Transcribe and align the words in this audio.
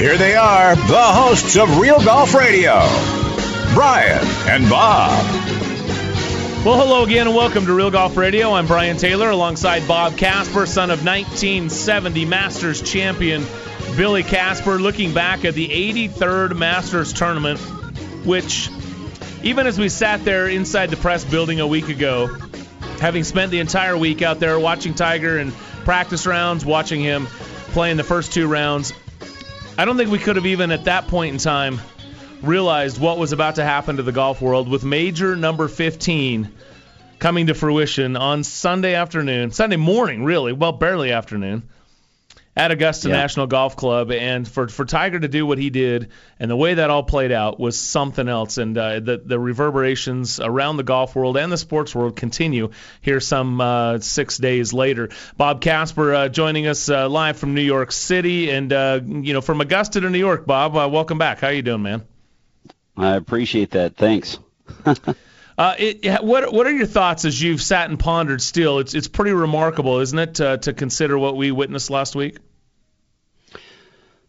Here 0.00 0.16
they 0.16 0.34
are, 0.34 0.74
the 0.76 0.98
hosts 0.98 1.58
of 1.58 1.78
Real 1.78 2.02
Golf 2.02 2.32
Radio, 2.32 2.80
Brian 3.74 4.26
and 4.48 4.66
Bob. 4.70 5.10
Well, 6.64 6.80
hello 6.80 7.04
again 7.04 7.26
and 7.26 7.36
welcome 7.36 7.66
to 7.66 7.74
Real 7.74 7.90
Golf 7.90 8.16
Radio. 8.16 8.54
I'm 8.54 8.66
Brian 8.66 8.96
Taylor 8.96 9.28
alongside 9.28 9.86
Bob 9.86 10.16
Casper, 10.16 10.64
son 10.64 10.90
of 10.90 11.04
1970 11.04 12.24
Masters 12.24 12.80
champion 12.80 13.44
Billy 13.94 14.22
Casper, 14.22 14.78
looking 14.78 15.12
back 15.12 15.44
at 15.44 15.52
the 15.52 15.68
83rd 15.68 16.56
Masters 16.56 17.12
tournament, 17.12 17.60
which, 18.24 18.70
even 19.42 19.66
as 19.66 19.78
we 19.78 19.90
sat 19.90 20.24
there 20.24 20.48
inside 20.48 20.88
the 20.88 20.96
press 20.96 21.26
building 21.26 21.60
a 21.60 21.66
week 21.66 21.90
ago, 21.90 22.26
having 23.00 23.22
spent 23.22 23.50
the 23.50 23.60
entire 23.60 23.98
week 23.98 24.22
out 24.22 24.40
there 24.40 24.58
watching 24.58 24.94
Tiger 24.94 25.36
and 25.36 25.52
practice 25.84 26.26
rounds, 26.26 26.64
watching 26.64 27.02
him 27.02 27.26
play 27.72 27.90
in 27.90 27.98
the 27.98 28.02
first 28.02 28.32
two 28.32 28.46
rounds, 28.48 28.94
I 29.80 29.86
don't 29.86 29.96
think 29.96 30.10
we 30.10 30.18
could 30.18 30.36
have 30.36 30.44
even 30.44 30.72
at 30.72 30.84
that 30.84 31.08
point 31.08 31.32
in 31.32 31.38
time 31.38 31.80
realized 32.42 33.00
what 33.00 33.16
was 33.16 33.32
about 33.32 33.54
to 33.54 33.64
happen 33.64 33.96
to 33.96 34.02
the 34.02 34.12
golf 34.12 34.42
world 34.42 34.68
with 34.68 34.84
major 34.84 35.36
number 35.36 35.68
15 35.68 36.52
coming 37.18 37.46
to 37.46 37.54
fruition 37.54 38.14
on 38.14 38.44
Sunday 38.44 38.92
afternoon, 38.94 39.52
Sunday 39.52 39.76
morning, 39.76 40.22
really, 40.22 40.52
well, 40.52 40.72
barely 40.72 41.12
afternoon, 41.12 41.62
at 42.56 42.70
Augusta 42.70 43.08
yeah. 43.08 43.16
National 43.16 43.46
Golf 43.46 43.76
Club. 43.76 44.10
And 44.10 44.46
for, 44.46 44.68
for 44.68 44.84
Tiger 44.84 45.20
to 45.20 45.28
do 45.28 45.46
what 45.46 45.58
he 45.58 45.70
did 45.70 46.10
and 46.38 46.50
the 46.50 46.56
way 46.56 46.74
that 46.74 46.90
all 46.90 47.02
played 47.02 47.32
out 47.32 47.60
was 47.60 47.78
something 47.78 48.28
else. 48.28 48.58
And 48.58 48.76
uh, 48.76 49.00
the, 49.00 49.18
the 49.18 49.38
reverberations 49.38 50.40
around 50.40 50.76
the 50.76 50.82
golf 50.82 51.14
world 51.14 51.36
and 51.36 51.50
the 51.50 51.56
sports 51.56 51.94
world 51.94 52.16
continue 52.16 52.70
here 53.00 53.20
some 53.20 53.60
uh, 53.60 53.98
six 54.00 54.36
days 54.38 54.72
later. 54.72 55.10
Bob 55.36 55.60
Casper 55.60 56.14
uh, 56.14 56.28
joining 56.28 56.66
us 56.66 56.88
uh, 56.88 57.08
live 57.08 57.38
from 57.38 57.54
New 57.54 57.60
York 57.60 57.92
City 57.92 58.50
and, 58.50 58.72
uh, 58.72 59.00
you 59.04 59.32
know, 59.32 59.40
from 59.40 59.60
Augusta 59.60 60.00
to 60.00 60.10
New 60.10 60.18
York. 60.18 60.46
Bob, 60.46 60.76
uh, 60.76 60.88
welcome 60.88 61.18
back. 61.18 61.40
How 61.40 61.48
you 61.48 61.62
doing, 61.62 61.82
man? 61.82 62.02
I 62.96 63.14
appreciate 63.14 63.70
that. 63.70 63.96
Thanks. 63.96 64.38
uh, 65.60 65.74
it, 65.78 66.24
what 66.24 66.50
what 66.54 66.66
are 66.66 66.72
your 66.72 66.86
thoughts 66.86 67.26
as 67.26 67.40
you've 67.40 67.60
sat 67.60 67.90
and 67.90 67.98
pondered? 67.98 68.40
Still, 68.40 68.78
it's 68.78 68.94
it's 68.94 69.08
pretty 69.08 69.32
remarkable, 69.32 69.98
isn't 69.98 70.18
it, 70.18 70.40
uh, 70.40 70.56
to 70.56 70.72
consider 70.72 71.18
what 71.18 71.36
we 71.36 71.52
witnessed 71.52 71.90
last 71.90 72.16
week? 72.16 72.38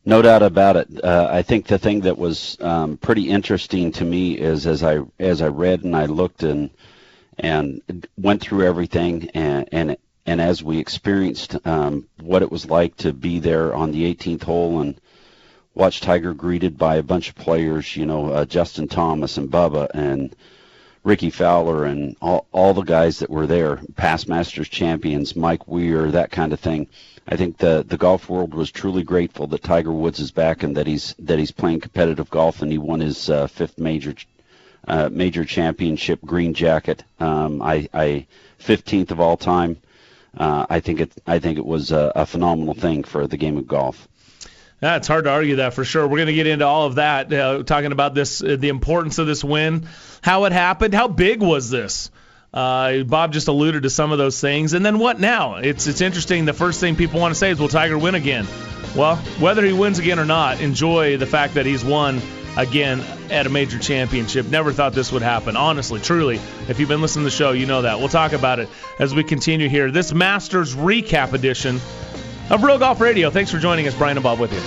No 0.03 0.21
doubt 0.21 0.43
about 0.43 0.75
it. 0.75 1.01
Uh, 1.01 1.29
I 1.31 1.43
think 1.43 1.67
the 1.67 1.77
thing 1.77 2.01
that 2.01 2.17
was 2.17 2.57
um, 2.59 2.97
pretty 2.97 3.29
interesting 3.29 3.93
to 3.93 4.03
me 4.03 4.37
is 4.37 4.67
as 4.67 4.83
I 4.83 4.99
as 5.19 5.41
I 5.41 5.47
read 5.47 5.85
and 5.85 5.95
I 5.95 6.07
looked 6.07 6.43
and 6.43 6.69
and 7.39 7.81
went 8.17 8.41
through 8.41 8.67
everything 8.67 9.29
and 9.33 9.69
and 9.71 9.95
and 10.25 10.41
as 10.41 10.61
we 10.61 10.79
experienced 10.79 11.55
um, 11.65 12.09
what 12.19 12.41
it 12.41 12.51
was 12.51 12.65
like 12.65 12.97
to 12.97 13.13
be 13.13 13.39
there 13.39 13.73
on 13.73 13.93
the 13.93 14.13
18th 14.13 14.43
hole 14.43 14.81
and 14.81 14.99
watch 15.75 16.01
Tiger 16.01 16.33
greeted 16.33 16.77
by 16.77 16.97
a 16.97 17.03
bunch 17.03 17.29
of 17.29 17.35
players, 17.35 17.95
you 17.95 18.05
know, 18.05 18.33
uh, 18.33 18.43
Justin 18.43 18.89
Thomas 18.89 19.37
and 19.37 19.49
Bubba 19.49 19.87
and 19.93 20.35
Rickie 21.03 21.31
Fowler 21.31 21.85
and 21.85 22.15
all, 22.21 22.45
all 22.51 22.73
the 22.73 22.81
guys 22.83 23.19
that 23.19 23.29
were 23.29 23.47
there, 23.47 23.79
past 23.95 24.27
Masters 24.27 24.69
champions, 24.69 25.35
Mike 25.35 25.67
Weir, 25.67 26.11
that 26.11 26.31
kind 26.31 26.53
of 26.53 26.59
thing. 26.59 26.87
I 27.27 27.35
think 27.35 27.57
the 27.57 27.83
the 27.87 27.97
golf 27.97 28.29
world 28.29 28.53
was 28.53 28.71
truly 28.71 29.03
grateful 29.03 29.47
that 29.47 29.63
Tiger 29.63 29.91
Woods 29.91 30.19
is 30.19 30.31
back 30.31 30.63
and 30.63 30.75
that 30.77 30.87
he's 30.87 31.15
that 31.19 31.39
he's 31.39 31.51
playing 31.51 31.81
competitive 31.81 32.29
golf 32.29 32.61
and 32.61 32.71
he 32.71 32.77
won 32.77 32.99
his 32.99 33.29
uh, 33.29 33.47
fifth 33.47 33.77
major 33.77 34.15
uh, 34.87 35.09
major 35.11 35.45
championship 35.45 36.19
green 36.25 36.53
jacket. 36.53 37.03
Um, 37.19 37.61
I, 37.61 37.87
I 37.93 38.27
15th 38.59 39.11
of 39.11 39.19
all 39.19 39.37
time. 39.37 39.77
Uh, 40.35 40.65
I 40.69 40.79
think 40.79 40.99
it 40.99 41.11
I 41.27 41.39
think 41.39 41.57
it 41.57 41.65
was 41.65 41.91
a, 41.91 42.11
a 42.15 42.25
phenomenal 42.25 42.73
thing 42.73 43.03
for 43.03 43.27
the 43.27 43.37
game 43.37 43.57
of 43.57 43.67
golf. 43.67 44.07
Yeah, 44.81 44.95
it's 44.95 45.07
hard 45.07 45.25
to 45.25 45.29
argue 45.29 45.57
that 45.57 45.75
for 45.75 45.85
sure. 45.85 46.07
We're 46.07 46.17
going 46.17 46.27
to 46.27 46.33
get 46.33 46.47
into 46.47 46.65
all 46.65 46.87
of 46.87 46.95
that, 46.95 47.31
uh, 47.31 47.61
talking 47.63 47.91
about 47.91 48.15
this, 48.15 48.41
uh, 48.41 48.55
the 48.57 48.69
importance 48.69 49.19
of 49.19 49.27
this 49.27 49.43
win, 49.43 49.87
how 50.21 50.45
it 50.45 50.53
happened, 50.53 50.95
how 50.95 51.07
big 51.07 51.41
was 51.41 51.69
this. 51.69 52.09
Uh, 52.51 53.03
Bob 53.03 53.31
just 53.31 53.47
alluded 53.47 53.83
to 53.83 53.89
some 53.89 54.11
of 54.11 54.17
those 54.17 54.41
things, 54.41 54.73
and 54.73 54.83
then 54.85 54.99
what 54.99 55.19
now? 55.19 55.55
It's 55.55 55.87
it's 55.87 56.01
interesting. 56.01 56.43
The 56.43 56.51
first 56.51 56.81
thing 56.81 56.97
people 56.97 57.21
want 57.21 57.31
to 57.31 57.39
say 57.39 57.51
is, 57.51 57.59
"Will 57.59 57.69
Tiger 57.69 57.97
win 57.97 58.15
again?" 58.15 58.45
Well, 58.93 59.15
whether 59.39 59.63
he 59.63 59.71
wins 59.71 59.99
again 59.99 60.19
or 60.19 60.25
not, 60.25 60.59
enjoy 60.59 61.15
the 61.15 61.25
fact 61.25 61.53
that 61.53 61.65
he's 61.65 61.85
won 61.85 62.19
again 62.57 62.99
at 63.29 63.47
a 63.47 63.49
major 63.49 63.79
championship. 63.79 64.47
Never 64.47 64.73
thought 64.73 64.91
this 64.91 65.13
would 65.13 65.21
happen. 65.21 65.55
Honestly, 65.55 66.01
truly. 66.01 66.41
If 66.67 66.79
you've 66.79 66.89
been 66.89 66.99
listening 66.99 67.23
to 67.23 67.29
the 67.29 67.35
show, 67.37 67.51
you 67.51 67.67
know 67.67 67.83
that. 67.83 67.99
We'll 67.99 68.09
talk 68.09 68.33
about 68.33 68.59
it 68.59 68.67
as 68.99 69.15
we 69.15 69.23
continue 69.23 69.69
here. 69.69 69.89
This 69.89 70.13
Masters 70.13 70.75
recap 70.75 71.31
edition 71.31 71.79
of 72.51 72.63
Real 72.63 72.77
Golf 72.77 72.99
Radio. 72.99 73.29
Thanks 73.29 73.49
for 73.49 73.59
joining 73.59 73.87
us. 73.87 73.95
Brian 73.95 74.17
and 74.17 74.23
Bob 74.23 74.39
with 74.39 74.51
you. 74.53 74.61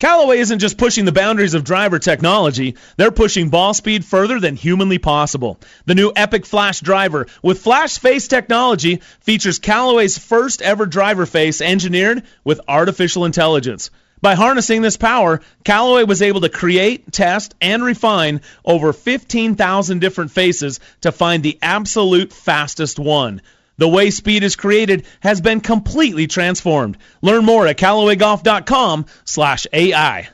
Callaway 0.00 0.38
isn't 0.38 0.60
just 0.60 0.78
pushing 0.78 1.06
the 1.06 1.12
boundaries 1.12 1.54
of 1.54 1.64
driver 1.64 1.98
technology, 1.98 2.76
they're 2.96 3.10
pushing 3.10 3.48
ball 3.48 3.74
speed 3.74 4.04
further 4.04 4.38
than 4.38 4.54
humanly 4.54 4.98
possible. 4.98 5.58
The 5.86 5.96
new 5.96 6.12
Epic 6.14 6.46
Flash 6.46 6.78
driver 6.78 7.26
with 7.42 7.58
flash 7.58 7.98
face 7.98 8.28
technology 8.28 9.00
features 9.18 9.58
Callaway's 9.58 10.16
first 10.16 10.62
ever 10.62 10.86
driver 10.86 11.26
face 11.26 11.60
engineered 11.60 12.22
with 12.44 12.60
artificial 12.68 13.24
intelligence. 13.24 13.90
By 14.20 14.34
harnessing 14.34 14.82
this 14.82 14.96
power, 14.96 15.40
Callaway 15.64 16.02
was 16.04 16.22
able 16.22 16.40
to 16.40 16.48
create, 16.48 17.12
test, 17.12 17.54
and 17.60 17.84
refine 17.84 18.40
over 18.64 18.92
15,000 18.92 20.00
different 20.00 20.32
faces 20.32 20.80
to 21.02 21.12
find 21.12 21.40
the 21.42 21.58
absolute 21.62 22.32
fastest 22.32 22.98
one. 22.98 23.42
The 23.76 23.88
way 23.88 24.10
speed 24.10 24.42
is 24.42 24.56
created 24.56 25.06
has 25.20 25.40
been 25.40 25.60
completely 25.60 26.26
transformed. 26.26 26.98
Learn 27.22 27.44
more 27.44 27.68
at 27.68 27.78
CallawayGolf.com/ai. 27.78 30.28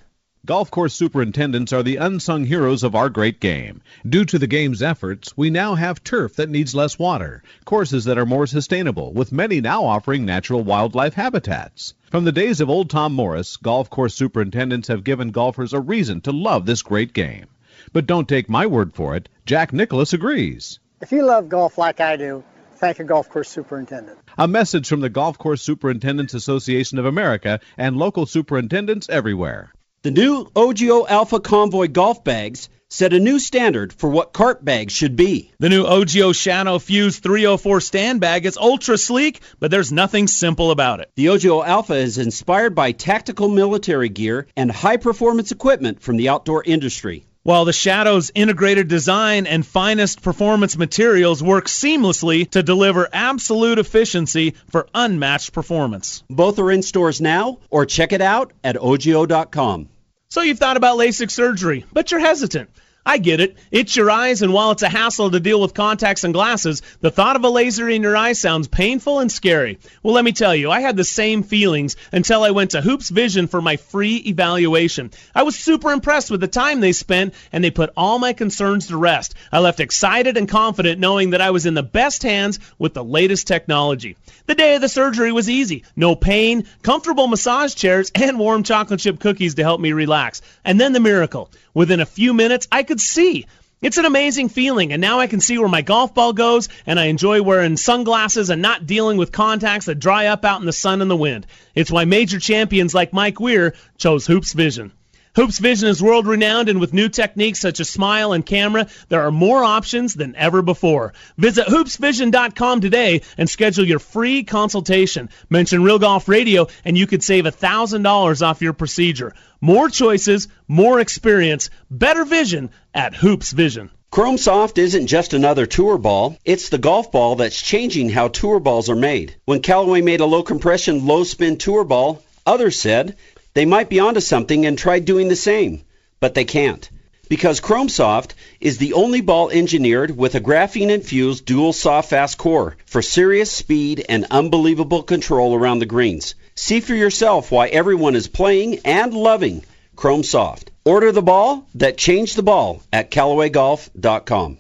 Golf 0.47 0.71
course 0.71 0.93
superintendents 0.93 1.73
are 1.73 1.83
the 1.83 1.97
unsung 1.97 2.45
heroes 2.45 2.83
of 2.83 2.95
our 2.95 3.09
great 3.09 3.41
game. 3.41 3.81
Due 4.07 4.27
to 4.27 4.39
the 4.39 4.47
game's 4.47 4.83
efforts, 4.83 5.35
we 5.39 5.49
now 5.49 5.75
have 5.75 6.05
turf 6.05 6.37
that 6.37 6.51
needs 6.51 6.75
less 6.75 6.99
water, 6.99 7.43
courses 7.65 8.05
that 8.05 8.19
are 8.19 8.27
more 8.27 8.47
sustainable, 8.47 9.15
with 9.15 9.33
many 9.33 9.63
now 9.63 9.87
offering 9.87 10.27
natural 10.27 10.63
wildlife 10.63 11.15
habitats. 11.15 11.95
From 12.11 12.27
the 12.27 12.33
days 12.33 12.61
of 12.61 12.69
old 12.69 12.91
Tom 12.91 13.15
Morris, 13.15 13.57
golf 13.57 13.89
course 13.89 14.15
superintendents 14.15 14.89
have 14.89 15.03
given 15.03 15.31
golfers 15.31 15.73
a 15.73 15.81
reason 15.81 16.21
to 16.21 16.31
love 16.31 16.67
this 16.67 16.83
great 16.83 17.15
game. 17.15 17.47
But 17.95 18.05
don't 18.05 18.29
take 18.29 18.51
my 18.51 18.67
word 18.67 18.93
for 18.93 19.17
it, 19.17 19.31
Jack 19.47 19.73
Nicklaus 19.73 20.13
agrees. 20.13 20.79
If 21.01 21.11
you 21.11 21.25
love 21.25 21.49
golf 21.49 21.79
like 21.79 22.01
I 22.01 22.17
do, 22.17 22.45
thank 22.75 22.99
a 22.99 23.05
golf 23.05 23.31
course 23.31 23.49
superintendent. 23.49 24.19
A 24.37 24.47
message 24.47 24.89
from 24.89 25.01
the 25.01 25.09
Golf 25.09 25.39
Course 25.39 25.63
Superintendents 25.63 26.35
Association 26.35 26.99
of 26.99 27.07
America 27.07 27.61
and 27.79 27.97
local 27.97 28.27
superintendents 28.27 29.09
everywhere. 29.09 29.73
The 30.05 30.11
new 30.11 30.45
OGIO 30.55 31.09
Alpha 31.09 31.41
Convoy 31.41 31.89
golf 31.89 32.23
bags 32.25 32.69
set 32.91 33.15
a 33.15 33.19
new 33.19 33.39
standard 33.39 33.91
for 33.91 34.11
what 34.11 34.35
cart 34.35 34.63
bags 34.63 34.93
should 34.93 35.17
be. 35.17 35.51
The 35.61 35.71
new 35.71 35.85
OGIO 35.85 36.35
Shadow 36.35 36.79
Fuse 36.79 37.21
304 37.21 37.81
stand 37.81 38.21
bag 38.21 38.45
is 38.45 38.59
ultra 38.59 38.99
sleek, 38.99 39.41
but 39.61 39.71
there's 39.71 39.91
nothing 39.91 40.27
simple 40.27 40.71
about 40.71 41.01
it. 41.01 41.11
The 41.17 41.29
OGIO 41.31 41.65
Alpha 41.65 41.95
is 41.95 42.19
inspired 42.19 42.75
by 42.75 42.93
tactical 42.93 43.49
military 43.49 44.11
gear 44.11 44.47
and 44.55 44.71
high 44.71 44.99
performance 44.99 45.53
equipment 45.53 46.03
from 46.03 46.19
the 46.19 46.29
outdoor 46.29 46.63
industry. 46.63 47.25
While 47.43 47.65
the 47.65 47.73
Shadow's 47.73 48.31
integrated 48.35 48.89
design 48.89 49.47
and 49.47 49.67
finest 49.67 50.21
performance 50.21 50.77
materials 50.77 51.43
work 51.43 51.65
seamlessly 51.65 52.51
to 52.51 52.63
deliver 52.63 53.09
absolute 53.11 53.79
efficiency 53.79 54.55
for 54.71 54.87
unmatched 54.95 55.55
performance. 55.55 56.25
Both 56.29 56.59
are 56.59 56.71
in 56.71 56.83
stores 56.83 57.23
now, 57.23 57.61
or 57.71 57.87
check 57.87 58.13
it 58.13 58.21
out 58.21 58.53
at 58.63 58.77
ogio.com. 58.77 59.89
So 60.35 60.43
you've 60.43 60.59
thought 60.59 60.77
about 60.77 60.99
LASIK 60.99 61.31
surgery, 61.31 61.85
but 61.93 62.11
you're 62.11 62.19
hesitant. 62.19 62.69
I 63.07 63.19
get 63.19 63.41
it. 63.41 63.57
It's 63.71 63.95
your 63.97 64.11
eyes, 64.11 64.41
and 64.41 64.53
while 64.55 64.71
it's 64.71 64.83
a 64.83 64.89
hassle 64.89 65.31
to 65.31 65.39
deal 65.39 65.61
with 65.61 65.75
contacts 65.75 66.25
and 66.25 66.33
glasses, 66.33 66.81
the 67.03 67.11
thought 67.11 67.37
of 67.37 67.45
a 67.45 67.51
laser 67.51 67.87
in 67.87 68.03
your 68.03 68.17
eye 68.17 68.33
sounds 68.33 68.67
painful 68.67 69.19
and 69.21 69.31
scary. 69.31 69.79
Well, 70.03 70.15
let 70.15 70.25
me 70.25 70.33
tell 70.33 70.55
you, 70.55 70.71
I 70.71 70.81
had 70.81 70.97
the 70.97 71.05
same 71.05 71.43
feelings 71.43 71.97
until 72.13 72.43
I 72.43 72.53
went 72.53 72.71
to 72.71 72.81
Hoopes 72.81 73.11
Vision 73.11 73.47
for 73.47 73.61
my 73.61 73.77
free 73.77 74.17
evaluation. 74.17 75.11
I 75.35 75.43
was 75.43 75.55
super 75.55 75.93
impressed 75.93 76.31
with 76.31 76.41
the 76.41 76.49
time 76.49 76.81
they 76.81 76.93
spent, 76.93 77.35
and 77.53 77.63
they 77.63 77.71
put 77.71 77.93
all 77.95 78.19
my 78.19 78.33
concerns 78.33 78.87
to 78.87 78.97
rest. 78.97 79.35
I 79.53 79.59
left 79.59 79.81
excited 79.81 80.39
and 80.39 80.49
confident 80.49 80.99
knowing 80.99 81.31
that 81.31 81.43
I 81.43 81.51
was 81.51 81.67
in 81.67 81.75
the 81.75 81.83
best 81.83 82.23
hands 82.23 82.59
with 82.79 82.95
the 82.95 83.05
latest 83.05 83.47
technology. 83.47 84.17
The 84.47 84.55
day 84.55 84.77
of 84.77 84.81
the 84.81 84.89
surgery 84.89 85.31
was 85.31 85.51
easy. 85.51 85.85
No 85.95 86.17
pain, 86.17 86.67
comfortable 86.83 87.27
massage 87.27 87.75
chairs, 87.75 88.11
and 88.15 88.39
warm 88.39 88.63
chocolate 88.63 89.01
chip 89.01 89.21
cookies 89.21 89.57
to 89.57 89.63
help 89.63 89.81
me 89.81 89.93
relax. 89.93 90.41
And 90.65 90.81
then 90.81 90.95
the 90.95 91.01
miracle. 91.01 91.51
Within 91.75 92.01
a 92.01 92.07
few 92.07 92.33
minutes, 92.33 92.69
I 92.71 92.85
could 92.85 93.01
see. 93.01 93.47
It's 93.83 93.99
an 93.99 94.07
amazing 94.07 94.49
feeling, 94.49 94.93
and 94.93 95.01
now 95.03 95.21
I 95.21 95.27
can 95.27 95.41
see 95.41 95.59
where 95.59 95.69
my 95.69 95.83
golf 95.83 96.15
ball 96.15 96.33
goes, 96.33 96.71
and 96.87 96.99
I 96.99 97.07
enjoy 97.07 97.43
wearing 97.43 97.77
sunglasses 97.77 98.49
and 98.49 98.63
not 98.63 98.87
dealing 98.87 99.19
with 99.19 99.33
contacts 99.33 99.87
that 99.87 99.99
dry 99.99 100.27
up 100.29 100.45
out 100.45 100.61
in 100.61 100.67
the 100.67 100.73
sun 100.73 101.03
and 101.03 101.11
the 101.11 101.17
wind. 101.17 101.47
It's 101.75 101.91
why 101.91 102.07
major 102.07 102.39
champions 102.39 102.95
like 102.95 103.13
Mike 103.13 103.41
Weir 103.41 103.75
chose 103.99 104.27
Hoopes 104.27 104.55
Vision. 104.55 104.93
Hoopes 105.35 105.59
Vision 105.59 105.89
is 105.89 106.01
world 106.01 106.29
renowned, 106.29 106.69
and 106.69 106.79
with 106.79 106.93
new 106.93 107.09
techniques 107.09 107.59
such 107.59 107.81
as 107.81 107.91
smile 107.91 108.33
and 108.33 108.47
KAMRA, 108.47 108.89
there 109.09 109.23
are 109.23 109.33
more 109.33 109.65
options 109.65 110.15
than 110.15 110.37
ever 110.37 110.63
before. 110.63 111.13
Visit 111.37 111.67
hoopesvision.com 111.67 112.81
today 112.81 113.23
and 113.37 113.51
schedule 113.51 113.85
your 113.85 113.99
free 113.99 114.45
consultation. 114.45 115.31
Mention 115.51 115.83
Real 115.83 115.99
Golf 115.99 116.29
Radio, 116.29 116.69
and 116.85 116.97
you 116.97 117.09
could 117.09 117.25
save 117.25 117.47
$1,000 117.47 118.47
off 118.47 118.63
your 118.63 118.75
procedure. 118.75 119.35
More 119.61 119.91
choices, 119.91 120.47
more 120.69 121.01
experience, 121.01 121.69
better 121.91 122.25
vision 122.25 122.71
at 122.95 123.17
Hoopes 123.17 123.51
Vision. 123.51 123.91
Chrome 124.13 124.39
Soft 124.39 124.79
isn't 124.79 125.09
just 125.09 125.35
another 125.35 125.67
tour 125.67 125.99
ball, 125.99 126.39
it's 126.45 126.69
the 126.69 126.79
golf 126.79 127.11
ball 127.11 127.35
that's 127.35 127.61
changing 127.61 128.09
how 128.09 128.29
tour 128.29 128.61
balls 128.61 128.89
are 128.89 128.95
made. 128.95 129.35
When 129.47 129.63
Callaway 129.63 130.01
made 130.01 130.21
a 130.21 130.27
low 130.27 130.45
compression, 130.45 131.07
low 131.07 131.25
spin 131.25 131.59
tour 131.59 131.83
ball, 131.83 132.23
others 132.47 132.79
said 132.79 133.17
they 133.55 133.65
might 133.65 133.89
be 133.89 134.01
onto 134.01 134.21
something 134.21 134.67
and 134.67 134.77
try 134.77 134.99
doing 134.99 135.29
the 135.29 135.37
same, 135.37 135.83
but 136.21 136.35
they 136.35 136.45
can't. 136.45 136.91
Because 137.29 137.61
Chrome 137.61 137.89
Soft 137.89 138.35
is 138.61 138.79
the 138.79 138.93
only 138.93 139.21
ball 139.21 139.49
engineered 139.49 140.17
with 140.17 140.35
a 140.35 140.41
graphene 140.41 140.91
infused 140.91 141.47
dual 141.47 141.73
soft 141.73 142.11
fast 142.11 142.37
core 142.37 142.77
for 142.85 143.01
serious 143.01 143.51
speed 143.51 144.05
and 144.09 144.27
unbelievable 144.31 145.03
control 145.03 145.55
around 145.55 145.79
the 145.79 145.87
greens. 145.87 146.35
See 146.55 146.81
for 146.81 146.95
yourself 146.95 147.51
why 147.51 147.69
everyone 147.69 148.15
is 148.15 148.29
playing 148.29 148.81
and 148.85 149.15
loving 149.15 149.65
Chrome 149.97 150.23
Soft. 150.23 150.71
Order 150.85 151.13
the 151.13 151.23
ball 151.23 151.67
that 151.77 151.97
changed 151.97 152.37
the 152.37 152.43
ball 152.43 152.83
at 152.93 153.11
CallawayGolf.com. 153.11 154.59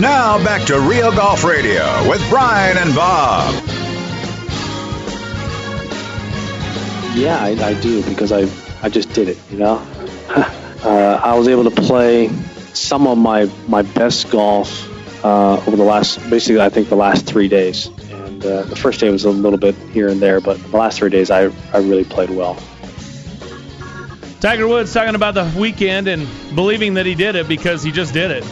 Now 0.00 0.42
back 0.44 0.66
to 0.66 0.80
Real 0.80 1.12
Golf 1.12 1.44
Radio 1.44 2.08
with 2.08 2.20
Brian 2.28 2.76
and 2.76 2.92
Bob. 2.96 3.54
Yeah, 7.14 7.38
I, 7.40 7.56
I 7.62 7.80
do 7.80 8.02
because 8.02 8.32
I 8.32 8.48
I 8.82 8.88
just 8.88 9.12
did 9.12 9.28
it. 9.28 9.38
You 9.52 9.58
know, 9.58 9.76
uh, 10.28 11.20
I 11.22 11.38
was 11.38 11.46
able 11.46 11.62
to 11.62 11.70
play 11.70 12.28
some 12.72 13.06
of 13.06 13.18
my 13.18 13.48
my 13.68 13.82
best 13.82 14.30
golf 14.30 14.90
uh, 15.24 15.58
over 15.58 15.76
the 15.76 15.84
last 15.84 16.18
basically 16.28 16.60
I 16.60 16.70
think 16.70 16.88
the 16.88 16.96
last 16.96 17.24
three 17.24 17.46
days. 17.46 17.86
And 18.10 18.44
uh, 18.44 18.62
the 18.64 18.76
first 18.76 18.98
day 18.98 19.10
was 19.10 19.24
a 19.24 19.30
little 19.30 19.60
bit 19.60 19.76
here 19.92 20.08
and 20.08 20.20
there, 20.20 20.40
but 20.40 20.60
the 20.72 20.76
last 20.76 20.98
three 20.98 21.10
days 21.10 21.30
I 21.30 21.52
I 21.72 21.78
really 21.78 22.04
played 22.04 22.30
well. 22.30 22.58
Tiger 24.40 24.66
Woods 24.66 24.92
talking 24.92 25.14
about 25.14 25.34
the 25.34 25.50
weekend 25.56 26.08
and 26.08 26.26
believing 26.56 26.94
that 26.94 27.06
he 27.06 27.14
did 27.14 27.36
it 27.36 27.46
because 27.46 27.84
he 27.84 27.92
just 27.92 28.12
did 28.12 28.32
it. 28.32 28.44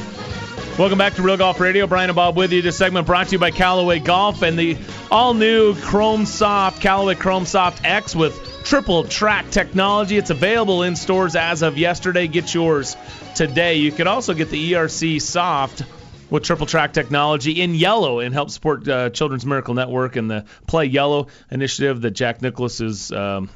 Welcome 0.79 0.97
back 0.97 1.15
to 1.17 1.23
Real 1.23 1.37
Golf 1.37 1.61
Radio. 1.61 1.87
Brian 1.87 2.09
and 2.09 2.17
Bob 2.17 2.35
with 2.35 2.51
you. 2.51 2.63
This 2.63 2.79
segment 2.79 3.07
brought 3.07 3.27
to 3.27 3.33
you 3.33 3.39
by 3.39 3.51
Callaway 3.51 3.99
Golf 3.99 4.41
and 4.41 4.59
the 4.59 4.79
all 5.11 5.35
new 5.35 5.75
Chrome 5.75 6.25
Soft 6.25 6.81
Callaway 6.81 7.15
Chrome 7.15 7.45
Soft 7.45 7.85
X 7.85 8.17
with 8.17 8.35
triple 8.65 9.05
track 9.05 9.51
technology. 9.51 10.17
It's 10.17 10.31
available 10.31 10.83
in 10.83 10.97
stores 10.97 11.37
as 11.37 11.61
of 11.61 11.77
yesterday. 11.77 12.27
Get 12.27 12.55
yours 12.55 12.97
today. 13.35 13.77
You 13.77 13.93
can 13.93 14.07
also 14.07 14.33
get 14.33 14.49
the 14.49 14.73
ERC 14.73 15.21
Soft 15.21 15.83
with 16.31 16.43
triple 16.45 16.67
track 16.67 16.95
technology 16.95 17.61
in 17.61 17.75
yellow 17.75 18.21
and 18.21 18.33
help 18.33 18.49
support 18.49 18.89
uh, 18.89 19.11
Children's 19.11 19.45
Miracle 19.45 19.75
Network 19.75 20.17
and 20.17 20.31
the 20.31 20.47
Play 20.67 20.87
Yellow 20.87 21.27
initiative 21.51 22.01
that 22.01 22.13
Jack 22.13 22.41
Nicklaus 22.41 22.81
is. 22.81 23.13
Um, 23.13 23.51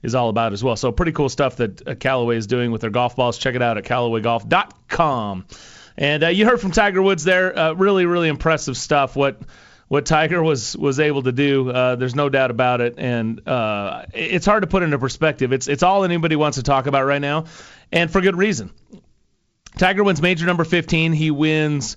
is 0.00 0.14
all 0.14 0.28
about 0.28 0.52
as 0.52 0.62
well. 0.62 0.76
So 0.76 0.92
pretty 0.92 1.10
cool 1.10 1.28
stuff 1.28 1.56
that 1.56 1.86
uh, 1.86 1.94
Callaway 1.96 2.36
is 2.36 2.46
doing 2.46 2.70
with 2.70 2.82
their 2.82 2.90
golf 2.90 3.16
balls. 3.16 3.36
Check 3.36 3.56
it 3.56 3.62
out 3.62 3.78
at 3.78 3.84
CallawayGolf.com. 3.84 5.44
And 5.98 6.22
uh, 6.22 6.28
you 6.28 6.46
heard 6.46 6.60
from 6.60 6.70
Tiger 6.70 7.02
Woods 7.02 7.24
there. 7.24 7.58
Uh, 7.58 7.72
really, 7.72 8.06
really 8.06 8.28
impressive 8.28 8.76
stuff. 8.76 9.16
What 9.16 9.42
what 9.88 10.06
Tiger 10.06 10.40
was 10.40 10.76
was 10.76 11.00
able 11.00 11.24
to 11.24 11.32
do. 11.32 11.70
Uh, 11.70 11.96
there's 11.96 12.14
no 12.14 12.28
doubt 12.28 12.52
about 12.52 12.80
it. 12.80 12.94
And 12.98 13.46
uh, 13.48 14.06
it's 14.14 14.46
hard 14.46 14.62
to 14.62 14.68
put 14.68 14.84
into 14.84 14.98
perspective. 14.98 15.52
It's 15.52 15.66
it's 15.66 15.82
all 15.82 16.04
anybody 16.04 16.36
wants 16.36 16.56
to 16.56 16.62
talk 16.62 16.86
about 16.86 17.04
right 17.04 17.20
now, 17.20 17.46
and 17.90 18.10
for 18.10 18.20
good 18.20 18.36
reason. 18.36 18.70
Tiger 19.76 20.04
wins 20.04 20.22
major 20.22 20.46
number 20.46 20.64
15. 20.64 21.12
He 21.12 21.32
wins 21.32 21.96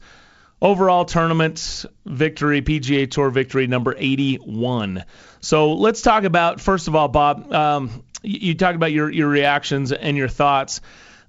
overall 0.61 1.05
tournament 1.05 1.85
victory, 2.05 2.61
PGA 2.61 3.09
Tour 3.09 3.29
victory 3.29 3.67
number 3.67 3.95
81. 3.97 5.03
So 5.41 5.73
let's 5.73 6.01
talk 6.01 6.23
about 6.23 6.59
first 6.59 6.87
of 6.87 6.95
all, 6.95 7.07
Bob. 7.07 7.53
Um, 7.53 8.03
you, 8.23 8.39
you 8.49 8.55
talked 8.55 8.75
about 8.75 8.91
your 8.91 9.11
your 9.11 9.27
reactions 9.27 9.91
and 9.91 10.17
your 10.17 10.27
thoughts. 10.27 10.81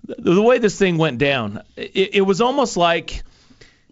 The, 0.04 0.42
way 0.42 0.58
this 0.58 0.78
thing 0.78 0.98
went 0.98 1.18
down, 1.18 1.62
it, 1.76 2.14
it 2.14 2.20
was 2.22 2.40
almost 2.40 2.76
like. 2.76 3.22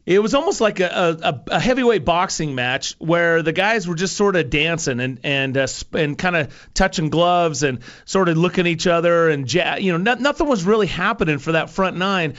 It 0.07 0.21
was 0.21 0.35
almost 0.35 0.63
like 0.63 0.81
a, 0.81 1.19
a, 1.23 1.55
a, 1.55 1.61
heavyweight 1.61 2.07
boxing 2.07 2.55
match 2.55 2.97
where 2.99 3.43
the 3.43 3.53
guys 3.53 3.87
were 3.87 3.95
just 3.95 4.17
sort 4.17 4.35
of 4.35 4.49
dancing 4.49 4.99
and 4.99 5.21
and 5.23 5.57
uh, 5.57 5.69
and 5.93 6.19
kind 6.19 6.35
of 6.35 6.69
touching 6.73 7.11
gloves 7.11 7.63
and 7.63 7.81
sort 8.07 8.29
of 8.29 8.37
looking 8.39 8.63
at 8.63 8.67
each 8.67 8.87
other 8.87 9.29
and 9.29 9.53
ja- 9.53 9.77
you 9.77 9.93
know 9.93 9.99
no, 9.99 10.15
nothing 10.15 10.49
was 10.49 10.65
really 10.65 10.87
happening 10.87 11.39
for 11.39 11.53
that 11.53 11.71
front 11.71 11.99
nine, 11.99 12.35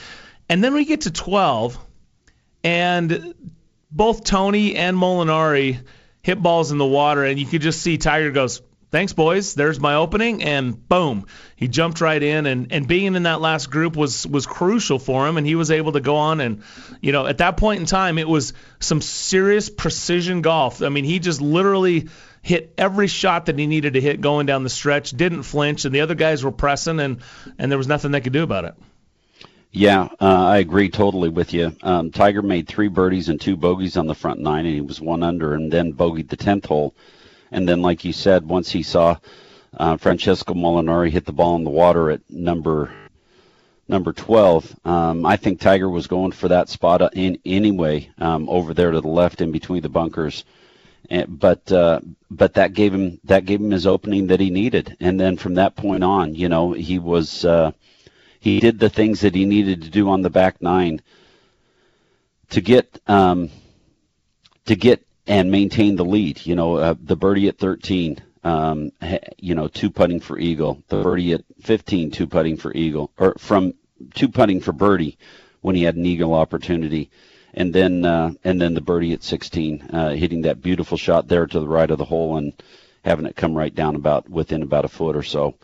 and 0.50 0.62
then 0.62 0.74
we 0.74 0.84
get 0.84 1.02
to 1.02 1.12
12, 1.12 1.78
and 2.64 3.32
both 3.90 4.24
Tony 4.24 4.76
and 4.76 4.96
Molinari 4.96 5.78
hit 6.22 6.42
balls 6.42 6.72
in 6.72 6.78
the 6.78 6.86
water, 6.86 7.24
and 7.24 7.38
you 7.38 7.46
could 7.46 7.62
just 7.62 7.80
see 7.80 7.96
Tiger 7.96 8.30
goes, 8.30 8.60
thanks 8.92 9.12
boys. 9.14 9.54
There's 9.54 9.80
my 9.80 9.94
opening 9.94 10.44
and 10.44 10.88
boom 10.88 11.26
he 11.56 11.66
jumped 11.66 12.00
right 12.00 12.22
in. 12.22 12.46
And 12.46 12.72
and 12.72 12.86
being 12.86 13.16
in 13.16 13.24
that 13.24 13.40
last 13.40 13.70
group 13.70 13.96
was 13.96 14.24
was 14.26 14.46
crucial 14.46 15.00
for 15.00 15.26
him 15.26 15.38
and 15.38 15.46
he 15.46 15.56
was 15.56 15.72
able 15.72 15.92
to 15.92 16.00
go 16.00 16.16
on 16.16 16.40
and 16.40 16.62
you 17.00 17.10
know 17.10 17.26
at 17.26 17.38
that 17.38 17.56
point 17.56 17.80
in 17.80 17.86
time 17.86 18.18
it 18.18 18.28
was 18.28 18.52
some 18.78 19.00
serious 19.00 19.68
precision 19.68 20.42
golf. 20.42 20.82
I 20.82 20.90
mean 20.90 21.04
he 21.04 21.18
just 21.18 21.40
literally 21.40 22.08
hit 22.42 22.74
every 22.78 23.08
shot 23.08 23.46
that 23.46 23.58
he 23.58 23.66
needed 23.66 23.94
to 23.94 24.00
hit 24.00 24.20
going 24.20 24.46
down 24.46 24.62
the 24.62 24.70
stretch 24.70 25.10
didn't 25.10 25.42
flinch 25.42 25.84
and 25.84 25.94
the 25.94 26.02
other 26.02 26.14
guys 26.14 26.44
were 26.44 26.52
pressing 26.52 27.00
and 27.00 27.22
and 27.58 27.72
there 27.72 27.78
was 27.78 27.88
nothing 27.88 28.12
they 28.12 28.20
could 28.20 28.32
do 28.32 28.44
about 28.44 28.64
it. 28.66 28.74
Yeah, 29.74 30.08
uh, 30.20 30.46
I 30.48 30.58
agree 30.58 30.90
totally 30.90 31.30
with 31.30 31.54
you. 31.54 31.74
Um, 31.82 32.10
Tiger 32.10 32.42
made 32.42 32.68
three 32.68 32.88
birdies 32.88 33.30
and 33.30 33.40
two 33.40 33.56
bogeys 33.56 33.96
on 33.96 34.06
the 34.06 34.14
front 34.14 34.38
nine, 34.38 34.66
and 34.66 34.74
he 34.74 34.82
was 34.82 35.00
one 35.00 35.22
under, 35.22 35.54
and 35.54 35.72
then 35.72 35.94
bogeyed 35.94 36.28
the 36.28 36.36
tenth 36.36 36.66
hole 36.66 36.94
and 37.52 37.68
then, 37.68 37.82
like 37.82 38.04
you 38.04 38.12
said, 38.12 38.48
once 38.48 38.70
he 38.70 38.82
saw 38.82 39.16
uh, 39.76 39.96
Francesco 39.96 40.54
Molinari 40.54 41.10
hit 41.10 41.26
the 41.26 41.32
ball 41.32 41.56
in 41.56 41.64
the 41.64 41.70
water 41.70 42.10
at 42.10 42.20
number 42.28 42.90
number 43.88 44.12
12, 44.12 44.74
um, 44.86 45.26
I 45.26 45.36
think 45.36 45.60
Tiger 45.60 45.88
was 45.88 46.06
going 46.06 46.32
for 46.32 46.48
that 46.48 46.68
spot 46.70 47.14
in 47.14 47.38
anyway 47.44 48.10
um, 48.18 48.48
over 48.48 48.72
there 48.72 48.90
to 48.90 49.00
the 49.00 49.08
left 49.08 49.42
in 49.42 49.52
between 49.52 49.82
the 49.82 49.88
bunkers. 49.90 50.44
And, 51.10 51.38
but 51.38 51.70
uh, 51.70 52.00
but 52.30 52.54
that 52.54 52.72
gave 52.72 52.94
him 52.94 53.20
that 53.24 53.44
gave 53.44 53.60
him 53.60 53.70
his 53.70 53.86
opening 53.86 54.28
that 54.28 54.40
he 54.40 54.50
needed, 54.50 54.96
and 55.00 55.20
then 55.20 55.36
from 55.36 55.54
that 55.54 55.76
point 55.76 56.02
on, 56.04 56.34
you 56.34 56.48
know, 56.48 56.72
he 56.72 56.98
was 56.98 57.44
uh, 57.44 57.72
he 58.40 58.60
did 58.60 58.78
the 58.78 58.88
things 58.88 59.20
that 59.20 59.34
he 59.34 59.44
needed 59.44 59.82
to 59.82 59.90
do 59.90 60.08
on 60.08 60.22
the 60.22 60.30
back 60.30 60.62
nine 60.62 61.02
to 62.50 62.60
get 62.60 63.00
um, 63.08 63.50
to 64.66 64.76
get 64.76 65.04
and 65.26 65.50
maintain 65.50 65.96
the 65.96 66.04
lead. 66.04 66.44
You 66.44 66.54
know, 66.54 66.76
uh, 66.76 66.94
the 67.00 67.16
birdie 67.16 67.48
at 67.48 67.58
13, 67.58 68.18
um, 68.44 68.92
you 69.38 69.54
know, 69.54 69.68
two 69.68 69.90
putting 69.90 70.20
for 70.20 70.38
eagle. 70.38 70.82
The 70.88 71.02
birdie 71.02 71.32
at 71.32 71.44
15, 71.60 72.10
two 72.10 72.26
putting 72.26 72.56
for 72.56 72.72
eagle, 72.74 73.10
or 73.18 73.34
from 73.38 73.74
two 74.14 74.28
putting 74.28 74.60
for 74.60 74.72
birdie 74.72 75.18
when 75.60 75.76
he 75.76 75.84
had 75.84 75.96
an 75.96 76.06
eagle 76.06 76.34
opportunity, 76.34 77.10
and 77.54 77.72
then 77.72 78.04
uh, 78.04 78.32
and 78.42 78.60
then 78.60 78.74
the 78.74 78.80
birdie 78.80 79.12
at 79.12 79.22
16, 79.22 79.82
uh, 79.92 80.10
hitting 80.10 80.42
that 80.42 80.62
beautiful 80.62 80.96
shot 80.96 81.28
there 81.28 81.46
to 81.46 81.60
the 81.60 81.68
right 81.68 81.90
of 81.90 81.98
the 81.98 82.04
hole 82.04 82.36
and 82.36 82.52
having 83.04 83.26
it 83.26 83.36
come 83.36 83.54
right 83.54 83.74
down 83.74 83.94
about 83.94 84.28
within 84.28 84.62
about 84.62 84.84
a 84.84 84.88
foot 84.88 85.16
or 85.16 85.22
so. 85.22 85.54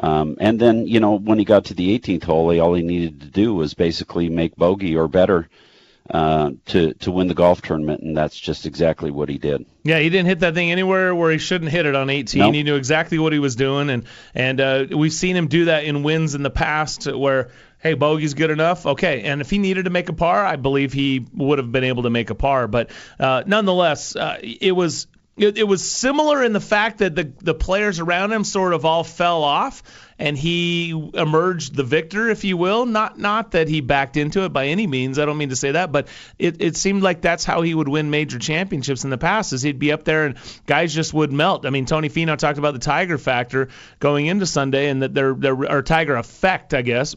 Um, 0.00 0.36
and 0.38 0.60
then, 0.60 0.86
you 0.86 1.00
know, 1.00 1.18
when 1.18 1.40
he 1.40 1.44
got 1.44 1.64
to 1.66 1.74
the 1.74 1.98
18th 1.98 2.24
hole, 2.24 2.50
he, 2.50 2.60
all 2.60 2.74
he 2.74 2.82
needed 2.82 3.20
to 3.20 3.26
do 3.26 3.52
was 3.52 3.74
basically 3.74 4.28
make 4.28 4.54
bogey 4.54 4.96
or 4.96 5.08
better 5.08 5.48
uh, 6.10 6.52
to 6.66 6.94
to 6.94 7.10
win 7.10 7.28
the 7.28 7.34
golf 7.34 7.60
tournament, 7.62 8.02
and 8.02 8.16
that's 8.16 8.38
just 8.38 8.66
exactly 8.66 9.10
what 9.10 9.28
he 9.28 9.38
did. 9.38 9.66
Yeah, 9.84 9.98
he 9.98 10.08
didn't 10.08 10.26
hit 10.26 10.40
that 10.40 10.54
thing 10.54 10.70
anywhere 10.70 11.14
where 11.14 11.30
he 11.30 11.38
shouldn't 11.38 11.70
hit 11.70 11.86
it 11.86 11.94
on 11.94 12.08
18. 12.08 12.40
Nope. 12.40 12.54
He 12.54 12.62
knew 12.62 12.76
exactly 12.76 13.18
what 13.18 13.32
he 13.32 13.38
was 13.38 13.56
doing, 13.56 13.90
and 13.90 14.04
and 14.34 14.60
uh, 14.60 14.86
we've 14.90 15.12
seen 15.12 15.36
him 15.36 15.48
do 15.48 15.66
that 15.66 15.84
in 15.84 16.02
wins 16.02 16.34
in 16.34 16.42
the 16.42 16.50
past 16.50 17.10
where. 17.10 17.50
Hey, 17.80 17.94
bogey's 17.94 18.34
good 18.34 18.50
enough. 18.50 18.86
Okay, 18.86 19.22
and 19.22 19.40
if 19.40 19.50
he 19.50 19.58
needed 19.58 19.84
to 19.84 19.90
make 19.90 20.08
a 20.08 20.12
par, 20.12 20.44
I 20.44 20.56
believe 20.56 20.92
he 20.92 21.24
would 21.32 21.58
have 21.58 21.70
been 21.70 21.84
able 21.84 22.02
to 22.02 22.10
make 22.10 22.28
a 22.28 22.34
par. 22.34 22.66
But 22.66 22.90
uh, 23.20 23.44
nonetheless, 23.46 24.16
uh, 24.16 24.36
it 24.42 24.72
was 24.72 25.06
it, 25.36 25.58
it, 25.58 25.64
was 25.64 25.88
similar 25.88 26.42
in 26.42 26.52
the 26.52 26.60
fact 26.60 26.98
that 26.98 27.14
the 27.14 27.32
the 27.40 27.54
players 27.54 28.00
around 28.00 28.32
him 28.32 28.42
sort 28.42 28.74
of 28.74 28.84
all 28.84 29.04
fell 29.04 29.44
off 29.44 29.84
and 30.18 30.36
he 30.36 30.90
emerged 31.14 31.74
the 31.74 31.84
victor, 31.84 32.28
if 32.28 32.44
you 32.44 32.56
will. 32.56 32.86
Not 32.86 33.18
not 33.18 33.52
that 33.52 33.68
he 33.68 33.80
backed 33.80 34.16
into 34.16 34.44
it 34.44 34.52
by 34.52 34.66
any 34.66 34.86
means. 34.86 35.18
I 35.18 35.24
don't 35.24 35.38
mean 35.38 35.50
to 35.50 35.56
say 35.56 35.72
that, 35.72 35.92
but 35.92 36.08
it, 36.38 36.60
it 36.60 36.76
seemed 36.76 37.02
like 37.02 37.20
that's 37.20 37.44
how 37.44 37.62
he 37.62 37.74
would 37.74 37.88
win 37.88 38.10
major 38.10 38.38
championships 38.38 39.04
in 39.04 39.10
the 39.10 39.18
past. 39.18 39.52
Is 39.52 39.62
he'd 39.62 39.78
be 39.78 39.92
up 39.92 40.04
there 40.04 40.26
and 40.26 40.36
guys 40.66 40.92
just 40.92 41.14
would 41.14 41.32
melt. 41.32 41.66
I 41.66 41.70
mean, 41.70 41.86
Tony 41.86 42.08
Finau 42.08 42.36
talked 42.36 42.58
about 42.58 42.74
the 42.74 42.80
Tiger 42.80 43.18
factor 43.18 43.68
going 44.00 44.26
into 44.26 44.46
Sunday, 44.46 44.88
and 44.88 45.02
that 45.02 45.14
there 45.14 45.34
there 45.34 45.54
or 45.54 45.82
Tiger 45.82 46.16
effect, 46.16 46.74
I 46.74 46.82
guess. 46.82 47.14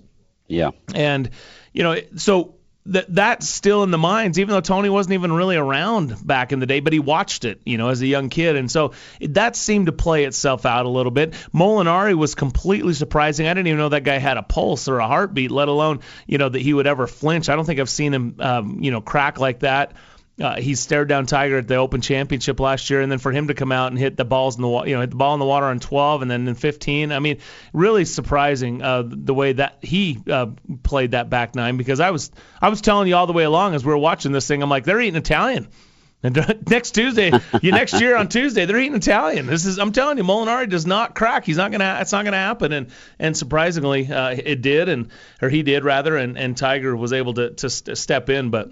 Yeah. 0.47 0.71
And 0.93 1.29
you 1.73 1.83
know, 1.83 1.97
so 2.17 2.55
that 2.87 3.13
that's 3.13 3.47
still 3.47 3.83
in 3.83 3.91
the 3.91 3.97
minds, 3.97 4.39
even 4.39 4.53
though 4.53 4.61
Tony 4.61 4.89
wasn't 4.89 5.13
even 5.13 5.31
really 5.31 5.55
around 5.55 6.15
back 6.25 6.51
in 6.51 6.59
the 6.59 6.65
day, 6.65 6.79
but 6.79 6.93
he 6.93 6.99
watched 6.99 7.45
it, 7.45 7.61
you 7.65 7.77
know, 7.77 7.89
as 7.89 8.01
a 8.01 8.07
young 8.07 8.29
kid, 8.29 8.55
and 8.55 8.71
so 8.71 8.93
that 9.21 9.55
seemed 9.55 9.85
to 9.85 9.91
play 9.91 10.25
itself 10.25 10.65
out 10.65 10.85
a 10.85 10.89
little 10.89 11.11
bit. 11.11 11.33
Molinari 11.53 12.15
was 12.15 12.33
completely 12.33 12.93
surprising. 12.93 13.47
I 13.47 13.53
didn't 13.53 13.67
even 13.67 13.77
know 13.77 13.89
that 13.89 14.03
guy 14.03 14.17
had 14.17 14.37
a 14.37 14.43
pulse 14.43 14.87
or 14.87 14.99
a 14.99 15.07
heartbeat, 15.07 15.51
let 15.51 15.67
alone 15.67 15.99
you 16.25 16.37
know 16.37 16.49
that 16.49 16.61
he 16.61 16.73
would 16.73 16.87
ever 16.87 17.05
flinch. 17.07 17.49
I 17.49 17.55
don't 17.55 17.65
think 17.65 17.79
I've 17.79 17.89
seen 17.89 18.13
him, 18.13 18.35
um, 18.39 18.79
you 18.81 18.91
know, 18.91 19.01
crack 19.01 19.39
like 19.39 19.59
that. 19.59 19.93
Uh, 20.39 20.59
he 20.59 20.75
stared 20.75 21.07
down 21.07 21.25
Tiger 21.25 21.57
at 21.57 21.67
the 21.67 21.75
Open 21.75 22.01
Championship 22.01 22.59
last 22.59 22.89
year, 22.89 23.01
and 23.01 23.11
then 23.11 23.19
for 23.19 23.31
him 23.31 23.49
to 23.49 23.53
come 23.53 23.71
out 23.71 23.91
and 23.91 23.99
hit 23.99 24.17
the 24.17 24.25
balls 24.25 24.55
in 24.55 24.61
the 24.61 24.83
you 24.83 24.95
know 24.95 25.01
hit 25.01 25.09
the 25.09 25.15
ball 25.15 25.33
in 25.33 25.39
the 25.39 25.45
water 25.45 25.65
on 25.65 25.79
12 25.79 26.21
and 26.21 26.31
then 26.31 26.47
in 26.47 26.55
15. 26.55 27.11
I 27.11 27.19
mean, 27.19 27.39
really 27.73 28.05
surprising 28.05 28.81
uh, 28.81 29.03
the 29.05 29.33
way 29.33 29.53
that 29.53 29.77
he 29.81 30.19
uh, 30.29 30.47
played 30.83 31.11
that 31.11 31.29
back 31.29 31.53
nine 31.53 31.77
because 31.77 31.99
I 31.99 32.11
was 32.11 32.31
I 32.61 32.69
was 32.69 32.81
telling 32.81 33.07
you 33.07 33.15
all 33.15 33.27
the 33.27 33.33
way 33.33 33.43
along 33.43 33.75
as 33.75 33.85
we 33.85 33.91
were 33.91 33.97
watching 33.97 34.31
this 34.31 34.47
thing, 34.47 34.63
I'm 34.63 34.69
like 34.69 34.85
they're 34.85 35.01
eating 35.01 35.15
Italian. 35.15 35.67
And 36.23 36.35
next 36.69 36.91
Tuesday, 36.91 37.31
you 37.63 37.71
next 37.71 37.99
year 37.99 38.15
on 38.15 38.27
Tuesday, 38.27 38.65
they're 38.65 38.77
eating 38.77 38.93
Italian. 38.93 39.47
This 39.47 39.65
is, 39.65 39.79
I'm 39.79 39.91
telling 39.91 40.19
you, 40.19 40.23
Molinari 40.23 40.69
does 40.69 40.85
not 40.85 41.15
crack. 41.15 41.45
He's 41.45 41.57
not 41.57 41.71
gonna, 41.71 41.97
it's 41.99 42.11
not 42.11 42.25
gonna 42.25 42.37
happen. 42.37 42.71
And 42.73 42.91
and 43.17 43.35
surprisingly, 43.35 44.07
uh, 44.11 44.29
it 44.29 44.61
did, 44.61 44.87
and 44.87 45.09
or 45.41 45.49
he 45.49 45.63
did 45.63 45.83
rather, 45.83 46.15
and 46.15 46.37
and 46.37 46.55
Tiger 46.55 46.95
was 46.95 47.11
able 47.11 47.33
to 47.33 47.49
to 47.55 47.69
step 47.71 48.29
in. 48.29 48.51
But 48.51 48.69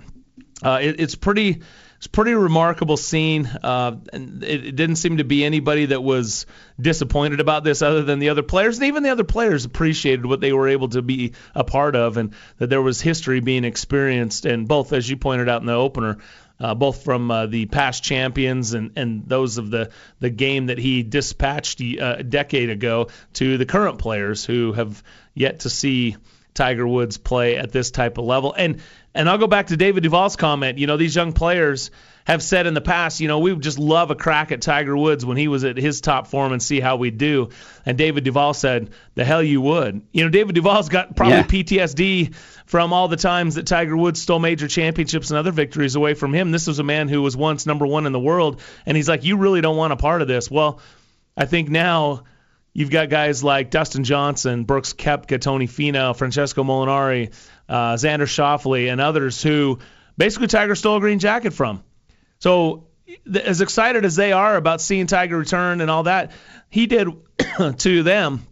uh, 0.64 0.80
it, 0.82 1.00
it's 1.00 1.16
pretty 1.16 1.62
it's 2.00 2.08
pretty 2.08 2.34
remarkable 2.34 2.96
scene. 2.96 3.46
Uh, 3.46 3.98
and 4.14 4.42
it, 4.42 4.68
it, 4.68 4.76
didn't 4.78 4.96
seem 4.96 5.18
to 5.18 5.26
be 5.26 5.44
anybody 5.44 5.88
that 5.88 6.02
was 6.02 6.46
disappointed 6.80 7.42
about 7.42 7.66
this 7.66 7.82
other 7.82 8.04
than 8.04 8.20
the 8.20 8.30
other 8.30 8.42
players. 8.42 8.78
And 8.78 8.88
even 8.88 9.04
the 9.04 9.10
other 9.10 9.26
players 9.26 9.66
appreciated 9.66 10.26
what 10.26 10.40
they 10.40 10.54
were 10.54 10.70
able 10.70 10.88
to 10.90 11.02
be 11.02 11.34
a 11.54 11.66
part 11.66 11.98
of 11.98 12.16
and 12.16 12.34
that 12.58 12.70
there 12.70 12.82
was 12.82 13.02
history 13.02 13.42
being 13.42 13.66
experienced. 13.66 14.46
And 14.46 14.66
both, 14.66 14.94
as 14.94 15.10
you 15.10 15.18
pointed 15.18 15.50
out 15.50 15.60
in 15.60 15.68
the 15.68 15.74
opener, 15.74 16.20
uh, 16.58 16.74
both 16.74 17.04
from 17.04 17.30
uh, 17.32 17.48
the 17.48 17.66
past 17.66 18.02
champions 18.02 18.74
and, 18.74 18.92
and 18.96 19.28
those 19.28 19.58
of 19.58 19.70
the, 19.70 19.92
the 20.22 20.30
game 20.30 20.68
that 20.68 20.78
he 20.78 21.04
dispatched 21.04 21.82
uh, 21.82 22.16
a 22.20 22.24
decade 22.24 22.70
ago 22.70 23.10
to 23.34 23.58
the 23.58 23.66
current 23.66 24.00
players 24.00 24.46
who 24.46 24.72
have 24.72 25.04
yet 25.34 25.62
to 25.62 25.70
see 25.70 26.16
Tiger 26.54 26.88
Woods 26.88 27.18
play 27.18 27.58
at 27.58 27.74
this 27.74 27.92
type 27.92 28.18
of 28.18 28.26
level. 28.26 28.54
And 28.54 28.82
and 29.14 29.30
I'll 29.30 29.38
go 29.38 29.48
back 29.48 29.68
to 29.68 29.78
David 29.78 30.04
Duval's 30.04 30.36
comment. 30.36 30.78
You 30.78 30.88
know, 30.88 30.98
these 30.98 31.16
young 31.16 31.34
players 31.34 31.92
have 32.26 32.44
said 32.44 32.68
in 32.68 32.76
the 32.76 32.82
past, 32.82 33.22
you 33.22 33.28
know, 33.28 33.40
we 33.40 33.52
would 33.52 33.64
just 33.64 33.80
love 33.80 34.12
a 34.12 34.16
crack 34.16 34.52
at 34.52 34.62
Tiger 34.62 34.96
Woods 34.96 35.26
when 35.26 35.36
he 35.36 35.48
was 35.48 35.64
at 35.64 35.78
his 35.78 36.00
top 36.00 36.28
form 36.28 36.54
and 36.54 36.62
see 36.62 36.80
how 36.80 36.98
we 36.98 37.10
do. 37.10 37.50
And 37.88 37.98
David 37.98 38.24
Duval 38.24 38.54
said, 38.54 38.92
the 39.16 39.26
hell 39.26 39.42
you 39.42 39.62
would. 39.62 40.04
You 40.12 40.26
know, 40.26 40.30
David 40.30 40.54
Duval's 40.54 40.90
got 40.90 41.16
probably 41.16 41.38
yeah. 41.38 41.44
PTSD 41.44 42.36
from 42.68 42.94
all 42.94 43.08
the 43.08 43.18
times 43.18 43.56
that 43.56 43.66
Tiger 43.66 43.98
Woods 43.98 44.22
stole 44.22 44.38
major 44.38 44.68
championships 44.68 45.32
and 45.32 45.40
other 45.40 45.52
victories 45.52 45.96
away 45.96 46.14
from 46.14 46.34
him. 46.34 46.52
This 46.52 46.68
was 46.68 46.78
a 46.78 46.84
man 46.84 47.08
who 47.08 47.24
was 47.24 47.36
once 47.36 47.66
number 47.66 47.88
one 47.88 48.06
in 48.06 48.12
the 48.12 48.20
world. 48.20 48.62
And 48.86 48.96
he's 48.96 49.10
like, 49.10 49.24
you 49.24 49.38
really 49.38 49.62
don't 49.62 49.78
want 49.78 49.94
a 49.94 49.98
part 49.98 50.22
of 50.22 50.28
this. 50.28 50.52
Well, 50.52 50.82
I 51.36 51.46
think 51.46 51.70
now 51.70 52.26
you've 52.74 52.92
got 52.92 53.10
guys 53.10 53.44
like 53.44 53.72
Dustin 53.72 54.04
Johnson, 54.04 54.66
Brooks 54.66 54.94
Koepka, 54.94 55.42
Tony 55.42 55.68
Finau, 55.68 56.16
Francesco 56.16 56.64
Molinari, 56.64 57.34
uh, 57.70 57.94
Xander 57.94 58.28
Schauffele, 58.28 58.92
and 58.92 59.00
others 59.00 59.42
who 59.42 59.80
basically 60.18 60.48
Tiger 60.48 60.76
stole 60.76 60.98
a 60.98 61.00
green 61.00 61.20
jacket 61.20 61.54
from. 61.54 61.84
So 62.40 62.88
as 63.34 63.62
excited 63.62 64.06
as 64.06 64.16
they 64.16 64.32
are 64.32 64.56
about 64.56 64.82
seeing 64.82 65.08
Tiger 65.08 65.38
return 65.38 65.82
and 65.82 65.90
all 65.90 66.04
that, 66.04 66.32
he 66.70 66.88
did 66.88 67.08
to 67.78 68.04
them 68.04 68.46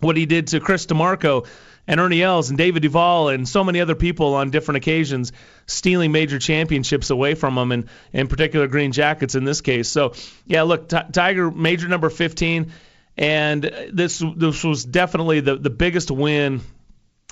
what 0.00 0.16
he 0.16 0.26
did 0.26 0.48
to 0.48 0.60
Chris 0.60 0.86
DiMarco 0.86 1.46
and 1.86 2.00
Ernie 2.00 2.22
Els 2.22 2.50
and 2.50 2.58
David 2.58 2.82
Duval 2.82 3.30
and 3.30 3.48
so 3.48 3.64
many 3.64 3.80
other 3.80 3.94
people 3.94 4.34
on 4.34 4.50
different 4.50 4.76
occasions, 4.76 5.32
stealing 5.66 6.12
major 6.12 6.38
championships 6.38 7.10
away 7.10 7.34
from 7.34 7.54
them, 7.54 7.72
and 7.72 7.88
in 8.12 8.28
particular 8.28 8.66
green 8.66 8.92
jackets 8.92 9.34
in 9.34 9.44
this 9.44 9.62
case. 9.62 9.88
So 9.88 10.12
yeah, 10.46 10.62
look, 10.62 10.88
T- 10.88 10.98
Tiger 11.12 11.50
major 11.50 11.88
number 11.88 12.10
15, 12.10 12.72
and 13.16 13.62
this 13.92 14.22
this 14.36 14.62
was 14.62 14.84
definitely 14.84 15.40
the 15.40 15.56
the 15.56 15.70
biggest 15.70 16.10
win 16.10 16.60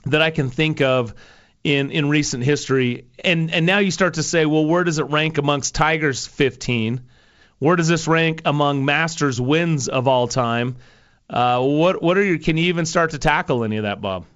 that 0.07 0.23
I 0.23 0.31
can 0.31 0.51
think 0.51 0.81
of 0.81 1.15
in 1.65 1.91
in 1.91 2.09
recent 2.09 2.45
history. 2.45 3.07
And 3.23 3.53
and 3.53 3.67
now 3.67 3.79
you 3.79 3.91
start 3.91 4.15
to 4.15 4.23
say, 4.23 4.47
well, 4.47 4.65
where 4.65 4.85
does 4.85 4.99
it 4.99 5.05
rank 5.05 5.39
amongst 5.39 5.75
Tigers 5.75 6.27
15? 6.27 7.01
Where 7.59 7.77
does 7.77 7.89
this 7.89 8.07
rank 8.07 8.43
among 8.45 8.85
Masters 8.85 9.41
wins 9.41 9.89
of 9.89 10.09
all 10.09 10.29
time? 10.29 10.77
Uh, 11.29 11.61
what 11.61 12.03
what 12.03 12.17
are 12.17 12.25
you? 12.25 12.39
Can 12.39 12.57
you 12.57 12.67
even 12.67 12.87
start 12.87 13.11
to 13.11 13.19
tackle 13.19 13.65
any 13.65 13.79
of 13.79 13.83
that, 13.83 14.01
Bob? 14.01 14.27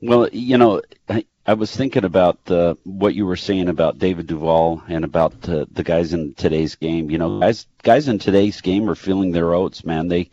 Well, 0.00 0.28
you 0.32 0.58
know, 0.58 0.82
I, 1.08 1.24
I 1.46 1.54
was 1.54 1.74
thinking 1.74 2.04
about 2.04 2.38
uh, 2.50 2.74
what 2.84 3.14
you 3.14 3.26
were 3.26 3.36
saying 3.36 3.68
about 3.68 3.98
David 3.98 4.26
Duval 4.26 4.82
and 4.88 5.04
about 5.04 5.48
uh, 5.48 5.66
the 5.70 5.82
guys 5.82 6.12
in 6.12 6.34
today's 6.34 6.76
game. 6.76 7.10
You 7.10 7.18
know, 7.18 7.40
guys 7.40 7.66
guys 7.82 8.08
in 8.08 8.18
today's 8.18 8.60
game 8.60 8.90
are 8.90 8.96
feeling 8.96 9.30
their 9.30 9.54
oats, 9.54 9.84
man. 9.84 10.08
They 10.08 10.30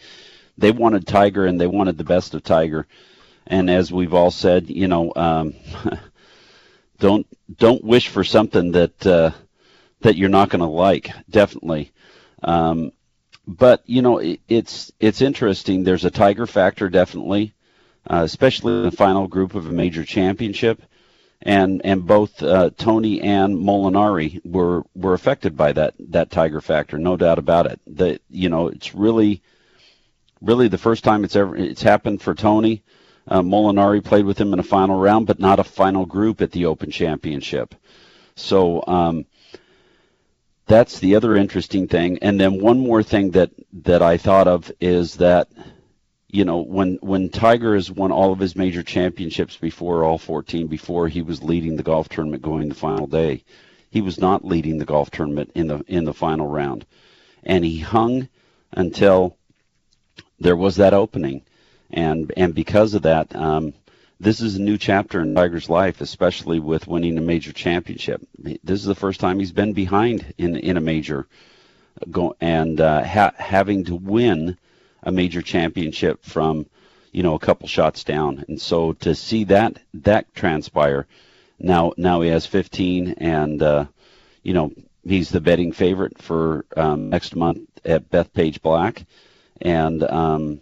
they 0.58 0.72
wanted 0.72 1.06
Tiger 1.06 1.46
and 1.46 1.62
they 1.62 1.68
wanted 1.68 1.98
the 1.98 2.04
best 2.04 2.34
of 2.34 2.44
Tiger 2.44 2.88
and 3.48 3.70
as 3.70 3.92
we've 3.92 4.14
all 4.14 4.32
said, 4.32 4.70
you 4.70 4.88
know, 4.88 5.12
um, 5.16 5.54
don't 7.00 7.28
don't 7.58 7.84
wish 7.84 8.08
for 8.08 8.24
something 8.24 8.72
that 8.72 9.06
uh, 9.06 9.32
that 10.02 10.16
you're 10.16 10.30
not 10.30 10.50
going 10.50 10.62
to 10.62 10.66
like. 10.66 11.12
Definitely. 11.30 11.92
Um, 12.44 12.92
but 13.48 13.84
you 13.86 14.02
know, 14.02 14.20
it, 14.20 14.40
it's 14.48 14.92
it's 15.00 15.22
interesting. 15.22 15.84
There's 15.84 16.06
a 16.06 16.12
tiger 16.12 16.48
factor, 16.48 16.90
definitely, 16.90 17.54
uh, 18.10 18.22
especially 18.24 18.74
in 18.74 18.84
the 18.84 18.92
final 18.92 19.28
group 19.28 19.56
of 19.56 19.68
a 19.68 19.72
major 19.72 20.04
championship, 20.04 20.82
and 21.42 21.82
and 21.84 22.06
both 22.06 22.42
uh, 22.42 22.72
Tony 22.78 23.22
and 23.22 23.56
Molinari 23.56 24.44
were 24.46 24.84
were 24.96 25.14
affected 25.14 25.56
by 25.56 25.74
that 25.74 25.94
that 26.00 26.32
tiger 26.32 26.62
factor, 26.62 26.98
no 26.98 27.18
doubt 27.18 27.38
about 27.40 27.68
it. 27.68 27.80
That 27.88 28.22
you 28.30 28.50
know, 28.50 28.68
it's 28.68 28.96
really 28.96 29.44
really 30.42 30.68
the 30.68 30.78
first 30.78 31.04
time 31.04 31.24
it's 31.24 31.36
ever 31.36 31.56
it's 31.56 31.84
happened 31.84 32.22
for 32.22 32.34
Tony. 32.34 32.84
Uh, 33.28 33.42
Molinari 33.42 34.04
played 34.04 34.26
with 34.26 34.40
him 34.40 34.54
in 34.54 34.60
a 34.60 34.64
final 34.64 35.00
round, 35.00 35.26
but 35.26 35.40
not 35.40 35.60
a 35.60 35.64
final 35.64 36.06
group 36.06 36.42
at 36.42 36.52
the 36.52 36.66
Open 36.66 36.92
Championship. 36.92 37.74
So 38.36 38.84
um, 38.86 39.26
that's 40.68 41.00
the 41.00 41.16
other 41.16 41.36
interesting 41.36 41.88
thing. 41.88 42.20
And 42.22 42.40
then 42.40 42.62
one 42.62 42.80
more 42.80 43.04
thing 43.04 43.32
that 43.32 43.52
that 43.84 44.02
I 44.02 44.18
thought 44.18 44.48
of 44.48 44.72
is 44.80 45.16
that 45.16 45.50
you 46.28 46.46
know 46.46 46.62
when 46.62 46.96
when 47.02 47.30
Tiger 47.30 47.76
has 47.76 47.90
won 47.90 48.12
all 48.12 48.32
of 48.32 48.40
his 48.40 48.56
major 48.56 48.84
championships 48.84 49.58
before 49.58 50.04
all 50.04 50.18
14 50.18 50.68
before 50.68 51.08
he 51.08 51.22
was 51.22 51.44
leading 51.44 51.78
the 51.78 51.84
golf 51.84 52.10
tournament 52.10 52.44
going 52.44 52.70
the 52.70 52.76
final 52.76 53.08
day, 53.08 53.44
he 53.90 54.02
was 54.02 54.20
not 54.20 54.46
leading 54.46 54.78
the 54.78 54.86
golf 54.86 55.10
tournament 55.10 55.52
in 55.56 55.68
the 55.68 55.84
in 55.88 56.06
the 56.06 56.14
final 56.14 56.48
round, 56.48 56.86
and 57.44 57.64
he 57.64 57.80
hung 57.80 58.28
until 58.72 59.38
there 60.40 60.56
was 60.56 60.76
that 60.76 60.94
opening 60.94 61.42
and 61.92 62.32
and 62.36 62.54
because 62.54 62.94
of 62.94 63.04
that, 63.04 63.36
um, 63.36 63.74
this 64.20 64.42
is 64.42 64.56
a 64.56 64.62
new 64.62 64.78
chapter 64.78 65.22
in 65.22 65.36
Tiger's 65.36 65.70
life, 65.70 66.02
especially 66.02 66.60
with 66.60 66.88
winning 66.88 67.18
a 67.18 67.22
major 67.22 67.52
championship. 67.52 68.22
This 68.38 68.80
is 68.80 68.86
the 68.86 68.96
first 68.96 69.20
time 69.20 69.40
he's 69.40 69.52
been 69.52 69.74
behind 69.74 70.34
in 70.38 70.56
in 70.56 70.78
a 70.78 70.82
major, 70.82 71.28
go, 72.10 72.36
and 72.40 72.80
uh, 72.80 73.04
ha- 73.04 73.34
having 73.38 73.86
to 73.86 73.96
win 73.96 74.58
a 75.04 75.12
major 75.12 75.42
championship 75.42 76.24
from 76.24 76.66
you 77.12 77.24
know 77.24 77.36
a 77.36 77.40
couple 77.40 77.68
shots 77.68 78.04
down. 78.04 78.46
And 78.48 78.60
so 78.60 78.94
to 78.94 79.16
see 79.16 79.46
that 79.46 79.78
that 79.96 80.34
transpire, 80.34 81.08
now 81.60 81.94
now 81.98 82.22
he 82.22 82.30
has 82.30 82.46
15, 82.46 83.16
and 83.18 83.62
uh, 83.62 83.86
you 84.44 84.54
know 84.54 84.72
he's 85.04 85.30
the 85.30 85.42
betting 85.42 85.72
favorite 85.72 86.22
for 86.22 86.66
um, 86.76 87.10
next 87.10 87.36
month 87.36 87.70
at 87.86 88.10
Bethpage 88.10 88.62
Black, 88.62 89.06
and 89.62 90.04
um, 90.04 90.62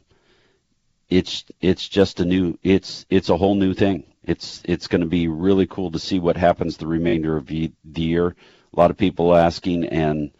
it's 1.14 1.46
it's 1.62 1.88
just 1.88 2.20
a 2.20 2.26
new 2.26 2.58
it's 2.64 3.06
it's 3.10 3.30
a 3.30 3.38
whole 3.38 3.56
new 3.56 3.74
thing. 3.74 4.04
It's 4.24 4.62
it's 4.66 4.88
going 4.88 5.02
to 5.02 5.08
be 5.08 5.28
really 5.28 5.68
cool 5.68 5.92
to 5.92 6.00
see 6.00 6.20
what 6.20 6.38
happens 6.38 6.78
the 6.78 6.88
remainder 6.88 7.38
of 7.38 7.46
the, 7.46 7.72
year. 7.96 8.36
A 8.76 8.80
lot 8.80 8.90
of 8.90 8.98
people 8.98 9.36
asking 9.36 9.86
and 9.86 10.32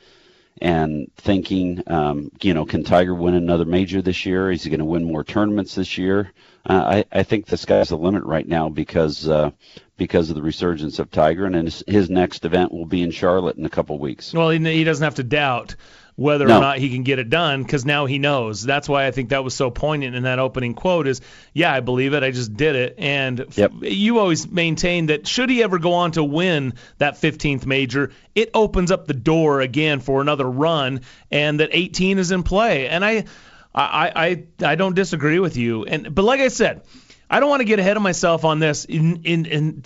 and 0.62 1.12
thinking, 1.18 1.84
um, 1.88 2.32
you 2.42 2.54
know, 2.54 2.66
can 2.66 2.84
Tiger 2.84 3.14
win 3.14 3.34
another 3.36 3.66
major 3.66 4.02
this 4.02 4.26
year? 4.26 4.50
Is 4.52 4.64
he 4.64 4.70
going 4.70 4.80
to 4.80 4.86
win 4.86 5.04
more 5.04 5.24
tournaments 5.24 5.76
this 5.76 5.98
year? 5.98 6.32
Uh, 6.66 7.04
I, 7.12 7.20
I 7.20 7.24
think 7.24 7.46
the 7.46 7.58
sky's 7.58 7.90
the 7.90 7.98
limit 7.98 8.24
right 8.24 8.48
now 8.48 8.70
because 8.70 9.28
uh, 9.28 9.52
because 9.98 10.30
of 10.30 10.36
the 10.36 10.42
resurgence 10.42 10.98
of 10.98 11.12
Tiger, 11.12 11.46
and 11.46 11.56
his, 11.56 11.84
his 11.88 12.10
next 12.10 12.46
event 12.46 12.72
will 12.72 12.86
be 12.86 13.04
in 13.04 13.12
Charlotte 13.12 13.58
in 13.58 13.66
a 13.66 13.70
couple 13.70 14.00
weeks. 14.00 14.34
Well, 14.34 14.50
he 14.50 14.84
doesn't 14.84 15.04
have 15.04 15.16
to 15.16 15.24
doubt 15.24 15.76
whether 16.16 16.48
no. 16.48 16.58
or 16.58 16.62
not 16.62 16.78
he 16.78 16.90
can 16.90 17.04
get 17.04 17.20
it 17.20 17.30
done 17.30 17.64
because 17.64 17.86
now 17.86 18.06
he 18.06 18.20
knows. 18.20 18.62
That's 18.62 18.88
why 18.88 19.08
I 19.08 19.12
think 19.12 19.30
that 19.30 19.44
was 19.44 19.54
so 19.56 19.72
poignant 19.72 20.16
in 20.16 20.24
that 20.24 20.40
opening 20.40 20.74
quote 20.76 21.08
is, 21.08 21.22
yeah, 21.54 21.74
I 21.74 21.80
believe 21.80 22.14
it. 22.14 22.24
I 22.24 22.32
just 22.32 22.56
did 22.56 22.76
it. 22.76 22.96
And 22.98 23.46
yep. 23.56 23.72
you 23.82 24.20
always 24.20 24.48
maintain 24.48 25.08
that 25.08 25.28
should 25.28 25.50
he 25.50 25.64
ever 25.64 25.80
go 25.80 25.94
on 25.94 26.12
to 26.12 26.24
win 26.24 26.74
that 27.00 27.16
15th 27.16 27.66
major, 27.66 28.12
it 28.36 28.52
opens 28.54 28.92
up 28.92 29.08
the 29.08 29.14
door 29.14 29.62
again 29.62 30.00
for 30.00 30.22
another 30.22 30.50
run 30.50 31.02
and 31.32 31.60
that 31.60 31.70
18 31.72 32.20
is 32.20 32.32
in 32.32 32.44
play. 32.44 32.88
And 32.88 33.04
I 33.04 33.26
I 33.74 34.12
I 34.16 34.72
I 34.72 34.76
don't 34.76 34.96
disagree 34.96 35.40
with 35.40 35.58
you. 35.58 35.86
And 35.86 36.14
but 36.14 36.24
like 36.24 36.42
I 36.42 36.50
said, 36.50 36.84
I 37.30 37.40
don't 37.40 37.50
want 37.50 37.62
to 37.62 37.66
get 37.66 37.80
ahead 37.80 37.98
of 37.98 38.04
myself 38.04 38.46
on 38.46 38.60
this 38.60 38.86
in, 38.86 39.24
in, 39.24 39.46
in, 39.46 39.82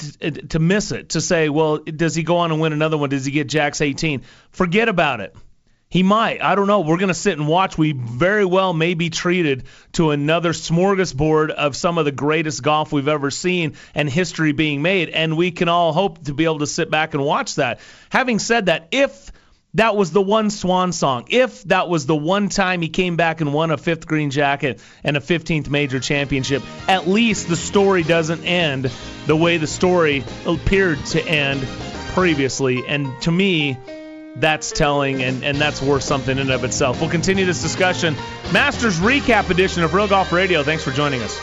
to 0.50 0.60
miss 0.60 0.92
it, 0.92 1.10
to 1.10 1.22
say, 1.22 1.48
well, 1.48 1.78
does 1.78 2.14
he 2.14 2.24
go 2.24 2.38
on 2.38 2.52
and 2.52 2.60
win 2.60 2.74
another 2.74 2.98
one? 2.98 3.10
Does 3.10 3.24
he 3.24 3.32
get 3.32 3.48
Jack's 3.48 3.80
18? 3.80 4.24
Forget 4.52 4.90
about 4.90 5.22
it. 5.22 5.34
He 5.90 6.04
might. 6.04 6.42
I 6.42 6.56
don't 6.56 6.68
know. 6.68 6.82
We're 6.82 6.98
going 6.98 7.08
to 7.08 7.14
sit 7.14 7.38
and 7.38 7.48
watch. 7.48 7.78
We 7.78 7.94
very 7.94 8.44
well 8.44 8.74
may 8.74 8.94
be 8.94 9.10
treated 9.10 9.64
to 9.94 10.12
another 10.12 10.52
smorgasbord 10.52 11.50
of 11.52 11.78
some 11.78 11.98
of 11.98 12.04
the 12.04 12.12
greatest 12.12 12.62
golf 12.62 12.92
we've 12.92 13.08
ever 13.08 13.32
seen 13.32 13.76
and 13.96 14.10
history 14.10 14.52
being 14.52 14.82
made. 14.82 15.10
And 15.10 15.38
we 15.38 15.52
can 15.52 15.70
all 15.70 15.94
hope 15.94 16.26
to 16.26 16.34
be 16.34 16.44
able 16.44 16.60
to 16.60 16.68
sit 16.68 16.92
back 16.92 17.14
and 17.14 17.24
watch 17.24 17.56
that. 17.56 17.80
Having 18.10 18.40
said 18.40 18.66
that, 18.66 18.90
if 18.92 19.32
that 19.74 19.96
was 19.96 20.12
the 20.12 20.22
one 20.22 20.50
swan 20.50 20.92
song. 20.92 21.26
If 21.30 21.64
that 21.66 21.88
was 21.88 22.06
the 22.06 22.16
one 22.16 22.50
time 22.50 22.82
he 22.82 22.90
came 22.90 23.16
back 23.16 23.42
and 23.42 23.54
won 23.54 23.70
a 23.70 23.78
fifth 23.78 24.08
green 24.08 24.32
jacket 24.32 24.82
and 25.04 25.16
a 25.16 25.20
15th 25.20 25.70
major 25.70 26.00
championship, 26.00 26.64
at 26.88 27.08
least 27.08 27.48
the 27.48 27.56
story 27.56 28.02
doesn't 28.02 28.44
end 28.44 28.92
the 29.28 29.36
way 29.36 29.58
the 29.58 29.68
story 29.68 30.24
appeared 30.48 31.06
to 31.08 31.24
end 31.24 31.68
previously. 32.14 32.88
And 32.88 33.22
to 33.22 33.32
me, 33.32 33.78
that's 34.40 34.72
telling 34.72 35.24
and, 35.24 35.44
and 35.44 35.58
that's 35.58 35.82
worth 35.82 36.04
something 36.04 36.38
in 36.38 36.40
and 36.40 36.52
of 36.52 36.64
itself. 36.64 37.02
We'll 37.02 37.10
continue 37.10 37.46
this 37.46 37.62
discussion. 37.62 38.16
Masters 38.52 39.00
recap 39.00 39.50
edition 39.50 39.84
of 39.84 39.94
Real 39.94 40.08
Golf 40.08 40.32
Radio. 40.32 40.64
Thanks 40.64 40.84
for 40.84 40.92
joining 40.92 41.22
us. 41.22 41.38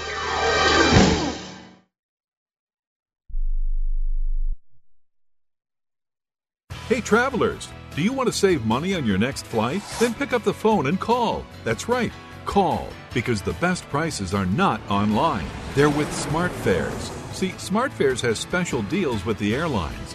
Hey, 6.88 7.00
travelers. 7.00 7.68
Do 7.96 8.02
you 8.02 8.12
want 8.12 8.26
to 8.26 8.32
save 8.32 8.66
money 8.66 8.94
on 8.94 9.06
your 9.06 9.18
next 9.18 9.46
flight? 9.46 9.80
Then 9.98 10.14
pick 10.14 10.32
up 10.32 10.42
the 10.42 10.52
phone 10.52 10.86
and 10.86 11.00
call. 11.00 11.44
That's 11.64 11.88
right, 11.88 12.12
call, 12.44 12.88
because 13.14 13.40
the 13.40 13.52
best 13.54 13.88
prices 13.88 14.34
are 14.34 14.46
not 14.46 14.80
online. 14.90 15.46
They're 15.74 15.88
with 15.88 16.08
SmartFares. 16.08 17.12
See, 17.32 17.50
SmartFares 17.50 18.20
has 18.22 18.38
special 18.38 18.82
deals 18.82 19.24
with 19.24 19.38
the 19.38 19.54
airlines. 19.54 20.14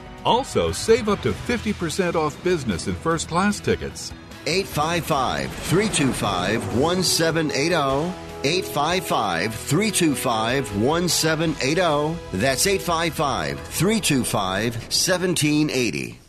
Also, 0.25 0.71
save 0.71 1.09
up 1.09 1.21
to 1.21 1.31
50% 1.31 2.15
off 2.15 2.41
business 2.43 2.87
and 2.87 2.97
first 2.97 3.27
class 3.27 3.59
tickets. 3.59 4.11
855 4.45 5.51
325 5.51 6.77
1780. 6.77 8.13
855 8.43 9.53
325 9.53 10.81
1780. 10.81 12.17
That's 12.33 12.67
855 12.67 13.59
325 13.59 14.75
1780. 14.75 16.19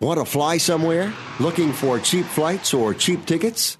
Want 0.00 0.18
to 0.18 0.24
fly 0.24 0.56
somewhere? 0.56 1.12
Looking 1.40 1.72
for 1.72 1.98
cheap 1.98 2.24
flights 2.24 2.72
or 2.72 2.94
cheap 2.94 3.26
tickets? 3.26 3.79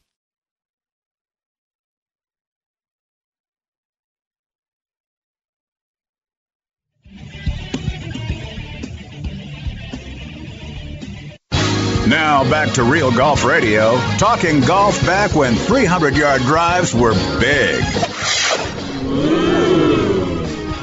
Now 12.11 12.43
back 12.49 12.73
to 12.73 12.83
Real 12.83 13.09
Golf 13.09 13.45
Radio, 13.45 13.97
talking 14.17 14.59
golf 14.59 14.99
back 15.05 15.33
when 15.33 15.55
300 15.55 16.17
yard 16.17 16.41
drives 16.41 16.93
were 16.93 17.13
big. 17.39 17.81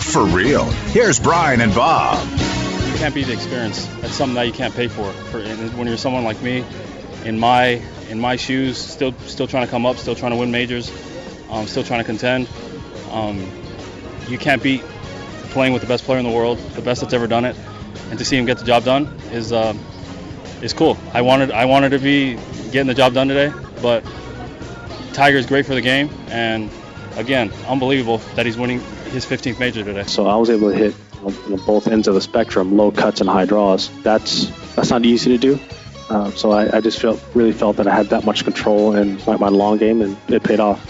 For 0.01 0.25
real. 0.25 0.65
Here's 0.65 1.21
Brian 1.21 1.61
and 1.61 1.75
Bob. 1.75 2.27
You 2.31 2.95
can't 2.95 3.15
beat 3.15 3.27
the 3.27 3.35
experience. 3.35 3.85
That's 4.01 4.15
something 4.15 4.37
that 4.37 4.47
you 4.47 4.55
can't 4.55 4.75
pay 4.75 4.89
for. 4.89 5.13
for 5.13 5.43
when 5.43 5.87
you're 5.87 5.99
someone 5.99 6.25
like 6.25 6.41
me, 6.41 6.65
in 7.27 7.39
my 7.39 7.83
in 8.09 8.19
my 8.19 8.37
shoes, 8.37 8.79
still 8.79 9.13
still 9.27 9.47
trying 9.47 9.67
to 9.67 9.71
come 9.71 9.85
up, 9.85 9.99
still 9.99 10.15
trying 10.15 10.33
to 10.33 10.39
win 10.39 10.51
majors, 10.51 10.91
um, 11.51 11.67
still 11.67 11.85
trying 11.85 12.01
to 12.01 12.05
contend. 12.05 12.49
Um, 13.11 13.47
you 14.29 14.39
can't 14.39 14.63
beat 14.63 14.81
playing 15.51 15.75
with 15.75 15.83
the 15.83 15.89
best 15.89 16.05
player 16.05 16.19
in 16.19 16.25
the 16.25 16.35
world, 16.35 16.57
the 16.57 16.81
best 16.81 17.03
that's 17.03 17.13
ever 17.13 17.27
done 17.27 17.45
it, 17.45 17.55
and 18.09 18.19
to 18.19 18.25
see 18.25 18.39
him 18.39 18.47
get 18.47 18.57
the 18.57 18.65
job 18.65 18.85
done 18.85 19.05
is. 19.31 19.53
Uh, 19.53 19.75
is 20.63 20.73
cool. 20.73 20.97
I 21.13 21.23
wanted 21.23 21.51
I 21.51 21.65
wanted 21.65 21.91
to 21.91 21.99
be 21.99 22.35
getting 22.71 22.87
the 22.87 22.95
job 22.95 23.15
done 23.15 23.29
today, 23.29 23.53
but 23.81 24.05
Tiger's 25.13 25.47
great 25.47 25.67
for 25.67 25.75
the 25.75 25.81
game, 25.81 26.11
and 26.29 26.71
again, 27.17 27.53
unbelievable 27.67 28.19
that 28.35 28.47
he's 28.47 28.57
winning 28.57 28.81
his 29.11 29.25
15th 29.27 29.59
major 29.59 29.85
today. 29.85 30.05
So 30.05 30.27
I 30.27 30.37
was 30.37 30.51
able 30.51 30.71
to 30.71 30.77
hit 30.77 30.95
you 31.25 31.57
know, 31.57 31.65
both 31.65 31.89
ends 31.89 32.09
of 32.09 32.15
the 32.15 32.21
spectrum, 32.21 32.77
low 32.77 32.91
cuts 32.91 33.21
and 33.21 33.29
high 33.29 33.45
draws. 33.45 33.91
That's 34.03 34.47
that's 34.75 34.91
not 34.91 35.05
easy 35.05 35.37
to 35.37 35.39
do. 35.39 35.61
Um, 36.11 36.33
so 36.33 36.53
I, 36.53 36.79
I, 36.79 36.81
just 36.81 37.01
felt 37.01 37.23
really 37.35 37.53
felt 37.53 37.77
that 37.77 37.87
I 37.87 37.95
had 37.95 38.07
that 38.11 38.25
much 38.25 38.43
control 38.43 38.97
in 38.97 39.21
my, 39.27 39.37
my 39.37 39.49
long 39.49 39.77
game, 39.77 40.01
and 40.01 40.17
it 40.29 40.43
paid 40.43 40.59
off. 40.59 40.83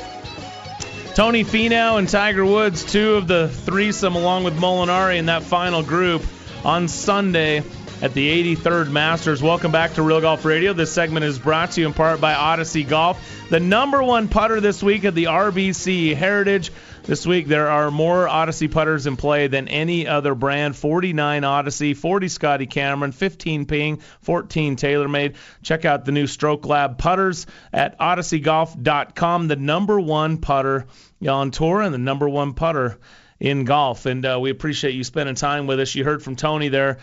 Tony 1.16 1.42
Finau 1.42 1.98
and 1.98 2.08
Tiger 2.08 2.46
Woods, 2.46 2.84
two 2.84 3.14
of 3.14 3.26
the 3.26 3.48
threesome, 3.48 4.14
along 4.14 4.44
with 4.44 4.56
Molinari 4.56 5.16
in 5.18 5.26
that 5.26 5.42
final 5.42 5.82
group 5.82 6.22
on 6.64 6.86
Sunday 6.86 7.64
at 8.00 8.14
the 8.14 8.54
83rd 8.56 8.90
Masters. 8.90 9.42
Welcome 9.42 9.72
back 9.72 9.94
to 9.94 10.02
Real 10.02 10.20
Golf 10.20 10.44
Radio. 10.44 10.72
This 10.72 10.92
segment 10.92 11.24
is 11.24 11.38
brought 11.38 11.72
to 11.72 11.80
you 11.80 11.86
in 11.86 11.92
part 11.92 12.20
by 12.20 12.34
Odyssey 12.34 12.84
Golf. 12.84 13.20
The 13.50 13.58
number 13.58 14.02
one 14.02 14.28
putter 14.28 14.60
this 14.60 14.82
week 14.82 15.04
at 15.04 15.14
the 15.14 15.24
RBC 15.24 16.14
Heritage. 16.14 16.70
This 17.02 17.26
week 17.26 17.46
there 17.46 17.68
are 17.68 17.90
more 17.90 18.28
Odyssey 18.28 18.68
putters 18.68 19.06
in 19.06 19.16
play 19.16 19.48
than 19.48 19.66
any 19.66 20.06
other 20.06 20.34
brand. 20.34 20.76
49 20.76 21.42
Odyssey, 21.42 21.94
40 21.94 22.28
Scotty 22.28 22.66
Cameron, 22.66 23.12
15 23.12 23.66
Ping, 23.66 23.96
14 24.20 24.76
TaylorMade. 24.76 25.34
Check 25.62 25.84
out 25.84 26.04
the 26.04 26.12
new 26.12 26.26
Stroke 26.26 26.66
Lab 26.66 26.98
putters 26.98 27.46
at 27.72 27.98
odysseygolf.com. 27.98 29.48
The 29.48 29.56
number 29.56 29.98
one 29.98 30.38
putter 30.38 30.86
on 31.26 31.50
tour 31.50 31.80
and 31.80 31.92
the 31.92 31.98
number 31.98 32.28
one 32.28 32.54
putter 32.54 32.98
in 33.40 33.64
golf. 33.64 34.06
And 34.06 34.24
uh, 34.24 34.38
we 34.40 34.50
appreciate 34.50 34.94
you 34.94 35.04
spending 35.04 35.34
time 35.34 35.66
with 35.66 35.80
us. 35.80 35.94
You 35.94 36.04
heard 36.04 36.22
from 36.22 36.36
Tony 36.36 36.68
there. 36.68 36.98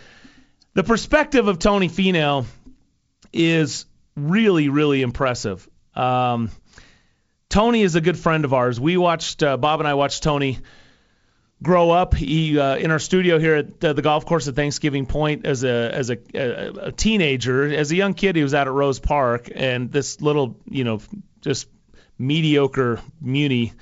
The 0.76 0.84
perspective 0.84 1.48
of 1.48 1.58
Tony 1.58 1.88
Finau 1.88 2.44
is 3.32 3.86
really, 4.14 4.68
really 4.68 5.00
impressive. 5.00 5.66
Um, 5.94 6.50
Tony 7.48 7.80
is 7.80 7.94
a 7.94 8.02
good 8.02 8.18
friend 8.18 8.44
of 8.44 8.52
ours. 8.52 8.78
We 8.78 8.98
watched 8.98 9.42
uh, 9.42 9.56
Bob 9.56 9.80
and 9.80 9.88
I 9.88 9.94
watched 9.94 10.22
Tony 10.22 10.58
grow 11.62 11.92
up. 11.92 12.12
He 12.12 12.58
uh, 12.58 12.76
in 12.76 12.90
our 12.90 12.98
studio 12.98 13.38
here 13.38 13.54
at 13.54 13.80
the, 13.80 13.94
the, 13.94 14.02
golf 14.02 14.26
course 14.26 14.48
at 14.48 14.54
Thanksgiving 14.54 15.06
Point 15.06 15.46
as 15.46 15.64
a 15.64 15.94
as 15.94 16.10
a, 16.10 16.18
a, 16.34 16.88
a, 16.88 16.92
teenager. 16.92 17.64
As 17.74 17.90
a 17.90 17.96
young 17.96 18.12
kid, 18.12 18.36
he 18.36 18.42
was 18.42 18.52
out 18.52 18.66
at 18.66 18.72
Rose 18.74 19.00
Park, 19.00 19.48
and 19.54 19.90
this 19.90 20.20
little 20.20 20.60
you 20.68 20.84
know 20.84 21.00
just 21.40 21.68
mediocre 22.18 23.00
Muni, 23.18 23.72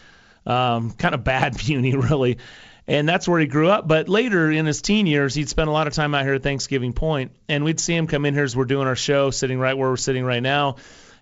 um, 0.46 0.92
kind 0.92 1.16
of 1.16 1.24
bad 1.24 1.56
Muni 1.68 1.96
really. 1.96 2.38
And 2.86 3.08
that's 3.08 3.26
where 3.26 3.40
he 3.40 3.46
grew 3.46 3.68
up. 3.68 3.88
But 3.88 4.08
later 4.08 4.50
in 4.50 4.66
his 4.66 4.82
teen 4.82 5.06
years, 5.06 5.34
he'd 5.34 5.48
spend 5.48 5.68
a 5.68 5.72
lot 5.72 5.86
of 5.86 5.94
time 5.94 6.14
out 6.14 6.24
here 6.24 6.34
at 6.34 6.42
Thanksgiving 6.42 6.92
Point, 6.92 7.32
and 7.48 7.64
we'd 7.64 7.80
see 7.80 7.96
him 7.96 8.06
come 8.06 8.26
in 8.26 8.34
here 8.34 8.44
as 8.44 8.54
we're 8.54 8.66
doing 8.66 8.86
our 8.86 8.96
show, 8.96 9.30
sitting 9.30 9.58
right 9.58 9.76
where 9.76 9.88
we're 9.88 9.96
sitting 9.96 10.24
right 10.24 10.42
now 10.42 10.76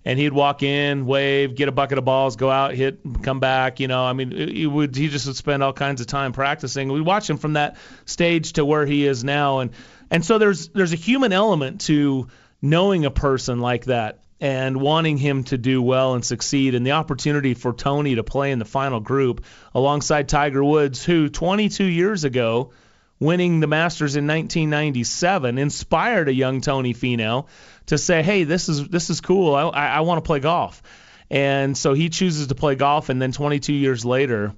and 0.04 0.18
he'd 0.18 0.32
walk 0.32 0.62
in, 0.62 1.06
wave, 1.06 1.54
get 1.54 1.68
a 1.68 1.72
bucket 1.72 1.98
of 1.98 2.04
balls, 2.04 2.36
go 2.36 2.50
out, 2.50 2.74
hit, 2.74 3.00
come 3.22 3.40
back. 3.40 3.80
You 3.80 3.88
know, 3.88 4.04
I 4.04 4.12
mean, 4.12 4.30
he 4.30 4.66
would 4.66 4.96
he 4.96 5.08
just 5.08 5.26
would 5.26 5.36
spend 5.36 5.62
all 5.62 5.72
kinds 5.72 6.00
of 6.00 6.06
time 6.06 6.32
practicing. 6.32 6.90
We 6.90 7.00
watch 7.00 7.28
him 7.28 7.38
from 7.38 7.54
that 7.54 7.76
stage 8.04 8.54
to 8.54 8.64
where 8.64 8.84
he 8.84 9.06
is 9.06 9.22
now, 9.22 9.60
and 9.60 9.70
and 10.10 10.24
so 10.24 10.38
there's 10.38 10.68
there's 10.68 10.92
a 10.92 10.96
human 10.96 11.32
element 11.32 11.82
to 11.82 12.28
knowing 12.60 13.04
a 13.04 13.10
person 13.10 13.60
like 13.60 13.86
that 13.86 14.18
and 14.42 14.76
wanting 14.76 15.18
him 15.18 15.44
to 15.44 15.56
do 15.56 15.80
well 15.80 16.14
and 16.14 16.24
succeed 16.24 16.74
and 16.74 16.84
the 16.84 16.90
opportunity 16.90 17.54
for 17.54 17.72
Tony 17.72 18.16
to 18.16 18.24
play 18.24 18.50
in 18.50 18.58
the 18.58 18.64
final 18.64 18.98
group 18.98 19.44
alongside 19.72 20.28
Tiger 20.28 20.64
Woods 20.64 21.04
who 21.04 21.28
22 21.28 21.84
years 21.84 22.24
ago 22.24 22.72
winning 23.20 23.60
the 23.60 23.68
Masters 23.68 24.16
in 24.16 24.26
1997 24.26 25.58
inspired 25.58 26.28
a 26.28 26.34
young 26.34 26.60
Tony 26.60 26.92
Finau 26.92 27.46
to 27.86 27.96
say, 27.96 28.24
hey, 28.24 28.42
this 28.42 28.68
is 28.68 28.88
this 28.88 29.10
is 29.10 29.20
cool. 29.20 29.54
I, 29.54 29.62
I, 29.62 29.86
I 29.86 30.00
want 30.00 30.18
to 30.18 30.26
play 30.26 30.40
golf. 30.40 30.82
And 31.30 31.78
so 31.78 31.94
he 31.94 32.08
chooses 32.08 32.48
to 32.48 32.56
play 32.56 32.74
golf, 32.74 33.10
and 33.10 33.22
then 33.22 33.30
22 33.30 33.72
years 33.72 34.04
later, 34.04 34.54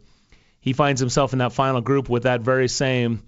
he 0.61 0.73
finds 0.73 0.99
himself 0.99 1.35
in 1.35 1.41
that 1.41 1.53
final 1.53 1.83
group 1.83 2.09
with 2.09 2.23
that 2.23 2.41
very 2.41 2.69
same 2.69 3.23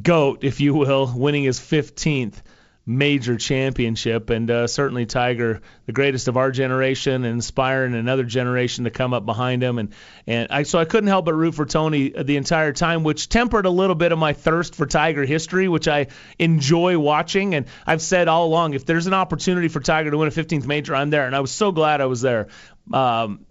goat, 0.00 0.44
if 0.44 0.60
you 0.60 0.72
will, 0.72 1.12
winning 1.14 1.42
his 1.42 1.58
15th 1.58 2.40
major 2.86 3.36
championship, 3.36 4.28
and 4.28 4.50
uh, 4.50 4.66
certainly 4.66 5.06
Tiger, 5.06 5.62
the 5.86 5.92
greatest 5.92 6.28
of 6.28 6.36
our 6.36 6.50
generation, 6.50 7.24
inspiring 7.24 7.94
another 7.94 8.24
generation 8.24 8.84
to 8.84 8.90
come 8.90 9.14
up 9.14 9.24
behind 9.24 9.62
him. 9.62 9.78
And 9.78 9.92
and 10.26 10.48
I 10.50 10.64
so 10.64 10.78
I 10.78 10.84
couldn't 10.84 11.08
help 11.08 11.24
but 11.24 11.34
root 11.34 11.54
for 11.54 11.64
Tony 11.64 12.10
the 12.10 12.36
entire 12.36 12.72
time, 12.72 13.02
which 13.02 13.28
tempered 13.28 13.66
a 13.66 13.70
little 13.70 13.94
bit 13.94 14.12
of 14.12 14.18
my 14.18 14.34
thirst 14.34 14.74
for 14.74 14.86
Tiger 14.86 15.24
history, 15.24 15.68
which 15.68 15.88
I 15.88 16.08
enjoy 16.38 16.98
watching. 16.98 17.54
And 17.54 17.66
I've 17.86 18.02
said 18.02 18.28
all 18.28 18.46
along, 18.46 18.74
if 18.74 18.84
there's 18.84 19.06
an 19.06 19.14
opportunity 19.14 19.68
for 19.68 19.80
Tiger 19.80 20.10
to 20.10 20.18
win 20.18 20.28
a 20.28 20.32
15th 20.32 20.66
major, 20.66 20.94
I'm 20.94 21.10
there, 21.10 21.26
and 21.26 21.34
I 21.34 21.40
was 21.40 21.52
so 21.52 21.72
glad 21.72 22.00
I 22.00 22.06
was 22.06 22.20
there. 22.20 22.48
Um, 22.92 23.46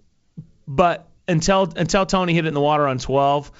but 0.66 1.08
until 1.26 1.72
until 1.76 2.06
Tony 2.06 2.34
hit 2.34 2.44
it 2.44 2.48
in 2.48 2.54
the 2.54 2.60
water 2.60 2.86
on 2.86 2.98
12 2.98 3.50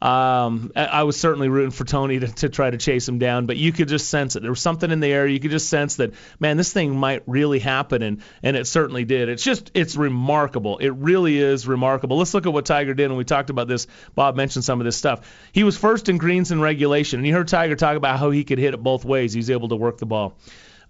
um, 0.00 0.72
I 0.76 1.04
was 1.04 1.18
certainly 1.18 1.48
rooting 1.48 1.70
for 1.70 1.84
Tony 1.84 2.18
to, 2.20 2.28
to 2.28 2.48
try 2.50 2.68
to 2.68 2.76
chase 2.76 3.08
him 3.08 3.18
down, 3.18 3.46
but 3.46 3.56
you 3.56 3.72
could 3.72 3.88
just 3.88 4.10
sense 4.10 4.36
it. 4.36 4.40
There 4.40 4.50
was 4.50 4.60
something 4.60 4.90
in 4.90 5.00
the 5.00 5.06
air. 5.06 5.26
You 5.26 5.40
could 5.40 5.50
just 5.50 5.70
sense 5.70 5.96
that, 5.96 6.12
man, 6.38 6.58
this 6.58 6.70
thing 6.70 6.98
might 6.98 7.22
really 7.26 7.60
happen, 7.60 8.02
and 8.02 8.20
and 8.42 8.58
it 8.58 8.66
certainly 8.66 9.06
did. 9.06 9.30
It's 9.30 9.42
just 9.42 9.70
it's 9.72 9.96
remarkable. 9.96 10.76
It 10.78 10.90
really 10.90 11.38
is 11.38 11.66
remarkable. 11.66 12.18
Let's 12.18 12.34
look 12.34 12.44
at 12.44 12.52
what 12.52 12.66
Tiger 12.66 12.92
did, 12.92 13.06
and 13.06 13.16
we 13.16 13.24
talked 13.24 13.48
about 13.48 13.68
this. 13.68 13.86
Bob 14.14 14.36
mentioned 14.36 14.66
some 14.66 14.82
of 14.82 14.84
this 14.84 14.96
stuff. 14.96 15.26
He 15.52 15.64
was 15.64 15.78
first 15.78 16.10
in 16.10 16.18
greens 16.18 16.52
in 16.52 16.60
regulation, 16.60 17.20
and 17.20 17.26
you 17.26 17.32
heard 17.32 17.48
Tiger 17.48 17.74
talk 17.74 17.96
about 17.96 18.18
how 18.18 18.30
he 18.30 18.44
could 18.44 18.58
hit 18.58 18.74
it 18.74 18.82
both 18.82 19.04
ways. 19.04 19.32
He's 19.32 19.50
able 19.50 19.70
to 19.70 19.76
work 19.76 19.96
the 19.96 20.06
ball. 20.06 20.36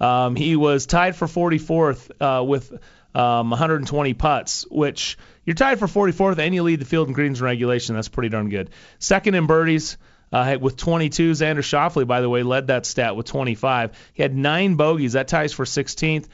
Um, 0.00 0.36
he 0.36 0.56
was 0.56 0.86
tied 0.86 1.16
for 1.16 1.26
44th 1.26 2.10
uh, 2.20 2.44
with 2.44 2.72
um, 3.16 3.48
120 3.48 4.12
putts, 4.14 4.66
which 4.70 5.16
you're 5.44 5.54
tied 5.54 5.78
for 5.78 5.86
44th 5.86 6.38
and 6.38 6.54
you 6.54 6.62
lead 6.62 6.80
the 6.80 6.84
field 6.84 7.08
in 7.08 7.14
greens 7.14 7.40
and 7.40 7.46
regulation. 7.46 7.94
That's 7.94 8.08
pretty 8.08 8.28
darn 8.28 8.50
good. 8.50 8.70
Second 8.98 9.34
in 9.34 9.46
birdies. 9.46 9.96
Uh, 10.32 10.58
with 10.60 10.76
22, 10.76 11.30
Xander 11.30 11.58
Schauffele, 11.58 12.04
by 12.04 12.20
the 12.20 12.28
way, 12.28 12.42
led 12.42 12.66
that 12.66 12.84
stat 12.84 13.14
with 13.14 13.26
25. 13.26 13.96
He 14.12 14.22
had 14.22 14.34
nine 14.34 14.74
bogeys. 14.74 15.12
That 15.12 15.28
ties 15.28 15.52
for 15.52 15.64
16th. 15.64 16.26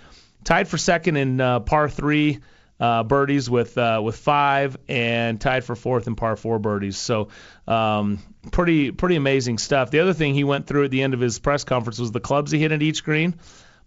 Tied 0.44 0.66
for 0.66 0.78
second 0.78 1.16
in 1.16 1.40
uh, 1.40 1.60
par 1.60 1.90
three 1.90 2.40
uh, 2.80 3.04
birdies 3.04 3.48
with 3.50 3.76
uh, 3.78 4.00
with 4.02 4.16
five, 4.16 4.76
and 4.88 5.40
tied 5.40 5.62
for 5.62 5.76
fourth 5.76 6.08
in 6.08 6.16
par 6.16 6.36
four 6.36 6.58
birdies. 6.58 6.96
So 6.96 7.28
um, 7.68 8.18
pretty 8.50 8.90
pretty 8.90 9.16
amazing 9.16 9.58
stuff. 9.58 9.90
The 9.90 10.00
other 10.00 10.14
thing 10.14 10.34
he 10.34 10.42
went 10.42 10.66
through 10.66 10.86
at 10.86 10.90
the 10.90 11.02
end 11.02 11.14
of 11.14 11.20
his 11.20 11.38
press 11.38 11.62
conference 11.62 12.00
was 12.00 12.10
the 12.10 12.18
clubs 12.18 12.50
he 12.50 12.58
hit 12.58 12.72
at 12.72 12.82
each 12.82 13.04
green. 13.04 13.36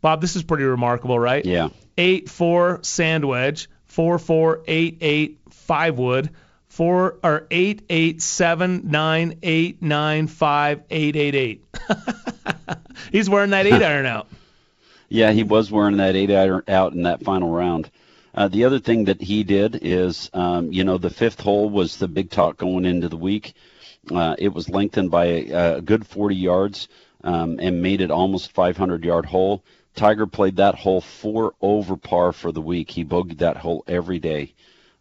Bob, 0.02 0.22
this 0.22 0.36
is 0.36 0.44
pretty 0.44 0.64
remarkable, 0.64 1.18
right? 1.20 1.44
Yeah. 1.44 1.70
Eight 1.98 2.30
four 2.30 2.80
sand 2.84 3.26
wedge, 3.26 3.70
four 3.86 4.20
four 4.20 4.62
eight 4.68 4.98
eight 5.02 5.40
five 5.50 5.98
wood, 5.98 6.30
four 6.68 7.18
or 7.24 7.48
eight 7.50 7.84
eight 7.90 8.22
seven 8.22 8.90
nine 8.90 9.40
eight 9.44 9.82
nine 9.82 10.28
five 10.28 10.84
eight 10.90 11.16
eight 11.16 11.36
eight. 11.36 11.66
He's 13.12 13.30
wearing 13.30 13.52
that 13.52 13.66
eight 13.66 13.82
iron 13.82 14.06
out. 14.06 14.28
Yeah, 15.08 15.32
he 15.32 15.44
was 15.44 15.72
wearing 15.72 15.98
that 15.98 16.16
eight 16.16 16.32
iron 16.32 16.64
out 16.68 16.94
in 16.94 17.04
that 17.04 17.24
final 17.24 17.52
round. 17.52 17.92
Uh, 18.34 18.48
the 18.48 18.66
other 18.66 18.80
thing 18.80 19.06
that 19.06 19.22
he 19.22 19.44
did 19.44 19.80
is, 19.84 20.32
um, 20.34 20.74
you 20.74 20.84
know, 20.84 20.98
the 20.98 21.12
fifth 21.12 21.40
hole 21.40 21.70
was 21.70 21.98
the 21.98 22.08
big 22.08 22.32
talk 22.32 22.58
going 22.58 22.86
into 22.86 23.08
the 23.08 23.16
week. 23.16 23.54
Uh, 24.12 24.36
it 24.40 24.52
was 24.52 24.68
lengthened 24.68 25.12
by 25.12 25.26
a, 25.26 25.78
a 25.78 25.82
good 25.82 26.08
40 26.08 26.36
yards 26.36 26.88
um, 27.24 27.60
and 27.62 27.84
made 27.84 28.02
it 28.02 28.10
almost 28.10 28.52
500 28.52 29.06
yard 29.06 29.26
hole. 29.26 29.64
Tiger 29.96 30.28
played 30.28 30.58
that 30.58 30.76
hole 30.76 31.02
four 31.02 31.54
over 31.62 31.96
par 31.96 32.32
for 32.32 32.52
the 32.52 32.62
week. 32.62 32.92
He 32.92 33.06
bogeyed 33.06 33.40
that 33.40 33.58
hole 33.58 33.84
every 33.88 34.20
day, 34.20 34.54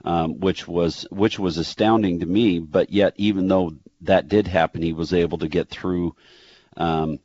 um, 0.04 0.40
which 0.40 0.66
was 0.68 1.07
which 1.11 1.38
was 1.38 1.59
astounding 1.59 2.20
to 2.20 2.26
me. 2.26 2.59
But 2.61 2.90
yet, 2.90 3.14
even 3.16 3.48
though 3.48 3.74
that 4.02 4.28
did 4.28 4.46
happen, 4.46 4.83
he 4.83 4.92
was 4.92 5.12
able 5.12 5.38
to 5.38 5.48
get 5.48 5.68
through 5.68 6.14
um, 6.76 7.18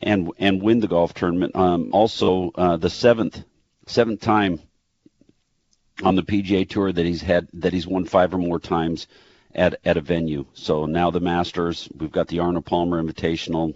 and 0.00 0.30
and 0.38 0.62
win 0.62 0.80
the 0.80 0.88
golf 0.88 1.14
tournament. 1.14 1.54
Um, 1.54 1.90
also, 1.92 2.50
uh, 2.54 2.76
the 2.76 2.90
seventh 2.90 3.44
seventh 3.86 4.20
time 4.20 4.60
on 6.02 6.16
the 6.16 6.22
PGA 6.22 6.68
Tour 6.68 6.92
that 6.92 7.06
he's 7.06 7.22
had 7.22 7.48
that 7.54 7.72
he's 7.72 7.86
won 7.86 8.04
five 8.04 8.34
or 8.34 8.38
more 8.38 8.58
times 8.58 9.06
at 9.54 9.78
at 9.84 9.96
a 9.96 10.00
venue. 10.00 10.46
So 10.54 10.86
now 10.86 11.10
the 11.10 11.20
Masters, 11.20 11.88
we've 11.94 12.12
got 12.12 12.28
the 12.28 12.40
Arnold 12.40 12.64
Palmer 12.64 13.02
Invitational. 13.02 13.74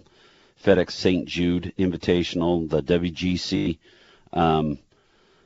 FedEx 0.63 0.91
St. 0.91 1.25
Jude 1.25 1.73
Invitational, 1.77 2.69
the 2.69 2.81
WGC, 2.81 3.77
um, 4.33 4.79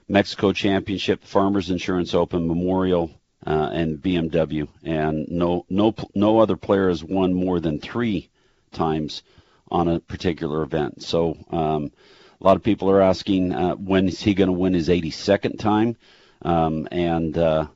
Mexico 0.07 0.51
Championship, 0.51 1.23
Farmers 1.23 1.69
Insurance 1.69 2.13
Open, 2.13 2.47
Memorial, 2.47 3.11
uh, 3.45 3.69
and 3.71 4.01
BMW. 4.01 4.67
And 4.83 5.27
no, 5.29 5.65
no, 5.69 5.95
no 6.13 6.39
other 6.39 6.57
player 6.57 6.89
has 6.89 7.03
won 7.03 7.33
more 7.33 7.59
than 7.59 7.79
three 7.79 8.29
times 8.71 9.23
on 9.69 9.87
a 9.87 9.99
particular 9.99 10.63
event. 10.63 11.01
So 11.01 11.37
um, 11.49 11.91
a 12.39 12.43
lot 12.43 12.57
of 12.57 12.63
people 12.63 12.89
are 12.89 13.01
asking 13.01 13.53
uh, 13.53 13.75
when 13.75 14.07
is 14.07 14.21
he 14.21 14.33
going 14.33 14.47
to 14.47 14.53
win 14.53 14.73
his 14.73 14.89
82nd 14.89 15.59
time, 15.59 15.95
um, 16.41 16.87
and 16.91 17.37
uh, 17.37 17.67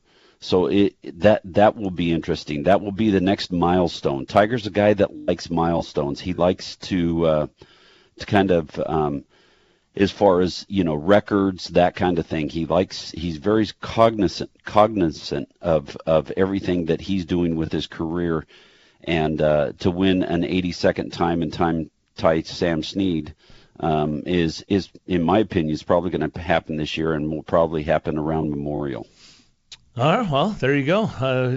so 0.45 0.67
it, 0.67 0.95
that 1.21 1.41
that 1.45 1.75
will 1.75 1.89
be 1.89 2.13
interesting. 2.13 2.63
That 2.63 2.79
will 2.79 2.91
be 2.91 3.09
the 3.09 3.19
next 3.19 3.51
milestone. 3.51 4.27
Tiger's 4.27 4.67
a 4.67 4.69
guy 4.71 4.93
that 4.93 5.25
likes 5.25 5.49
milestones. 5.49 6.19
He 6.19 6.33
likes 6.33 6.75
to 6.89 7.25
uh, 7.25 7.47
to 8.19 8.25
kind 8.27 8.51
of 8.51 8.79
um, 8.85 9.25
as 9.95 10.11
far 10.11 10.41
as 10.41 10.63
you 10.69 10.83
know 10.83 10.93
records 10.93 11.69
that 11.69 11.95
kind 11.95 12.19
of 12.19 12.27
thing. 12.27 12.49
He 12.49 12.67
likes 12.67 13.09
he's 13.09 13.37
very 13.37 13.67
cognizant 13.81 14.51
cognizant 14.63 15.49
of 15.61 15.97
of 16.05 16.31
everything 16.37 16.85
that 16.85 17.01
he's 17.01 17.25
doing 17.25 17.55
with 17.55 17.71
his 17.71 17.87
career, 17.87 18.45
and 19.03 19.41
uh, 19.41 19.71
to 19.79 19.89
win 19.89 20.21
an 20.21 20.43
82nd 20.43 21.11
time 21.11 21.41
in 21.41 21.49
time 21.49 21.89
tie 22.17 22.43
Sam 22.43 22.83
Snead. 22.83 23.33
Um, 23.79 24.21
is 24.27 24.63
is 24.67 24.89
in 25.07 25.23
my 25.23 25.39
opinion 25.39 25.73
is 25.73 25.83
probably 25.83 26.11
going 26.11 26.29
to 26.29 26.39
happen 26.39 26.77
this 26.77 26.95
year 26.97 27.13
and 27.13 27.31
will 27.31 27.43
probably 27.43 27.81
happen 27.81 28.17
around 28.19 28.51
Memorial. 28.51 29.07
All 29.97 30.17
right, 30.17 30.29
well, 30.29 30.49
there 30.49 30.75
you 30.75 30.83
go. 30.83 31.03
Uh, 31.03 31.55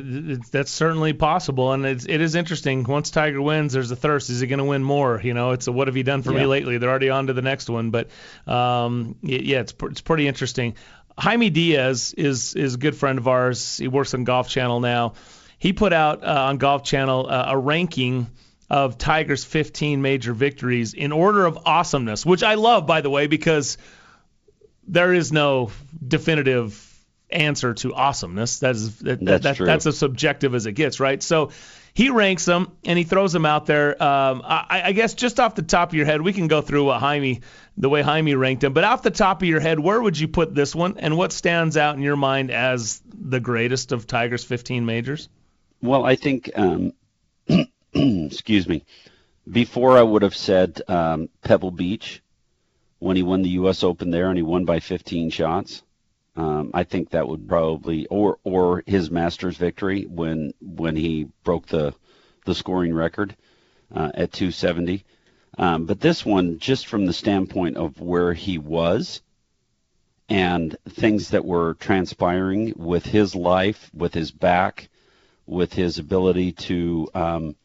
that's 0.52 0.70
certainly 0.70 1.12
possible, 1.12 1.72
and 1.72 1.84
it's, 1.84 2.06
it 2.08 2.20
is 2.20 2.36
interesting. 2.36 2.84
Once 2.84 3.10
Tiger 3.10 3.42
wins, 3.42 3.72
there's 3.72 3.90
a 3.90 3.96
thirst. 3.96 4.30
Is 4.30 4.38
he 4.38 4.46
going 4.46 4.60
to 4.60 4.64
win 4.64 4.84
more? 4.84 5.20
You 5.20 5.34
know, 5.34 5.50
it's 5.50 5.66
a 5.66 5.72
what 5.72 5.88
have 5.88 5.96
you 5.96 6.04
done 6.04 6.22
for 6.22 6.30
Yeah. 6.32 6.40
me 6.40 6.46
lately? 6.46 6.78
They're 6.78 6.88
already 6.88 7.10
on 7.10 7.26
to 7.26 7.32
the 7.32 7.42
next 7.42 7.68
one, 7.68 7.90
but 7.90 8.10
um, 8.46 9.16
yeah, 9.22 9.58
it's 9.58 9.74
it's 9.82 10.02
pretty 10.02 10.28
interesting. 10.28 10.76
Jaime 11.18 11.50
Diaz 11.50 12.14
is 12.16 12.54
is 12.54 12.74
a 12.74 12.78
good 12.78 12.94
friend 12.96 13.18
of 13.18 13.26
ours. 13.26 13.76
He 13.78 13.88
works 13.88 14.14
on 14.14 14.22
Golf 14.22 14.48
Channel 14.48 14.78
now. 14.78 15.14
He 15.58 15.72
put 15.72 15.92
out 15.92 16.22
uh, 16.22 16.44
on 16.48 16.58
Golf 16.58 16.84
Channel 16.84 17.26
uh, 17.28 17.46
a 17.48 17.58
ranking 17.58 18.28
of 18.70 18.98
Tiger's 18.98 19.44
15 19.44 20.00
major 20.00 20.32
victories 20.32 20.94
in 20.94 21.10
order 21.10 21.44
of 21.44 21.58
awesomeness, 21.66 22.24
which 22.24 22.44
I 22.44 22.54
love, 22.54 22.86
by 22.86 23.00
the 23.00 23.10
way, 23.10 23.26
because 23.26 23.78
there 24.86 25.12
is 25.12 25.32
no 25.32 25.72
definitive 26.06 26.84
answer 27.30 27.74
to 27.74 27.94
awesomeness. 27.94 28.60
That 28.60 28.74
is 28.74 28.98
that, 29.00 29.24
That's 29.24 29.42
that, 29.42 29.58
that's 29.58 29.86
as 29.86 29.98
subjective 29.98 30.54
as 30.54 30.66
it 30.66 30.72
gets, 30.72 31.00
right? 31.00 31.22
So 31.22 31.50
he 31.94 32.10
ranks 32.10 32.44
them 32.44 32.70
and 32.84 32.96
he 32.96 33.04
throws 33.04 33.32
them 33.32 33.44
out 33.44 33.66
there. 33.66 34.00
Um, 34.02 34.42
I, 34.44 34.82
I 34.84 34.92
guess 34.92 35.14
just 35.14 35.40
off 35.40 35.54
the 35.54 35.62
top 35.62 35.90
of 35.90 35.94
your 35.94 36.06
head, 36.06 36.22
we 36.22 36.32
can 36.32 36.46
go 36.46 36.60
through 36.60 36.84
what 36.84 37.00
Jaime, 37.00 37.40
the 37.76 37.88
way 37.88 38.02
Jaime 38.02 38.34
ranked 38.34 38.60
them. 38.60 38.72
But 38.72 38.84
off 38.84 39.02
the 39.02 39.10
top 39.10 39.42
of 39.42 39.48
your 39.48 39.60
head, 39.60 39.80
where 39.80 40.00
would 40.00 40.18
you 40.18 40.28
put 40.28 40.54
this 40.54 40.74
one, 40.74 40.98
and 40.98 41.16
what 41.16 41.32
stands 41.32 41.76
out 41.76 41.96
in 41.96 42.02
your 42.02 42.16
mind 42.16 42.50
as 42.50 43.02
the 43.12 43.40
greatest 43.40 43.92
of 43.92 44.06
Tiger's 44.06 44.44
15 44.44 44.86
majors? 44.86 45.28
Well, 45.82 46.04
I 46.04 46.14
think, 46.14 46.50
um, 46.54 46.92
excuse 47.92 48.68
me, 48.68 48.84
before 49.50 49.96
I 49.98 50.02
would 50.02 50.22
have 50.22 50.36
said 50.36 50.80
um, 50.88 51.28
Pebble 51.42 51.70
Beach 51.70 52.22
when 52.98 53.16
he 53.16 53.22
won 53.22 53.42
the 53.42 53.50
U.S. 53.50 53.82
Open 53.82 54.10
there 54.10 54.28
and 54.28 54.36
he 54.36 54.42
won 54.42 54.64
by 54.64 54.80
15 54.80 55.30
shots. 55.30 55.82
Um, 56.38 56.70
I 56.72 56.84
think 56.84 57.10
that 57.10 57.28
would 57.28 57.48
probably, 57.48 58.06
or 58.06 58.38
or 58.44 58.84
his 58.86 59.10
Masters 59.10 59.56
victory 59.56 60.04
when 60.04 60.54
when 60.60 60.96
he 60.96 61.28
broke 61.42 61.66
the 61.66 61.94
the 62.44 62.54
scoring 62.54 62.94
record 62.94 63.36
uh, 63.94 64.12
at 64.14 64.32
270. 64.32 65.04
Um, 65.58 65.86
but 65.86 66.00
this 66.00 66.24
one, 66.24 66.58
just 66.60 66.86
from 66.86 67.06
the 67.06 67.12
standpoint 67.12 67.76
of 67.76 68.00
where 68.00 68.32
he 68.32 68.56
was 68.56 69.20
and 70.28 70.76
things 70.88 71.30
that 71.30 71.44
were 71.44 71.74
transpiring 71.74 72.74
with 72.76 73.06
his 73.06 73.34
life, 73.34 73.90
with 73.92 74.14
his 74.14 74.30
back, 74.30 74.88
with 75.46 75.72
his 75.72 75.98
ability 75.98 76.52
to 76.52 77.08
um, 77.14 77.56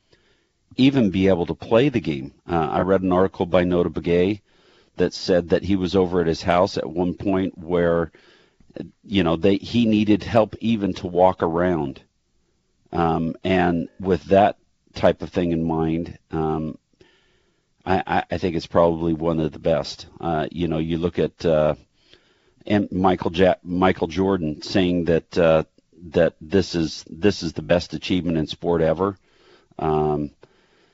even 0.77 1.11
be 1.11 1.27
able 1.27 1.45
to 1.45 1.53
play 1.53 1.89
the 1.89 1.99
game. 1.99 2.33
Uh, 2.49 2.69
I 2.71 2.81
read 2.81 3.01
an 3.01 3.11
article 3.11 3.45
by 3.45 3.63
Notah 3.63 3.93
Begay 3.93 4.41
that 4.95 5.13
said 5.13 5.49
that 5.49 5.63
he 5.63 5.75
was 5.75 5.95
over 5.95 6.21
at 6.21 6.27
his 6.27 6.41
house 6.41 6.77
at 6.77 6.89
one 6.89 7.13
point 7.13 7.57
where, 7.57 8.11
you 9.03 9.23
know, 9.23 9.35
they 9.35 9.57
he 9.57 9.85
needed 9.85 10.23
help 10.23 10.55
even 10.59 10.93
to 10.95 11.07
walk 11.07 11.43
around. 11.43 12.01
Um, 12.91 13.35
and 13.43 13.89
with 13.99 14.25
that 14.25 14.57
type 14.93 15.21
of 15.21 15.31
thing 15.31 15.51
in 15.51 15.63
mind, 15.63 16.17
um, 16.31 16.77
I, 17.85 18.23
I, 18.29 18.37
think 18.37 18.55
it's 18.55 18.67
probably 18.67 19.13
one 19.13 19.39
of 19.39 19.51
the 19.51 19.59
best. 19.59 20.05
Uh, 20.21 20.47
you 20.51 20.67
know, 20.67 20.77
you 20.77 20.97
look 20.97 21.19
at 21.19 21.43
uh, 21.45 21.75
and 22.65 22.91
Michael 22.91 23.33
ja- 23.33 23.55
Michael 23.63 24.07
Jordan 24.07 24.61
saying 24.61 25.05
that 25.05 25.37
uh, 25.37 25.63
that 26.11 26.35
this 26.39 26.75
is 26.75 27.03
this 27.09 27.43
is 27.43 27.53
the 27.53 27.61
best 27.61 27.93
achievement 27.93 28.37
in 28.37 28.47
sport 28.47 28.81
ever. 28.81 29.17
Um, 29.77 30.31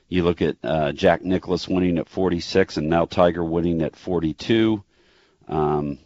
you 0.08 0.24
look 0.24 0.42
at 0.42 0.56
uh, 0.64 0.92
Jack 0.92 1.22
Nicklaus 1.22 1.68
winning 1.68 1.98
at 1.98 2.08
46, 2.08 2.78
and 2.78 2.88
now 2.88 3.04
Tiger 3.04 3.44
winning 3.44 3.82
at 3.82 3.94
42. 3.94 4.82
Um, 5.46 5.98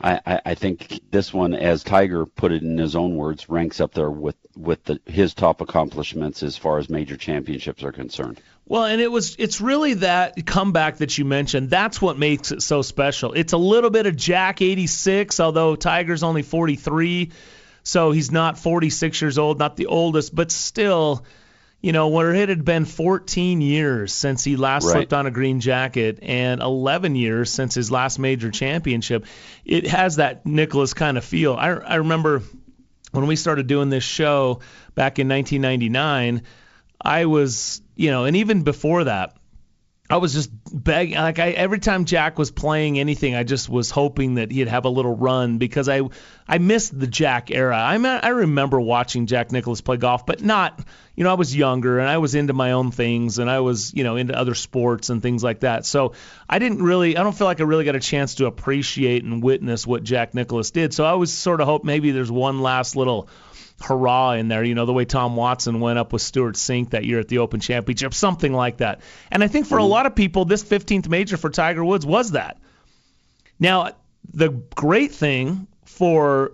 I, 0.00 0.40
I, 0.44 0.54
think 0.54 1.00
this 1.10 1.32
one, 1.32 1.54
as 1.54 1.82
Tiger 1.82 2.26
put 2.26 2.52
it 2.52 2.62
in 2.62 2.76
his 2.76 2.94
own 2.94 3.16
words, 3.16 3.48
ranks 3.48 3.80
up 3.80 3.94
there 3.94 4.10
with 4.10 4.36
with 4.56 4.84
the, 4.84 5.00
his 5.06 5.34
top 5.34 5.60
accomplishments 5.60 6.42
as 6.42 6.56
far 6.56 6.78
as 6.78 6.90
major 6.90 7.16
championships 7.16 7.82
are 7.82 7.92
concerned. 7.92 8.40
Well, 8.66 8.84
and 8.84 9.00
it 9.00 9.10
was 9.10 9.36
it's 9.38 9.60
really 9.60 9.94
that 9.94 10.46
comeback 10.46 10.98
that 10.98 11.16
you 11.16 11.24
mentioned. 11.24 11.70
That's 11.70 12.02
what 12.02 12.18
makes 12.18 12.50
it 12.50 12.62
so 12.62 12.82
special. 12.82 13.32
It's 13.32 13.52
a 13.52 13.58
little 13.58 13.90
bit 13.90 14.06
of 14.06 14.16
Jack 14.16 14.62
86, 14.62 15.38
although 15.40 15.76
Tiger's 15.76 16.22
only 16.22 16.42
43, 16.42 17.30
so 17.82 18.10
he's 18.10 18.32
not 18.32 18.58
46 18.58 19.22
years 19.22 19.38
old, 19.38 19.58
not 19.58 19.76
the 19.76 19.86
oldest, 19.86 20.34
but 20.34 20.50
still, 20.50 21.24
you 21.84 21.92
know, 21.92 22.08
where 22.08 22.32
it 22.34 22.48
had 22.48 22.64
been 22.64 22.86
14 22.86 23.60
years 23.60 24.14
since 24.14 24.42
he 24.42 24.56
last 24.56 24.84
Right. 24.86 24.92
slipped 24.92 25.12
on 25.12 25.26
a 25.26 25.30
green 25.30 25.60
jacket 25.60 26.20
and 26.22 26.62
11 26.62 27.14
years 27.14 27.50
since 27.50 27.74
his 27.74 27.90
last 27.90 28.18
major 28.18 28.50
championship, 28.50 29.26
it 29.66 29.86
has 29.88 30.16
that 30.16 30.46
Nicklaus 30.46 30.94
kind 30.94 31.18
of 31.18 31.26
feel. 31.26 31.52
I 31.52 31.68
I 31.72 31.96
remember 31.96 32.42
when 33.12 33.26
we 33.26 33.36
started 33.36 33.66
doing 33.66 33.90
this 33.90 34.02
show 34.02 34.60
back 34.94 35.18
in 35.18 35.28
1999, 35.28 36.44
I 36.98 37.26
was, 37.26 37.82
you 37.96 38.10
know, 38.10 38.24
and 38.24 38.36
even 38.36 38.62
before 38.62 39.04
that, 39.04 39.36
I 40.14 40.18
was 40.18 40.32
just 40.32 40.48
begging. 40.72 41.16
Like 41.16 41.40
I, 41.40 41.50
every 41.50 41.80
time 41.80 42.04
Jack 42.04 42.38
was 42.38 42.52
playing 42.52 43.00
anything, 43.00 43.34
I 43.34 43.42
just 43.42 43.68
was 43.68 43.90
hoping 43.90 44.34
that 44.34 44.52
he'd 44.52 44.68
have 44.68 44.84
a 44.84 44.88
little 44.88 45.16
run 45.16 45.58
because 45.58 45.88
I, 45.88 46.02
I 46.46 46.58
missed 46.58 46.96
the 46.96 47.08
Jack 47.08 47.50
era. 47.50 47.76
I 47.76 47.98
mean, 47.98 48.20
I 48.22 48.28
remember 48.28 48.80
watching 48.80 49.26
Jack 49.26 49.50
Nicklaus 49.50 49.80
play 49.80 49.96
golf, 49.96 50.24
but 50.24 50.40
not, 50.40 50.78
you 51.16 51.24
know, 51.24 51.30
I 51.32 51.34
was 51.34 51.56
younger 51.56 51.98
and 51.98 52.08
I 52.08 52.18
was 52.18 52.36
into 52.36 52.52
my 52.52 52.70
own 52.70 52.92
things 52.92 53.40
and 53.40 53.50
I 53.50 53.58
was, 53.58 53.92
you 53.92 54.04
know, 54.04 54.14
into 54.14 54.38
other 54.38 54.54
sports 54.54 55.10
and 55.10 55.20
things 55.20 55.42
like 55.42 55.60
that. 55.60 55.84
So 55.84 56.12
I 56.48 56.60
didn't 56.60 56.80
really, 56.80 57.16
I 57.16 57.24
don't 57.24 57.36
feel 57.36 57.48
like 57.48 57.58
I 57.58 57.64
really 57.64 57.84
got 57.84 57.96
a 57.96 58.00
chance 58.00 58.36
to 58.36 58.46
appreciate 58.46 59.24
and 59.24 59.42
witness 59.42 59.84
what 59.84 60.04
Jack 60.04 60.32
Nicklaus 60.32 60.70
did. 60.70 60.94
So 60.94 61.04
I 61.04 61.08
always 61.08 61.32
sort 61.32 61.60
of 61.60 61.66
hope 61.66 61.82
maybe 61.82 62.12
there's 62.12 62.30
one 62.30 62.62
last 62.62 62.94
little 62.94 63.28
hurrah 63.80 64.32
in 64.32 64.48
there, 64.48 64.64
you 64.64 64.74
know, 64.74 64.86
the 64.86 64.92
way 64.92 65.04
Tom 65.04 65.36
Watson 65.36 65.80
went 65.80 65.98
up 65.98 66.12
with 66.12 66.22
Stewart 66.22 66.54
Cink 66.54 66.90
that 66.90 67.04
year 67.04 67.18
at 67.18 67.28
the 67.28 67.38
Open 67.38 67.60
Championship, 67.60 68.14
something 68.14 68.52
like 68.52 68.78
that. 68.78 69.00
And 69.30 69.42
I 69.42 69.48
think 69.48 69.66
for 69.66 69.78
a 69.78 69.82
mm-hmm. 69.82 69.90
lot 69.90 70.06
of 70.06 70.14
people, 70.14 70.44
this 70.44 70.62
15th 70.62 71.08
major 71.08 71.36
for 71.36 71.50
Tiger 71.50 71.84
Woods 71.84 72.06
was 72.06 72.32
that. 72.32 72.58
Now, 73.58 73.92
the 74.32 74.48
great 74.48 75.12
thing 75.12 75.66
for 75.84 76.52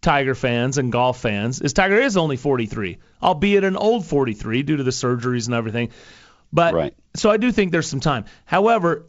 Tiger 0.00 0.34
fans 0.34 0.78
and 0.78 0.92
golf 0.92 1.20
fans 1.20 1.60
is 1.60 1.72
Tiger 1.72 1.96
is 1.96 2.16
only 2.16 2.36
43, 2.36 2.98
albeit 3.22 3.64
an 3.64 3.76
old 3.76 4.06
43 4.06 4.62
due 4.62 4.76
to 4.76 4.82
the 4.82 4.90
surgeries 4.90 5.46
and 5.46 5.54
everything. 5.54 5.90
But 6.52 6.74
Right. 6.74 6.94
so 7.16 7.30
I 7.30 7.38
do 7.38 7.50
think 7.50 7.72
there's 7.72 7.88
some 7.88 8.00
time. 8.00 8.26
However, 8.44 9.06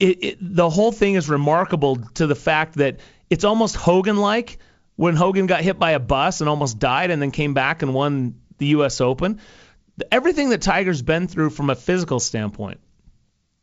it, 0.00 0.24
it, 0.24 0.38
the 0.40 0.68
whole 0.68 0.92
thing 0.92 1.14
is 1.14 1.28
remarkable 1.28 1.96
to 2.14 2.26
the 2.26 2.34
fact 2.34 2.74
that 2.74 3.00
it's 3.30 3.44
almost 3.44 3.76
Hogan-like 3.76 4.58
when 4.96 5.14
Hogan 5.14 5.46
got 5.46 5.60
hit 5.60 5.78
by 5.78 5.92
a 5.92 6.00
bus 6.00 6.40
and 6.40 6.48
almost 6.48 6.78
died 6.78 7.10
and 7.10 7.22
then 7.22 7.30
came 7.30 7.54
back 7.54 7.82
and 7.82 7.94
won 7.94 8.40
the 8.58 8.66
U.S. 8.66 9.00
Open. 9.00 9.40
Everything 10.10 10.50
that 10.50 10.62
Tiger's 10.62 11.02
been 11.02 11.28
through 11.28 11.50
from 11.50 11.70
a 11.70 11.74
physical 11.74 12.18
standpoint, 12.18 12.80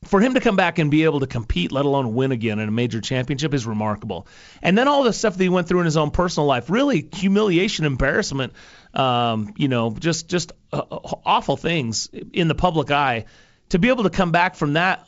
for 0.06 0.20
him 0.20 0.34
to 0.34 0.40
come 0.40 0.56
back 0.56 0.80
and 0.80 0.92
be 0.92 1.04
able 1.04 1.22
to 1.22 1.28
compete, 1.28 1.72
let 1.72 1.86
alone 1.86 2.14
win 2.14 2.32
again 2.32 2.60
in 2.60 2.68
a 2.68 2.72
major 2.72 3.02
championship, 3.02 3.54
is 3.54 3.66
remarkable. 3.66 4.28
And 4.62 4.78
then 4.78 4.88
all 4.88 5.04
the 5.04 5.14
stuff 5.14 5.38
that 5.38 5.44
he 5.44 5.50
went 5.50 5.68
through 5.68 5.80
in 5.80 5.86
his 5.86 5.98
own 5.98 6.12
personal 6.12 6.48
life, 6.48 6.70
really 6.70 7.08
humiliation, 7.14 7.86
embarrassment, 7.86 8.54
um, 8.94 9.54
you 9.58 9.68
know, 9.68 9.96
just 9.98 10.28
just 10.28 10.52
uh, 10.72 10.82
awful 11.26 11.58
things 11.58 12.10
in 12.34 12.48
the 12.48 12.56
public 12.56 12.92
eye. 12.92 13.26
To 13.70 13.80
be 13.80 13.90
able 13.90 14.04
to 14.04 14.10
come 14.10 14.32
back 14.32 14.56
from 14.56 14.74
that 14.74 15.08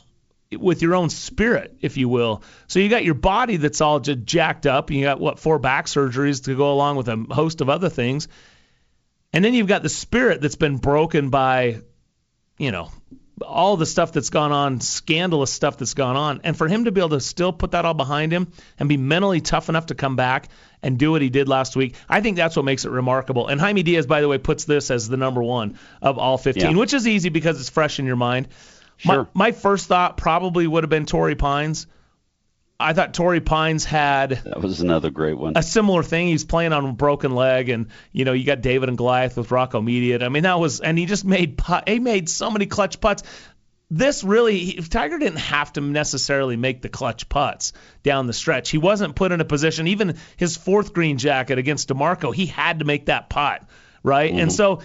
with 0.52 0.82
your 0.82 0.94
own 0.94 1.10
spirit, 1.10 1.76
if 1.80 1.96
you 1.96 2.08
will. 2.08 2.42
So 2.68 2.78
you 2.78 2.88
got 2.88 3.04
your 3.04 3.14
body 3.14 3.56
that's 3.56 3.80
all 3.80 4.00
just 4.00 4.24
jacked 4.24 4.66
up. 4.66 4.90
You 4.90 5.02
got 5.04 5.20
what 5.20 5.38
four 5.38 5.58
back 5.58 5.86
surgeries 5.86 6.44
to 6.44 6.56
go 6.56 6.72
along 6.72 6.96
with 6.96 7.08
a 7.08 7.16
host 7.30 7.60
of 7.60 7.68
other 7.68 7.88
things, 7.88 8.28
and 9.32 9.44
then 9.44 9.54
you've 9.54 9.66
got 9.66 9.82
the 9.82 9.88
spirit 9.88 10.40
that's 10.40 10.56
been 10.56 10.76
broken 10.76 11.30
by, 11.30 11.82
you 12.58 12.70
know, 12.70 12.90
all 13.42 13.76
the 13.76 13.84
stuff 13.84 14.12
that's 14.12 14.30
gone 14.30 14.50
on, 14.52 14.80
scandalous 14.80 15.52
stuff 15.52 15.76
that's 15.76 15.92
gone 15.92 16.16
on, 16.16 16.40
and 16.44 16.56
for 16.56 16.68
him 16.68 16.86
to 16.86 16.92
be 16.92 17.00
able 17.00 17.10
to 17.10 17.20
still 17.20 17.52
put 17.52 17.72
that 17.72 17.84
all 17.84 17.92
behind 17.92 18.32
him 18.32 18.50
and 18.78 18.88
be 18.88 18.96
mentally 18.96 19.42
tough 19.42 19.68
enough 19.68 19.86
to 19.86 19.94
come 19.94 20.16
back 20.16 20.48
and 20.82 20.98
do 20.98 21.10
what 21.10 21.20
he 21.20 21.28
did 21.28 21.46
last 21.48 21.76
week, 21.76 21.96
I 22.08 22.22
think 22.22 22.36
that's 22.38 22.56
what 22.56 22.64
makes 22.64 22.86
it 22.86 22.90
remarkable. 22.90 23.46
And 23.48 23.60
Jaime 23.60 23.82
Diaz, 23.82 24.06
by 24.06 24.22
the 24.22 24.28
way, 24.28 24.38
puts 24.38 24.64
this 24.64 24.90
as 24.90 25.06
the 25.08 25.18
number 25.18 25.42
one 25.42 25.78
of 26.00 26.18
all 26.18 26.38
15, 26.38 26.62
Yeah. 26.62 26.76
which 26.76 26.94
is 26.94 27.06
easy 27.06 27.28
because 27.28 27.60
it's 27.60 27.68
fresh 27.68 27.98
in 27.98 28.06
your 28.06 28.16
mind. 28.16 28.48
Sure. 28.96 29.28
My, 29.34 29.48
my 29.48 29.52
first 29.52 29.86
thought 29.86 30.16
probably 30.16 30.66
would 30.66 30.84
have 30.84 30.90
been 30.90 31.06
Torrey 31.06 31.34
Pines. 31.34 31.86
I 32.78 32.92
thought 32.92 33.14
Torrey 33.14 33.40
Pines 33.40 33.84
had 33.84 34.30
That 34.30 34.60
was 34.60 34.80
another 34.80 35.10
great 35.10 35.38
one. 35.38 35.54
a 35.56 35.62
similar 35.62 36.02
thing. 36.02 36.28
He's 36.28 36.44
playing 36.44 36.72
on 36.72 36.84
a 36.84 36.92
broken 36.92 37.34
leg, 37.34 37.68
and 37.68 37.86
you 38.12 38.24
know 38.24 38.32
you 38.32 38.44
got 38.44 38.60
David 38.60 38.88
and 38.88 38.98
Goliath 38.98 39.36
with 39.36 39.50
Rocco 39.50 39.80
Mediate. 39.80 40.22
I 40.22 40.28
mean 40.28 40.42
that 40.42 40.60
was, 40.60 40.80
and 40.80 40.98
he 40.98 41.06
just 41.06 41.24
made 41.24 41.56
put, 41.56 41.88
he 41.88 41.98
made 41.98 42.28
so 42.28 42.50
many 42.50 42.66
clutch 42.66 43.00
putts. 43.00 43.22
This 43.88 44.24
really, 44.24 44.58
he, 44.58 44.82
Tiger 44.82 45.18
didn't 45.18 45.38
have 45.38 45.72
to 45.74 45.80
necessarily 45.80 46.56
make 46.56 46.82
the 46.82 46.88
clutch 46.88 47.28
putts 47.28 47.72
down 48.02 48.26
the 48.26 48.32
stretch. 48.32 48.68
He 48.68 48.78
wasn't 48.78 49.14
put 49.14 49.32
in 49.32 49.40
a 49.40 49.44
position. 49.44 49.86
Even 49.86 50.16
his 50.36 50.56
fourth 50.56 50.92
green 50.92 51.18
jacket 51.18 51.58
against 51.58 51.88
DiMarco, 51.88 52.34
he 52.34 52.46
had 52.46 52.80
to 52.80 52.84
make 52.84 53.06
that 53.06 53.30
putt, 53.30 53.62
right? 54.02 54.32
And 54.32 54.50
mm-hmm. 54.50 54.50
so 54.50 54.80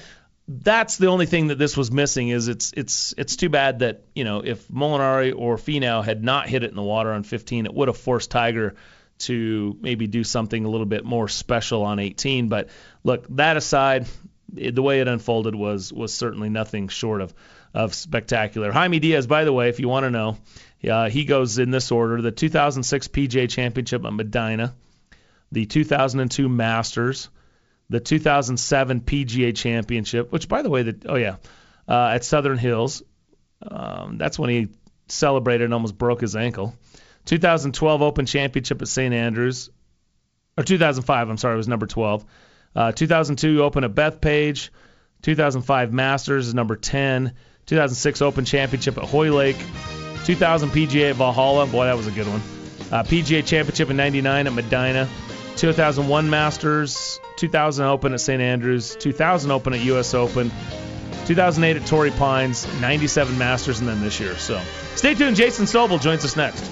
that's 0.60 0.98
the 0.98 1.08
only 1.08 1.26
thing 1.26 1.48
that 1.48 1.58
this 1.58 1.78
was 1.78 1.92
missing. 1.92 2.30
Is 2.30 2.48
it's 2.48 2.74
it's 2.76 3.14
it's 3.18 3.36
too 3.36 3.50
bad 3.50 3.80
that 3.80 4.04
you 4.14 4.24
know 4.24 4.42
if 4.44 4.68
Molinari 4.68 5.34
or 5.36 5.58
Finau 5.58 6.04
had 6.04 6.24
not 6.24 6.50
hit 6.50 6.64
it 6.64 6.70
in 6.70 6.76
the 6.76 6.84
water 6.84 7.12
on 7.12 7.24
15, 7.24 7.66
it 7.66 7.74
would 7.74 7.88
have 7.88 7.98
forced 7.98 8.32
Tiger 8.32 8.76
to 9.20 9.78
maybe 9.82 10.08
do 10.08 10.24
something 10.24 10.66
a 10.66 10.70
little 10.70 10.86
bit 10.86 11.06
more 11.06 11.28
special 11.28 11.84
on 11.84 12.00
18. 12.00 12.50
But 12.50 12.70
look, 13.04 13.26
that 13.36 13.56
aside, 13.56 14.08
the 14.52 14.82
way 14.82 15.00
it 15.00 15.08
unfolded 15.08 15.56
was 15.56 15.94
was 15.94 16.14
certainly 16.14 16.50
nothing 16.50 16.88
short 16.90 17.22
of 17.22 17.34
of 17.74 17.94
spectacular. 17.94 18.72
Jaime 18.72 19.00
Diaz, 19.00 19.28
by 19.28 19.46
the 19.46 19.54
way, 19.54 19.70
if 19.70 19.80
you 19.80 19.88
want 19.88 20.04
to 20.04 20.10
know, 20.10 20.38
uh, 20.90 21.10
he 21.10 21.24
goes 21.24 21.58
in 21.60 21.72
this 21.72 21.92
order: 21.92 22.22
the 22.22 22.32
2006 22.32 23.08
PGA 23.08 23.50
Championship 23.50 24.04
at 24.04 24.12
Medinah, 24.12 24.74
the 25.52 25.66
2002 25.66 26.50
Masters, 26.50 27.30
the 27.92 28.00
2007 28.00 29.02
PGA 29.02 29.56
Championship, 29.56 30.32
which, 30.32 30.48
by 30.48 30.62
the 30.62 30.70
way, 30.70 30.94
oh 31.06 31.16
yeah, 31.16 31.36
uh, 31.88 32.12
at 32.14 32.24
Southern 32.24 32.58
Hills, 32.58 33.04
um, 33.62 34.18
that's 34.18 34.40
when 34.40 34.50
he 34.50 34.70
celebrated 35.10 35.66
and 35.66 35.74
almost 35.74 35.98
broke 35.98 36.22
his 36.22 36.38
ankle. 36.38 36.74
2012 37.26 38.02
Open 38.02 38.26
Championship 38.26 38.82
at 38.82 38.88
St. 38.88 39.14
Andrews, 39.14 39.70
or 40.58 40.64
2005, 40.64 41.30
I'm 41.30 41.38
sorry, 41.38 41.56
it 41.56 41.58
was 41.58 41.68
number 41.68 41.86
12. 41.86 42.26
Uh, 42.74 42.92
2002 42.94 43.62
Open 43.62 43.84
at 43.84 43.94
Bethpage. 43.94 44.70
2005 45.24 45.92
Masters 45.92 46.48
is 46.48 46.54
number 46.54 46.78
10. 46.78 47.34
2006 47.66 48.22
Open 48.22 48.46
Championship 48.46 48.98
at 48.98 49.04
Hoylake. 49.04 49.58
2000 50.24 50.70
PGA 50.70 51.10
at 51.10 51.18
Valhalla. 51.18 51.68
Boy, 51.68 51.86
that 51.86 51.98
was 51.98 52.08
a 52.08 52.12
good 52.12 52.28
one. 52.28 52.42
Uh, 52.90 53.04
PGA 53.04 53.46
Championship 53.46 53.90
in 53.90 53.98
99 53.98 54.48
at 54.48 54.54
Medinah. 54.54 55.10
2001 55.58 56.30
Masters. 56.30 57.20
2000 57.38 57.86
Open 57.86 58.14
at 58.14 58.22
St. 58.22 58.42
Andrews. 58.42 58.96
2000 58.96 59.52
Open 59.52 59.74
at 59.74 59.82
U.S. 59.82 60.14
Open. 60.14 60.52
2008 61.26 61.82
at 61.82 61.88
Torrey 61.88 62.12
Pines. 62.12 62.68
97 62.82 63.38
Masters, 63.38 63.80
and 63.80 63.88
then 63.88 64.02
this 64.02 64.20
year. 64.20 64.36
So 64.38 64.62
stay 64.96 65.16
tuned. 65.16 65.36
Jason 65.36 65.66
Sobel 65.66 66.02
joins 66.02 66.26
us 66.26 66.36
next. 66.36 66.70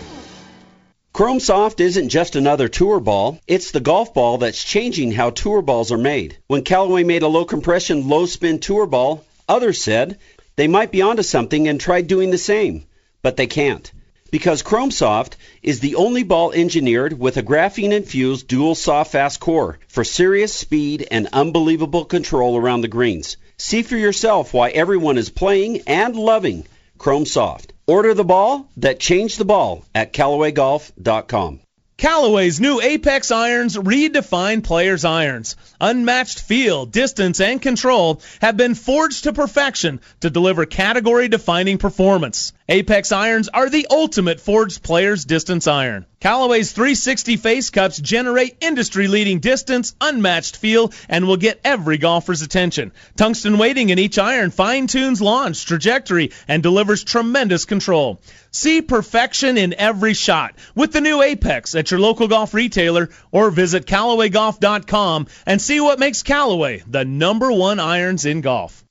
Chrome 1.11 1.39
Soft 1.41 1.81
isn't 1.81 2.09
just 2.09 2.37
another 2.37 2.69
tour 2.69 3.01
ball, 3.01 3.39
it's 3.45 3.71
the 3.71 3.81
golf 3.81 4.13
ball 4.13 4.37
that's 4.37 4.63
changing 4.63 5.11
how 5.11 5.31
tour 5.31 5.61
balls 5.61 5.91
are 5.91 5.97
made. 5.97 6.37
When 6.47 6.63
Callaway 6.63 7.03
made 7.03 7.23
a 7.23 7.27
low 7.27 7.43
compression, 7.43 8.07
low 8.07 8.25
spin 8.25 8.59
tour 8.59 8.85
ball, 8.85 9.25
others 9.47 9.83
said 9.83 10.17
they 10.55 10.69
might 10.69 10.91
be 10.91 11.01
onto 11.01 11.23
something 11.23 11.67
and 11.67 11.77
tried 11.77 12.07
doing 12.07 12.29
the 12.29 12.37
same, 12.37 12.85
but 13.21 13.35
they 13.35 13.47
can't. 13.47 13.91
Because 14.31 14.61
Chrome 14.61 14.91
Soft 14.91 15.37
is 15.63 15.79
the 15.79 15.95
only 15.95 16.23
ball 16.23 16.51
engineered 16.51 17.19
with 17.19 17.37
a 17.37 17.43
graphene 17.43 17.91
infused 17.91 18.47
dual 18.47 18.75
soft 18.75 19.11
fast 19.11 19.39
core 19.39 19.79
for 19.87 20.03
serious 20.03 20.53
speed 20.53 21.07
and 21.09 21.27
unbelievable 21.33 22.05
control 22.05 22.55
around 22.55 22.81
the 22.81 22.87
greens. 22.87 23.37
See 23.57 23.81
for 23.81 23.97
yourself 23.97 24.53
why 24.53 24.69
everyone 24.69 25.17
is 25.17 25.29
playing 25.29 25.81
and 25.87 26.15
loving 26.15 26.67
Chrome 26.97 27.25
Soft. 27.25 27.73
Order 27.87 28.13
the 28.13 28.23
ball 28.23 28.69
that 28.77 28.99
changed 28.99 29.39
the 29.39 29.45
ball 29.45 29.83
at 29.95 30.13
CallawayGolf.com. 30.13 31.61
Callaway's 31.97 32.61
new 32.61 32.79
Apex 32.79 33.29
irons 33.29 33.75
redefine 33.75 34.63
players' 34.63 35.03
irons. 35.03 35.57
Unmatched 35.81 36.39
feel, 36.39 36.85
distance, 36.85 37.41
and 37.41 37.61
control 37.61 38.21
have 38.41 38.55
been 38.55 38.75
forged 38.75 39.25
to 39.25 39.33
perfection 39.33 39.99
to 40.21 40.29
deliver 40.29 40.65
category 40.65 41.27
defining 41.27 41.77
performance. 41.77 42.53
Apex 42.71 43.11
irons 43.11 43.49
are 43.49 43.67
the 43.67 43.87
ultimate 43.89 44.39
forged 44.39 44.83
player's 44.83 45.25
distance 45.25 45.65
iron. 45.65 46.05
Callaway's 46.19 46.71
360 46.71 47.37
face 47.37 47.71
cups 47.71 47.99
generate 47.99 48.57
industry 48.61 49.07
leading 49.07 49.39
distance, 49.39 49.95
unmatched 49.99 50.55
feel, 50.55 50.93
and 51.09 51.25
will 51.25 51.37
get 51.37 51.59
every 51.65 51.97
golfer's 51.97 52.43
attention. 52.43 52.91
Tungsten 53.17 53.57
weighting 53.57 53.89
in 53.89 53.97
each 53.97 54.19
iron 54.19 54.51
fine 54.51 54.85
tunes 54.85 55.19
launch, 55.19 55.65
trajectory, 55.65 56.31
and 56.47 56.61
delivers 56.61 57.03
tremendous 57.03 57.65
control. 57.65 58.21
See 58.51 58.83
perfection 58.83 59.57
in 59.57 59.73
every 59.73 60.13
shot 60.13 60.53
with 60.75 60.93
the 60.93 61.01
new 61.01 61.23
Apex 61.23 61.73
at 61.73 61.89
your 61.89 61.99
local 61.99 62.27
golf 62.27 62.53
retailer 62.53 63.09
or 63.31 63.49
visit 63.49 63.87
CallawayGolf.com 63.87 65.25
and 65.47 65.59
see 65.59 65.79
what 65.79 65.97
makes 65.97 66.21
Callaway 66.21 66.83
the 66.85 67.03
number 67.03 67.51
one 67.51 67.79
irons 67.79 68.27
in 68.27 68.41
golf. 68.41 68.85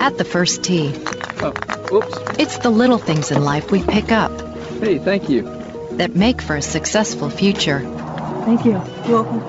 At 0.00 0.16
the 0.16 0.24
first 0.24 0.64
tee. 0.64 0.94
Oh, 1.40 1.52
oops. 1.92 2.38
It's 2.38 2.58
the 2.58 2.70
little 2.70 2.98
things 2.98 3.30
in 3.30 3.42
life 3.42 3.70
we 3.70 3.82
pick 3.82 4.10
up. 4.12 4.30
Hey, 4.80 4.98
thank 4.98 5.28
you. 5.28 5.42
That 5.92 6.14
make 6.14 6.40
for 6.42 6.56
a 6.56 6.62
successful 6.62 7.30
future. 7.30 7.80
Thank 7.80 8.64
you. 8.64 8.72
You're 9.06 9.22
welcome. 9.22 9.40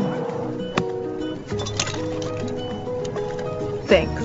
Thanks. 3.88 4.22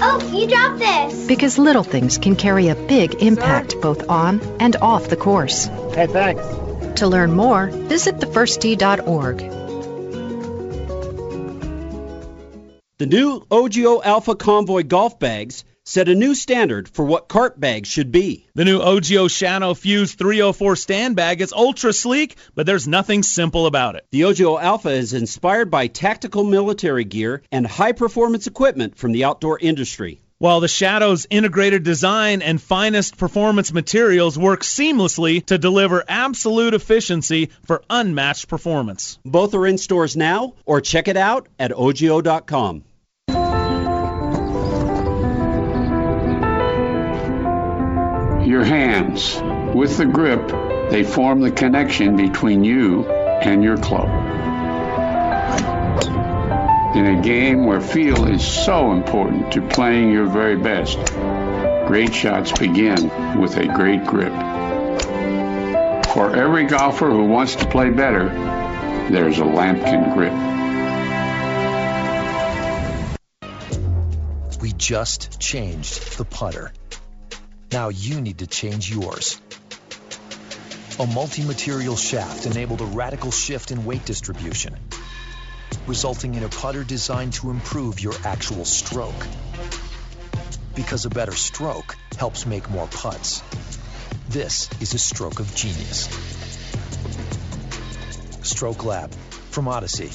Oh, 0.00 0.30
you 0.32 0.46
dropped 0.46 0.78
this. 0.78 1.26
Because 1.26 1.58
little 1.58 1.82
things 1.82 2.18
can 2.18 2.36
carry 2.36 2.68
a 2.68 2.74
big 2.74 3.22
impact 3.22 3.72
Sorry. 3.72 3.82
both 3.82 4.08
on 4.08 4.40
and 4.60 4.76
off 4.76 5.08
the 5.08 5.16
course. 5.16 5.66
Hey, 5.94 6.06
thanks. 6.06 6.42
To 7.00 7.06
learn 7.06 7.32
more, 7.32 7.66
visit 7.66 8.16
thefirsttee.org. 8.16 9.57
The 12.98 13.06
new 13.06 13.46
OGIO 13.48 14.02
Alpha 14.02 14.34
Convoy 14.34 14.82
golf 14.82 15.20
bags 15.20 15.62
set 15.84 16.08
a 16.08 16.16
new 16.16 16.34
standard 16.34 16.88
for 16.88 17.04
what 17.04 17.28
cart 17.28 17.60
bags 17.60 17.88
should 17.88 18.10
be. 18.10 18.48
The 18.56 18.64
new 18.64 18.80
OGIO 18.80 19.28
Shadow 19.30 19.74
Fuse 19.74 20.14
304 20.14 20.74
stand 20.74 21.14
bag 21.14 21.40
is 21.40 21.52
ultra 21.52 21.92
sleek, 21.92 22.34
but 22.56 22.66
there's 22.66 22.88
nothing 22.88 23.22
simple 23.22 23.66
about 23.66 23.94
it. 23.94 24.04
The 24.10 24.22
OGIO 24.22 24.60
Alpha 24.60 24.90
is 24.90 25.14
inspired 25.14 25.70
by 25.70 25.86
tactical 25.86 26.42
military 26.42 27.04
gear 27.04 27.44
and 27.52 27.64
high 27.64 27.92
performance 27.92 28.48
equipment 28.48 28.98
from 28.98 29.12
the 29.12 29.26
outdoor 29.26 29.60
industry. 29.60 30.18
While 30.40 30.58
the 30.58 30.68
Shadow's 30.68 31.26
integrated 31.30 31.84
design 31.84 32.42
and 32.42 32.62
finest 32.62 33.16
performance 33.16 33.72
materials 33.72 34.38
work 34.38 34.62
seamlessly 34.62 35.44
to 35.46 35.58
deliver 35.58 36.04
absolute 36.08 36.74
efficiency 36.74 37.50
for 37.64 37.82
unmatched 37.90 38.46
performance. 38.46 39.18
Both 39.24 39.54
are 39.54 39.66
in 39.66 39.78
stores 39.78 40.16
now 40.16 40.54
or 40.64 40.80
check 40.80 41.08
it 41.08 41.16
out 41.16 41.48
at 41.58 41.72
ogio.com. 41.72 42.84
your 48.48 48.64
hands. 48.64 49.40
With 49.74 49.98
the 49.98 50.06
grip, 50.06 50.48
they 50.90 51.04
form 51.04 51.40
the 51.40 51.50
connection 51.50 52.16
between 52.16 52.64
you 52.64 53.06
and 53.06 53.62
your 53.62 53.76
club. 53.76 54.08
In 56.96 57.06
a 57.06 57.22
game 57.22 57.66
where 57.66 57.80
feel 57.80 58.26
is 58.26 58.44
so 58.44 58.92
important 58.92 59.52
to 59.52 59.62
playing 59.62 60.10
your 60.10 60.26
very 60.26 60.56
best, 60.56 60.98
great 61.86 62.14
shots 62.14 62.50
begin 62.58 63.38
with 63.38 63.56
a 63.58 63.66
great 63.66 64.04
grip. 64.06 64.32
For 66.12 66.34
every 66.34 66.64
golfer 66.66 67.10
who 67.10 67.26
wants 67.26 67.56
to 67.56 67.68
play 67.68 67.90
better, 67.90 68.28
there's 69.10 69.38
a 69.38 69.44
Lamkin 69.44 70.14
grip. 70.14 70.32
We 74.60 74.72
just 74.72 75.38
changed 75.38 76.18
the 76.18 76.24
putter. 76.24 76.72
Now 77.70 77.90
you 77.90 78.20
need 78.22 78.38
to 78.38 78.46
change 78.46 78.90
yours. 78.90 79.38
A 80.98 81.06
multi-material 81.06 81.96
shaft 81.96 82.46
enabled 82.46 82.80
a 82.80 82.86
radical 82.86 83.30
shift 83.30 83.70
in 83.70 83.84
weight 83.84 84.06
distribution, 84.06 84.74
resulting 85.86 86.34
in 86.34 86.44
a 86.44 86.48
putter 86.48 86.82
designed 86.82 87.34
to 87.34 87.50
improve 87.50 88.00
your 88.00 88.14
actual 88.24 88.64
stroke. 88.64 89.26
Because 90.74 91.04
a 91.04 91.10
better 91.10 91.34
stroke 91.34 91.94
helps 92.16 92.46
make 92.46 92.70
more 92.70 92.86
putts. 92.86 93.42
This 94.30 94.70
is 94.80 94.94
a 94.94 94.98
stroke 94.98 95.38
of 95.38 95.54
genius. 95.54 96.06
Stroke 98.42 98.84
Lab 98.84 99.12
from 99.50 99.68
Odyssey, 99.68 100.10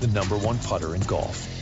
the 0.00 0.08
number 0.08 0.36
one 0.36 0.58
putter 0.58 0.96
in 0.96 1.00
golf. 1.02 1.57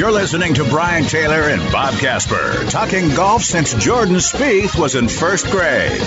You're 0.00 0.12
listening 0.12 0.54
to 0.54 0.64
Brian 0.64 1.04
Taylor 1.04 1.42
and 1.42 1.60
Bob 1.70 1.92
Casper 1.92 2.64
talking 2.70 3.10
golf 3.10 3.42
since 3.42 3.74
Jordan 3.74 4.14
Spieth 4.14 4.80
was 4.80 4.94
in 4.94 5.08
first 5.08 5.50
grade. 5.50 6.00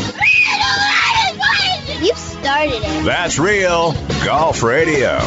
You 2.02 2.16
started 2.16 2.82
it. 2.82 3.06
That's 3.06 3.38
real 3.38 3.92
golf 4.26 4.64
radio. 4.64 5.20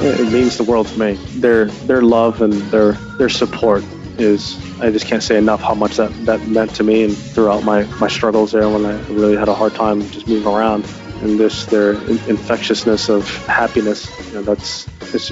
It 0.00 0.32
means 0.32 0.56
the 0.56 0.64
world 0.66 0.86
to 0.86 0.98
me. 0.98 1.12
Their 1.40 1.66
their 1.66 2.00
love 2.00 2.40
and 2.40 2.54
their 2.70 2.92
their 2.92 3.28
support 3.28 3.84
is 4.18 4.58
I 4.80 4.90
just 4.90 5.06
can't 5.06 5.22
say 5.22 5.36
enough 5.36 5.62
how 5.62 5.74
much 5.74 5.96
that, 5.96 6.12
that 6.26 6.46
meant 6.48 6.74
to 6.76 6.84
me 6.84 7.04
and 7.04 7.16
throughout 7.16 7.64
my, 7.64 7.84
my 8.00 8.08
struggles 8.08 8.52
there 8.52 8.68
when 8.68 8.84
I 8.84 9.00
really 9.08 9.36
had 9.36 9.48
a 9.48 9.54
hard 9.54 9.74
time 9.74 10.00
just 10.10 10.28
moving 10.28 10.46
around. 10.46 10.84
And 11.22 11.38
this 11.38 11.66
their 11.66 11.94
infectiousness 12.28 13.08
of 13.08 13.28
happiness, 13.46 14.08
you 14.28 14.34
know, 14.34 14.42
that's 14.42 14.86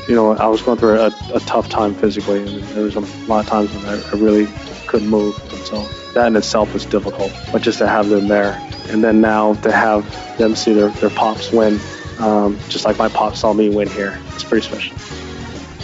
you 0.08 0.14
know 0.16 0.32
I 0.32 0.46
was 0.48 0.62
going 0.62 0.78
through 0.78 0.98
a, 0.98 1.12
a 1.34 1.40
tough 1.40 1.68
time 1.68 1.94
physically, 1.94 2.40
and 2.40 2.62
there 2.64 2.82
was 2.82 2.96
a 2.96 3.00
lot 3.00 3.44
of 3.44 3.46
times 3.46 3.72
when 3.72 3.84
I, 3.84 4.02
I 4.08 4.12
really 4.14 4.46
couldn't 4.86 4.86
couldn't 4.86 5.08
move. 5.08 5.38
And 5.52 5.66
so 5.66 5.82
that 6.14 6.26
in 6.28 6.36
itself 6.36 6.72
was 6.72 6.86
difficult. 6.86 7.32
But 7.52 7.62
just 7.62 7.78
to 7.78 7.86
have 7.86 8.08
them 8.08 8.28
there, 8.28 8.60
and 8.88 9.04
then 9.04 9.20
now 9.20 9.54
to 9.54 9.72
have 9.72 10.04
them 10.38 10.56
see 10.56 10.72
their, 10.72 10.88
their 10.88 11.10
pops 11.10 11.52
win, 11.52 11.78
um, 12.18 12.58
just 12.68 12.84
like 12.84 12.98
my 12.98 13.08
pops 13.08 13.40
saw 13.40 13.52
me 13.52 13.68
win 13.68 13.88
here, 13.88 14.18
it's 14.34 14.44
pretty 14.44 14.66
special. 14.66 14.96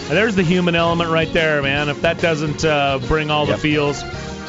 There's 0.09 0.35
the 0.35 0.43
human 0.43 0.75
element 0.75 1.09
right 1.09 1.31
there, 1.33 1.61
man. 1.63 1.89
If 1.89 2.01
that 2.01 2.19
doesn't 2.19 2.63
uh, 2.63 2.99
bring 3.07 3.31
all 3.31 3.47
Yep. 3.47 3.55
the 3.55 3.61
feels, 3.61 4.03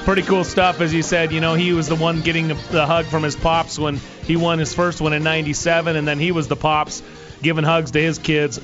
pretty 0.04 0.22
cool 0.22 0.44
stuff. 0.44 0.80
As 0.80 0.92
you 0.92 1.02
said, 1.02 1.32
you 1.32 1.40
know, 1.40 1.54
he 1.54 1.72
was 1.72 1.88
the 1.88 1.94
one 1.94 2.20
getting 2.20 2.48
the, 2.48 2.54
the 2.70 2.84
hug 2.86 3.06
from 3.06 3.22
his 3.22 3.34
pops 3.34 3.78
when 3.78 3.96
he 4.26 4.36
won 4.36 4.58
his 4.58 4.74
first 4.74 5.00
one 5.00 5.12
in 5.14 5.22
'97, 5.22 5.96
and 5.96 6.06
then 6.06 6.18
he 6.18 6.32
was 6.32 6.48
the 6.48 6.56
pops 6.56 7.02
giving 7.42 7.64
hugs 7.64 7.92
to 7.92 8.00
his 8.02 8.18
kids 8.18 8.60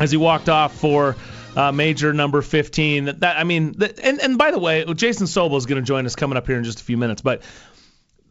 as 0.00 0.10
he 0.10 0.16
walked 0.16 0.48
off 0.48 0.74
for 0.76 1.14
uh, 1.54 1.70
major 1.70 2.12
number 2.12 2.42
15. 2.42 3.04
That, 3.04 3.20
that 3.20 3.38
I 3.38 3.44
mean, 3.44 3.72
that, 3.78 4.00
and 4.00 4.20
and 4.20 4.36
by 4.36 4.50
the 4.50 4.58
way, 4.58 4.84
Jason 4.94 5.26
Sobel 5.26 5.56
is 5.56 5.66
going 5.66 5.80
to 5.80 5.86
join 5.86 6.04
us 6.04 6.16
coming 6.16 6.36
up 6.36 6.46
here 6.48 6.56
in 6.58 6.64
just 6.64 6.80
a 6.80 6.84
few 6.84 6.96
minutes, 6.96 7.22
but. 7.22 7.42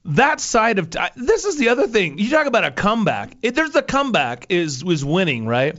That 0.08 0.42
side 0.42 0.80
of 0.80 0.94
I- 0.98 1.12
this 1.16 1.46
is 1.46 1.58
the 1.58 1.70
other 1.70 1.88
thing. 1.88 2.18
You 2.18 2.30
talk 2.30 2.46
about 2.46 2.66
a 2.66 2.72
comeback. 2.72 3.38
It, 3.42 3.56
there's 3.56 3.72
the 3.72 3.82
comeback 3.82 4.48
is 4.50 4.84
was 4.84 5.06
winning, 5.06 5.46
right? 5.48 5.78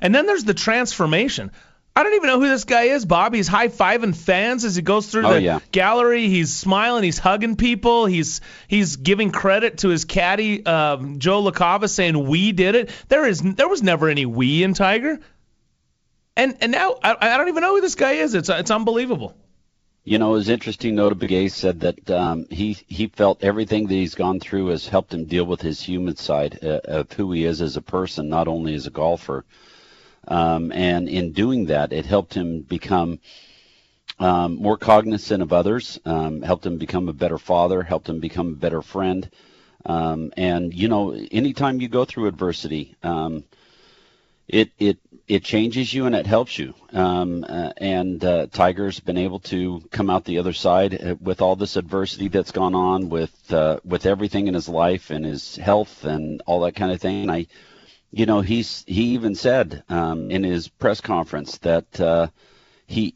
And 0.00 0.14
then 0.14 0.26
there's 0.26 0.44
the 0.44 0.54
transformation. 0.54 1.50
I 1.94 2.02
don't 2.02 2.12
even 2.14 2.26
know 2.28 2.38
who 2.40 2.48
this 2.48 2.64
guy 2.64 2.82
is, 2.84 3.06
Bob. 3.06 3.32
He's 3.32 3.48
high 3.48 3.68
fiving 3.68 4.14
fans 4.14 4.66
as 4.66 4.76
he 4.76 4.82
goes 4.82 5.06
through 5.06 5.26
Oh, 5.26 5.32
the 5.32 5.40
yeah. 5.40 5.60
gallery. 5.72 6.28
He's 6.28 6.54
smiling. 6.54 7.04
He's 7.04 7.18
hugging 7.18 7.56
people. 7.56 8.04
He's 8.04 8.42
he's 8.68 8.96
giving 8.96 9.30
credit 9.32 9.78
to 9.78 9.88
his 9.88 10.04
caddy 10.04 10.64
um, 10.66 11.20
Joe 11.20 11.42
LaCava, 11.42 11.88
saying 11.88 12.26
we 12.28 12.52
did 12.52 12.74
it. 12.74 12.90
There 13.08 13.26
is 13.26 13.40
there 13.40 13.68
was 13.68 13.82
never 13.82 14.10
any 14.10 14.26
we 14.26 14.62
in 14.62 14.74
Tiger. 14.74 15.20
And 16.36 16.58
and 16.60 16.70
now 16.70 16.96
I, 17.02 17.16
I 17.18 17.38
don't 17.38 17.48
even 17.48 17.62
know 17.62 17.76
who 17.76 17.80
this 17.80 17.94
guy 17.94 18.12
is. 18.12 18.34
It's 18.34 18.50
it's 18.50 18.70
unbelievable. 18.70 19.34
You 20.04 20.18
know, 20.18 20.34
it 20.34 20.38
was 20.38 20.48
interesting. 20.50 20.94
Notah 20.96 21.14
Begay 21.14 21.50
said 21.50 21.80
that 21.80 22.10
um, 22.10 22.46
he 22.50 22.76
he 22.88 23.06
felt 23.08 23.42
everything 23.42 23.86
that 23.86 23.94
he's 23.94 24.14
gone 24.14 24.38
through 24.38 24.66
has 24.66 24.86
helped 24.86 25.14
him 25.14 25.24
deal 25.24 25.44
with 25.44 25.62
his 25.62 25.80
human 25.80 26.16
side 26.16 26.58
uh, 26.62 26.80
of 26.84 27.10
who 27.12 27.32
he 27.32 27.44
is 27.46 27.62
as 27.62 27.78
a 27.78 27.82
person, 27.82 28.28
not 28.28 28.48
only 28.48 28.74
as 28.74 28.86
a 28.86 28.90
golfer. 28.90 29.46
Um, 30.28 30.72
and 30.72 31.08
in 31.08 31.32
doing 31.32 31.66
that, 31.66 31.92
it 31.92 32.06
helped 32.06 32.34
him 32.34 32.60
become 32.62 33.20
um, 34.18 34.56
more 34.56 34.76
cognizant 34.76 35.42
of 35.42 35.52
others, 35.52 36.00
um, 36.04 36.42
helped 36.42 36.64
him 36.64 36.78
become 36.78 37.08
a 37.08 37.12
better 37.12 37.38
father, 37.38 37.82
helped 37.82 38.08
him 38.08 38.20
become 38.20 38.48
a 38.48 38.56
better 38.56 38.82
friend. 38.82 39.30
Um, 39.84 40.32
and 40.36 40.74
you 40.74 40.88
know, 40.88 41.14
anytime 41.30 41.80
you 41.80 41.88
go 41.88 42.04
through 42.04 42.26
adversity, 42.26 42.96
um, 43.02 43.44
it 44.48 44.70
it 44.78 44.98
it 45.28 45.42
changes 45.42 45.92
you 45.92 46.06
and 46.06 46.14
it 46.14 46.26
helps 46.26 46.58
you. 46.58 46.72
Um, 46.92 47.44
uh, 47.48 47.72
and 47.76 48.24
uh, 48.24 48.46
Tiger's 48.46 49.00
been 49.00 49.18
able 49.18 49.40
to 49.40 49.82
come 49.90 50.08
out 50.08 50.24
the 50.24 50.38
other 50.38 50.52
side 50.52 50.94
uh, 50.94 51.16
with 51.20 51.40
all 51.40 51.56
this 51.56 51.76
adversity 51.76 52.28
that's 52.28 52.52
gone 52.52 52.74
on 52.74 53.08
with 53.08 53.52
uh, 53.52 53.80
with 53.84 54.06
everything 54.06 54.46
in 54.46 54.54
his 54.54 54.68
life 54.68 55.10
and 55.10 55.24
his 55.24 55.56
health 55.56 56.04
and 56.04 56.42
all 56.46 56.60
that 56.60 56.76
kind 56.76 56.92
of 56.92 57.00
thing. 57.00 57.22
And 57.22 57.30
I, 57.30 57.46
you 58.16 58.24
know, 58.24 58.40
he's 58.40 58.82
he 58.86 59.08
even 59.08 59.34
said 59.34 59.82
um, 59.90 60.30
in 60.30 60.42
his 60.42 60.68
press 60.68 61.02
conference 61.02 61.58
that 61.58 62.00
uh, 62.00 62.28
he 62.86 63.14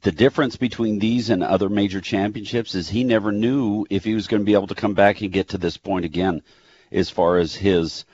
the 0.00 0.10
difference 0.10 0.56
between 0.56 0.98
these 0.98 1.30
and 1.30 1.44
other 1.44 1.68
major 1.68 2.00
championships 2.00 2.74
is 2.74 2.88
he 2.88 3.04
never 3.04 3.30
knew 3.30 3.86
if 3.88 4.02
he 4.02 4.14
was 4.14 4.26
going 4.26 4.40
to 4.40 4.46
be 4.46 4.54
able 4.54 4.66
to 4.66 4.74
come 4.74 4.94
back 4.94 5.20
and 5.20 5.30
get 5.30 5.50
to 5.50 5.58
this 5.58 5.76
point 5.76 6.04
again 6.04 6.42
as 6.90 7.08
far 7.08 7.38
as 7.38 7.54
his 7.54 8.04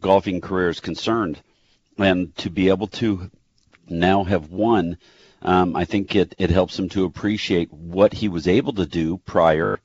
golfing 0.00 0.40
career 0.40 0.70
is 0.70 0.80
concerned. 0.80 1.40
And 1.98 2.34
to 2.38 2.50
be 2.50 2.68
able 2.68 2.88
to 2.88 3.30
now 3.88 4.24
have 4.24 4.50
won 4.50 4.98
um, 5.42 5.76
I 5.76 5.84
think 5.84 6.16
it, 6.16 6.34
it 6.36 6.50
helps 6.50 6.76
him 6.76 6.88
to 6.90 7.04
appreciate 7.04 7.72
what 7.72 8.12
he 8.12 8.28
was 8.28 8.48
able 8.48 8.72
to 8.72 8.86
do 8.86 9.18
prior 9.18 9.78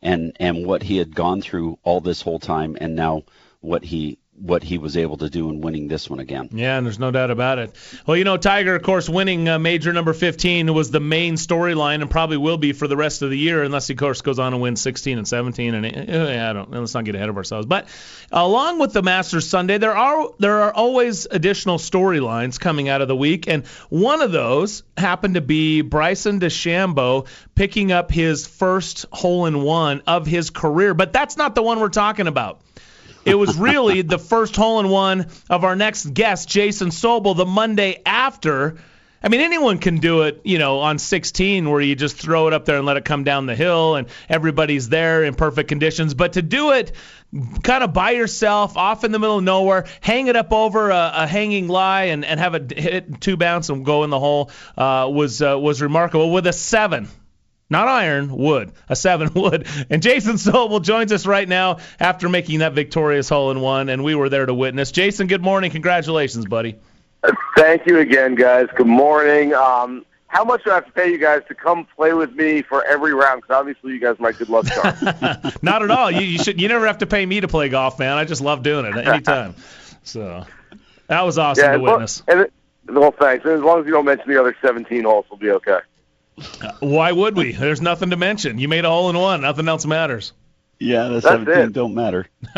and 0.00 0.36
and 0.38 0.64
what 0.64 0.84
he 0.84 0.98
had 0.98 1.12
gone 1.12 1.42
through 1.42 1.78
all 1.82 2.00
this 2.00 2.22
whole 2.22 2.38
time 2.38 2.76
and 2.80 2.94
now 2.94 3.24
what 3.60 3.82
he 3.84 4.18
what 4.40 4.62
he 4.62 4.78
was 4.78 4.96
able 4.96 5.18
to 5.18 5.28
do 5.28 5.48
in 5.50 5.60
winning 5.60 5.86
this 5.88 6.08
one 6.08 6.18
again. 6.18 6.48
Yeah, 6.52 6.76
and 6.76 6.86
there's 6.86 6.98
no 6.98 7.10
doubt 7.10 7.30
about 7.30 7.58
it. 7.58 7.74
Well, 8.06 8.16
you 8.16 8.24
know, 8.24 8.36
Tiger, 8.36 8.74
of 8.74 8.82
course, 8.82 9.08
winning 9.08 9.48
uh, 9.48 9.58
major 9.58 9.92
number 9.92 10.14
15 10.14 10.72
was 10.72 10.90
the 10.90 11.00
main 11.00 11.34
storyline 11.34 12.00
and 12.00 12.10
probably 12.10 12.38
will 12.38 12.56
be 12.56 12.72
for 12.72 12.88
the 12.88 12.96
rest 12.96 13.22
of 13.22 13.30
the 13.30 13.36
year, 13.36 13.62
unless 13.62 13.86
he, 13.86 13.94
of 13.94 13.98
course, 13.98 14.22
goes 14.22 14.38
on 14.38 14.54
and 14.54 14.62
wins 14.62 14.80
16 14.80 15.18
and 15.18 15.28
17. 15.28 15.74
And 15.74 16.10
uh, 16.10 16.48
I 16.48 16.52
don't. 16.52 16.70
Let's 16.70 16.94
not 16.94 17.04
get 17.04 17.14
ahead 17.14 17.28
of 17.28 17.36
ourselves. 17.36 17.66
But 17.66 17.88
along 18.32 18.78
with 18.78 18.92
the 18.92 19.02
Masters 19.02 19.48
Sunday, 19.48 19.78
there 19.78 19.96
are 19.96 20.30
there 20.38 20.62
are 20.62 20.72
always 20.72 21.26
additional 21.30 21.78
storylines 21.78 22.58
coming 22.58 22.88
out 22.88 23.02
of 23.02 23.08
the 23.08 23.16
week, 23.16 23.46
and 23.46 23.66
one 23.88 24.22
of 24.22 24.32
those 24.32 24.82
happened 24.96 25.34
to 25.34 25.40
be 25.40 25.82
Bryson 25.82 26.40
DeChambeau 26.40 27.26
picking 27.54 27.92
up 27.92 28.10
his 28.10 28.46
first 28.46 29.06
hole 29.12 29.46
in 29.46 29.62
one 29.62 30.02
of 30.06 30.26
his 30.26 30.50
career. 30.50 30.94
But 30.94 31.12
that's 31.12 31.36
not 31.36 31.54
the 31.54 31.62
one 31.62 31.80
we're 31.80 31.88
talking 31.88 32.26
about. 32.26 32.62
It 33.24 33.34
was 33.34 33.56
really 33.56 34.02
the 34.02 34.18
first 34.18 34.56
hole 34.56 34.80
in 34.80 34.88
one 34.88 35.26
of 35.48 35.64
our 35.64 35.76
next 35.76 36.14
guest, 36.14 36.48
Jason 36.48 36.88
Sobel, 36.88 37.36
the 37.36 37.46
Monday 37.46 38.00
after. 38.06 38.78
I 39.22 39.28
mean, 39.28 39.42
anyone 39.42 39.76
can 39.76 39.98
do 39.98 40.22
it, 40.22 40.40
you 40.44 40.58
know, 40.58 40.78
on 40.78 40.98
16 40.98 41.68
where 41.68 41.82
you 41.82 41.94
just 41.94 42.16
throw 42.16 42.46
it 42.46 42.54
up 42.54 42.64
there 42.64 42.78
and 42.78 42.86
let 42.86 42.96
it 42.96 43.04
come 43.04 43.22
down 43.22 43.44
the 43.44 43.54
hill 43.54 43.96
and 43.96 44.08
everybody's 44.30 44.88
there 44.88 45.24
in 45.24 45.34
perfect 45.34 45.68
conditions. 45.68 46.14
But 46.14 46.34
to 46.34 46.42
do 46.42 46.70
it 46.72 46.92
kind 47.62 47.84
of 47.84 47.92
by 47.92 48.12
yourself, 48.12 48.78
off 48.78 49.04
in 49.04 49.12
the 49.12 49.18
middle 49.18 49.36
of 49.36 49.44
nowhere, 49.44 49.86
hang 50.00 50.28
it 50.28 50.36
up 50.36 50.54
over 50.54 50.88
a, 50.88 51.12
a 51.16 51.26
hanging 51.26 51.68
lie 51.68 52.04
and, 52.04 52.24
and 52.24 52.40
have 52.40 52.54
it 52.54 52.70
hit 52.76 53.20
two 53.20 53.36
bounce 53.36 53.68
and 53.68 53.84
go 53.84 54.04
in 54.04 54.10
the 54.10 54.18
hole 54.18 54.50
uh, 54.78 55.06
was 55.12 55.42
uh, 55.42 55.58
was 55.58 55.82
remarkable 55.82 56.32
with 56.32 56.46
a 56.46 56.52
seven 56.54 57.06
not 57.70 57.88
iron, 57.88 58.36
wood, 58.36 58.72
a 58.88 58.96
seven 58.96 59.32
wood. 59.34 59.66
And 59.88 60.02
Jason 60.02 60.34
Sobel 60.34 60.82
joins 60.82 61.12
us 61.12 61.24
right 61.24 61.48
now 61.48 61.78
after 61.98 62.28
making 62.28 62.58
that 62.58 62.74
victorious 62.74 63.28
hole 63.28 63.50
in 63.50 63.60
one, 63.60 63.88
and 63.88 64.04
we 64.04 64.14
were 64.14 64.28
there 64.28 64.44
to 64.44 64.54
witness. 64.54 64.90
Jason, 64.90 65.28
good 65.28 65.42
morning. 65.42 65.70
Congratulations, 65.70 66.46
buddy. 66.46 66.76
Thank 67.56 67.86
you 67.86 67.98
again, 67.98 68.34
guys. 68.34 68.66
Good 68.76 68.86
morning. 68.86 69.54
Um, 69.54 70.04
how 70.26 70.44
much 70.44 70.64
do 70.64 70.70
I 70.70 70.74
have 70.74 70.86
to 70.86 70.92
pay 70.92 71.10
you 71.10 71.18
guys 71.18 71.42
to 71.48 71.54
come 71.54 71.86
play 71.96 72.12
with 72.12 72.32
me 72.34 72.62
for 72.62 72.84
every 72.84 73.12
round? 73.12 73.42
Because 73.42 73.56
obviously 73.56 73.92
you 73.92 74.00
guys 74.00 74.16
are 74.18 74.22
my 74.22 74.32
good 74.32 74.48
luck 74.48 74.66
charm. 74.66 74.94
Not 75.62 75.82
at 75.82 75.90
all. 75.90 76.10
You, 76.10 76.20
you 76.20 76.38
should. 76.38 76.60
You 76.60 76.68
never 76.68 76.86
have 76.86 76.98
to 76.98 77.06
pay 77.06 77.24
me 77.24 77.40
to 77.40 77.48
play 77.48 77.68
golf, 77.68 77.98
man. 77.98 78.16
I 78.16 78.24
just 78.24 78.40
love 78.40 78.62
doing 78.62 78.86
it 78.86 78.96
anytime. 78.96 79.54
So 80.02 80.46
that 81.08 81.22
was 81.22 81.36
awesome 81.36 81.64
yeah, 81.64 81.72
to 81.72 81.78
witness. 81.78 82.22
and 82.28 82.40
it, 82.40 82.52
well, 82.88 83.10
thanks. 83.12 83.44
And 83.44 83.54
as 83.54 83.60
long 83.60 83.80
as 83.80 83.86
you 83.86 83.92
don't 83.92 84.04
mention 84.04 84.30
the 84.30 84.40
other 84.40 84.56
17 84.62 85.04
holes, 85.04 85.26
we'll 85.30 85.38
be 85.38 85.50
okay. 85.50 85.80
Why 86.80 87.12
would 87.12 87.36
we? 87.36 87.52
There's 87.52 87.80
nothing 87.80 88.10
to 88.10 88.16
mention. 88.16 88.58
You 88.58 88.68
made 88.68 88.84
a 88.84 88.90
hole 88.90 89.10
in 89.10 89.18
one. 89.18 89.42
Nothing 89.42 89.68
else 89.68 89.86
matters. 89.86 90.32
Yeah, 90.82 91.08
the 91.08 91.20
That's 91.20 91.26
17 91.26 91.54
it. 91.58 91.72
don't 91.74 91.94
matter. 91.94 92.26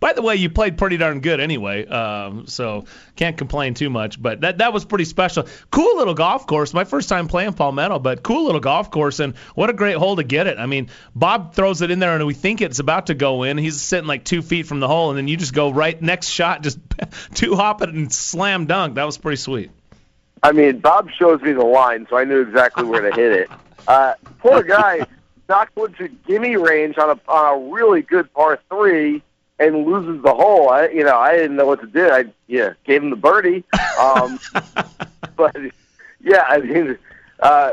By 0.00 0.12
the 0.12 0.22
way, 0.22 0.34
you 0.34 0.50
played 0.50 0.76
pretty 0.76 0.96
darn 0.96 1.20
good 1.20 1.38
anyway, 1.38 1.86
um, 1.86 2.48
so 2.48 2.86
can't 3.14 3.38
complain 3.38 3.74
too 3.74 3.90
much. 3.90 4.20
But 4.20 4.40
that 4.40 4.58
that 4.58 4.72
was 4.72 4.84
pretty 4.84 5.04
special. 5.04 5.46
Cool 5.70 5.98
little 5.98 6.14
golf 6.14 6.48
course. 6.48 6.74
My 6.74 6.82
first 6.82 7.08
time 7.08 7.28
playing 7.28 7.52
Palmetto, 7.52 8.00
but 8.00 8.24
cool 8.24 8.46
little 8.46 8.60
golf 8.60 8.90
course, 8.90 9.20
and 9.20 9.36
what 9.54 9.70
a 9.70 9.72
great 9.72 9.94
hole 9.96 10.16
to 10.16 10.24
get 10.24 10.48
it. 10.48 10.58
I 10.58 10.66
mean, 10.66 10.88
Bob 11.14 11.54
throws 11.54 11.80
it 11.80 11.92
in 11.92 12.00
there, 12.00 12.16
and 12.16 12.26
we 12.26 12.34
think 12.34 12.60
it's 12.60 12.80
about 12.80 13.06
to 13.06 13.14
go 13.14 13.44
in. 13.44 13.56
He's 13.56 13.80
sitting 13.80 14.08
like 14.08 14.24
two 14.24 14.42
feet 14.42 14.66
from 14.66 14.80
the 14.80 14.88
hole, 14.88 15.10
and 15.10 15.16
then 15.16 15.28
you 15.28 15.36
just 15.36 15.54
go 15.54 15.70
right 15.70 16.02
next 16.02 16.26
shot, 16.26 16.64
just 16.64 16.80
two 17.34 17.54
hop 17.54 17.82
it 17.82 17.90
and 17.90 18.12
slam 18.12 18.66
dunk. 18.66 18.96
That 18.96 19.04
was 19.04 19.16
pretty 19.16 19.36
sweet. 19.36 19.70
I 20.42 20.52
mean, 20.52 20.78
Bob 20.78 21.10
shows 21.10 21.40
me 21.42 21.52
the 21.52 21.64
line, 21.64 22.06
so 22.10 22.16
I 22.16 22.24
knew 22.24 22.40
exactly 22.40 22.84
where 22.84 23.00
to 23.00 23.14
hit 23.14 23.32
it. 23.32 23.50
Uh, 23.88 24.14
poor 24.38 24.62
guy 24.62 25.04
knocked 25.48 25.74
one 25.74 25.92
to 25.94 26.06
gimme 26.28 26.56
range 26.56 26.98
on 26.98 27.10
a 27.10 27.20
on 27.28 27.54
a 27.54 27.72
really 27.74 28.00
good 28.00 28.32
par 28.32 28.60
three 28.68 29.20
and 29.58 29.84
loses 29.84 30.22
the 30.22 30.32
hole. 30.32 30.68
I, 30.68 30.86
you 30.86 31.02
know, 31.02 31.18
I 31.18 31.36
didn't 31.36 31.56
know 31.56 31.66
what 31.66 31.80
to 31.80 31.88
do. 31.88 32.08
I 32.08 32.26
yeah 32.46 32.74
gave 32.84 33.02
him 33.02 33.10
the 33.10 33.16
birdie. 33.16 33.64
Um, 33.98 34.38
but 35.36 35.56
yeah, 36.20 36.44
I 36.48 36.58
mean, 36.60 36.96
uh, 37.40 37.72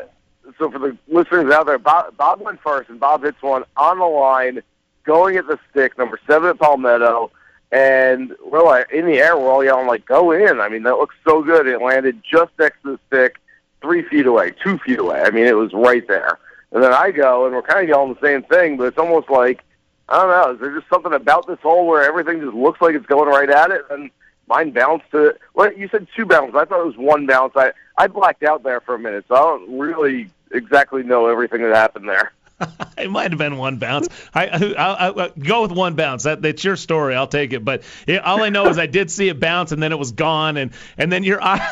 so 0.58 0.72
for 0.72 0.80
the 0.80 0.98
listeners 1.08 1.52
out 1.54 1.68
there, 1.68 1.78
Bob, 1.78 2.18
Bob 2.18 2.42
went 2.42 2.60
first, 2.62 2.90
and 2.90 3.00
Bob 3.00 3.24
hits 3.24 3.42
one 3.42 3.64
on 3.78 4.00
the 4.00 4.06
line, 4.06 4.62
going 5.04 5.38
at 5.38 5.48
the 5.48 5.60
stick, 5.70 5.98
number 5.98 6.20
seven 6.26 6.50
at 6.50 6.60
Palmetto. 6.60 7.32
And 7.72 8.36
we're 8.44 8.64
like 8.64 8.92
in 8.92 9.06
the 9.06 9.20
air, 9.20 9.38
we're 9.38 9.52
all 9.52 9.64
yelling 9.64 9.88
like, 9.88 10.06
"Go 10.06 10.32
in!" 10.32 10.60
I 10.60 10.70
mean, 10.70 10.84
that 10.84 10.98
looks 10.98 11.16
so 11.24 11.44
good. 11.44 11.68
It 11.68 11.82
landed 11.82 12.22
just 12.24 12.52
next 12.58 12.82
to 12.82 12.94
the 12.94 13.00
stick, 13.08 13.40
three 13.82 14.02
feet 14.04 14.26
away, 14.26 14.54
two 14.64 14.80
feet 14.80 15.00
away. 15.00 15.22
I 15.22 15.30
mean, 15.30 15.46
it 15.46 15.56
was 15.56 15.72
right 15.74 16.08
there. 16.08 16.40
And 16.72 16.84
then 16.84 16.94
I 16.94 17.12
go, 17.12 17.46
and 17.46 17.54
we're 17.54 17.62
kind 17.62 17.84
of 17.84 17.90
yelling 17.90 18.14
the 18.14 18.28
same 18.28 18.44
thing, 18.44 18.78
but 18.78 18.86
it's 18.86 18.98
almost 18.98 19.30
like 19.30 19.64
I 20.10 20.18
don't 20.18 20.30
know. 20.30 20.54
Is 20.54 20.60
there 20.60 20.76
just 20.76 20.90
something 20.90 21.14
about 21.14 21.46
this 21.46 21.60
hole 21.60 21.86
where 21.86 22.04
everything 22.04 22.42
just 22.42 22.56
looks 22.56 22.82
like 22.82 22.96
it's 22.96 23.06
going 23.06 23.30
right 23.30 23.50
at 23.50 23.70
it? 23.70 23.86
And 23.92 24.10
mine 24.48 24.72
bounced 24.72 25.10
to 25.12 25.36
well, 25.54 25.72
you 25.74 25.88
said 25.90 26.08
two 26.16 26.26
bounces. 26.26 26.56
I 26.56 26.66
thought 26.66 26.82
it 26.82 26.88
was 26.88 26.98
one 26.98 27.28
bounce. 27.28 27.54
I 27.56 27.72
I 27.98 28.08
blacked 28.08 28.44
out 28.44 28.64
there 28.64 28.82
for 28.82 28.96
a 28.96 29.00
minute, 29.00 29.26
so 29.28 29.36
I 29.36 29.40
don't 29.40 29.78
really 29.78 30.30
exactly 30.52 31.04
know 31.04 31.28
everything 31.28 31.62
that 31.62 31.76
happened 31.76 32.10
there. 32.10 32.34
it 32.98 33.10
might 33.10 33.32
have 33.32 33.38
been 33.38 33.58
one 33.58 33.78
bounce. 33.78 34.10
I, 34.34 34.48
I, 34.48 35.26
I, 35.26 35.32
go 35.38 35.62
with 35.62 35.72
one 35.72 35.96
bounce. 35.96 36.24
That, 36.24 36.42
that's 36.42 36.64
your 36.64 36.76
story. 36.76 37.16
I'll 37.16 37.28
take 37.28 37.54
it. 37.54 37.64
But 37.64 37.84
it, 38.08 38.24
all 38.24 38.44
I 38.44 38.50
know 38.50 38.68
is 38.68 38.78
I 38.78 38.86
did 38.86 39.10
see 39.12 39.30
it 39.30 39.40
bounce 39.40 39.72
and 39.72 39.82
then 39.82 39.92
it 39.92 40.00
was 40.00 40.12
gone. 40.12 40.58
And 40.58 40.72
and 40.98 41.12
then 41.12 41.24
your 41.24 41.42
eye, 41.44 41.68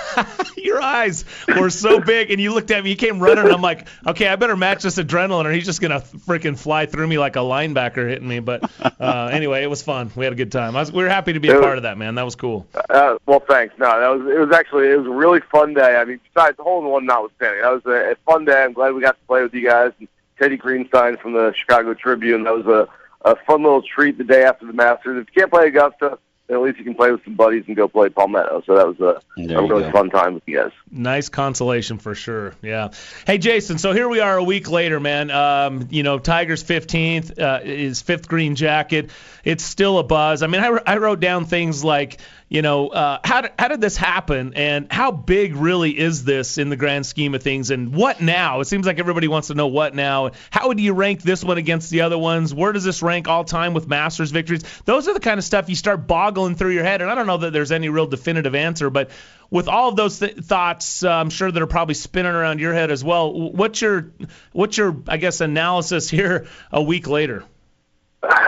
your 0.55 0.81
eyes 0.81 1.25
were 1.47 1.69
so 1.69 1.99
big 1.99 2.31
and 2.31 2.39
you 2.39 2.53
looked 2.53 2.71
at 2.71 2.83
me. 2.83 2.91
You 2.91 2.95
came 2.95 3.19
running. 3.19 3.45
And 3.45 3.53
I'm 3.53 3.61
like, 3.61 3.87
okay, 4.05 4.27
I 4.27 4.35
better 4.35 4.55
match 4.55 4.83
this 4.83 4.97
adrenaline 4.97 5.45
or 5.45 5.51
he's 5.51 5.65
just 5.65 5.81
gonna 5.81 5.99
freaking 5.99 6.57
fly 6.57 6.85
through 6.85 7.07
me 7.07 7.17
like 7.17 7.35
a 7.35 7.39
linebacker 7.39 8.07
hitting 8.07 8.27
me. 8.27 8.39
But 8.39 8.69
uh, 8.99 9.29
anyway, 9.31 9.63
it 9.63 9.69
was 9.69 9.81
fun. 9.81 10.11
We 10.15 10.25
had 10.25 10.33
a 10.33 10.37
good 10.37 10.51
time. 10.51 10.73
Was, 10.73 10.91
we 10.91 11.03
were 11.03 11.09
happy 11.09 11.33
to 11.33 11.39
be 11.39 11.49
a 11.49 11.59
part 11.59 11.77
of 11.77 11.83
that, 11.83 11.97
man. 11.97 12.15
That 12.15 12.25
was 12.25 12.35
cool. 12.35 12.65
Uh, 12.89 13.17
well, 13.25 13.39
thanks. 13.39 13.73
No, 13.77 13.99
that 13.99 14.07
was 14.07 14.33
it 14.33 14.39
was 14.39 14.51
actually 14.55 14.89
it 14.89 14.97
was 14.97 15.07
a 15.07 15.11
really 15.11 15.41
fun 15.51 15.73
day. 15.73 15.95
I 15.95 16.05
mean, 16.05 16.19
besides 16.33 16.57
the 16.57 16.63
hole 16.63 16.79
in 16.79 16.89
one 16.89 17.05
notwithstanding, 17.05 17.61
that 17.61 17.71
was 17.71 17.85
a, 17.85 18.11
a 18.11 18.15
fun 18.25 18.45
day. 18.45 18.63
I'm 18.63 18.73
glad 18.73 18.93
we 18.93 19.01
got 19.01 19.19
to 19.19 19.27
play 19.27 19.43
with 19.43 19.53
you 19.53 19.67
guys. 19.67 19.91
And, 19.99 20.07
Teddy 20.39 20.57
Greenstein 20.57 21.19
from 21.19 21.33
the 21.33 21.53
Chicago 21.53 21.93
Tribune. 21.93 22.43
That 22.43 22.53
was 22.53 22.65
a, 22.65 22.87
a 23.27 23.35
fun 23.45 23.63
little 23.63 23.81
treat 23.81 24.17
the 24.17 24.23
day 24.23 24.43
after 24.43 24.65
the 24.65 24.73
Masters. 24.73 25.21
If 25.21 25.35
you 25.35 25.41
can't 25.41 25.51
play 25.51 25.67
Augusta, 25.67 26.17
at 26.49 26.61
least 26.61 26.77
you 26.77 26.85
can 26.85 26.95
play 26.95 27.11
with 27.11 27.23
some 27.25 27.35
buddies 27.35 27.65
and 27.67 27.75
go 27.75 27.87
play 27.89 28.07
Palmetto. 28.07 28.63
So 28.65 28.75
that 28.75 28.87
was 28.87 28.99
a, 29.01 29.19
a 29.37 29.67
really 29.67 29.83
go. 29.83 29.91
fun 29.91 30.09
time 30.09 30.35
with 30.35 30.43
you 30.45 30.57
guys. 30.57 30.71
Nice 30.89 31.27
consolation 31.27 31.97
for 31.97 32.15
sure. 32.15 32.53
Yeah. 32.61 32.91
Hey 33.25 33.37
Jason, 33.37 33.77
so 33.77 33.91
here 33.91 34.07
we 34.07 34.21
are 34.21 34.37
a 34.37 34.43
week 34.43 34.69
later, 34.69 34.99
man. 34.99 35.29
Um, 35.29 35.87
you 35.89 36.03
know, 36.03 36.19
Tigers 36.19 36.63
15th, 36.63 37.37
uh, 37.37 37.61
his 37.61 38.01
fifth 38.01 38.29
green 38.29 38.55
jacket. 38.55 39.09
It's 39.43 39.63
still 39.63 39.99
a 39.99 40.03
buzz. 40.03 40.41
I 40.41 40.47
mean, 40.47 40.61
I, 40.61 40.79
I 40.85 40.97
wrote 40.97 41.19
down 41.19 41.45
things 41.45 41.83
like 41.83 42.17
you 42.49 42.61
know, 42.61 42.87
uh, 42.87 43.19
how, 43.23 43.43
how 43.59 43.67
did 43.67 43.81
this 43.81 43.97
happen 43.97 44.53
and 44.55 44.91
how 44.91 45.11
big 45.11 45.55
really 45.55 45.97
is 45.97 46.23
this 46.23 46.57
in 46.57 46.69
the 46.69 46.77
grand 46.77 47.05
scheme 47.05 47.35
of 47.35 47.43
things 47.43 47.71
and 47.71 47.93
what 47.93 48.21
now? 48.21 48.61
It 48.61 48.65
seems 48.65 48.85
like 48.85 48.99
everybody 48.99 49.27
wants 49.27 49.49
to 49.49 49.53
know 49.53 49.67
what 49.67 49.93
now. 49.93 50.31
How 50.49 50.69
would 50.69 50.79
you 50.79 50.93
rank 50.93 51.21
this 51.21 51.43
one 51.43 51.57
against 51.57 51.89
the 51.89 52.01
other 52.01 52.17
ones? 52.17 52.53
Where 52.53 52.71
does 52.71 52.85
this 52.85 53.01
rank 53.01 53.27
all 53.27 53.43
time 53.43 53.73
with 53.73 53.87
Masters 53.87 54.31
victories? 54.31 54.63
Those 54.85 55.09
are 55.09 55.13
the 55.13 55.19
kind 55.19 55.37
of 55.37 55.43
stuff 55.43 55.67
you 55.67 55.75
start 55.75 56.07
boggling 56.07 56.55
through 56.55 56.71
your 56.71 56.85
head. 56.85 57.01
And 57.01 57.11
I 57.11 57.15
don't 57.15 57.27
know 57.27 57.37
that 57.37 57.51
there's 57.51 57.73
any 57.73 57.89
real 57.89 58.07
definitive 58.07 58.55
answer, 58.55 58.89
but 58.89 59.11
with 59.49 59.67
all 59.67 59.89
of 59.89 59.97
those 59.97 60.19
th- 60.19 60.37
thoughts, 60.37 61.03
uh, 61.03 61.11
I'm 61.11 61.29
sure 61.29 61.51
that 61.51 61.61
are 61.61 61.67
probably 61.67 61.95
spinning 61.95 62.31
around 62.31 62.59
your 62.59 62.73
head 62.73 62.91
as 62.91 63.03
well. 63.03 63.33
What's 63.51 63.81
your, 63.81 64.11
what's 64.53 64.77
your, 64.77 64.95
I 65.07 65.17
guess, 65.17 65.41
analysis 65.41 66.09
here 66.09 66.47
a 66.71 66.81
week 66.81 67.07
later? 67.07 67.43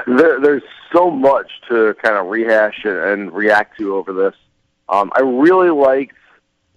There, 0.08 0.40
there's 0.40 0.64
so 0.92 1.12
much 1.12 1.52
to 1.70 1.94
kind 2.02 2.16
of 2.16 2.28
rehash 2.28 2.84
and, 2.84 3.32
react 3.32 3.78
to 3.78 3.96
over 3.96 4.14
this. 4.14 4.34
Um, 4.88 5.12
I 5.14 5.22
really 5.22 5.70
liked, 5.70 6.16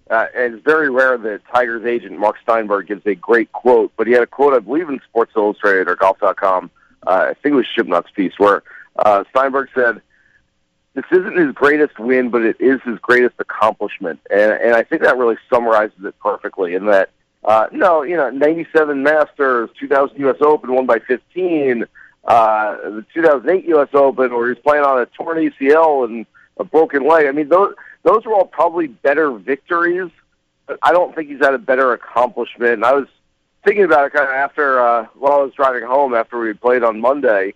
uh, 0.09 0.27
and 0.35 0.55
it's 0.55 0.63
very 0.63 0.89
rare 0.89 1.17
that 1.17 1.41
Tiger's 1.51 1.85
agent 1.85 2.19
Mark 2.19 2.35
Steinberg 2.43 2.87
gives 2.87 3.05
a 3.07 3.15
great 3.15 3.51
quote, 3.51 3.91
but 3.97 4.05
he 4.05 4.13
had 4.13 4.21
a 4.21 4.27
quote, 4.27 4.53
I 4.53 4.59
believe, 4.59 4.89
in 4.89 5.01
Sports 5.09 5.33
Illustrated 5.35 5.87
or 5.87 5.95
Golf.com. 5.95 6.69
Uh, 7.05 7.27
I 7.29 7.33
think 7.33 7.53
it 7.53 7.55
was 7.55 7.65
Shipnuck's 7.75 8.11
piece, 8.11 8.33
where 8.37 8.63
uh, 8.97 9.23
Steinberg 9.31 9.69
said, 9.73 10.01
"This 10.93 11.05
isn't 11.11 11.37
his 11.37 11.53
greatest 11.53 11.97
win, 11.99 12.29
but 12.29 12.43
it 12.43 12.55
is 12.61 12.79
his 12.83 12.99
greatest 12.99 13.35
accomplishment," 13.39 14.19
and, 14.29 14.51
and 14.51 14.75
I 14.75 14.83
think 14.83 15.01
that 15.01 15.17
really 15.17 15.37
summarizes 15.49 16.05
it 16.05 16.15
perfectly. 16.19 16.75
In 16.75 16.85
that, 16.85 17.09
uh, 17.43 17.67
no, 17.71 18.03
you 18.03 18.15
know, 18.15 18.29
97 18.29 19.03
Masters, 19.03 19.69
2000 19.79 20.17
U.S. 20.19 20.37
Open, 20.39 20.73
won 20.73 20.85
by 20.85 20.99
15 20.99 21.85
uh, 22.25 22.75
the 22.77 23.05
2008 23.13 23.65
U.S. 23.69 23.89
Open, 23.93 24.33
where 24.33 24.53
he's 24.53 24.61
playing 24.63 24.83
on 24.83 25.01
a 25.01 25.05
torn 25.05 25.37
ACL 25.37 26.05
and 26.05 26.25
a 26.57 26.63
broken 26.63 27.07
leg. 27.07 27.25
I 27.25 27.31
mean, 27.31 27.49
those 27.49 27.73
those 28.03 28.25
were 28.25 28.33
all 28.33 28.45
probably 28.45 28.87
better 28.87 29.31
victories. 29.31 30.11
But 30.65 30.79
I 30.81 30.91
don't 30.91 31.13
think 31.13 31.29
he's 31.29 31.39
had 31.39 31.53
a 31.53 31.59
better 31.59 31.91
accomplishment. 31.93 32.73
And 32.73 32.85
I 32.85 32.93
was 32.93 33.07
thinking 33.65 33.83
about 33.83 34.05
it 34.05 34.13
kind 34.13 34.27
of 34.27 34.33
after 34.33 34.79
uh, 34.79 35.07
while 35.15 35.33
I 35.33 35.43
was 35.43 35.53
driving 35.53 35.83
home 35.83 36.13
after 36.13 36.39
we 36.39 36.53
played 36.53 36.83
on 36.83 36.99
Monday. 36.99 37.53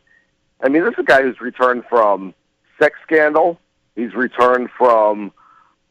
I 0.61 0.69
mean, 0.69 0.83
this 0.83 0.93
is 0.93 0.99
a 0.99 1.03
guy 1.03 1.21
who's 1.21 1.39
returned 1.39 1.83
from 1.87 2.33
sex 2.79 2.97
scandal. 3.03 3.59
He's 3.95 4.13
returned 4.13 4.69
from 4.77 5.31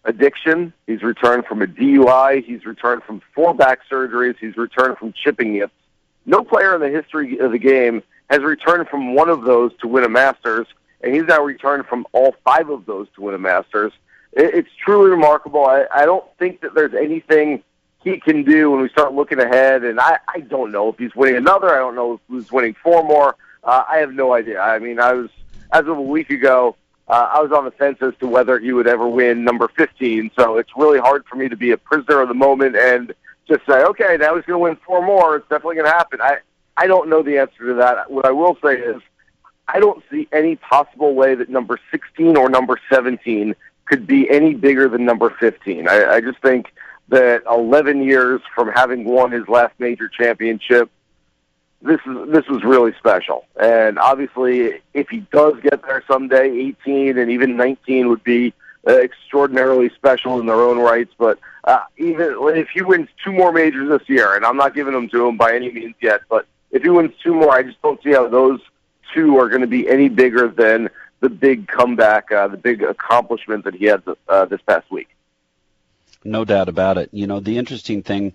addiction. 0.05 0.73
He's 0.87 1.03
returned 1.03 1.47
from 1.47 1.63
a 1.63 1.67
DUI. 1.67 2.45
He's 2.45 2.65
returned 2.65 3.03
from 3.05 3.23
four 3.35 3.55
back 3.55 3.81
surgeries. 3.91 4.37
He's 4.39 4.57
returned 4.57 4.99
from 4.99 5.13
chipping 5.13 5.55
yips. 5.55 5.73
No 6.25 6.43
player 6.43 6.75
in 6.75 6.81
the 6.81 6.89
history 6.89 7.39
of 7.39 7.53
the 7.53 7.59
game 7.59 8.03
has 8.31 8.41
returned 8.43 8.89
from 8.89 9.15
one 9.15 9.29
of 9.29 9.43
those 9.43 9.73
to 9.81 9.89
win 9.89 10.05
a 10.05 10.09
Masters, 10.09 10.67
and 11.01 11.15
he's 11.15 11.25
now 11.25 11.43
returned 11.43 11.87
from 11.87 12.07
all 12.13 12.35
five 12.45 12.69
of 12.71 12.87
those 12.87 13.09
to 13.15 13.23
win 13.23 13.35
a 13.35 13.39
Masters. 13.39 13.93
It, 14.33 14.55
it's 14.55 14.71
truly 14.85 15.11
remarkable. 15.11 15.65
I, 15.65 15.85
I 15.95 16.05
don't 16.05 16.25
think 16.39 16.61
that 16.61 16.75
there's 16.75 16.95
anything 16.95 17.63
he 18.03 18.21
can 18.21 18.45
do 18.45 18.71
when 18.71 18.81
we 18.81 18.89
start 18.89 19.15
looking 19.15 19.41
ahead, 19.41 19.85
and 19.85 20.01
I, 20.01 20.19
I 20.29 20.41
don't 20.41 20.71
know 20.71 20.89
if 20.89 20.99
he's 20.99 21.15
winning 21.15 21.37
another. 21.37 21.75
I 21.75 21.79
don't 21.79 21.95
know 21.95 22.15
if 22.15 22.21
he's 22.29 22.53
winning 22.53 22.75
four 22.83 23.03
more. 23.03 23.37
Uh, 23.65 23.83
I 23.89 23.99
have 23.99 24.13
no 24.13 24.33
idea. 24.33 24.61
I 24.61 24.79
mean, 24.79 25.01
I 25.01 25.13
was 25.13 25.31
as 25.73 25.81
of 25.81 25.99
a 25.99 26.03
week 26.03 26.31
ago. 26.31 26.77
Uh, 27.09 27.31
I 27.35 27.41
was 27.41 27.53
on 27.53 27.65
the 27.65 27.71
fence 27.71 27.99
as 28.01 28.15
to 28.19 28.27
whether 28.27 28.59
he 28.59 28.73
would 28.73 28.89
ever 28.89 29.07
win 29.07 29.45
number 29.45 29.69
15. 29.77 30.33
So 30.37 30.57
it's 30.57 30.71
really 30.77 30.99
hard 30.99 31.25
for 31.27 31.37
me 31.37 31.49
to 31.49 31.57
be 31.57 31.71
a 31.71 31.77
prisoner 31.77 32.21
of 32.21 32.29
the 32.29 32.35
moment 32.35 32.77
and 32.77 33.15
just 33.49 33.65
say, 33.65 33.85
okay, 33.85 34.17
now 34.19 34.35
he's 34.35 34.45
going 34.45 34.59
to 34.59 34.59
win 34.59 34.77
four 34.85 35.05
more. 35.05 35.37
It's 35.37 35.49
definitely 35.49 35.77
going 35.77 35.87
to 35.87 35.93
happen. 35.93 36.21
I 36.21 36.39
I 36.77 36.87
don't 36.87 37.09
know 37.09 37.23
the 37.23 37.39
answer 37.39 37.67
to 37.67 37.75
that. 37.75 38.11
What 38.11 38.27
I 38.27 38.33
will 38.33 38.57
say 38.63 38.75
is, 38.75 39.01
I 39.69 39.81
don't 39.81 40.03
see 40.11 40.29
any 40.33 40.57
possible 40.57 41.15
way 41.15 41.35
that 41.35 41.49
number 41.49 41.79
16 41.91 42.37
or 42.37 42.49
number 42.49 42.79
17 42.91 43.55
could 43.87 44.07
be 44.07 44.29
any 44.31 44.55
bigger 44.55 44.89
than 44.89 45.05
number 45.05 45.31
15. 45.31 45.89
I, 45.89 46.15
I 46.15 46.21
just 46.21 46.41
think 46.41 46.73
that 47.09 47.43
11 47.51 48.03
years 48.03 48.41
from 48.55 48.69
having 48.69 49.05
won 49.05 49.33
his 49.33 49.49
last 49.49 49.75
major 49.79 50.09
championship, 50.09 50.91
this 51.83 52.01
is 52.07 52.31
this 52.31 52.47
was 52.49 52.65
really 52.65 52.93
special. 52.99 53.45
And 53.61 53.99
obviously, 53.99 54.81
if 54.95 55.09
he 55.09 55.21
does 55.33 55.55
get 55.63 55.83
there 55.83 56.03
someday, 56.09 56.51
18 56.51 57.19
and 57.19 57.31
even 57.31 57.57
19 57.57 58.09
would 58.09 58.25
be 58.25 58.53
uh, 58.87 58.99
extraordinarily 58.99 59.91
special 59.91 60.41
in 60.41 60.47
their 60.47 60.63
own 60.63 60.79
rights. 60.79 61.13
But 61.17 61.39
uh, 61.65 61.85
even 61.97 62.37
if 62.57 62.69
he 62.71 62.83
wins 62.83 63.09
two 63.23 63.33
more 63.33 63.53
majors 63.53 63.89
this 63.89 64.09
year, 64.09 64.35
and 64.35 64.45
I'm 64.45 64.57
not 64.57 64.75
giving 64.75 64.95
them 64.95 65.09
to 65.11 65.27
him 65.27 65.37
by 65.37 65.55
any 65.55 65.71
means 65.71 65.95
yet, 66.01 66.23
but 66.29 66.47
if 66.71 66.83
he 66.83 66.89
wins 66.89 67.13
two 67.23 67.35
more, 67.35 67.53
I 67.53 67.63
just 67.63 67.81
don't 67.83 68.03
see 68.03 68.13
how 68.13 68.29
those 68.29 68.61
two 69.15 69.39
are 69.39 69.49
going 69.49 69.61
to 69.63 69.67
be 69.67 69.89
any 69.89 70.09
bigger 70.09 70.49
than 70.49 70.91
the 71.21 71.29
big 71.29 71.69
comeback, 71.69 72.31
uh, 72.31 72.49
the 72.49 72.57
big 72.57 72.83
accomplishment 72.83 73.65
that 73.65 73.75
he 73.75 73.87
had 73.87 74.03
uh, 74.29 74.45
this 74.47 74.61
past 74.63 74.91
week. 74.91 75.09
No 76.25 76.45
doubt 76.45 76.69
about 76.69 76.99
it. 76.99 77.11
You 77.13 77.27
know, 77.27 77.41
the 77.41 77.59
interesting 77.59 78.03
thing 78.03 78.35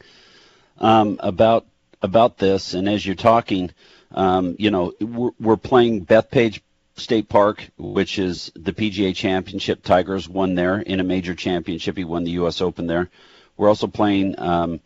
um, 0.79 1.17
about 1.19 1.65
about 2.01 2.37
this, 2.37 2.73
and 2.73 2.89
as 2.89 3.05
you're 3.05 3.15
talking, 3.15 3.69
um, 4.11 4.55
you 4.57 4.71
know, 4.71 4.93
we're, 4.99 5.31
we're 5.39 5.57
playing 5.57 6.05
Bethpage 6.05 6.61
State 6.95 7.29
Park, 7.29 7.69
which 7.77 8.17
is 8.17 8.51
the 8.55 8.73
PGA 8.73 9.15
Championship. 9.15 9.83
Tigers 9.83 10.27
won 10.27 10.55
there 10.55 10.79
in 10.79 10.99
a 10.99 11.03
major 11.03 11.35
championship. 11.35 11.97
He 11.97 12.03
won 12.03 12.23
the 12.23 12.31
U.S. 12.31 12.61
Open 12.61 12.87
there. 12.87 13.09
We're 13.57 13.69
also 13.69 13.87
playing 13.87 14.39
um, 14.39 14.79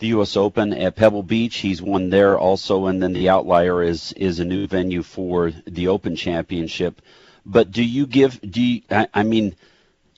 the 0.00 0.08
U.S. 0.08 0.36
Open 0.36 0.72
at 0.72 0.96
Pebble 0.96 1.22
Beach. 1.22 1.56
He's 1.56 1.80
won 1.80 2.10
there 2.10 2.38
also, 2.38 2.86
and 2.86 3.02
then 3.02 3.12
the 3.12 3.28
outlier 3.28 3.82
is 3.82 4.12
is 4.14 4.40
a 4.40 4.44
new 4.44 4.66
venue 4.66 5.02
for 5.02 5.52
the 5.66 5.88
Open 5.88 6.16
Championship. 6.16 7.00
But 7.46 7.70
do 7.70 7.84
you 7.84 8.06
give? 8.06 8.40
Do 8.40 8.60
you, 8.60 8.82
I, 8.90 9.08
I 9.14 9.22
mean, 9.22 9.54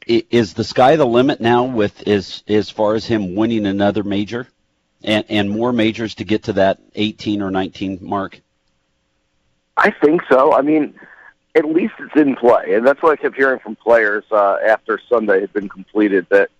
is 0.06 0.54
the 0.54 0.64
sky 0.64 0.96
the 0.96 1.06
limit 1.06 1.40
now 1.40 1.64
with 1.64 2.06
as 2.08 2.42
as 2.48 2.70
far 2.70 2.94
as 2.94 3.04
him 3.04 3.34
winning 3.34 3.66
another 3.66 4.02
major, 4.02 4.48
and 5.02 5.24
and 5.28 5.50
more 5.50 5.72
majors 5.72 6.14
to 6.16 6.24
get 6.24 6.44
to 6.44 6.54
that 6.54 6.80
18 6.94 7.42
or 7.42 7.50
19 7.50 7.98
mark? 8.00 8.40
I 9.76 9.90
think 9.90 10.22
so. 10.28 10.54
I 10.54 10.62
mean, 10.62 10.94
at 11.54 11.64
least 11.64 11.94
it's 11.98 12.14
in 12.16 12.36
play, 12.36 12.74
and 12.74 12.86
that's 12.86 13.02
what 13.02 13.18
I 13.18 13.20
kept 13.20 13.36
hearing 13.36 13.58
from 13.58 13.76
players 13.76 14.24
uh, 14.30 14.58
after 14.64 15.00
Sunday 15.08 15.40
had 15.40 15.52
been 15.52 15.68
completed. 15.68 16.26
That 16.30 16.50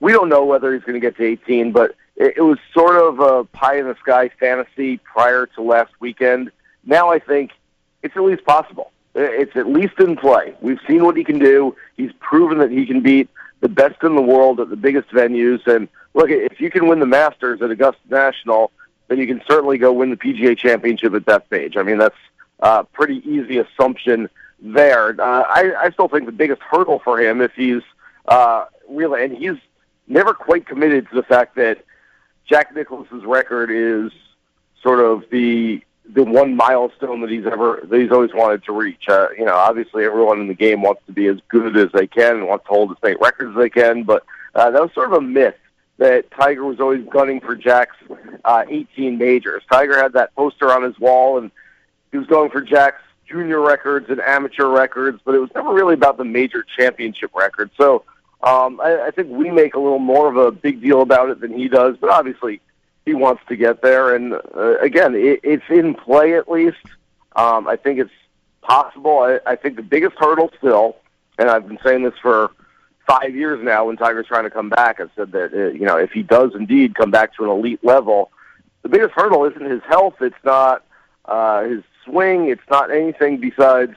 we 0.00 0.12
don't 0.12 0.28
know 0.28 0.44
whether 0.44 0.72
he's 0.72 0.82
going 0.82 0.94
to 0.94 1.00
get 1.00 1.16
to 1.18 1.24
18, 1.24 1.72
but 1.72 1.94
it, 2.20 2.34
it 2.36 2.42
was 2.42 2.58
sort 2.72 2.96
of 2.96 3.18
a 3.18 3.44
pie 3.44 3.78
in 3.78 3.88
the 3.88 3.96
sky 3.96 4.30
fantasy 4.38 4.98
prior 4.98 5.46
to 5.46 5.62
last 5.62 5.92
weekend. 5.98 6.52
Now 6.84 7.10
I 7.10 7.18
think 7.18 7.52
it's 8.02 8.16
at 8.16 8.22
least 8.22 8.44
possible. 8.44 8.92
It's 9.14 9.56
at 9.56 9.66
least 9.66 9.98
in 9.98 10.16
play. 10.16 10.54
We've 10.60 10.78
seen 10.86 11.04
what 11.04 11.16
he 11.16 11.24
can 11.24 11.38
do. 11.38 11.74
He's 11.96 12.12
proven 12.20 12.58
that 12.58 12.70
he 12.70 12.86
can 12.86 13.00
beat 13.00 13.28
the 13.60 13.68
best 13.68 14.02
in 14.04 14.14
the 14.14 14.22
world 14.22 14.60
at 14.60 14.70
the 14.70 14.76
biggest 14.76 15.08
venues. 15.10 15.66
And 15.66 15.88
look, 16.14 16.30
if 16.30 16.60
you 16.60 16.70
can 16.70 16.86
win 16.86 17.00
the 17.00 17.06
Masters 17.06 17.60
at 17.60 17.70
Augusta 17.70 18.00
National, 18.08 18.70
then 19.08 19.18
you 19.18 19.26
can 19.26 19.42
certainly 19.48 19.78
go 19.78 19.92
win 19.92 20.10
the 20.10 20.16
PGA 20.16 20.56
Championship 20.56 21.12
at 21.14 21.24
Bethpage. 21.24 21.76
I 21.76 21.82
mean, 21.82 21.98
that's 21.98 22.16
a 22.60 22.84
pretty 22.84 23.16
easy 23.28 23.58
assumption 23.58 24.28
there. 24.60 25.20
Uh, 25.20 25.42
I, 25.48 25.72
I 25.86 25.90
still 25.90 26.08
think 26.08 26.26
the 26.26 26.32
biggest 26.32 26.62
hurdle 26.62 27.00
for 27.00 27.20
him, 27.20 27.40
if 27.40 27.52
he's 27.54 27.82
uh, 28.28 28.66
really, 28.88 29.24
and 29.24 29.36
he's 29.36 29.58
never 30.06 30.34
quite 30.34 30.66
committed 30.66 31.08
to 31.08 31.16
the 31.16 31.22
fact 31.24 31.56
that 31.56 31.84
Jack 32.50 32.74
Nicklaus's 32.74 33.24
record 33.24 33.70
is 33.70 34.10
sort 34.82 34.98
of 34.98 35.24
the 35.30 35.82
the 36.12 36.24
one 36.24 36.56
milestone 36.56 37.20
that 37.20 37.30
he's 37.30 37.46
ever 37.46 37.80
that 37.84 38.00
he's 38.00 38.10
always 38.10 38.34
wanted 38.34 38.64
to 38.64 38.72
reach. 38.72 39.08
Uh, 39.08 39.28
you 39.38 39.44
know, 39.44 39.54
obviously 39.54 40.04
everyone 40.04 40.40
in 40.40 40.48
the 40.48 40.54
game 40.54 40.82
wants 40.82 41.00
to 41.06 41.12
be 41.12 41.28
as 41.28 41.38
good 41.48 41.76
as 41.76 41.90
they 41.92 42.08
can 42.08 42.38
and 42.38 42.48
wants 42.48 42.64
to 42.64 42.70
hold 42.70 42.90
as 42.90 42.96
many 43.02 43.16
records 43.20 43.50
as 43.50 43.56
they 43.56 43.70
can, 43.70 44.02
but 44.02 44.24
uh, 44.56 44.68
that 44.70 44.82
was 44.82 44.92
sort 44.92 45.12
of 45.12 45.12
a 45.12 45.20
myth 45.20 45.54
that 45.98 46.28
Tiger 46.32 46.64
was 46.64 46.80
always 46.80 47.06
gunning 47.10 47.40
for 47.40 47.54
Jack's 47.54 47.96
uh, 48.44 48.64
18 48.68 49.18
majors. 49.18 49.62
Tiger 49.70 49.96
had 50.02 50.14
that 50.14 50.34
poster 50.34 50.72
on 50.72 50.82
his 50.82 50.98
wall, 50.98 51.38
and 51.38 51.52
he 52.10 52.18
was 52.18 52.26
going 52.26 52.50
for 52.50 52.62
Jack's 52.62 53.02
junior 53.28 53.60
records 53.60 54.08
and 54.08 54.20
amateur 54.20 54.66
records, 54.66 55.20
but 55.24 55.36
it 55.36 55.38
was 55.38 55.50
never 55.54 55.72
really 55.72 55.94
about 55.94 56.16
the 56.16 56.24
major 56.24 56.64
championship 56.76 57.30
record. 57.34 57.70
So 57.76 58.02
um, 58.42 58.80
I, 58.80 59.06
I 59.06 59.10
think 59.10 59.28
we 59.28 59.50
make 59.50 59.74
a 59.74 59.78
little 59.78 59.98
more 59.98 60.28
of 60.28 60.36
a 60.36 60.50
big 60.50 60.80
deal 60.80 61.02
about 61.02 61.30
it 61.30 61.40
than 61.40 61.52
he 61.52 61.68
does, 61.68 61.96
but 62.00 62.10
obviously 62.10 62.60
he 63.04 63.14
wants 63.14 63.42
to 63.48 63.56
get 63.56 63.82
there. 63.82 64.14
And 64.14 64.34
uh, 64.34 64.78
again, 64.78 65.14
it, 65.14 65.40
it's 65.42 65.64
in 65.68 65.94
play 65.94 66.36
at 66.36 66.50
least. 66.50 66.78
Um, 67.36 67.68
I 67.68 67.76
think 67.76 67.98
it's 67.98 68.10
possible. 68.62 69.18
I, 69.20 69.40
I 69.46 69.56
think 69.56 69.76
the 69.76 69.82
biggest 69.82 70.16
hurdle 70.18 70.50
still, 70.58 70.96
and 71.38 71.50
I've 71.50 71.68
been 71.68 71.78
saying 71.84 72.02
this 72.02 72.14
for 72.20 72.50
five 73.06 73.34
years 73.34 73.62
now 73.62 73.86
when 73.86 73.96
Tiger's 73.96 74.26
trying 74.26 74.44
to 74.44 74.50
come 74.50 74.68
back. 74.68 75.00
I've 75.00 75.10
said 75.16 75.32
that, 75.32 75.52
uh, 75.52 75.68
you 75.72 75.84
know, 75.84 75.96
if 75.96 76.12
he 76.12 76.22
does 76.22 76.54
indeed 76.54 76.94
come 76.94 77.10
back 77.10 77.34
to 77.36 77.44
an 77.44 77.50
elite 77.50 77.82
level, 77.82 78.30
the 78.82 78.88
biggest 78.88 79.12
hurdle 79.12 79.44
isn't 79.44 79.70
his 79.70 79.82
health. 79.88 80.14
It's 80.20 80.34
not 80.44 80.84
uh, 81.26 81.64
his 81.64 81.82
swing. 82.04 82.48
It's 82.48 82.62
not 82.70 82.90
anything 82.90 83.38
besides 83.38 83.94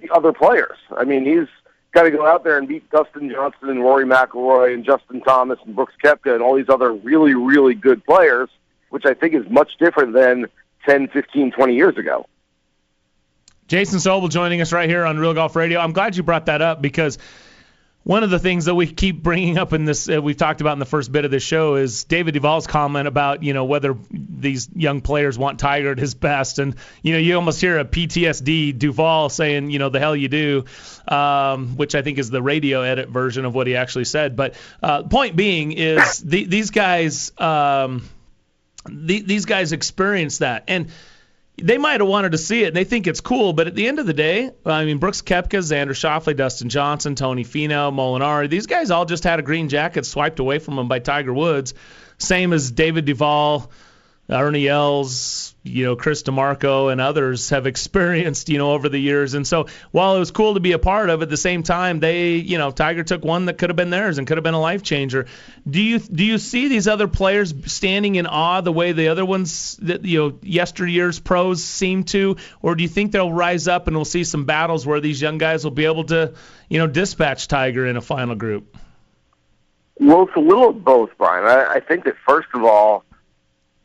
the 0.00 0.10
other 0.10 0.32
players. 0.32 0.76
I 0.96 1.04
mean, 1.04 1.24
he's 1.24 1.48
got 1.92 2.02
to 2.02 2.10
go 2.10 2.26
out 2.26 2.44
there 2.44 2.58
and 2.58 2.68
beat 2.68 2.88
Dustin 2.90 3.30
Johnson 3.30 3.70
and 3.70 3.80
Rory 3.80 4.04
McIlroy 4.04 4.74
and 4.74 4.84
Justin 4.84 5.20
Thomas 5.20 5.58
and 5.64 5.74
Brooks 5.74 5.94
Koepka 6.02 6.34
and 6.34 6.42
all 6.42 6.56
these 6.56 6.68
other 6.68 6.92
really, 6.92 7.34
really 7.34 7.74
good 7.74 8.04
players, 8.04 8.48
which 8.90 9.04
I 9.06 9.14
think 9.14 9.34
is 9.34 9.48
much 9.50 9.72
different 9.78 10.12
than 10.12 10.46
10, 10.86 11.08
15, 11.08 11.52
20 11.52 11.74
years 11.74 11.96
ago. 11.96 12.26
Jason 13.66 13.98
Sobel 13.98 14.30
joining 14.30 14.60
us 14.60 14.72
right 14.72 14.88
here 14.88 15.04
on 15.04 15.18
Real 15.18 15.34
Golf 15.34 15.54
Radio. 15.54 15.80
I'm 15.80 15.92
glad 15.92 16.16
you 16.16 16.22
brought 16.22 16.46
that 16.46 16.62
up 16.62 16.80
because– 16.80 17.18
one 18.04 18.22
of 18.22 18.30
the 18.30 18.38
things 18.38 18.64
that 18.64 18.74
we 18.74 18.86
keep 18.86 19.22
bringing 19.22 19.58
up 19.58 19.72
in 19.74 19.84
this, 19.84 20.08
uh, 20.08 20.22
we've 20.22 20.36
talked 20.36 20.60
about 20.62 20.72
in 20.72 20.78
the 20.78 20.86
first 20.86 21.12
bit 21.12 21.24
of 21.24 21.30
the 21.30 21.40
show, 21.40 21.74
is 21.74 22.04
David 22.04 22.32
Duval's 22.32 22.66
comment 22.66 23.06
about 23.06 23.42
you 23.42 23.52
know 23.52 23.64
whether 23.64 23.96
these 24.10 24.68
young 24.74 25.02
players 25.02 25.38
want 25.38 25.58
Tiger 25.58 25.92
at 25.92 25.98
his 25.98 26.14
best, 26.14 26.58
and 26.58 26.76
you 27.02 27.12
know 27.12 27.18
you 27.18 27.34
almost 27.34 27.60
hear 27.60 27.78
a 27.78 27.84
PTSD 27.84 28.78
Duval 28.78 29.28
saying 29.28 29.70
you 29.70 29.78
know 29.78 29.90
the 29.90 29.98
hell 29.98 30.16
you 30.16 30.28
do, 30.28 30.64
um, 31.06 31.76
which 31.76 31.94
I 31.94 32.02
think 32.02 32.18
is 32.18 32.30
the 32.30 32.40
radio 32.40 32.82
edit 32.82 33.10
version 33.10 33.44
of 33.44 33.54
what 33.54 33.66
he 33.66 33.76
actually 33.76 34.04
said. 34.04 34.36
But 34.36 34.54
uh, 34.82 35.02
point 35.02 35.36
being 35.36 35.72
is 35.72 36.18
the, 36.18 36.44
these 36.44 36.70
guys, 36.70 37.32
um, 37.36 38.08
the, 38.88 39.20
these 39.20 39.44
guys 39.44 39.72
experience 39.72 40.38
that, 40.38 40.64
and 40.68 40.88
they 41.62 41.78
might 41.78 42.00
have 42.00 42.08
wanted 42.08 42.32
to 42.32 42.38
see 42.38 42.62
it 42.62 42.68
and 42.68 42.76
they 42.76 42.84
think 42.84 43.06
it's 43.06 43.20
cool, 43.20 43.52
but 43.52 43.66
at 43.66 43.74
the 43.74 43.86
end 43.86 43.98
of 43.98 44.06
the 44.06 44.12
day, 44.12 44.50
I 44.64 44.84
mean, 44.84 44.98
Brooks 44.98 45.22
Koepka, 45.22 45.58
Xander 45.58 45.90
Schauffele, 45.90 46.36
Dustin 46.36 46.68
Johnson, 46.68 47.14
Tony 47.14 47.44
Finau, 47.44 47.92
Molinari, 47.92 48.48
these 48.48 48.66
guys 48.66 48.90
all 48.90 49.04
just 49.04 49.24
had 49.24 49.38
a 49.38 49.42
green 49.42 49.68
jacket 49.68 50.06
swiped 50.06 50.38
away 50.38 50.58
from 50.58 50.76
them 50.76 50.88
by 50.88 51.00
Tiger 51.00 51.32
Woods. 51.32 51.74
Same 52.18 52.52
as 52.52 52.70
David 52.70 53.04
Duval, 53.04 53.70
Ernie 54.30 54.68
Els, 54.68 55.54
you 55.62 55.86
know, 55.86 55.96
Chris 55.96 56.22
DiMarco 56.22 56.92
and 56.92 57.00
others 57.00 57.48
have 57.50 57.66
experienced, 57.66 58.48
you 58.50 58.58
know, 58.58 58.72
over 58.72 58.88
the 58.88 58.98
years. 58.98 59.34
And 59.34 59.46
so 59.46 59.66
while 59.90 60.16
it 60.16 60.18
was 60.18 60.30
cool 60.30 60.54
to 60.54 60.60
be 60.60 60.72
a 60.72 60.78
part 60.78 61.08
of, 61.08 61.22
at 61.22 61.30
the 61.30 61.36
same 61.36 61.62
time, 61.62 62.00
they, 62.00 62.34
you 62.34 62.58
know, 62.58 62.70
Tiger 62.70 63.04
took 63.04 63.24
one 63.24 63.46
that 63.46 63.56
could 63.56 63.70
have 63.70 63.76
been 63.76 63.90
theirs 63.90 64.18
and 64.18 64.26
could 64.26 64.36
have 64.36 64.44
been 64.44 64.54
a 64.54 64.60
life 64.60 64.82
changer. 64.82 65.26
Do 65.68 65.80
you 65.80 65.98
do 65.98 66.24
you 66.24 66.38
see 66.38 66.68
these 66.68 66.88
other 66.88 67.08
players 67.08 67.54
standing 67.66 68.16
in 68.16 68.26
awe 68.26 68.60
the 68.60 68.72
way 68.72 68.92
the 68.92 69.08
other 69.08 69.24
ones 69.24 69.76
that 69.82 70.04
you 70.04 70.18
know 70.18 70.38
yesteryear's 70.42 71.18
pros 71.18 71.64
seem 71.64 72.04
to, 72.04 72.36
or 72.60 72.74
do 72.74 72.82
you 72.82 72.88
think 72.88 73.12
they'll 73.12 73.32
rise 73.32 73.66
up 73.66 73.86
and 73.86 73.96
we'll 73.96 74.04
see 74.04 74.24
some 74.24 74.44
battles 74.44 74.86
where 74.86 75.00
these 75.00 75.22
young 75.22 75.38
guys 75.38 75.64
will 75.64 75.70
be 75.70 75.86
able 75.86 76.04
to, 76.04 76.34
you 76.68 76.78
know, 76.78 76.86
dispatch 76.86 77.48
Tiger 77.48 77.86
in 77.86 77.96
a 77.96 78.02
final 78.02 78.34
group? 78.34 78.76
Well, 80.00 80.24
it's 80.28 80.36
a 80.36 80.40
little 80.40 80.68
of 80.68 80.84
both, 80.84 81.10
Brian. 81.18 81.44
I, 81.44 81.74
I 81.74 81.80
think 81.80 82.04
that 82.04 82.14
first 82.24 82.48
of 82.54 82.62
all 82.62 83.04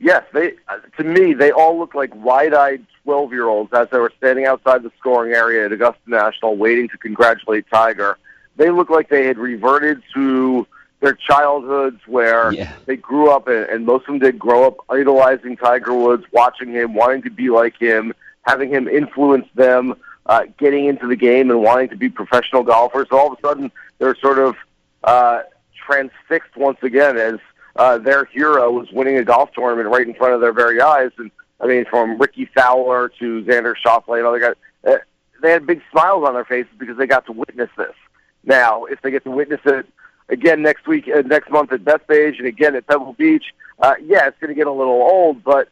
yes, 0.04 0.24
they 0.34 0.54
to 0.98 1.04
me 1.04 1.34
they 1.34 1.52
all 1.52 1.76
look 1.80 1.94
like 1.96 2.14
wide-eyed 2.14 2.86
twelve-year-olds 3.04 3.72
as 3.74 3.88
they 3.92 4.00
were 4.00 4.14
standing 4.18 4.46
outside 4.46 4.84
the 4.84 4.92
scoring 5.00 5.34
area 5.34 5.66
at 5.66 5.72
Augusta 5.72 6.08
National, 6.08 6.56
waiting 6.56 6.88
to 6.90 6.98
congratulate 6.98 7.66
Tiger. 7.72 8.18
They 8.56 8.70
look 8.70 8.90
like 8.90 9.10
they 9.10 9.26
had 9.26 9.38
reverted 9.38 9.98
to 10.14 10.68
their 11.00 11.18
childhoods 11.30 12.00
where 12.06 12.54
yeah. 12.54 12.72
they 12.86 12.96
grew 12.96 13.30
up, 13.30 13.48
and, 13.48 13.66
and 13.72 13.86
most 13.86 14.02
of 14.04 14.08
them 14.08 14.20
did 14.20 14.38
grow 14.40 14.68
up 14.68 14.78
idolizing 14.90 15.58
Tiger 15.58 15.94
Woods, 15.94 16.26
watching 16.32 16.72
him, 16.72 16.94
wanting 16.94 17.22
to 17.24 17.30
be 17.30 17.50
like 17.50 17.76
him, 17.78 18.14
having 18.44 18.70
him 18.70 18.88
influence 18.88 19.48
them, 19.56 19.96
uh, 20.28 20.44
getting 20.58 20.86
into 20.86 21.08
the 21.08 21.18
game, 21.18 21.50
and 21.52 21.62
wanting 21.62 21.90
to 21.90 21.98
be 21.98 22.08
professional 22.08 22.64
golfers. 22.64 23.08
So 23.10 23.18
all 23.18 23.34
of 23.34 23.38
a 23.38 23.42
sudden, 23.46 23.72
they're 23.98 24.16
sort 24.16 24.40
of 24.40 24.56
uh, 25.04 25.42
transfixed 25.86 26.56
once 26.56 26.82
again 26.84 27.18
as 27.18 27.40
uh, 27.76 27.98
their 27.98 28.26
hero 28.26 28.72
was 28.72 28.92
winning 28.92 29.18
a 29.18 29.24
golf 29.24 29.52
tournament 29.54 29.90
right 29.90 30.08
in 30.08 30.14
front 30.14 30.34
of 30.34 30.42
their 30.42 30.54
very 30.54 30.80
eyes. 30.82 31.12
And 31.18 31.32
I 31.60 31.68
mean, 31.68 31.86
from 31.86 32.18
Rickie 32.20 32.50
Fowler 32.54 33.10
to 33.20 33.44
Xander 33.44 33.74
Schauffele 33.84 34.18
and 34.18 34.28
other 34.28 34.40
guys, 34.40 34.56
they 35.42 35.52
had 35.52 35.68
big 35.68 35.82
smiles 35.92 36.26
on 36.28 36.34
their 36.34 36.46
faces 36.46 36.72
because 36.78 36.98
they 36.98 37.06
got 37.06 37.26
to 37.28 37.32
witness 37.32 37.70
this. 37.78 37.94
Now, 38.44 38.86
if 38.86 39.02
they 39.02 39.12
get 39.12 39.24
to 39.26 39.32
witness 39.32 39.62
it 39.66 39.86
again 40.30 40.62
next 40.62 40.88
week, 40.88 41.08
uh, 41.14 41.22
next 41.22 41.52
month 41.52 41.72
at 41.72 41.84
Bethpage, 41.84 42.40
and 42.40 42.48
again 42.48 42.76
at 42.76 42.88
Pebble 42.88 43.14
Beach, 43.14 43.54
uh, 43.80 43.96
yeah, 44.02 44.28
it's 44.28 44.40
going 44.40 44.50
to 44.50 44.56
get 44.56 44.68
a 44.68 44.72
little 44.72 45.02
old, 45.02 45.44
but. 45.44 45.70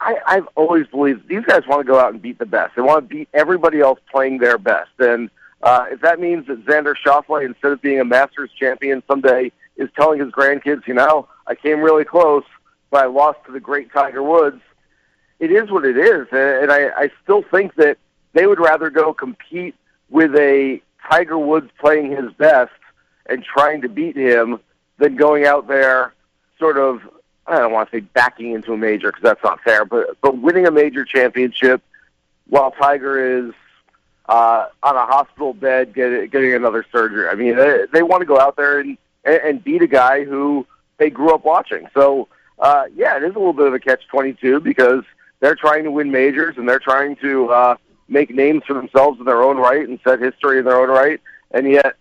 I, 0.00 0.16
I've 0.24 0.48
always 0.54 0.86
believed 0.86 1.28
these 1.28 1.44
guys 1.44 1.66
want 1.66 1.80
to 1.80 1.84
go 1.84 1.98
out 1.98 2.12
and 2.12 2.22
beat 2.22 2.38
the 2.38 2.46
best. 2.46 2.76
They 2.76 2.80
want 2.80 3.06
to 3.06 3.14
beat 3.14 3.28
everybody 3.34 3.80
else 3.80 3.98
playing 4.10 4.38
their 4.38 4.56
best. 4.56 4.92
And 5.00 5.28
uh, 5.62 5.86
if 5.90 6.00
that 6.00 6.20
means 6.20 6.46
that 6.46 6.64
Xander 6.64 6.94
Schauffele, 7.04 7.44
instead 7.44 7.72
of 7.72 7.82
being 7.82 7.98
a 7.98 8.04
Masters 8.04 8.50
champion 8.58 9.02
someday, 9.08 9.50
is 9.76 9.88
telling 9.96 10.20
his 10.20 10.30
grandkids, 10.30 10.86
you 10.86 10.94
know, 10.94 11.28
I 11.46 11.54
came 11.54 11.80
really 11.80 12.04
close, 12.04 12.44
but 12.90 13.04
I 13.04 13.06
lost 13.06 13.38
to 13.46 13.52
the 13.52 13.60
great 13.60 13.92
Tiger 13.92 14.22
Woods. 14.22 14.60
It 15.40 15.50
is 15.50 15.70
what 15.70 15.84
it 15.84 15.96
is, 15.96 16.28
and 16.30 16.70
I, 16.70 16.88
I 16.96 17.10
still 17.22 17.42
think 17.42 17.74
that 17.74 17.98
they 18.32 18.46
would 18.46 18.60
rather 18.60 18.88
go 18.88 19.12
compete 19.12 19.74
with 20.10 20.34
a 20.36 20.80
Tiger 21.10 21.38
Woods 21.38 21.70
playing 21.78 22.12
his 22.12 22.32
best 22.34 22.72
and 23.26 23.44
trying 23.44 23.82
to 23.82 23.88
beat 23.88 24.16
him 24.16 24.60
than 24.98 25.16
going 25.16 25.44
out 25.44 25.66
there 25.66 26.14
sort 26.58 26.78
of 26.78 27.00
I 27.46 27.58
don't 27.58 27.72
want 27.72 27.90
to 27.90 27.96
say 27.96 28.00
backing 28.00 28.52
into 28.52 28.72
a 28.72 28.76
major 28.76 29.08
because 29.08 29.22
that's 29.22 29.44
not 29.44 29.60
fair, 29.62 29.84
but 29.84 30.16
but 30.22 30.38
winning 30.38 30.66
a 30.66 30.70
major 30.70 31.04
championship 31.04 31.82
while 32.48 32.70
Tiger 32.70 33.46
is 33.46 33.52
uh, 34.28 34.66
on 34.82 34.96
a 34.96 35.06
hospital 35.06 35.52
bed 35.52 35.94
getting 35.94 36.28
getting 36.28 36.54
another 36.54 36.86
surgery. 36.90 37.28
I 37.28 37.34
mean, 37.34 37.56
they, 37.56 37.84
they 37.92 38.02
want 38.02 38.22
to 38.22 38.26
go 38.26 38.40
out 38.40 38.56
there 38.56 38.80
and 38.80 38.96
and, 39.24 39.36
and 39.36 39.64
beat 39.64 39.82
a 39.82 39.86
guy 39.86 40.24
who 40.24 40.66
they 40.98 41.10
grew 41.10 41.34
up 41.34 41.44
watching. 41.44 41.88
So, 41.94 42.28
uh, 42.58 42.84
yeah, 42.94 43.16
it 43.16 43.22
is 43.22 43.34
a 43.34 43.38
little 43.38 43.52
bit 43.52 43.66
of 43.66 43.74
a 43.74 43.80
catch-22 43.80 44.62
because 44.62 45.04
they're 45.40 45.56
trying 45.56 45.84
to 45.84 45.90
win 45.90 46.10
majors 46.10 46.56
and 46.56 46.68
they're 46.68 46.78
trying 46.78 47.16
to 47.16 47.50
uh, 47.50 47.76
make 48.08 48.34
names 48.34 48.62
for 48.66 48.74
themselves 48.74 49.18
in 49.18 49.24
their 49.24 49.42
own 49.42 49.56
right 49.56 49.86
and 49.88 49.98
set 50.04 50.20
history 50.20 50.58
in 50.58 50.64
their 50.64 50.80
own 50.80 50.88
right. 50.88 51.20
And 51.50 51.70
yet, 51.70 51.96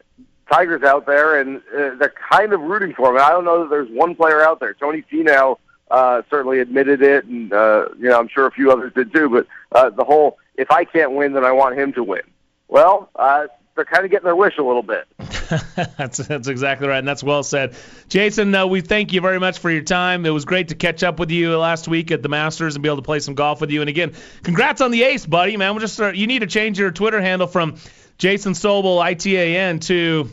Tiger's 0.52 0.84
out 0.84 1.06
there 1.06 1.40
and 1.40 1.58
uh, 1.58 1.96
they're 1.96 2.14
kind 2.32 2.54
of 2.54 2.62
rooting 2.62 2.94
for 2.94 3.10
him. 3.10 3.22
I 3.22 3.30
don't 3.30 3.46
know 3.46 3.64
that 3.64 3.70
there's 3.70 3.90
one 3.90 4.16
player 4.16 4.42
out 4.42 4.60
there. 4.60 4.74
Tony 4.74 5.04
Finau 5.12 5.58
uh, 5.90 6.22
certainly 6.30 6.60
admitted 6.60 7.02
it, 7.02 7.26
and 7.26 7.54
uh, 7.54 7.88
you 7.98 8.10
know 8.10 8.20
I'm 8.20 8.28
sure 8.28 8.48
a 8.48 8.52
few 8.52 8.72
others 8.72 8.94
did 8.94 9.14
too. 9.14 9.30
But 9.30 9.48
uh, 9.72 9.90
the 9.90 10.04
whole 10.04 10.38
if 10.56 10.70
I 10.72 10.86
can't 10.86 11.14
win, 11.14 11.34
then 11.34 11.46
I 11.46 11.52
want 11.52 11.78
him 11.78 11.94
to 11.94 12.04
win. 12.04 12.22
Well, 12.68 13.10
uh, 13.16 13.48
they're 13.76 13.86
kind 13.86 14.06
of 14.06 14.12
getting 14.12 14.26
their 14.26 14.36
wish 14.36 14.58
a 14.58 14.64
little 14.64 14.84
bit. 14.84 15.08
that's 15.98 16.18
that's 16.18 16.48
exactly 16.48 16.88
right, 16.88 17.00
and 17.00 17.08
that's 17.08 17.24
well 17.24 17.44
said, 17.44 17.76
Jason. 18.08 18.54
Uh, 18.54 18.68
we 18.68 18.82
thank 18.82 19.14
you 19.14 19.22
very 19.22 19.40
much 19.40 19.60
for 19.60 19.70
your 19.70 19.82
time. 19.82 20.26
It 20.26 20.30
was 20.30 20.46
great 20.46 20.70
to 20.70 20.76
catch 20.76 21.04
up 21.04 21.20
with 21.20 21.32
you 21.32 21.58
last 21.58 21.88
week 21.88 22.12
at 22.12 22.22
the 22.22 22.30
Masters 22.30 22.76
and 22.76 22.84
be 22.84 22.90
able 22.90 22.98
to 22.98 23.04
play 23.04 23.20
some 23.20 23.36
golf 23.36 23.62
with 23.62 23.72
you. 23.72 23.82
And 23.82 23.90
again, 23.90 24.14
congrats 24.44 24.82
on 24.82 24.92
the 24.92 25.04
ace, 25.04 25.26
buddy. 25.26 25.58
Man, 25.58 25.74
we'll 25.74 25.82
just 25.82 25.96
start, 25.96 26.16
you 26.16 26.28
need 26.28 26.40
to 26.40 26.48
change 26.48 26.80
your 26.80 26.92
Twitter 26.92 27.22
handle 27.22 27.48
from 27.48 27.78
Jason 28.18 28.54
Sobel 28.54 29.04
ITAN 29.04 29.80
to 29.82 30.30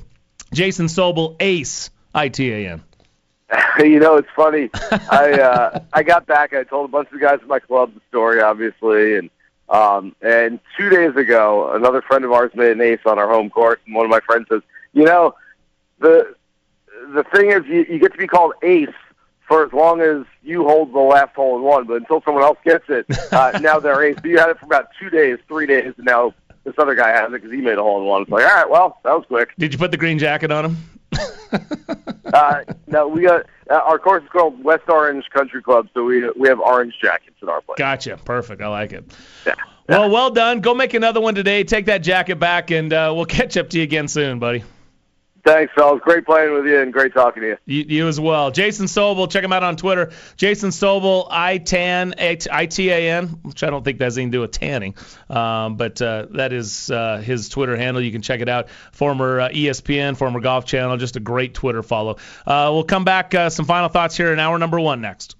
Jason 0.52 0.86
Sobel 0.86 1.36
Ace 1.40 1.90
ITAN. 2.14 2.82
you 3.78 3.98
know, 3.98 4.16
it's 4.16 4.28
funny. 4.36 4.70
I 5.10 5.32
uh, 5.32 5.80
I 5.92 6.02
got 6.02 6.26
back. 6.26 6.54
I 6.54 6.62
told 6.62 6.88
a 6.88 6.92
bunch 6.92 7.10
of 7.12 7.20
guys 7.20 7.38
at 7.42 7.48
my 7.48 7.58
club 7.58 7.94
the 7.94 8.00
story, 8.08 8.40
obviously, 8.40 9.16
and 9.16 9.30
um, 9.70 10.14
and 10.20 10.58
two 10.76 10.90
days 10.90 11.14
ago, 11.16 11.72
another 11.72 12.02
friend 12.02 12.24
of 12.24 12.32
ours 12.32 12.50
made 12.54 12.72
an 12.72 12.80
ace 12.80 13.00
on 13.06 13.18
our 13.18 13.28
home 13.28 13.50
course, 13.50 13.78
and 13.86 13.94
one 13.94 14.04
of 14.04 14.10
my 14.10 14.20
friends 14.20 14.46
says, 14.50 14.62
"You 14.92 15.04
know, 15.04 15.34
the 16.00 16.34
the 17.14 17.24
thing 17.34 17.50
is, 17.50 17.64
you, 17.66 17.86
you 17.88 17.98
get 17.98 18.12
to 18.12 18.18
be 18.18 18.26
called 18.26 18.54
ace 18.62 18.88
for 19.46 19.64
as 19.64 19.72
long 19.72 20.00
as 20.00 20.24
you 20.42 20.64
hold 20.64 20.92
the 20.92 20.98
last 20.98 21.34
hole 21.34 21.56
in 21.56 21.62
one, 21.62 21.84
but 21.86 21.94
until 21.94 22.22
someone 22.22 22.42
else 22.42 22.58
gets 22.64 22.84
it, 22.88 23.06
uh, 23.32 23.58
now 23.60 23.78
they're 23.80 24.02
ace. 24.02 24.16
So 24.22 24.28
you 24.28 24.38
had 24.38 24.50
it 24.50 24.58
for 24.58 24.66
about 24.66 24.88
two 24.98 25.10
days, 25.10 25.38
three 25.48 25.66
days, 25.66 25.94
and 25.96 26.06
now 26.06 26.34
this 26.64 26.74
other 26.78 26.94
guy 26.94 27.10
has 27.10 27.28
it 27.28 27.32
because 27.32 27.50
he 27.50 27.60
made 27.60 27.78
a 27.78 27.82
hole 27.82 28.00
in 28.00 28.06
one. 28.06 28.22
It's 28.22 28.30
like, 28.30 28.44
all 28.44 28.54
right, 28.54 28.70
well, 28.70 28.98
that 29.04 29.12
was 29.12 29.24
quick. 29.26 29.50
Did 29.58 29.72
you 29.72 29.78
put 29.78 29.90
the 29.90 29.96
green 29.96 30.18
jacket 30.18 30.50
on 30.50 30.64
him? 30.64 30.76
uh, 32.32 32.64
no, 32.86 33.08
we 33.08 33.22
got 33.22 33.46
uh, 33.70 33.74
our 33.74 33.98
course 33.98 34.22
is 34.22 34.28
called 34.30 34.62
West 34.62 34.88
Orange 34.88 35.24
Country 35.30 35.62
Club, 35.62 35.88
so 35.94 36.04
we 36.04 36.28
we 36.30 36.48
have 36.48 36.60
orange 36.60 36.94
jackets 37.00 37.36
in 37.42 37.48
our 37.48 37.60
place. 37.60 37.76
Gotcha, 37.78 38.16
perfect. 38.24 38.62
I 38.62 38.68
like 38.68 38.92
it. 38.92 39.04
Yeah. 39.46 39.54
Well, 39.88 40.10
well 40.10 40.30
done. 40.30 40.60
Go 40.60 40.74
make 40.74 40.94
another 40.94 41.20
one 41.20 41.34
today. 41.34 41.64
Take 41.64 41.86
that 41.86 41.98
jacket 41.98 42.36
back, 42.36 42.70
and 42.70 42.92
uh, 42.92 43.12
we'll 43.14 43.24
catch 43.26 43.56
up 43.56 43.70
to 43.70 43.78
you 43.78 43.82
again 43.82 44.08
soon, 44.08 44.38
buddy. 44.38 44.62
Thanks, 45.44 45.72
fellas. 45.74 46.00
Great 46.04 46.26
playing 46.26 46.52
with 46.52 46.66
you 46.66 46.80
and 46.80 46.92
great 46.92 47.14
talking 47.14 47.42
to 47.42 47.48
you. 47.48 47.56
You, 47.64 47.84
you 47.88 48.08
as 48.08 48.20
well. 48.20 48.50
Jason 48.50 48.86
Sobel, 48.86 49.30
check 49.30 49.42
him 49.42 49.52
out 49.52 49.62
on 49.62 49.76
Twitter. 49.76 50.12
Jason 50.36 50.70
Sobel, 50.70 51.26
I-tan, 51.30 52.14
I-T-A-N, 52.18 53.28
which 53.42 53.62
I 53.62 53.70
don't 53.70 53.84
think 53.84 53.98
that 53.98 54.04
has 54.04 54.18
anything 54.18 54.32
to 54.32 54.36
do 54.36 54.40
with 54.42 54.52
tanning, 54.52 54.94
um, 55.30 55.76
but 55.76 56.00
uh, 56.02 56.26
that 56.32 56.52
is 56.52 56.90
uh, 56.90 57.18
his 57.18 57.48
Twitter 57.48 57.76
handle. 57.76 58.02
You 58.02 58.12
can 58.12 58.22
check 58.22 58.40
it 58.40 58.48
out. 58.48 58.68
Former 58.92 59.40
uh, 59.40 59.48
ESPN, 59.48 60.16
former 60.16 60.40
Golf 60.40 60.66
Channel, 60.66 60.96
just 60.98 61.16
a 61.16 61.20
great 61.20 61.54
Twitter 61.54 61.82
follow. 61.82 62.16
Uh, 62.46 62.70
we'll 62.72 62.84
come 62.84 63.04
back. 63.04 63.34
Uh, 63.34 63.48
some 63.48 63.64
final 63.64 63.88
thoughts 63.88 64.16
here 64.16 64.32
in 64.32 64.38
hour 64.38 64.58
number 64.58 64.78
one 64.78 65.00
next. 65.00 65.36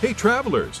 Hey, 0.00 0.12
travelers, 0.12 0.80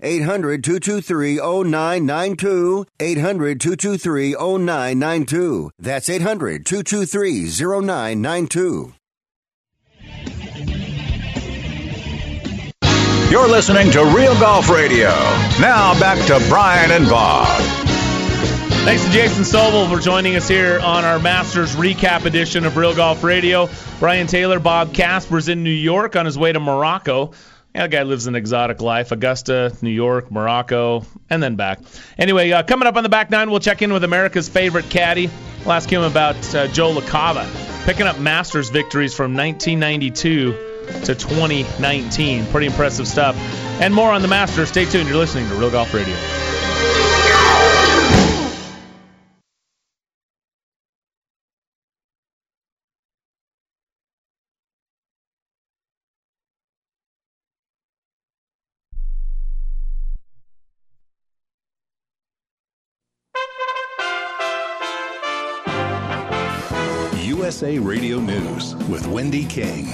800 0.00 0.64
223 0.64 1.36
0992. 1.36 2.86
800 3.00 3.60
223 3.60 4.34
0992. 4.34 5.70
That's 5.78 6.08
800 6.08 6.66
223 6.66 7.48
0992. 7.48 8.94
You're 13.30 13.48
listening 13.48 13.90
to 13.92 14.04
Real 14.04 14.38
Golf 14.38 14.68
Radio. 14.68 15.08
Now 15.60 15.98
back 15.98 16.24
to 16.26 16.44
Brian 16.48 16.90
and 16.90 17.08
Bob. 17.08 17.62
Thanks 18.84 19.04
to 19.06 19.10
Jason 19.10 19.44
Sobel 19.44 19.90
for 19.90 19.98
joining 19.98 20.36
us 20.36 20.46
here 20.46 20.78
on 20.78 21.04
our 21.04 21.18
Masters 21.18 21.74
recap 21.74 22.26
edition 22.26 22.66
of 22.66 22.76
Real 22.76 22.94
Golf 22.94 23.24
Radio. 23.24 23.68
Brian 23.98 24.26
Taylor, 24.26 24.60
Bob 24.60 24.92
Casper's 24.92 25.48
in 25.48 25.64
New 25.64 25.70
York 25.70 26.16
on 26.16 26.26
his 26.26 26.38
way 26.38 26.52
to 26.52 26.60
Morocco. 26.60 27.32
Yeah, 27.74 27.82
the 27.82 27.88
guy 27.88 28.02
lives 28.04 28.28
an 28.28 28.36
exotic 28.36 28.80
life. 28.80 29.10
Augusta, 29.10 29.76
New 29.82 29.90
York, 29.90 30.30
Morocco, 30.30 31.04
and 31.28 31.42
then 31.42 31.56
back. 31.56 31.80
Anyway, 32.16 32.52
uh, 32.52 32.62
coming 32.62 32.86
up 32.86 32.96
on 32.96 33.02
the 33.02 33.08
back 33.08 33.30
nine, 33.30 33.50
we'll 33.50 33.58
check 33.58 33.82
in 33.82 33.92
with 33.92 34.04
America's 34.04 34.48
favorite 34.48 34.88
caddy. 34.90 35.28
We'll 35.64 35.72
ask 35.72 35.90
him 35.90 36.02
about 36.02 36.36
uh, 36.54 36.68
Joe 36.68 36.94
LaCava, 36.94 37.84
picking 37.84 38.06
up 38.06 38.20
Masters 38.20 38.70
victories 38.70 39.12
from 39.12 39.34
1992 39.34 40.52
to 41.04 41.14
2019. 41.14 42.46
Pretty 42.46 42.66
impressive 42.66 43.08
stuff. 43.08 43.36
And 43.80 43.92
more 43.92 44.12
on 44.12 44.22
the 44.22 44.28
Masters. 44.28 44.68
Stay 44.68 44.84
tuned. 44.84 45.08
You're 45.08 45.18
listening 45.18 45.48
to 45.48 45.54
Real 45.56 45.70
Golf 45.70 45.92
Radio. 45.92 46.14
USA 67.54 67.78
Radio 67.78 68.18
News 68.18 68.74
with 68.88 69.06
Wendy 69.06 69.44
King. 69.44 69.86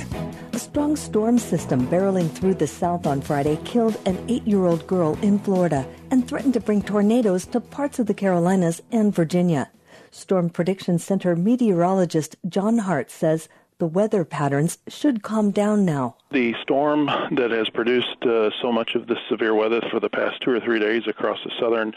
A 0.54 0.58
strong 0.58 0.96
storm 0.96 1.36
system 1.36 1.86
barreling 1.88 2.30
through 2.30 2.54
the 2.54 2.66
south 2.66 3.06
on 3.06 3.20
Friday 3.20 3.58
killed 3.66 3.98
an 4.06 4.16
eight 4.30 4.46
year 4.46 4.64
old 4.64 4.86
girl 4.86 5.18
in 5.20 5.38
Florida 5.40 5.86
and 6.11 6.26
threatened 6.26 6.54
to 6.54 6.61
bring 6.61 6.80
tornadoes 6.80 7.44
to 7.48 7.61
parts 7.61 7.98
of 7.98 8.06
the 8.06 8.14
Carolinas 8.14 8.80
and 8.90 9.14
Virginia. 9.14 9.70
Storm 10.11 10.48
Prediction 10.48 10.98
Center 10.98 11.36
meteorologist 11.36 12.34
John 12.48 12.78
Hart 12.78 13.11
says 13.11 13.46
the 13.76 13.84
weather 13.84 14.24
patterns 14.24 14.78
should 14.88 15.22
calm 15.22 15.50
down 15.50 15.84
now. 15.84 16.16
The 16.30 16.54
storm 16.62 17.06
that 17.32 17.50
has 17.50 17.68
produced 17.68 18.22
uh, 18.22 18.48
so 18.62 18.72
much 18.72 18.94
of 18.94 19.06
this 19.06 19.18
severe 19.28 19.54
weather 19.54 19.82
for 19.90 20.00
the 20.00 20.08
past 20.08 20.40
two 20.40 20.52
or 20.52 20.61
three 20.61 20.78
days 20.78 21.02
across 21.06 21.38
the 21.44 21.52
southern 21.61 21.92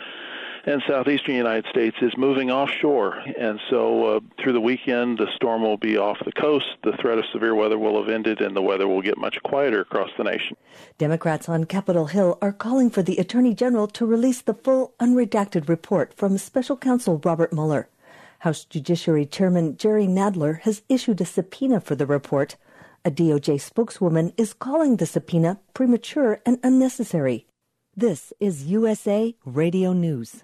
and 0.65 0.81
southeastern 0.87 1.35
United 1.35 1.65
States 1.69 1.97
is 2.01 2.15
moving 2.17 2.49
offshore. 2.49 3.19
And 3.37 3.59
so 3.69 4.05
uh, 4.05 4.19
through 4.41 4.53
the 4.53 4.61
weekend, 4.61 5.17
the 5.17 5.27
storm 5.35 5.61
will 5.61 5.77
be 5.77 5.97
off 5.97 6.17
the 6.23 6.31
coast. 6.31 6.65
The 6.83 6.95
threat 7.01 7.17
of 7.17 7.25
severe 7.31 7.53
weather 7.53 7.77
will 7.77 8.01
have 8.01 8.09
ended, 8.09 8.39
and 8.39 8.55
the 8.55 8.61
weather 8.61 8.87
will 8.87 9.01
get 9.01 9.17
much 9.17 9.41
quieter 9.43 9.81
across 9.81 10.09
the 10.17 10.23
nation. 10.23 10.55
Democrats 10.97 11.49
on 11.49 11.65
Capitol 11.65 12.05
Hill 12.05 12.37
are 12.41 12.53
calling 12.53 12.89
for 12.89 13.03
the 13.03 13.17
Attorney 13.17 13.53
General 13.53 13.87
to 13.87 14.05
release 14.05 14.41
the 14.41 14.53
full 14.53 14.93
unredacted 14.99 15.67
report 15.67 16.13
from 16.13 16.37
Special 16.37 16.77
Counsel 16.77 17.19
Robert 17.23 17.51
Mueller. 17.51 17.89
House 18.39 18.65
Judiciary 18.65 19.25
Chairman 19.25 19.77
Jerry 19.77 20.05
Nadler 20.05 20.61
has 20.61 20.81
issued 20.89 21.19
a 21.21 21.25
subpoena 21.25 21.79
for 21.79 21.95
the 21.95 22.05
report. 22.05 22.55
A 23.05 23.11
DOJ 23.11 23.59
spokeswoman 23.59 24.33
is 24.37 24.53
calling 24.53 24.95
the 24.95 25.05
subpoena 25.05 25.59
premature 25.73 26.41
and 26.45 26.59
unnecessary. 26.63 27.47
This 27.95 28.33
is 28.39 28.65
USA 28.65 29.35
Radio 29.45 29.93
News. 29.93 30.43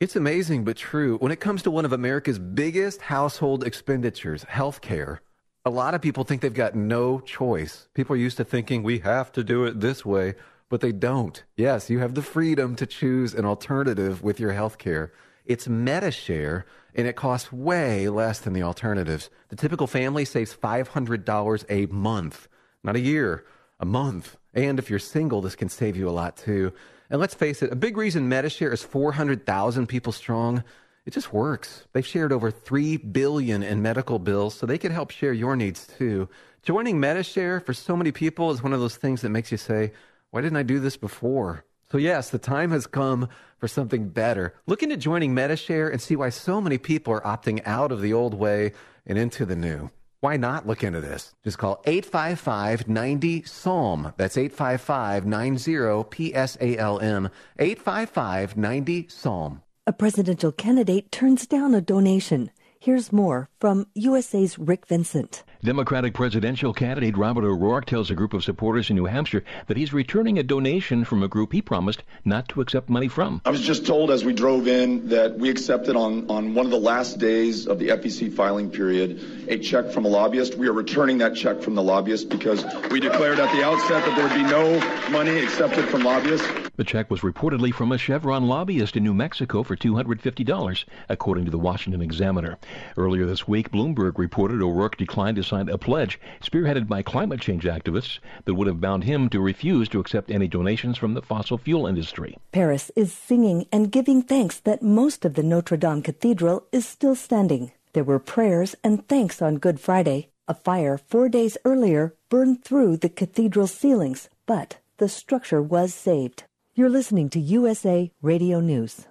It's 0.00 0.16
amazing 0.16 0.64
but 0.64 0.78
true. 0.78 1.18
When 1.18 1.30
it 1.30 1.40
comes 1.40 1.60
to 1.62 1.70
one 1.70 1.84
of 1.84 1.92
America's 1.92 2.38
biggest 2.38 3.02
household 3.02 3.62
expenditures, 3.62 4.46
healthcare, 4.46 5.18
a 5.66 5.68
lot 5.68 5.92
of 5.92 6.00
people 6.00 6.24
think 6.24 6.40
they've 6.40 6.54
got 6.54 6.74
no 6.74 7.20
choice. 7.20 7.86
People 7.92 8.14
are 8.14 8.18
used 8.18 8.38
to 8.38 8.44
thinking 8.44 8.82
we 8.82 9.00
have 9.00 9.30
to 9.32 9.44
do 9.44 9.66
it 9.66 9.80
this 9.80 10.02
way, 10.02 10.36
but 10.70 10.80
they 10.80 10.90
don't. 10.90 11.44
Yes, 11.54 11.90
you 11.90 11.98
have 11.98 12.14
the 12.14 12.22
freedom 12.22 12.76
to 12.76 12.86
choose 12.86 13.34
an 13.34 13.44
alternative 13.44 14.22
with 14.22 14.40
your 14.40 14.54
healthcare. 14.54 15.10
It's 15.44 15.68
Medi-Share, 15.68 16.64
and 16.94 17.06
it 17.06 17.16
costs 17.16 17.52
way 17.52 18.08
less 18.08 18.40
than 18.40 18.54
the 18.54 18.62
alternatives. 18.62 19.28
The 19.50 19.56
typical 19.56 19.86
family 19.86 20.24
saves 20.24 20.54
$500 20.54 21.64
a 21.68 21.92
month, 21.92 22.48
not 22.82 22.96
a 22.96 23.00
year, 23.00 23.44
a 23.78 23.84
month. 23.84 24.38
And 24.54 24.78
if 24.78 24.88
you're 24.88 24.98
single, 24.98 25.42
this 25.42 25.56
can 25.56 25.68
save 25.68 25.94
you 25.94 26.08
a 26.08 26.10
lot 26.10 26.38
too. 26.38 26.72
And 27.10 27.20
let's 27.20 27.34
face 27.34 27.62
it, 27.62 27.72
a 27.72 27.76
big 27.76 27.96
reason 27.96 28.28
Medi-Share 28.28 28.72
is 28.72 28.82
400,000 28.82 29.88
people 29.88 30.12
strong. 30.12 30.62
It 31.04 31.12
just 31.12 31.32
works. 31.32 31.86
They've 31.92 32.06
shared 32.06 32.32
over 32.32 32.52
3 32.52 32.98
billion 32.98 33.64
in 33.64 33.82
medical 33.82 34.20
bills, 34.20 34.54
so 34.54 34.64
they 34.64 34.78
can 34.78 34.92
help 34.92 35.10
share 35.10 35.32
your 35.32 35.56
needs 35.56 35.86
too. 35.86 36.28
Joining 36.62 37.00
Medi-Share 37.00 37.60
for 37.60 37.74
so 37.74 37.96
many 37.96 38.12
people 38.12 38.50
is 38.52 38.62
one 38.62 38.72
of 38.72 38.80
those 38.80 38.96
things 38.96 39.22
that 39.22 39.30
makes 39.30 39.50
you 39.50 39.58
say, 39.58 39.92
why 40.30 40.40
didn't 40.40 40.58
I 40.58 40.62
do 40.62 40.78
this 40.78 40.96
before? 40.96 41.64
So, 41.90 41.98
yes, 41.98 42.30
the 42.30 42.38
time 42.38 42.70
has 42.70 42.86
come 42.86 43.28
for 43.58 43.66
something 43.66 44.10
better. 44.10 44.54
Look 44.66 44.84
into 44.84 44.96
joining 44.96 45.34
Medi-Share 45.34 45.88
and 45.88 46.00
see 46.00 46.14
why 46.14 46.28
so 46.28 46.60
many 46.60 46.78
people 46.78 47.12
are 47.12 47.22
opting 47.22 47.60
out 47.66 47.90
of 47.90 48.00
the 48.00 48.12
old 48.12 48.34
way 48.34 48.72
and 49.04 49.18
into 49.18 49.44
the 49.44 49.56
new. 49.56 49.90
Why 50.22 50.36
not 50.36 50.66
look 50.66 50.84
into 50.84 51.00
this? 51.00 51.34
Just 51.44 51.56
call 51.56 51.80
855 51.86 52.86
90 52.88 53.42
Psalm. 53.44 54.12
That's 54.18 54.36
855 54.36 55.24
90 55.24 56.04
P 56.10 56.34
S 56.34 56.58
A 56.60 56.76
L 56.76 57.00
M. 57.00 57.30
855 57.58 58.54
90 58.54 59.08
Psalm. 59.08 59.62
A 59.86 59.94
presidential 59.94 60.52
candidate 60.52 61.10
turns 61.10 61.46
down 61.46 61.74
a 61.74 61.80
donation. 61.80 62.50
Here's 62.78 63.14
more 63.14 63.48
from 63.58 63.86
USA's 63.94 64.58
Rick 64.58 64.86
Vincent. 64.86 65.42
Democratic 65.62 66.14
presidential 66.14 66.72
candidate 66.72 67.18
Robert 67.18 67.44
O'Rourke 67.44 67.84
tells 67.84 68.10
a 68.10 68.14
group 68.14 68.32
of 68.32 68.42
supporters 68.42 68.88
in 68.88 68.96
New 68.96 69.04
Hampshire 69.04 69.44
that 69.66 69.76
he's 69.76 69.92
returning 69.92 70.38
a 70.38 70.42
donation 70.42 71.04
from 71.04 71.22
a 71.22 71.28
group 71.28 71.52
he 71.52 71.60
promised 71.60 72.02
not 72.24 72.48
to 72.48 72.62
accept 72.62 72.88
money 72.88 73.08
from. 73.08 73.42
I 73.44 73.50
was 73.50 73.60
just 73.60 73.84
told 73.84 74.10
as 74.10 74.24
we 74.24 74.32
drove 74.32 74.66
in 74.68 75.10
that 75.10 75.38
we 75.38 75.50
accepted 75.50 75.96
on, 75.96 76.30
on 76.30 76.54
one 76.54 76.64
of 76.64 76.72
the 76.72 76.80
last 76.80 77.18
days 77.18 77.66
of 77.66 77.78
the 77.78 77.88
FEC 77.88 78.32
filing 78.32 78.70
period 78.70 79.20
a 79.48 79.58
check 79.58 79.90
from 79.90 80.06
a 80.06 80.08
lobbyist. 80.08 80.54
We 80.54 80.66
are 80.66 80.72
returning 80.72 81.18
that 81.18 81.36
check 81.36 81.60
from 81.60 81.74
the 81.74 81.82
lobbyist 81.82 82.30
because 82.30 82.64
we 82.90 82.98
declared 82.98 83.38
at 83.38 83.54
the 83.54 83.62
outset 83.62 84.02
that 84.06 84.16
there 84.16 84.26
would 84.26 84.34
be 84.34 84.50
no 84.50 85.10
money 85.10 85.44
accepted 85.44 85.86
from 85.90 86.04
lobbyists. 86.04 86.46
The 86.76 86.84
check 86.84 87.10
was 87.10 87.20
reportedly 87.20 87.74
from 87.74 87.92
a 87.92 87.98
Chevron 87.98 88.46
lobbyist 88.46 88.96
in 88.96 89.04
New 89.04 89.12
Mexico 89.12 89.62
for 89.62 89.76
$250, 89.76 90.84
according 91.10 91.44
to 91.44 91.50
the 91.50 91.58
Washington 91.58 92.00
Examiner. 92.00 92.56
Earlier 92.96 93.26
this 93.26 93.46
week, 93.46 93.70
Bloomberg 93.70 94.16
reported 94.16 94.62
O'Rourke 94.62 94.96
declined 94.96 95.36
to 95.36 95.42
sign 95.50 95.68
a 95.68 95.76
pledge 95.76 96.18
spearheaded 96.40 96.88
by 96.88 97.02
climate 97.02 97.40
change 97.40 97.64
activists 97.64 98.20
that 98.44 98.54
would 98.54 98.66
have 98.66 98.80
bound 98.80 99.04
him 99.04 99.28
to 99.28 99.40
refuse 99.40 99.88
to 99.88 100.00
accept 100.00 100.30
any 100.30 100.48
donations 100.48 100.96
from 100.96 101.14
the 101.14 101.22
fossil 101.22 101.58
fuel 101.58 101.86
industry. 101.86 102.38
Paris 102.52 102.90
is 102.96 103.12
singing 103.12 103.66
and 103.72 103.92
giving 103.92 104.22
thanks 104.22 104.60
that 104.60 104.82
most 104.82 105.24
of 105.24 105.34
the 105.34 105.42
Notre 105.42 105.76
Dame 105.76 106.02
Cathedral 106.02 106.64
is 106.72 106.86
still 106.86 107.14
standing. 107.14 107.72
There 107.92 108.04
were 108.04 108.20
prayers 108.20 108.76
and 108.84 109.06
thanks 109.08 109.42
on 109.42 109.58
Good 109.58 109.80
Friday. 109.80 110.28
A 110.46 110.54
fire 110.54 110.96
four 110.98 111.28
days 111.28 111.58
earlier 111.64 112.14
burned 112.28 112.64
through 112.64 112.96
the 112.96 113.08
cathedral's 113.08 113.74
ceilings, 113.74 114.28
but 114.46 114.78
the 114.98 115.08
structure 115.08 115.62
was 115.62 115.94
saved. 115.94 116.44
You're 116.74 116.88
listening 116.88 117.28
to 117.30 117.40
USA 117.40 118.10
Radio 118.22 118.60
News. 118.60 119.06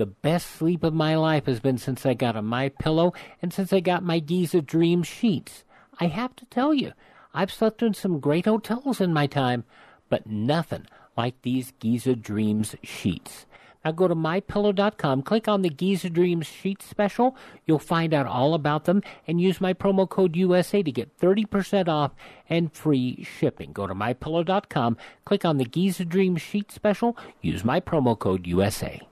The 0.00 0.06
best 0.06 0.46
sleep 0.52 0.82
of 0.82 0.94
my 0.94 1.14
life 1.14 1.44
has 1.44 1.60
been 1.60 1.76
since 1.76 2.06
I 2.06 2.14
got 2.14 2.34
a 2.34 2.40
My 2.40 2.70
Pillow 2.70 3.12
and 3.42 3.52
since 3.52 3.70
I 3.70 3.80
got 3.80 4.02
my 4.02 4.18
Giza 4.18 4.62
Dream 4.62 5.02
sheets. 5.02 5.62
I 5.98 6.06
have 6.06 6.34
to 6.36 6.46
tell 6.46 6.72
you, 6.72 6.94
I've 7.34 7.52
slept 7.52 7.82
in 7.82 7.92
some 7.92 8.18
great 8.18 8.46
hotels 8.46 9.02
in 9.02 9.12
my 9.12 9.26
time, 9.26 9.64
but 10.08 10.26
nothing 10.26 10.86
like 11.18 11.42
these 11.42 11.74
Giza 11.80 12.16
Dreams 12.16 12.76
sheets. 12.82 13.44
Now 13.84 13.92
go 13.92 14.08
to 14.08 14.14
mypillow.com, 14.14 15.20
click 15.20 15.46
on 15.48 15.60
the 15.60 15.68
Giza 15.68 16.08
Dreams 16.08 16.46
sheet 16.46 16.80
special. 16.80 17.36
You'll 17.66 17.78
find 17.78 18.14
out 18.14 18.26
all 18.26 18.54
about 18.54 18.86
them 18.86 19.02
and 19.26 19.38
use 19.38 19.60
my 19.60 19.74
promo 19.74 20.08
code 20.08 20.34
USA 20.34 20.82
to 20.82 20.90
get 20.90 21.18
30% 21.18 21.88
off 21.88 22.12
and 22.48 22.72
free 22.72 23.22
shipping. 23.22 23.74
Go 23.74 23.86
to 23.86 23.94
mypillow.com, 23.94 24.96
click 25.26 25.44
on 25.44 25.58
the 25.58 25.66
Giza 25.66 26.06
Dreams 26.06 26.40
sheet 26.40 26.72
special, 26.72 27.18
use 27.42 27.66
my 27.66 27.80
promo 27.80 28.18
code 28.18 28.46
USA. 28.46 29.02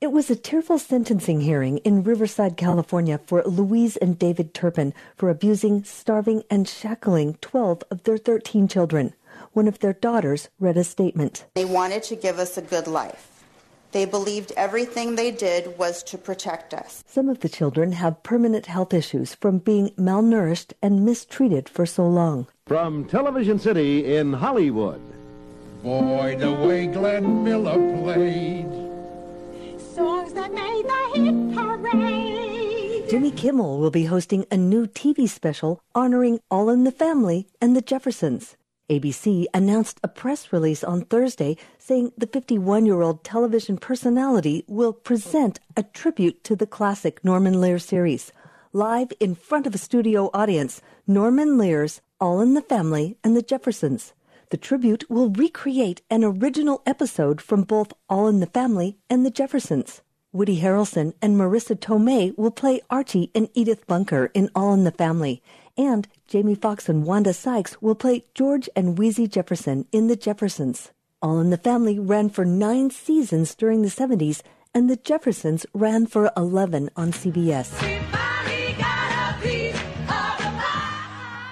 It 0.00 0.12
was 0.12 0.30
a 0.30 0.34
tearful 0.34 0.78
sentencing 0.78 1.42
hearing 1.42 1.76
in 1.78 2.02
Riverside, 2.02 2.56
California 2.56 3.18
for 3.18 3.42
Louise 3.42 3.98
and 3.98 4.18
David 4.18 4.54
Turpin 4.54 4.94
for 5.14 5.28
abusing, 5.28 5.84
starving, 5.84 6.42
and 6.48 6.66
shackling 6.66 7.34
12 7.42 7.82
of 7.90 8.04
their 8.04 8.16
13 8.16 8.66
children. 8.66 9.12
One 9.52 9.68
of 9.68 9.80
their 9.80 9.92
daughters 9.92 10.48
read 10.58 10.78
a 10.78 10.84
statement. 10.84 11.44
They 11.54 11.66
wanted 11.66 12.02
to 12.04 12.16
give 12.16 12.38
us 12.38 12.56
a 12.56 12.62
good 12.62 12.86
life. 12.86 13.44
They 13.92 14.06
believed 14.06 14.52
everything 14.56 15.16
they 15.16 15.32
did 15.32 15.76
was 15.76 16.02
to 16.04 16.16
protect 16.16 16.72
us. 16.72 17.04
Some 17.06 17.28
of 17.28 17.40
the 17.40 17.50
children 17.50 17.92
have 17.92 18.22
permanent 18.22 18.64
health 18.64 18.94
issues 18.94 19.34
from 19.34 19.58
being 19.58 19.90
malnourished 19.98 20.72
and 20.80 21.04
mistreated 21.04 21.68
for 21.68 21.84
so 21.84 22.06
long. 22.06 22.46
From 22.64 23.04
Television 23.04 23.58
City 23.58 24.16
in 24.16 24.32
Hollywood. 24.32 25.02
Boy, 25.82 26.36
the 26.38 26.52
way 26.52 26.86
Glenn 26.86 27.44
Miller 27.44 27.76
played 28.02 28.89
songs 30.00 30.32
that 30.32 30.50
made 30.54 30.86
the 30.92 31.02
hit 31.20 31.38
parade. 31.54 33.08
Jimmy 33.10 33.30
Kimmel 33.30 33.78
will 33.78 33.90
be 33.90 34.06
hosting 34.06 34.46
a 34.50 34.56
new 34.56 34.86
TV 34.86 35.28
special 35.28 35.82
honoring 35.94 36.40
All 36.50 36.70
in 36.70 36.84
the 36.84 36.98
Family 37.04 37.48
and 37.60 37.76
the 37.76 37.82
Jeffersons. 37.82 38.56
ABC 38.88 39.44
announced 39.52 40.00
a 40.02 40.08
press 40.08 40.52
release 40.54 40.82
on 40.82 41.02
Thursday 41.02 41.56
saying 41.78 42.12
the 42.16 42.26
51 42.26 42.86
year 42.86 43.02
old 43.02 43.22
television 43.22 43.76
personality 43.76 44.64
will 44.66 44.94
present 44.94 45.60
a 45.76 45.82
tribute 45.82 46.42
to 46.44 46.56
the 46.56 46.66
classic 46.66 47.22
Norman 47.22 47.60
Lear 47.60 47.78
series. 47.78 48.32
Live 48.72 49.12
in 49.20 49.34
front 49.34 49.66
of 49.66 49.74
a 49.74 49.84
studio 49.86 50.30
audience, 50.32 50.80
Norman 51.06 51.58
Lear's 51.58 52.00
All 52.20 52.40
in 52.40 52.54
the 52.54 52.62
Family 52.62 53.18
and 53.22 53.36
the 53.36 53.42
Jeffersons. 53.42 54.14
The 54.50 54.56
tribute 54.56 55.08
will 55.08 55.30
recreate 55.30 56.02
an 56.10 56.24
original 56.24 56.82
episode 56.84 57.40
from 57.40 57.62
both 57.62 57.92
All 58.08 58.26
in 58.26 58.40
the 58.40 58.46
Family 58.46 58.98
and 59.08 59.24
The 59.24 59.30
Jeffersons. 59.30 60.02
Woody 60.32 60.60
Harrelson 60.60 61.14
and 61.22 61.36
Marisa 61.36 61.78
Tomei 61.78 62.36
will 62.36 62.50
play 62.50 62.80
Archie 62.90 63.30
and 63.32 63.48
Edith 63.54 63.86
Bunker 63.86 64.30
in 64.34 64.50
All 64.52 64.74
in 64.74 64.82
the 64.82 64.90
Family, 64.90 65.40
and 65.78 66.08
Jamie 66.26 66.56
Foxx 66.56 66.88
and 66.88 67.06
Wanda 67.06 67.32
Sykes 67.32 67.80
will 67.80 67.94
play 67.94 68.24
George 68.34 68.68
and 68.74 68.98
Weezy 68.98 69.30
Jefferson 69.30 69.86
in 69.92 70.08
The 70.08 70.16
Jeffersons. 70.16 70.90
All 71.22 71.38
in 71.38 71.50
the 71.50 71.56
Family 71.56 72.00
ran 72.00 72.28
for 72.28 72.44
nine 72.44 72.90
seasons 72.90 73.54
during 73.54 73.82
the 73.82 73.88
70s, 73.88 74.42
and 74.74 74.90
The 74.90 74.96
Jeffersons 74.96 75.64
ran 75.74 76.06
for 76.06 76.32
11 76.36 76.90
on 76.96 77.12
CBS. 77.12 78.29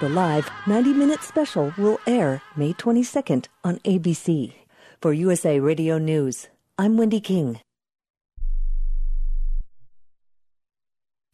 The 0.00 0.08
live 0.08 0.48
90 0.68 0.92
minute 0.92 1.24
special 1.24 1.72
will 1.76 1.98
air 2.06 2.40
May 2.54 2.72
22nd 2.72 3.46
on 3.64 3.78
ABC. 3.78 4.52
For 5.02 5.12
USA 5.12 5.58
Radio 5.58 5.98
News, 5.98 6.46
I'm 6.78 6.96
Wendy 6.96 7.18
King. 7.20 7.58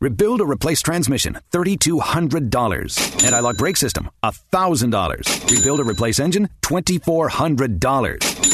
Rebuild 0.00 0.40
or 0.40 0.50
replace 0.50 0.80
transmission, 0.80 1.38
$3,200. 1.52 3.24
Anti-lock 3.24 3.58
brake 3.58 3.76
system, 3.76 4.08
$1,000. 4.22 5.50
Rebuild 5.50 5.80
or 5.80 5.84
replace 5.84 6.18
engine, 6.18 6.48
$2,400. 6.62 8.53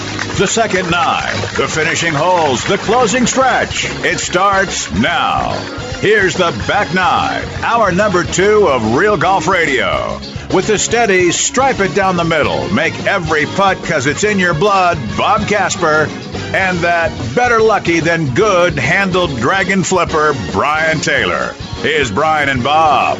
The 0.41 0.47
second 0.47 0.89
nine, 0.89 1.35
the 1.55 1.67
finishing 1.67 2.15
holes, 2.15 2.63
the 2.65 2.79
closing 2.79 3.27
stretch. 3.27 3.85
It 4.03 4.19
starts 4.19 4.91
now. 4.91 5.51
Here's 5.99 6.33
the 6.33 6.49
back 6.67 6.91
nine, 6.95 7.43
hour 7.63 7.91
number 7.91 8.23
two 8.23 8.67
of 8.67 8.95
Real 8.95 9.17
Golf 9.17 9.47
Radio. 9.47 10.19
With 10.51 10.65
the 10.65 10.79
steady, 10.79 11.31
stripe 11.31 11.79
it 11.79 11.93
down 11.93 12.15
the 12.15 12.23
middle, 12.23 12.67
make 12.73 12.95
every 13.05 13.45
putt 13.45 13.79
because 13.81 14.07
it's 14.07 14.23
in 14.23 14.39
your 14.39 14.55
blood, 14.55 14.97
Bob 15.15 15.47
Casper, 15.47 16.07
and 16.55 16.79
that 16.79 17.11
better 17.35 17.61
lucky 17.61 17.99
than 17.99 18.33
good 18.33 18.79
handled 18.79 19.37
dragon 19.37 19.83
flipper, 19.83 20.33
Brian 20.53 21.01
Taylor. 21.01 21.53
Here's 21.83 22.09
Brian 22.09 22.49
and 22.49 22.63
Bob. 22.63 23.19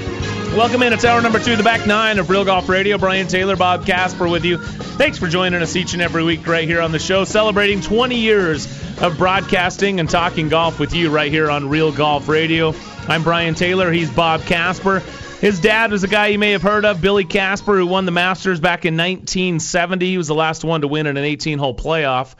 Welcome 0.55 0.83
in. 0.83 0.91
It's 0.91 1.05
hour 1.05 1.21
number 1.21 1.39
two, 1.39 1.55
the 1.55 1.63
back 1.63 1.87
nine 1.87 2.19
of 2.19 2.29
Real 2.29 2.43
Golf 2.43 2.67
Radio. 2.67 2.97
Brian 2.97 3.27
Taylor, 3.27 3.55
Bob 3.55 3.85
Casper 3.85 4.27
with 4.27 4.43
you. 4.43 4.57
Thanks 4.57 5.17
for 5.17 5.29
joining 5.29 5.61
us 5.61 5.77
each 5.77 5.93
and 5.93 6.01
every 6.01 6.25
week 6.25 6.45
right 6.45 6.67
here 6.67 6.81
on 6.81 6.91
the 6.91 6.99
show, 6.99 7.23
celebrating 7.23 7.79
20 7.79 8.17
years 8.17 8.65
of 9.01 9.17
broadcasting 9.17 10.01
and 10.01 10.09
talking 10.09 10.49
golf 10.49 10.77
with 10.77 10.93
you 10.93 11.09
right 11.09 11.31
here 11.31 11.49
on 11.49 11.69
Real 11.69 11.93
Golf 11.93 12.27
Radio. 12.27 12.75
I'm 13.07 13.23
Brian 13.23 13.55
Taylor. 13.55 13.93
He's 13.93 14.11
Bob 14.11 14.41
Casper. 14.41 14.99
His 15.39 15.61
dad 15.61 15.89
was 15.89 16.03
a 16.03 16.09
guy 16.09 16.27
you 16.27 16.37
may 16.37 16.51
have 16.51 16.61
heard 16.61 16.83
of, 16.83 16.99
Billy 16.99 17.23
Casper, 17.23 17.77
who 17.77 17.87
won 17.87 18.05
the 18.05 18.11
Masters 18.11 18.59
back 18.59 18.83
in 18.83 18.97
1970. 18.97 20.05
He 20.05 20.17
was 20.17 20.27
the 20.27 20.35
last 20.35 20.65
one 20.65 20.81
to 20.81 20.87
win 20.89 21.07
in 21.07 21.15
an 21.15 21.23
18 21.23 21.59
hole 21.59 21.73
playoff. 21.73 22.35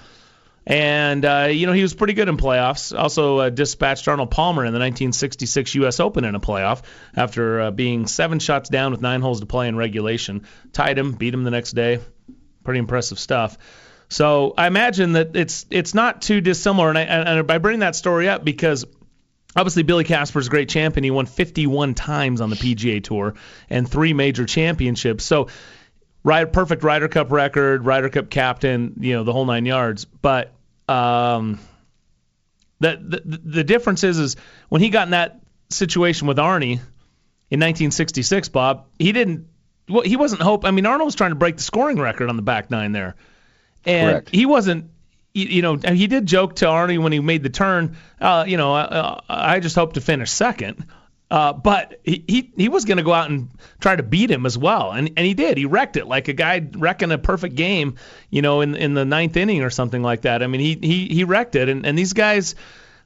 And, 0.65 1.25
uh, 1.25 1.49
you 1.51 1.65
know, 1.65 1.73
he 1.73 1.81
was 1.81 1.93
pretty 1.93 2.13
good 2.13 2.29
in 2.29 2.37
playoffs. 2.37 2.97
Also 2.97 3.39
uh, 3.39 3.49
dispatched 3.49 4.07
Arnold 4.07 4.29
Palmer 4.29 4.63
in 4.63 4.73
the 4.73 4.79
1966 4.79 5.75
U.S. 5.75 5.99
Open 5.99 6.23
in 6.23 6.35
a 6.35 6.39
playoff 6.39 6.83
after 7.15 7.61
uh, 7.61 7.71
being 7.71 8.05
seven 8.05 8.39
shots 8.39 8.69
down 8.69 8.91
with 8.91 9.01
nine 9.01 9.21
holes 9.21 9.39
to 9.39 9.47
play 9.47 9.67
in 9.67 9.75
regulation. 9.75 10.45
Tied 10.71 10.97
him, 10.97 11.13
beat 11.13 11.33
him 11.33 11.43
the 11.43 11.51
next 11.51 11.71
day. 11.71 11.99
Pretty 12.63 12.79
impressive 12.79 13.19
stuff. 13.19 13.57
So 14.09 14.53
I 14.57 14.67
imagine 14.67 15.13
that 15.13 15.35
it's 15.35 15.65
it's 15.71 15.93
not 15.93 16.21
too 16.21 16.41
dissimilar. 16.41 16.89
And 16.89 16.97
I, 16.97 17.01
and 17.01 17.51
I 17.51 17.57
bring 17.57 17.79
that 17.79 17.95
story 17.95 18.27
up 18.27 18.43
because 18.43 18.85
obviously 19.55 19.83
Billy 19.83 20.03
Casper's 20.03 20.47
a 20.47 20.49
great 20.49 20.69
champion. 20.69 21.03
He 21.03 21.11
won 21.11 21.25
51 21.25 21.95
times 21.95 22.41
on 22.41 22.49
the 22.49 22.57
PGA 22.57 23.03
Tour 23.03 23.35
and 23.69 23.89
three 23.89 24.13
major 24.13 24.45
championships. 24.45 25.23
So 25.23 25.47
Right, 26.23 26.51
perfect 26.51 26.83
Ryder 26.83 27.07
Cup 27.07 27.31
record, 27.31 27.85
Ryder 27.85 28.09
Cup 28.09 28.29
captain, 28.29 28.93
you 28.99 29.13
know, 29.13 29.23
the 29.23 29.33
whole 29.33 29.45
nine 29.45 29.65
yards. 29.65 30.05
But 30.05 30.53
um, 30.87 31.59
the, 32.79 32.97
the 33.25 33.39
the 33.43 33.63
difference 33.63 34.03
is 34.03 34.19
is 34.19 34.35
when 34.69 34.81
he 34.81 34.89
got 34.89 35.07
in 35.07 35.11
that 35.11 35.39
situation 35.69 36.27
with 36.27 36.37
Arnie 36.37 36.79
in 37.51 37.59
1966, 37.59 38.49
Bob, 38.49 38.85
he 38.99 39.11
didn't. 39.11 39.47
Well, 39.89 40.03
he 40.03 40.15
wasn't 40.15 40.41
hope. 40.41 40.63
I 40.63 40.71
mean, 40.71 40.85
Arnold 40.85 41.07
was 41.07 41.15
trying 41.15 41.31
to 41.31 41.35
break 41.35 41.57
the 41.57 41.63
scoring 41.63 41.99
record 41.99 42.29
on 42.29 42.35
the 42.35 42.41
back 42.41 42.71
nine 42.71 42.91
there, 42.91 43.15
and 43.83 44.11
Correct. 44.11 44.29
he 44.29 44.45
wasn't. 44.45 44.91
You 45.33 45.61
know, 45.61 45.77
he 45.77 46.07
did 46.07 46.25
joke 46.25 46.57
to 46.57 46.65
Arnie 46.65 47.01
when 47.01 47.13
he 47.13 47.21
made 47.21 47.41
the 47.41 47.49
turn. 47.49 47.95
Uh, 48.19 48.43
you 48.45 48.57
know, 48.57 48.75
uh, 48.75 49.21
I 49.29 49.61
just 49.61 49.75
hope 49.75 49.93
to 49.93 50.01
finish 50.01 50.29
second. 50.29 50.85
Uh, 51.31 51.53
but 51.53 52.01
he, 52.03 52.25
he, 52.27 52.51
he 52.57 52.67
was 52.67 52.83
going 52.83 52.97
to 52.97 53.03
go 53.03 53.13
out 53.13 53.29
and 53.29 53.49
try 53.79 53.95
to 53.95 54.03
beat 54.03 54.29
him 54.29 54.45
as 54.45 54.57
well, 54.57 54.91
and 54.91 55.11
and 55.15 55.25
he 55.25 55.33
did. 55.33 55.57
He 55.57 55.65
wrecked 55.65 55.95
it 55.95 56.05
like 56.05 56.27
a 56.27 56.33
guy 56.33 56.67
wrecking 56.73 57.09
a 57.13 57.17
perfect 57.17 57.55
game, 57.55 57.95
you 58.29 58.41
know, 58.41 58.59
in 58.59 58.75
in 58.75 58.95
the 58.95 59.05
ninth 59.05 59.37
inning 59.37 59.63
or 59.63 59.69
something 59.69 60.03
like 60.03 60.23
that. 60.23 60.43
I 60.43 60.47
mean, 60.47 60.59
he 60.59 60.77
he 60.81 61.07
he 61.07 61.23
wrecked 61.23 61.55
it, 61.55 61.69
and 61.69 61.85
and 61.85 61.97
these 61.97 62.11
guys. 62.11 62.55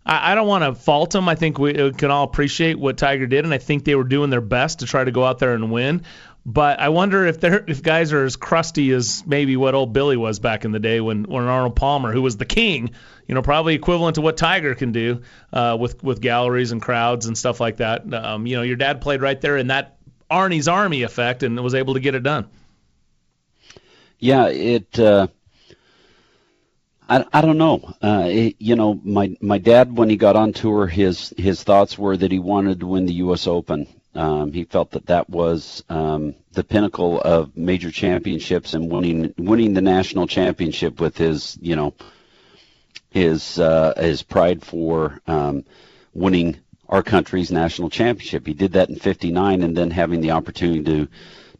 I 0.04 0.32
I 0.32 0.36
don't 0.36 0.48
want 0.48 0.64
to 0.64 0.74
fault 0.74 1.12
them. 1.12 1.30
I 1.30 1.36
think 1.36 1.60
we 1.60 1.92
can 1.94 2.10
all 2.10 2.24
appreciate 2.24 2.80
what 2.80 2.98
Tiger 2.98 3.28
did, 3.28 3.46
and 3.46 3.54
I 3.54 3.60
think 3.60 3.86
they 3.86 3.96
were 3.96 4.04
doing 4.04 4.32
their 4.32 4.42
best 4.42 4.80
to 4.80 4.88
try 4.88 5.04
to 5.04 5.12
go 5.12 5.24
out 5.24 5.38
there 5.38 5.54
and 5.54 5.72
win. 5.72 6.02
But 6.46 6.80
I 6.80 6.90
wonder 6.90 7.26
if 7.26 7.40
they're 7.40 7.64
if 7.68 7.82
guys 7.82 8.14
are 8.14 8.24
as 8.24 8.36
crusty 8.36 8.92
as 8.92 9.26
maybe 9.26 9.58
what 9.58 9.74
old 9.74 9.94
Billy 9.94 10.16
was 10.16 10.38
back 10.38 10.64
in 10.64 10.72
the 10.72 10.80
day 10.80 11.02
when 11.02 11.24
when 11.24 11.44
Arnold 11.46 11.76
Palmer, 11.76 12.14
who 12.14 12.22
was 12.22 12.38
the 12.38 12.46
king, 12.46 12.92
you 13.28 13.34
know, 13.34 13.42
probably 13.42 13.74
equivalent 13.74 14.16
to 14.16 14.22
what 14.22 14.38
Tiger 14.38 14.76
can 14.76 14.92
do 14.92 15.24
uh, 15.52 15.76
with 15.80 16.04
with 16.04 16.22
galleries 16.22 16.72
and 16.72 16.82
crowds 16.82 17.26
and 17.26 17.36
stuff 17.36 17.60
like 17.60 17.78
that. 17.78 18.14
Um, 18.14 18.46
you 18.46 18.58
know, 18.58 18.62
your 18.62 18.76
dad 18.76 19.02
played 19.02 19.24
right 19.24 19.42
there 19.42 19.58
in 19.58 19.68
that 19.68 19.98
Arnie's 20.30 20.68
Army 20.68 21.02
effect 21.02 21.42
and 21.42 21.60
was 21.64 21.74
able 21.74 21.96
to 21.96 22.00
get 22.00 22.14
it 22.14 22.22
done. 22.22 22.48
Yeah, 24.20 24.48
it. 24.48 25.00
Uh, 25.00 25.28
I, 27.10 27.26
I 27.34 27.42
don't 27.42 27.58
know. 27.58 27.94
Uh, 28.04 28.26
it, 28.28 28.56
you 28.60 28.76
know, 28.76 29.00
my 29.04 29.36
my 29.42 29.58
dad 29.58 29.98
when 29.98 30.12
he 30.12 30.16
got 30.16 30.36
on 30.36 30.54
tour, 30.54 30.86
his 30.86 31.34
his 31.38 31.64
thoughts 31.64 31.98
were 31.98 32.16
that 32.16 32.32
he 32.32 32.38
wanted 32.38 32.82
to 32.82 32.88
win 32.88 33.08
the 33.08 33.14
U.S. 33.14 33.48
Open. 33.48 33.88
Um, 34.16 34.54
he 34.54 34.64
felt 34.64 34.92
that 34.92 35.08
that 35.08 35.30
was 35.30 35.84
um, 35.90 36.36
the 36.54 36.64
pinnacle 36.64 37.20
of 37.22 37.56
major 37.58 37.92
championships 37.92 38.74
and 38.74 38.90
winning 38.90 39.34
winning 39.38 39.74
the 39.74 39.82
national 39.82 40.26
championship 40.28 41.02
with 41.02 41.18
his 41.18 41.58
you 41.62 41.76
know 41.76 41.94
his 43.10 43.60
uh, 43.60 43.94
his 43.98 44.24
pride 44.24 44.64
for 44.64 45.22
um, 45.28 45.66
winning 46.14 46.58
our 46.88 47.04
country's 47.04 47.52
national 47.52 47.90
championship. 47.90 48.46
He 48.46 48.54
did 48.54 48.74
that 48.74 48.90
in 48.90 48.96
'59, 48.96 49.62
and 49.62 49.76
then 49.76 49.92
having 49.92 50.22
the 50.22 50.32
opportunity 50.32 50.84
to 50.84 51.08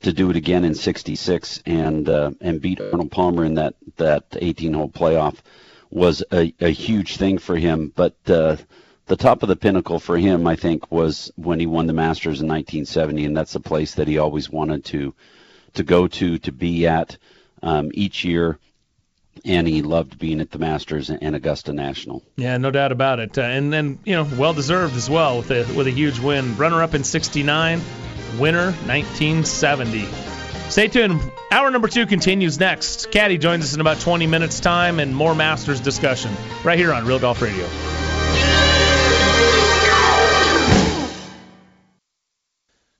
to 0.02 0.14
do 0.14 0.30
it 0.30 0.36
again 0.36 0.66
in 0.66 0.76
'66 0.76 1.64
and 1.66 2.08
uh, 2.08 2.32
and 2.42 2.62
beat 2.62 2.80
Arnold 2.80 3.12
Palmer 3.12 3.44
in 3.46 3.56
that 3.56 3.76
that 3.98 4.30
18-hole 4.32 4.90
playoff 4.90 5.38
was 5.90 6.24
a, 6.32 6.54
a 6.60 6.70
huge 6.70 7.18
thing 7.18 7.38
for 7.38 7.56
him. 7.56 7.92
But 7.96 8.16
uh, 8.28 8.58
the 9.08 9.16
top 9.16 9.44
of 9.44 9.50
the 9.50 9.56
pinnacle 9.56 10.00
for 10.00 10.18
him, 10.18 10.48
I 10.48 10.56
think, 10.56 10.92
was 10.92 11.32
when 11.36 11.60
he 11.60 11.66
won 11.66 11.88
the 11.88 11.94
Masters 11.94 12.42
in 12.42 12.48
1970, 12.48 13.26
and 13.26 13.38
that's 13.38 13.56
a 13.56 13.60
place 13.60 13.96
that 13.96 14.08
he 14.08 14.18
always 14.18 14.50
wanted 14.50 14.86
to 14.86 15.14
to 15.76 15.84
go 15.84 16.08
to 16.08 16.38
to 16.40 16.52
be 16.52 16.88
at 16.88 17.18
um, 17.62 17.92
each 17.94 18.24
year 18.24 18.58
and 19.44 19.68
he 19.68 19.82
loved 19.82 20.18
being 20.18 20.40
at 20.40 20.52
the 20.52 20.60
Masters 20.60 21.10
and 21.10 21.36
Augusta 21.36 21.74
National. 21.74 22.24
Yeah, 22.38 22.58
no 22.58 22.72
doubt 22.72 22.92
about 22.92 23.20
it. 23.20 23.38
Uh, 23.38 23.42
and 23.42 23.74
then 23.74 24.00
you 24.06 24.16
know, 24.16 24.24
well 24.38 24.54
deserved 24.54 24.96
as 24.96 25.10
well 25.10 25.38
with 25.38 25.52
a 25.52 25.66
with 25.76 25.88
a 25.88 25.92
huge 25.92 26.20
win. 26.20 26.56
Runner 26.58 26.82
up 26.82 26.94
in 26.94 27.04
'69, 27.04 27.82
winner 28.40 28.72
1970. 28.72 30.08
Stay 30.70 30.88
tuned. 30.88 31.22
Hour 31.52 31.70
number 31.70 31.88
two 31.88 32.06
continues 32.06 32.60
next. 32.60 33.12
Caddy 33.12 33.38
joins 33.38 33.64
us 33.66 33.76
in 33.76 33.82
about 33.82 34.00
20 34.00 34.26
minutes 34.26 34.60
time 34.60 35.00
and 35.00 35.16
more 35.16 35.36
Masters 35.36 35.80
discussion 35.80 36.32
right 36.64 36.80
here 36.80 36.92
on 36.92 37.06
Real 37.06 37.20
Golf 37.20 37.42
Radio. 37.42 37.68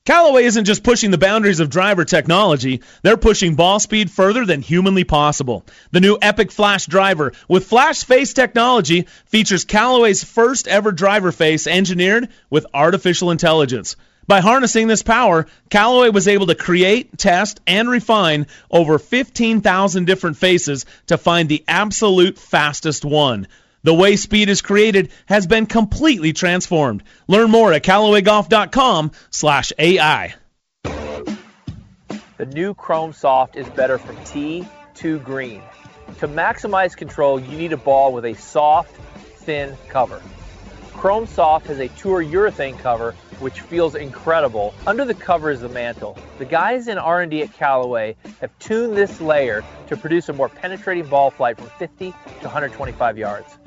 Callaway 0.06 0.44
isn't 0.44 0.66
just 0.66 0.84
pushing 0.84 1.10
the 1.10 1.18
boundaries 1.18 1.60
of 1.60 1.72
driver 1.72 2.06
technology, 2.06 2.82
they're 3.02 3.18
pushing 3.18 3.56
ball 3.56 3.80
speed 3.80 4.12
further 4.12 4.46
than 4.46 4.62
humanly 4.62 5.04
possible. 5.04 5.66
The 5.90 6.00
new 6.00 6.20
Epic 6.22 6.52
Flash 6.52 6.86
driver 6.86 7.34
with 7.50 7.66
flash 7.66 8.04
face 8.04 8.36
technology 8.36 9.08
features 9.26 9.66
Callaway's 9.66 10.24
first 10.24 10.68
ever 10.68 10.92
driver 10.92 11.32
face 11.32 11.66
engineered 11.66 12.30
with 12.52 12.68
artificial 12.72 13.32
intelligence. 13.32 13.96
By 14.28 14.42
harnessing 14.42 14.88
this 14.88 15.02
power, 15.02 15.48
Callaway 15.72 16.10
was 16.10 16.28
able 16.28 16.48
to 16.48 16.56
create, 16.56 17.18
test, 17.18 17.60
and 17.66 17.90
refine 17.90 18.46
over 18.70 19.00
15,000 19.00 20.06
different 20.06 20.38
faces 20.38 20.86
to 21.08 21.18
find 21.18 21.50
the 21.50 21.64
absolute 21.68 22.38
fastest 22.38 23.06
one. 23.06 23.48
The 23.86 23.94
way 23.94 24.16
speed 24.16 24.50
is 24.50 24.64
created 24.64 25.12
has 25.28 25.46
been 25.46 25.68
completely 25.68 26.34
transformed. 26.34 27.04
Learn 27.28 27.52
more 27.52 27.72
at 27.72 27.84
CallawayGolf.com 27.84 29.12
slash 29.30 29.72
AI. 29.78 30.34
The 30.84 32.46
new 32.48 32.74
Chrome 32.74 33.14
Soft 33.14 33.56
is 33.56 33.70
better 33.70 34.00
from 34.00 34.18
tee 34.24 34.68
to 34.96 35.20
green. 35.20 35.62
To 36.18 36.28
maximize 36.28 36.98
control, 36.98 37.40
you 37.40 37.56
need 37.56 37.74
a 37.74 37.78
ball 37.78 38.12
with 38.12 38.26
a 38.26 38.34
soft, 38.34 38.96
thin 39.36 39.78
cover. 39.88 40.20
Chrome 40.94 41.28
Soft 41.28 41.68
has 41.68 41.78
a 41.78 41.90
tour 41.90 42.24
urethane 42.24 42.80
cover 42.80 43.14
which 43.40 43.62
feels 43.62 43.96
incredible, 43.96 44.74
under 44.88 45.06
the 45.06 45.14
covers 45.14 45.62
of 45.62 45.70
the 45.70 45.74
mantle, 45.74 46.18
the 46.38 46.46
guys 46.46 46.88
in 46.88 46.98
R&D 46.98 47.42
at 47.42 47.54
Callaway 47.54 48.16
have 48.40 48.58
tuned 48.60 48.96
this 48.96 49.20
layer 49.20 49.64
to 49.88 49.98
produce 49.98 50.30
a 50.30 50.34
more 50.34 50.50
penetrating 50.50 51.08
ball 51.08 51.32
flight 51.32 51.58
from 51.58 51.70
50 51.78 52.12
to 52.12 52.44
125 52.44 53.18
yards. 53.18 53.58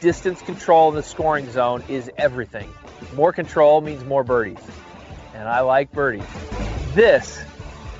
Distance 0.00 0.42
control 0.42 0.90
in 0.90 0.94
the 0.94 1.02
scoring 1.02 1.50
zone 1.50 1.82
is 1.88 2.10
everything. 2.18 2.72
More 3.14 3.32
control 3.32 3.80
means 3.80 4.04
more 4.04 4.24
birdies. 4.24 4.58
And 5.34 5.48
I 5.48 5.60
like 5.60 5.92
birdies. 5.92 6.24
This 6.94 7.42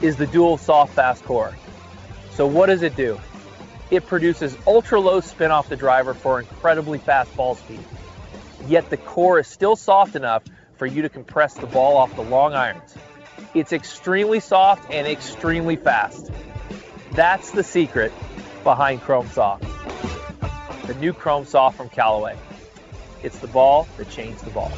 is 0.00 0.16
the 0.16 0.26
dual 0.26 0.58
soft 0.58 0.94
fast 0.94 1.24
core. 1.24 1.56
So 2.32 2.46
what 2.46 2.66
does 2.66 2.82
it 2.82 2.96
do? 2.96 3.18
It 3.90 4.06
produces 4.06 4.56
ultra 4.66 5.00
low 5.00 5.20
spin 5.20 5.50
off 5.50 5.68
the 5.68 5.76
driver 5.76 6.14
for 6.14 6.40
incredibly 6.40 6.98
fast 6.98 7.34
ball 7.36 7.54
speed. 7.54 7.84
Yet 8.68 8.90
the 8.90 8.96
core 8.96 9.38
is 9.38 9.46
still 9.46 9.76
soft 9.76 10.16
enough 10.16 10.42
for 10.76 10.86
you 10.86 11.02
to 11.02 11.08
compress 11.08 11.54
the 11.54 11.66
ball 11.66 11.96
off 11.96 12.14
the 12.16 12.22
long 12.22 12.54
irons. 12.54 12.94
It's 13.54 13.72
extremely 13.72 14.40
soft 14.40 14.92
and 14.92 15.06
extremely 15.06 15.76
fast. 15.76 16.30
That's 17.12 17.52
the 17.52 17.62
secret 17.62 18.12
behind 18.62 19.00
Chrome 19.00 19.28
Soft. 19.28 19.64
The 20.86 20.94
new 20.94 21.12
Chrome 21.12 21.46
Soft 21.46 21.76
from 21.76 21.88
Callaway. 21.88 22.36
It's 23.22 23.38
the 23.38 23.46
ball 23.46 23.88
that 23.96 24.10
changed 24.10 24.44
the 24.44 24.50
ball. 24.50 24.72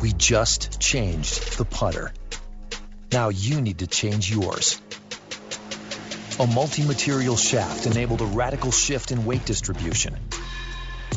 We 0.00 0.12
just 0.12 0.80
changed 0.80 1.58
the 1.58 1.64
putter. 1.64 2.12
Now 3.12 3.28
you 3.28 3.60
need 3.60 3.78
to 3.78 3.86
change 3.86 4.30
yours. 4.30 4.80
A 6.40 6.46
multi-material 6.46 7.36
shaft 7.36 7.86
enabled 7.86 8.20
a 8.20 8.26
radical 8.26 8.72
shift 8.72 9.12
in 9.12 9.24
weight 9.24 9.44
distribution, 9.44 10.16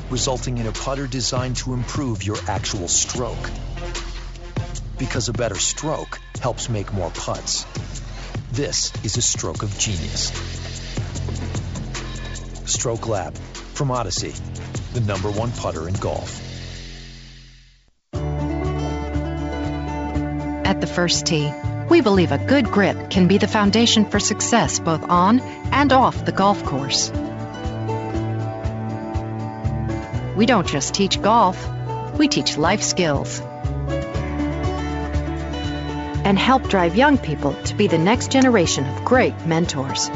resulting 0.09 0.57
in 0.57 0.67
a 0.67 0.71
putter 0.71 1.07
designed 1.07 1.57
to 1.57 1.73
improve 1.73 2.23
your 2.23 2.37
actual 2.47 2.87
stroke. 2.87 3.49
Because 4.97 5.29
a 5.29 5.33
better 5.33 5.55
stroke 5.55 6.19
helps 6.41 6.69
make 6.69 6.93
more 6.93 7.11
putts. 7.11 7.65
This 8.51 8.93
is 9.03 9.17
a 9.17 9.21
stroke 9.21 9.63
of 9.63 9.77
genius. 9.77 10.31
Stroke 12.65 13.07
Lab 13.07 13.35
from 13.73 13.91
Odyssey, 13.91 14.33
the 14.93 15.01
number 15.01 15.29
one 15.29 15.51
putter 15.51 15.87
in 15.87 15.93
golf. 15.95 16.43
At 20.65 20.81
the 20.81 20.87
first 20.87 21.25
tee, 21.25 21.51
we 21.89 22.01
believe 22.01 22.31
a 22.31 22.37
good 22.37 22.71
grip 22.71 23.09
can 23.09 23.27
be 23.27 23.37
the 23.37 23.47
foundation 23.47 24.05
for 24.05 24.19
success 24.19 24.79
both 24.79 25.03
on 25.09 25.39
and 25.39 25.93
off 25.93 26.25
the 26.25 26.31
golf 26.31 26.63
course. 26.65 27.11
We 30.37 30.45
don't 30.45 30.67
just 30.67 30.93
teach 30.93 31.19
golf, 31.19 31.57
we 32.19 32.27
teach 32.27 32.59
life 32.59 32.83
skills. 32.83 33.41
And 36.23 36.37
help 36.37 36.69
drive 36.69 36.95
young 36.95 37.17
people 37.17 37.53
to 37.63 37.73
be 37.73 37.87
the 37.87 37.97
next 37.97 38.29
generation 38.29 38.85
of 38.85 39.03
great 39.03 39.33
mentors. 39.47 40.09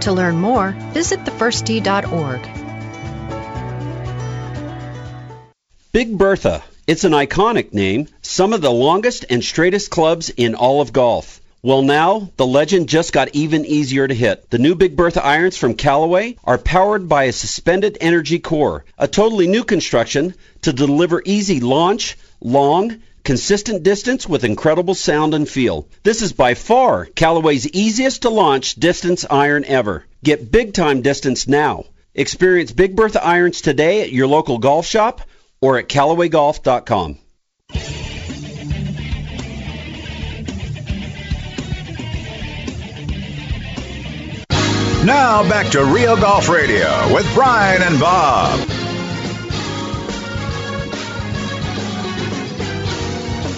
To 0.00 0.12
learn 0.12 0.40
more, 0.40 0.72
visit 0.92 1.20
thefirsttee.org. 1.20 2.40
Big 5.92 6.18
Bertha. 6.18 6.64
It's 6.88 7.04
an 7.04 7.12
iconic 7.12 7.72
name, 7.72 8.08
some 8.22 8.52
of 8.54 8.60
the 8.60 8.72
longest 8.72 9.24
and 9.30 9.44
straightest 9.44 9.88
clubs 9.88 10.30
in 10.30 10.56
all 10.56 10.80
of 10.80 10.92
golf. 10.92 11.40
Well, 11.68 11.82
now, 11.82 12.30
the 12.38 12.46
legend 12.46 12.88
just 12.88 13.12
got 13.12 13.34
even 13.34 13.66
easier 13.66 14.08
to 14.08 14.14
hit. 14.14 14.48
The 14.48 14.56
new 14.56 14.74
Big 14.74 14.96
Bertha 14.96 15.22
irons 15.22 15.58
from 15.58 15.74
Callaway 15.74 16.38
are 16.42 16.56
powered 16.56 17.10
by 17.10 17.24
a 17.24 17.32
suspended 17.32 17.98
energy 18.00 18.38
core, 18.38 18.86
a 18.96 19.06
totally 19.06 19.46
new 19.46 19.64
construction 19.64 20.34
to 20.62 20.72
deliver 20.72 21.20
easy 21.26 21.60
launch, 21.60 22.16
long, 22.40 23.02
consistent 23.22 23.82
distance 23.82 24.26
with 24.26 24.44
incredible 24.44 24.94
sound 24.94 25.34
and 25.34 25.46
feel. 25.46 25.86
This 26.04 26.22
is 26.22 26.32
by 26.32 26.54
far 26.54 27.04
Callaway's 27.04 27.68
easiest 27.68 28.22
to 28.22 28.30
launch 28.30 28.76
distance 28.76 29.26
iron 29.28 29.66
ever. 29.66 30.06
Get 30.24 30.50
big 30.50 30.72
time 30.72 31.02
distance 31.02 31.46
now. 31.46 31.84
Experience 32.14 32.72
Big 32.72 32.96
Bertha 32.96 33.22
irons 33.22 33.60
today 33.60 34.00
at 34.00 34.10
your 34.10 34.26
local 34.26 34.56
golf 34.56 34.86
shop 34.86 35.20
or 35.60 35.76
at 35.76 35.90
CallawayGolf.com. 35.90 37.18
Now 45.08 45.42
back 45.48 45.68
to 45.68 45.86
Real 45.86 46.18
Golf 46.18 46.50
Radio 46.50 46.86
with 47.14 47.26
Brian 47.32 47.80
and 47.80 47.98
Bob. 47.98 48.58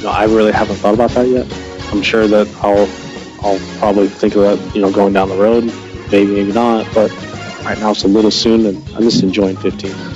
No, 0.01 0.11
I 0.11 0.27
really 0.29 0.53
haven't 0.53 0.77
thought 0.77 0.95
about 0.95 1.11
that 1.11 1.27
yet. 1.27 1.53
I'm 1.91 2.03
sure 2.03 2.29
that 2.29 2.47
I'll 2.63 2.89
I'll 3.45 3.59
probably 3.81 4.07
think 4.07 4.37
of 4.37 4.43
that, 4.43 4.77
you 4.77 4.81
know, 4.81 4.93
going 4.93 5.13
down 5.13 5.29
the 5.29 5.37
road. 5.37 5.65
Maybe, 6.13 6.35
maybe 6.35 6.53
not. 6.53 6.87
But 6.95 7.11
right 7.65 7.77
now 7.81 7.91
it's 7.91 8.05
a 8.05 8.09
little 8.09 8.31
soon, 8.31 8.67
and 8.67 8.89
I'm 8.95 9.03
just 9.03 9.25
enjoying 9.25 9.57
15. 9.57 10.10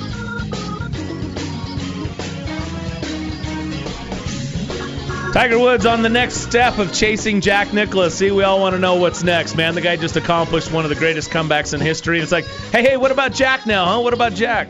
Tiger 5.35 5.59
Woods 5.59 5.85
on 5.85 6.01
the 6.01 6.07
next 6.07 6.35
step 6.37 6.77
of 6.77 6.93
chasing 6.93 7.41
Jack 7.41 7.73
Nicklaus. 7.73 8.15
See, 8.15 8.31
we 8.31 8.43
all 8.43 8.61
want 8.61 8.73
to 8.73 8.79
know 8.79 8.95
what's 8.95 9.21
next, 9.21 9.57
man. 9.57 9.75
The 9.75 9.81
guy 9.81 9.97
just 9.97 10.15
accomplished 10.15 10.71
one 10.71 10.85
of 10.85 10.89
the 10.89 10.95
greatest 10.95 11.29
comebacks 11.29 11.73
in 11.73 11.81
history. 11.81 12.21
It's 12.21 12.31
like, 12.31 12.45
hey, 12.71 12.81
hey, 12.83 12.95
what 12.95 13.11
about 13.11 13.33
Jack 13.33 13.65
now, 13.65 13.83
huh? 13.83 13.99
What 13.99 14.13
about 14.13 14.33
Jack? 14.33 14.69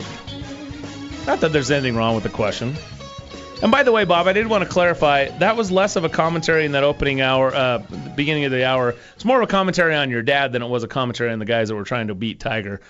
Not 1.24 1.38
that 1.38 1.52
there's 1.52 1.70
anything 1.70 1.94
wrong 1.94 2.16
with 2.16 2.24
the 2.24 2.30
question. 2.30 2.74
And 3.62 3.70
by 3.70 3.84
the 3.84 3.92
way, 3.92 4.04
Bob, 4.06 4.26
I 4.26 4.32
did 4.32 4.48
want 4.48 4.64
to 4.64 4.68
clarify 4.68 5.28
that 5.38 5.56
was 5.56 5.70
less 5.70 5.94
of 5.94 6.02
a 6.02 6.08
commentary 6.08 6.64
in 6.64 6.72
that 6.72 6.82
opening 6.82 7.20
hour, 7.20 7.54
uh, 7.54 7.78
beginning 8.16 8.44
of 8.44 8.50
the 8.50 8.66
hour. 8.66 8.96
It's 9.14 9.24
more 9.24 9.40
of 9.40 9.48
a 9.48 9.50
commentary 9.50 9.94
on 9.94 10.10
your 10.10 10.22
dad 10.22 10.50
than 10.50 10.62
it 10.62 10.68
was 10.68 10.82
a 10.82 10.88
commentary 10.88 11.30
on 11.30 11.38
the 11.38 11.44
guys 11.44 11.68
that 11.68 11.76
were 11.76 11.84
trying 11.84 12.08
to 12.08 12.16
beat 12.16 12.40
Tiger 12.40 12.80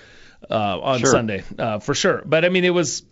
uh, 0.50 0.80
on 0.80 1.00
Sure. 1.00 1.10
Sunday, 1.10 1.44
uh, 1.58 1.80
for 1.80 1.94
sure. 1.94 2.22
But 2.24 2.46
I 2.46 2.48
mean, 2.48 2.64
it 2.64 2.72
was, 2.72 3.02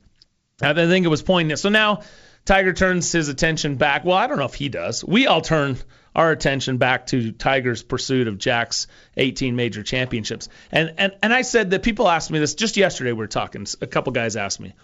I 0.63 0.73
think 0.73 1.05
it 1.05 1.11
was 1.11 1.23
poignant. 1.23 1.61
So 1.61 1.69
now 1.69 2.01
Tiger 2.45 2.73
turns 2.73 3.11
his 3.11 3.29
attention 3.29 3.77
back. 3.77 4.05
Well, 4.05 4.17
I 4.17 4.27
don't 4.27 4.39
know 4.39 4.45
if 4.45 4.55
he 4.55 4.69
does. 4.69 5.05
We 5.05 5.27
all 5.27 5.41
turn 5.41 5.79
our 6.15 6.31
attention 6.31 6.77
back 6.77 7.07
to 7.09 7.33
Tiger's 7.33 7.83
pursuit 7.83 8.29
of 8.29 8.39
Jack's 8.39 8.87
18 9.17 9.57
major 9.57 9.83
championships. 9.83 10.49
And 10.71 10.95
and 10.99 11.13
and 11.23 11.33
I 11.33 11.43
said 11.43 11.71
that 11.71 11.83
people 11.83 12.09
asked 12.09 12.31
me 12.31 12.39
this 12.39 12.55
just 12.55 12.77
yesterday. 12.77 13.13
We 13.13 13.19
were 13.19 13.27
talking. 13.27 13.67
A 13.81 13.87
couple 13.87 14.13
guys 14.13 14.37
asked 14.37 14.61
me 14.61 14.75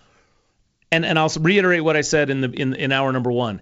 and 0.91 1.05
and 1.05 1.19
I'll 1.19 1.33
reiterate 1.41 1.85
what 1.85 1.97
I 1.97 2.01
said 2.01 2.31
in 2.31 2.41
the 2.41 2.51
in 2.51 2.75
in 2.75 2.93
hour 2.93 3.13
number 3.13 3.31
one. 3.31 3.61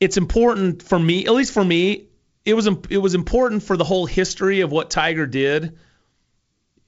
It's 0.00 0.16
important 0.16 0.82
for 0.82 0.98
me, 0.98 1.26
at 1.26 1.32
least 1.32 1.52
for 1.52 1.64
me, 1.64 2.06
it 2.44 2.54
was 2.54 2.66
it 2.90 2.98
was 2.98 3.14
important 3.14 3.62
for 3.62 3.76
the 3.76 3.84
whole 3.84 4.06
history 4.06 4.60
of 4.60 4.70
what 4.70 4.90
Tiger 4.90 5.26
did. 5.26 5.78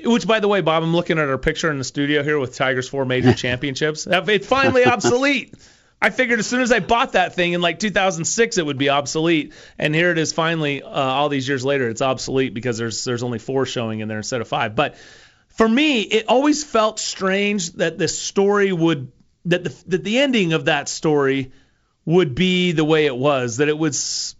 Which, 0.02 0.26
by 0.26 0.40
the 0.40 0.48
way, 0.48 0.62
Bob, 0.62 0.82
I'm 0.82 0.96
looking 0.96 1.18
at 1.18 1.28
our 1.28 1.36
picture 1.36 1.70
in 1.70 1.76
the 1.76 1.84
studio 1.84 2.22
here 2.22 2.38
with 2.38 2.54
Tiger's 2.54 2.88
four 2.88 3.04
major 3.04 3.34
championships. 3.34 4.06
It's 4.10 4.46
finally 4.46 4.86
obsolete. 4.86 5.54
I 6.02 6.10
figured 6.10 6.38
as 6.38 6.46
soon 6.46 6.62
as 6.62 6.72
I 6.72 6.80
bought 6.80 7.12
that 7.12 7.34
thing 7.34 7.52
in 7.52 7.60
like 7.60 7.78
2006, 7.78 8.56
it 8.56 8.64
would 8.64 8.78
be 8.78 8.88
obsolete, 8.88 9.52
and 9.78 9.94
here 9.94 10.10
it 10.10 10.18
is 10.18 10.32
finally. 10.32 10.82
Uh, 10.82 10.88
all 10.88 11.28
these 11.28 11.46
years 11.46 11.64
later, 11.64 11.88
it's 11.88 12.00
obsolete 12.00 12.54
because 12.54 12.78
there's 12.78 13.04
there's 13.04 13.22
only 13.22 13.38
four 13.38 13.66
showing 13.66 14.00
in 14.00 14.08
there 14.08 14.16
instead 14.16 14.40
of 14.40 14.48
five. 14.48 14.74
But 14.74 14.96
for 15.48 15.68
me, 15.68 16.00
it 16.00 16.26
always 16.28 16.64
felt 16.64 16.98
strange 16.98 17.72
that 17.72 17.98
this 17.98 18.18
story 18.18 18.72
would 18.72 19.12
that 19.44 19.64
the 19.64 19.84
that 19.88 20.04
the 20.04 20.18
ending 20.18 20.54
of 20.54 20.66
that 20.66 20.88
story 20.88 21.52
would 22.04 22.34
be 22.34 22.72
the 22.72 22.84
way 22.84 23.06
it 23.06 23.16
was. 23.16 23.58
That 23.58 23.68
it 23.68 23.78
was, 23.78 24.34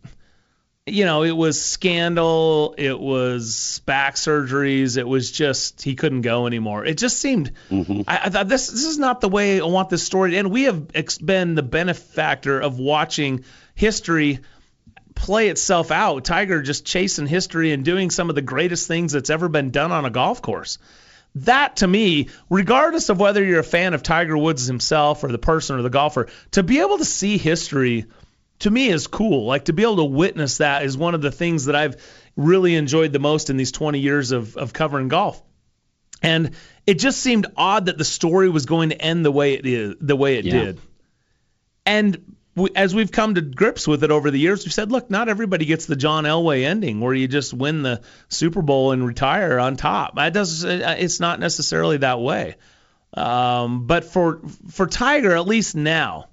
you 0.92 1.04
know, 1.04 1.22
it 1.22 1.36
was 1.36 1.62
scandal. 1.62 2.74
It 2.76 2.98
was 2.98 3.80
back 3.86 4.16
surgeries. 4.16 4.96
It 4.96 5.06
was 5.06 5.30
just 5.30 5.82
he 5.82 5.94
couldn't 5.94 6.22
go 6.22 6.46
anymore. 6.46 6.84
It 6.84 6.98
just 6.98 7.18
seemed. 7.18 7.52
Mm-hmm. 7.70 8.02
I, 8.06 8.20
I 8.24 8.28
thought 8.30 8.48
this 8.48 8.68
this 8.68 8.84
is 8.84 8.98
not 8.98 9.20
the 9.20 9.28
way 9.28 9.60
I 9.60 9.64
want 9.64 9.88
this 9.90 10.02
story 10.02 10.32
to 10.32 10.36
end. 10.36 10.50
We 10.50 10.64
have 10.64 10.90
ex- 10.94 11.18
been 11.18 11.54
the 11.54 11.62
benefactor 11.62 12.60
of 12.60 12.78
watching 12.78 13.44
history 13.74 14.40
play 15.14 15.48
itself 15.48 15.90
out. 15.90 16.24
Tiger 16.24 16.62
just 16.62 16.84
chasing 16.84 17.26
history 17.26 17.72
and 17.72 17.84
doing 17.84 18.10
some 18.10 18.28
of 18.28 18.34
the 18.34 18.42
greatest 18.42 18.88
things 18.88 19.12
that's 19.12 19.30
ever 19.30 19.48
been 19.48 19.70
done 19.70 19.92
on 19.92 20.04
a 20.04 20.10
golf 20.10 20.42
course. 20.42 20.78
That 21.36 21.76
to 21.76 21.86
me, 21.86 22.28
regardless 22.48 23.08
of 23.08 23.20
whether 23.20 23.44
you're 23.44 23.60
a 23.60 23.64
fan 23.64 23.94
of 23.94 24.02
Tiger 24.02 24.36
Woods 24.36 24.66
himself 24.66 25.22
or 25.22 25.28
the 25.28 25.38
person 25.38 25.78
or 25.78 25.82
the 25.82 25.90
golfer, 25.90 26.28
to 26.52 26.62
be 26.62 26.80
able 26.80 26.98
to 26.98 27.04
see 27.04 27.38
history 27.38 28.06
to 28.60 28.70
me 28.70 28.88
is 28.88 29.06
cool. 29.06 29.46
Like 29.46 29.66
to 29.66 29.72
be 29.72 29.82
able 29.82 29.96
to 29.96 30.04
witness 30.04 30.58
that 30.58 30.84
is 30.84 30.96
one 30.96 31.14
of 31.14 31.22
the 31.22 31.30
things 31.32 31.66
that 31.66 31.76
I've 31.76 31.96
really 32.36 32.74
enjoyed 32.74 33.12
the 33.12 33.18
most 33.18 33.50
in 33.50 33.56
these 33.56 33.72
20 33.72 33.98
years 33.98 34.30
of, 34.32 34.56
of 34.56 34.72
covering 34.72 35.08
golf. 35.08 35.42
And 36.22 36.50
it 36.86 36.94
just 36.98 37.20
seemed 37.20 37.46
odd 37.56 37.86
that 37.86 37.98
the 37.98 38.04
story 38.04 38.48
was 38.48 38.66
going 38.66 38.90
to 38.90 39.00
end 39.00 39.24
the 39.24 39.30
way 39.30 39.54
it 39.54 39.66
is, 39.66 39.94
the 40.00 40.16
way 40.16 40.36
it 40.36 40.44
Yeah. 40.44 40.52
did. 40.64 40.80
And 41.86 42.34
we, 42.54 42.68
as 42.76 42.94
we've 42.94 43.10
come 43.10 43.36
to 43.36 43.40
grips 43.40 43.88
with 43.88 44.04
it 44.04 44.10
over 44.10 44.30
the 44.30 44.38
years, 44.38 44.64
we've 44.64 44.72
said, 44.72 44.92
look, 44.92 45.10
not 45.10 45.28
everybody 45.28 45.64
gets 45.64 45.86
the 45.86 45.96
John 45.96 46.24
Elway 46.24 46.64
ending 46.64 47.00
where 47.00 47.14
you 47.14 47.26
just 47.28 47.54
win 47.54 47.82
the 47.82 48.02
Super 48.28 48.60
Bowl 48.60 48.92
and 48.92 49.06
retire 49.06 49.58
on 49.58 49.76
top. 49.76 50.16
That 50.16 50.32
does, 50.34 50.64
it's 50.64 51.20
not 51.20 51.40
necessarily 51.40 51.98
that 51.98 52.20
way. 52.20 52.56
Um, 53.14 53.86
but 53.86 54.04
for 54.04 54.40
for 54.70 54.86
Tiger, 54.86 55.34
at 55.34 55.46
least 55.46 55.74
now, 55.74 56.28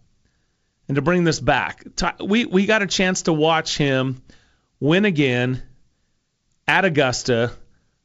and 0.88 0.96
to 0.96 1.02
bring 1.02 1.24
this 1.24 1.40
back, 1.40 1.84
we 2.24 2.46
we 2.46 2.66
got 2.66 2.82
a 2.82 2.88
chance 2.88 3.24
to 3.24 3.34
watch 3.34 3.78
him 3.78 4.22
win 4.80 5.06
again 5.06 5.62
at 6.68 6.86
Augusta 6.86 7.52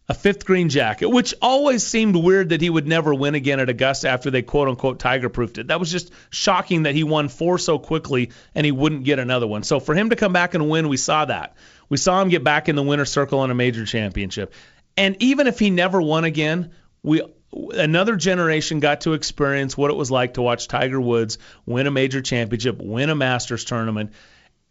a 0.09 0.15
fifth 0.15 0.45
green 0.45 0.69
jacket, 0.69 1.09
which 1.09 1.35
always 1.41 1.87
seemed 1.87 2.17
weird 2.17 2.51
that 2.51 2.61
he 2.61 2.69
would 2.69 2.87
never 2.87 3.15
win 3.15 3.35
again 3.35 3.61
at 3.61 3.71
Augusta 3.71 4.09
after 4.09 4.31
they 4.31 4.43
quote 4.43 4.69
unquote 4.69 4.99
tiger 4.99 5.29
proofed 5.29 5.59
it. 5.59 5.69
That 5.69 5.81
was 5.81 5.91
just 5.91 6.13
shocking 6.31 6.83
that 6.83 6.95
he 6.95 7.05
won 7.05 7.29
four 7.29 7.57
so 7.57 7.79
quickly 7.79 8.31
and 8.55 8.67
he 8.67 8.73
wouldn't 8.73 9.05
get 9.05 9.19
another 9.19 9.47
one. 9.47 9.63
So 9.63 9.81
for 9.81 9.95
him 9.95 10.11
to 10.11 10.17
come 10.17 10.33
back 10.33 10.55
and 10.55 10.69
win, 10.69 10.89
we 10.89 10.97
saw 10.97 11.25
that. 11.25 11.57
We 11.89 11.97
saw 11.97 12.21
him 12.21 12.29
get 12.29 12.43
back 12.45 12.69
in 12.69 12.77
the 12.77 12.83
winner's 12.83 13.11
circle 13.11 13.39
on 13.39 13.51
a 13.51 13.55
major 13.55 13.87
championship. 13.87 14.53
And 14.97 15.17
even 15.21 15.47
if 15.47 15.59
he 15.59 15.71
never 15.71 16.03
won 16.03 16.25
again, 16.25 16.73
we 17.03 17.23
another 17.53 18.17
generation 18.17 18.81
got 18.81 19.03
to 19.03 19.13
experience 19.13 19.77
what 19.77 19.91
it 19.91 19.97
was 19.97 20.11
like 20.11 20.35
to 20.35 20.43
watch 20.43 20.69
Tiger 20.69 21.01
Woods 21.01 21.39
win 21.67 21.87
a 21.87 21.91
major 21.91 22.21
championship, 22.21 22.79
win 22.81 23.11
a 23.11 23.15
Masters 23.15 23.65
tournament. 23.65 24.13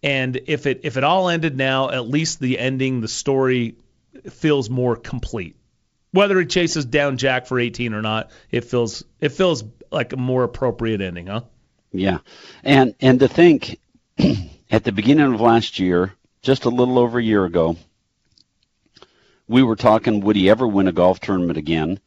And 0.03 0.41
if 0.48 0.66
it 0.66 0.82
if 0.84 0.98
it 0.98 1.03
all 1.03 1.30
ended 1.30 1.56
now, 1.56 1.90
at 1.90 2.08
least 2.08 2.40
the 2.40 2.58
ending, 2.58 3.02
the 3.02 3.08
story 3.08 3.76
feels 4.30 4.70
more 4.70 4.95
complete. 4.95 5.56
Whether 6.12 6.40
he 6.40 6.45
chases 6.45 6.86
down 6.86 7.18
Jack 7.18 7.45
for 7.45 7.60
18 7.60 7.94
or 7.94 8.02
not, 8.02 8.32
it 8.49 8.66
feels 8.66 9.03
it 9.20 9.30
feels 9.30 9.64
like 9.91 10.14
a 10.14 10.18
more 10.18 10.44
appropriate 10.44 11.02
ending, 11.02 11.28
huh? 11.28 11.41
Yeah, 11.91 12.20
and 12.64 12.95
and 12.99 13.20
to 13.20 13.28
think 13.28 13.80
at 14.72 14.84
the 14.84 14.91
beginning 14.91 15.34
of 15.34 15.41
last 15.41 15.78
year, 15.78 16.14
just 16.41 16.66
a 16.66 16.70
little 16.70 16.98
over 16.98 17.20
a 17.20 17.24
year 17.24 17.45
ago, 17.45 17.78
we 19.48 19.62
were 19.62 19.76
talking 19.76 20.22
would 20.22 20.36
he 20.36 20.49
ever 20.49 20.68
win 20.68 20.88
a 20.88 20.91
golf 20.91 21.20
tournament 21.20 21.58
again? 21.58 21.99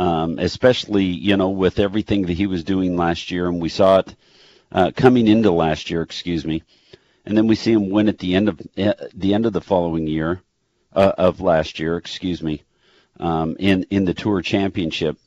Um, 0.00 0.38
especially 0.38 1.04
you 1.04 1.36
know 1.36 1.50
with 1.50 1.78
everything 1.78 2.22
that 2.22 2.32
he 2.32 2.46
was 2.46 2.64
doing 2.64 2.96
last 2.96 3.30
year, 3.30 3.46
and 3.46 3.60
we 3.60 3.68
saw 3.68 3.98
it 3.98 4.16
uh, 4.72 4.92
coming 4.96 5.28
into 5.28 5.50
last 5.50 5.90
year, 5.90 6.00
excuse 6.00 6.46
me, 6.46 6.62
and 7.26 7.36
then 7.36 7.46
we 7.46 7.54
see 7.54 7.72
him 7.72 7.90
win 7.90 8.08
at 8.08 8.18
the 8.18 8.34
end 8.34 8.48
of 8.48 8.62
uh, 8.78 8.94
the 9.12 9.34
end 9.34 9.44
of 9.44 9.52
the 9.52 9.60
following 9.60 10.06
year 10.06 10.40
uh, 10.94 11.12
of 11.18 11.42
last 11.42 11.78
year, 11.78 11.98
excuse 11.98 12.42
me, 12.42 12.62
um, 13.18 13.56
in 13.58 13.84
in 13.90 14.06
the 14.06 14.14
Tour 14.14 14.40
Championship, 14.40 15.18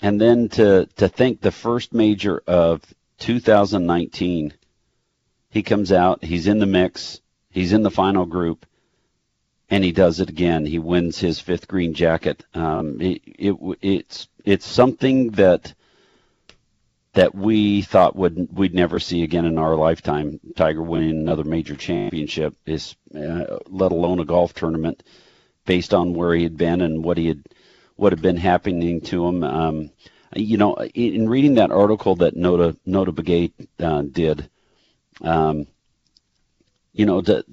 and 0.00 0.18
then 0.18 0.48
to 0.48 0.86
to 0.96 1.06
think 1.06 1.42
the 1.42 1.52
first 1.52 1.92
major 1.92 2.42
of 2.46 2.80
2019, 3.18 4.54
he 5.50 5.62
comes 5.62 5.92
out, 5.92 6.24
he's 6.24 6.46
in 6.46 6.60
the 6.60 6.66
mix, 6.66 7.20
he's 7.50 7.74
in 7.74 7.82
the 7.82 7.90
final 7.90 8.24
group, 8.24 8.64
and 9.70 9.82
he 9.82 9.92
does 9.92 10.20
it 10.20 10.30
again. 10.30 10.66
He 10.66 10.78
wins 10.78 11.18
his 11.18 11.40
fifth 11.40 11.68
green 11.68 11.94
jacket. 11.94 12.44
Um, 12.54 13.00
it, 13.00 13.22
it 13.24 13.56
it's 13.80 14.28
it's 14.44 14.66
something 14.66 15.30
that 15.32 15.74
that 17.14 17.34
we 17.34 17.80
thought 17.82 18.16
would 18.16 18.48
we'd 18.56 18.74
never 18.74 18.98
see 18.98 19.22
again 19.22 19.44
in 19.44 19.56
our 19.58 19.76
lifetime. 19.76 20.40
Tiger 20.56 20.82
winning 20.82 21.10
another 21.10 21.44
major 21.44 21.76
championship 21.76 22.54
is, 22.66 22.96
uh, 23.14 23.58
let 23.68 23.92
alone 23.92 24.18
a 24.18 24.24
golf 24.24 24.52
tournament, 24.52 25.02
based 25.64 25.94
on 25.94 26.12
where 26.12 26.34
he 26.34 26.42
had 26.42 26.56
been 26.56 26.80
and 26.80 27.04
what 27.04 27.16
he 27.16 27.28
had 27.28 27.44
what 27.96 28.12
had 28.12 28.20
been 28.20 28.36
happening 28.36 29.00
to 29.00 29.26
him. 29.26 29.44
Um, 29.44 29.90
you 30.34 30.56
know, 30.56 30.74
in, 30.74 31.14
in 31.14 31.28
reading 31.28 31.54
that 31.54 31.70
article 31.70 32.16
that 32.16 32.36
Notah 32.36 32.76
Notah 32.86 33.52
uh, 33.78 34.02
did, 34.02 34.50
um, 35.22 35.68
you 36.92 37.06
know, 37.06 37.22
to 37.22 37.44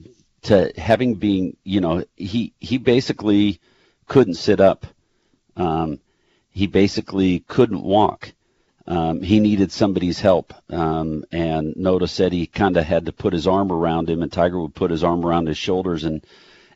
to 0.43 0.71
having 0.77 1.15
been, 1.15 1.57
you 1.63 1.81
know, 1.81 2.03
he 2.15 2.53
he 2.59 2.77
basically 2.77 3.59
couldn't 4.07 4.35
sit 4.35 4.59
up. 4.59 4.85
Um, 5.55 5.99
he 6.49 6.67
basically 6.67 7.39
couldn't 7.39 7.81
walk 7.81 8.33
um, 8.87 9.21
he 9.21 9.39
needed 9.39 9.71
somebody's 9.71 10.19
help. 10.19 10.53
Um, 10.69 11.23
and 11.31 11.75
Notah 11.75 12.09
said 12.09 12.33
he 12.33 12.47
kind 12.47 12.77
of 12.77 12.83
had 12.83 13.05
to 13.05 13.13
put 13.13 13.33
his 13.33 13.47
arm 13.47 13.71
around 13.71 14.09
him, 14.09 14.21
and 14.21 14.31
Tiger 14.31 14.59
would 14.59 14.75
put 14.75 14.91
his 14.91 15.03
arm 15.03 15.25
around 15.25 15.47
his 15.47 15.57
shoulders, 15.57 16.03
and 16.03 16.25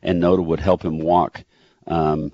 and 0.02 0.22
Notah 0.22 0.44
would 0.44 0.60
help 0.60 0.84
him 0.84 0.98
walk. 0.98 1.44
Um, 1.86 2.32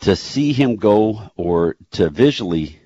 to 0.00 0.16
see 0.16 0.52
him 0.52 0.76
go, 0.76 1.30
or 1.36 1.76
to 1.92 2.10
visually 2.10 2.78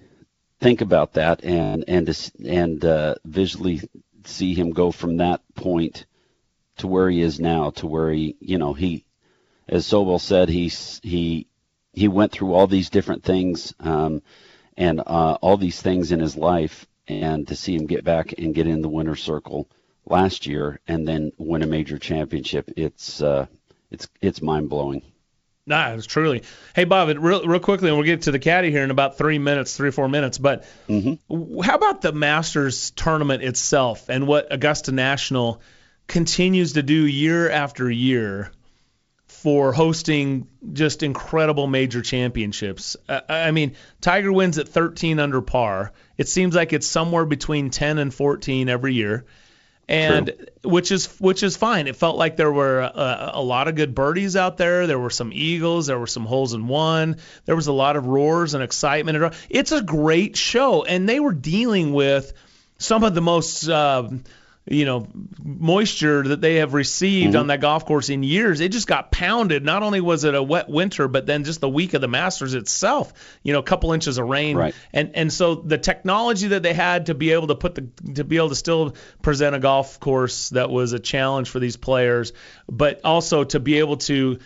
think 0.61 0.81
about 0.81 1.15
that, 1.15 1.45
and 1.45 1.85
and 1.89 2.07
to, 2.07 2.33
and 2.47 2.85
uh, 2.85 3.15
visually 3.25 3.81
see 4.25 4.55
him 4.55 4.71
go 4.71 4.91
from 4.91 5.19
that 5.19 5.41
point 5.55 6.07
to 6.79 6.87
where 6.87 7.09
he 7.09 7.21
is 7.21 7.41
now, 7.41 7.71
to 7.71 7.87
where 7.87 8.11
he, 8.11 8.37
you 8.41 8.59
know, 8.59 8.75
he, 8.75 9.05
as 9.69 9.87
Sobel 9.87 10.21
said, 10.21 10.49
he 10.49 10.69
he 11.03 11.47
he 11.93 12.09
went 12.09 12.33
through 12.33 12.53
all 12.53 12.67
these 12.67 12.91
different 12.91 13.23
things. 13.23 13.75
Um, 13.81 14.23
and 14.77 15.01
uh, 15.01 15.39
all 15.41 15.57
these 15.57 15.81
things 15.81 16.13
in 16.13 16.21
his 16.21 16.37
life, 16.37 16.87
and 17.07 17.47
to 17.49 17.57
see 17.57 17.75
him 17.75 17.87
get 17.87 18.05
back 18.05 18.35
and 18.39 18.55
get 18.55 18.67
in 18.67 18.83
the 18.83 18.89
winner's 18.89 19.23
circle 19.23 19.69
last 20.07 20.47
year 20.47 20.81
and 20.87 21.07
then 21.07 21.33
win 21.39 21.63
a 21.63 21.67
major 21.67 21.99
championship, 21.99 22.71
it's 22.77 23.23
uh, 23.23 23.47
it's 23.91 24.09
it's 24.21 24.43
mind 24.43 24.69
blowing. 24.69 25.03
Nah, 25.67 25.95
it's 25.95 26.07
truly. 26.07 26.43
Hey, 26.75 26.85
Bob, 26.85 27.09
real, 27.19 27.47
real 27.47 27.61
quickly, 27.61 27.89
and 27.89 27.97
we'll 27.97 28.05
get 28.05 28.23
to 28.23 28.31
the 28.31 28.39
caddy 28.39 28.71
here 28.71 28.85
in 28.85 28.91
about 28.91 29.17
three 29.17 29.39
minutes, 29.39 29.75
three 29.75 29.89
or 29.89 29.93
four 29.93 30.09
minutes. 30.11 30.37
But 30.37 30.67
mm-hmm. 30.89 31.61
how 31.63 31.77
about 31.77 32.03
the 32.03 32.13
Masters 32.13 32.91
tournament 32.91 33.43
itself 33.43 34.11
and 34.11 34.27
what 34.27 34.49
Augusta 34.51 34.93
National 34.93 35.63
continues 36.07 36.75
to 36.75 36.83
do 36.83 37.07
year 37.07 37.51
after 37.51 37.91
year 37.91 38.53
for 39.45 39.75
hosting 39.75 40.49
just 40.73 41.03
incredible 41.03 41.67
major 41.67 42.01
championships. 42.01 42.97
Uh, 43.07 43.21
I 43.29 43.51
mean, 43.51 43.75
Tiger 44.01 44.33
wins 44.33 44.59
at 44.59 44.69
13 44.69 45.19
under 45.19 45.43
par. 45.43 45.93
It 46.17 46.29
seems 46.29 46.55
like 46.55 46.73
it's 46.73 46.87
somewhere 46.87 47.27
between 47.27 47.69
10 47.69 47.99
and 47.99 48.15
14 48.15 48.71
every 48.71 48.95
year. 48.95 49.27
And 49.87 50.29
True. 50.29 50.71
which 50.71 50.91
is 50.91 51.21
which 51.21 51.43
is 51.43 51.59
fine. 51.59 51.89
It 51.89 51.97
felt 51.97 52.17
like 52.17 52.39
there 52.39 52.51
were 52.51 52.81
a, 52.81 53.33
a, 53.35 53.43
lot 53.43 53.69
of 53.69 53.75
good 53.75 53.95
birdies 53.95 54.35
out 54.35 54.57
there. 54.57 54.87
There 54.87 54.99
were 54.99 55.11
some 55.11 55.31
eagles. 55.31 55.89
There 55.89 55.99
were 55.99 56.07
some 56.07 56.25
holes 56.25 56.55
in 56.55 56.67
one. 56.67 57.19
There 57.45 57.55
was 57.55 57.67
a 57.67 57.73
lot 57.73 57.97
of 57.97 58.07
roars 58.07 58.55
and 58.55 58.65
excitement. 58.65 59.35
It's 59.51 59.73
a 59.73 59.83
great 59.83 60.39
show, 60.39 60.85
and 60.85 61.07
they 61.07 61.21
were 61.21 61.35
dealing 61.35 61.93
with 61.93 62.33
some 62.79 63.05
of 63.05 63.15
the 63.15 63.21
most 63.21 63.69
uh, 63.69 64.09
you 64.67 64.87
know 64.87 65.07
moisture 65.43 66.23
that 66.23 66.41
they 66.41 66.57
have 66.57 66.73
received 66.73 67.33
mm-hmm. 67.33 67.41
on 67.41 67.47
that 67.49 67.61
golf 67.61 67.85
course 67.85 68.09
in 68.09 68.23
years 68.23 68.61
it 68.61 68.73
just 68.73 68.87
got 68.87 69.13
pounded 69.13 69.63
not 69.63 69.83
only 69.83 70.01
was 70.01 70.25
it 70.25 70.35
a 70.35 70.43
wet 70.43 70.71
winter 70.71 71.07
but 71.07 71.27
then 71.27 71.45
just 71.45 71.61
the 71.61 71.69
week 71.69 71.93
of 71.93 72.01
the 72.01 72.09
masters 72.09 72.55
itself 72.55 73.13
you 73.43 73.53
know 73.53 73.59
a 73.59 73.63
couple 73.63 73.93
inches 73.93 74.17
of 74.17 74.27
rain 74.27 74.57
right. 74.57 74.75
and 74.93 75.11
and 75.15 75.33
so 75.33 75.55
the 75.57 75.77
technology 75.77 76.49
that 76.49 76.63
they 76.63 76.73
had 76.73 77.07
to 77.07 77.15
be 77.15 77.33
able 77.33 77.49
to 77.49 77.55
put 77.55 77.75
the 77.75 77.83
to 78.15 78.25
be 78.25 78.37
able 78.37 78.49
to 78.49 78.55
still 78.55 78.95
present 79.21 79.55
a 79.55 79.59
golf 79.59 80.01
course 80.01 80.49
that 80.51 80.71
was 80.71 80.95
a 80.95 80.99
challenge 80.99 81.51
for 81.51 81.59
these 81.59 81.77
players 81.77 82.33
but 82.67 83.01
also 83.05 83.45
to 83.45 83.61
be 83.61 83.79
able 83.79 83.99
to 83.99 84.39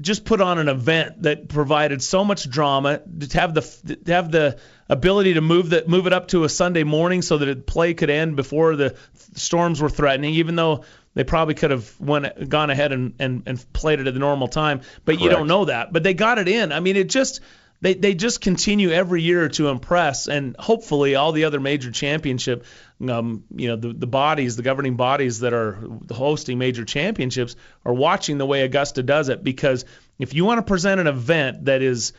just 0.00 0.24
put 0.24 0.40
on 0.40 0.58
an 0.58 0.68
event 0.68 1.22
that 1.22 1.48
provided 1.48 2.02
so 2.02 2.24
much 2.24 2.48
drama 2.48 3.00
to 3.20 3.38
have 3.38 3.54
the 3.54 3.60
to 4.04 4.12
have 4.12 4.30
the 4.30 4.58
ability 4.88 5.34
to 5.34 5.40
move 5.40 5.70
that 5.70 5.88
move 5.88 6.06
it 6.06 6.12
up 6.12 6.28
to 6.28 6.44
a 6.44 6.48
Sunday 6.48 6.84
morning 6.84 7.22
so 7.22 7.38
that 7.38 7.46
the 7.46 7.56
play 7.56 7.94
could 7.94 8.10
end 8.10 8.36
before 8.36 8.76
the 8.76 8.96
storms 9.34 9.80
were 9.80 9.88
threatening, 9.88 10.34
even 10.34 10.56
though 10.56 10.84
they 11.14 11.24
probably 11.24 11.54
could 11.54 11.70
have 11.70 12.00
went 12.00 12.48
gone 12.48 12.70
ahead 12.70 12.92
and, 12.92 13.14
and, 13.18 13.44
and 13.46 13.72
played 13.72 14.00
it 14.00 14.06
at 14.06 14.14
the 14.14 14.20
normal 14.20 14.48
time. 14.48 14.80
But 15.04 15.12
Correct. 15.12 15.22
you 15.22 15.30
don't 15.30 15.46
know 15.46 15.66
that. 15.66 15.92
But 15.92 16.02
they 16.02 16.14
got 16.14 16.38
it 16.38 16.48
in. 16.48 16.72
I 16.72 16.80
mean, 16.80 16.96
it 16.96 17.08
just 17.08 17.40
they, 17.84 17.92
they 17.92 18.14
just 18.14 18.40
continue 18.40 18.92
every 18.92 19.20
year 19.20 19.50
to 19.50 19.68
impress, 19.68 20.26
and 20.26 20.56
hopefully 20.58 21.16
all 21.16 21.32
the 21.32 21.44
other 21.44 21.60
major 21.60 21.90
championship, 21.90 22.64
um, 23.06 23.44
you 23.54 23.68
know, 23.68 23.76
the, 23.76 23.92
the 23.92 24.06
bodies, 24.06 24.56
the 24.56 24.62
governing 24.62 24.96
bodies 24.96 25.40
that 25.40 25.52
are 25.52 25.86
hosting 26.10 26.56
major 26.56 26.86
championships 26.86 27.56
are 27.84 27.92
watching 27.92 28.38
the 28.38 28.46
way 28.46 28.62
Augusta 28.62 29.02
does 29.02 29.28
it. 29.28 29.44
Because 29.44 29.84
if 30.18 30.32
you 30.32 30.46
want 30.46 30.60
to 30.60 30.62
present 30.62 30.98
an 30.98 31.06
event 31.06 31.66
that 31.66 31.82
is 31.82 32.14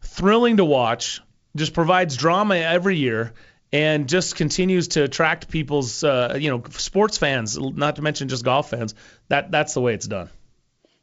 thrilling 0.00 0.58
to 0.58 0.64
watch, 0.64 1.20
just 1.56 1.74
provides 1.74 2.16
drama 2.16 2.54
every 2.54 2.96
year 2.96 3.32
and 3.72 4.08
just 4.08 4.36
continues 4.36 4.86
to 4.88 5.02
attract 5.02 5.50
people's 5.50 6.04
uh, 6.04 6.36
you 6.38 6.50
know 6.50 6.62
sports 6.70 7.18
fans, 7.18 7.58
not 7.58 7.96
to 7.96 8.02
mention 8.02 8.28
just 8.28 8.44
golf 8.44 8.70
fans. 8.70 8.94
That 9.26 9.50
that's 9.50 9.74
the 9.74 9.80
way 9.80 9.92
it's 9.92 10.06
done. 10.06 10.30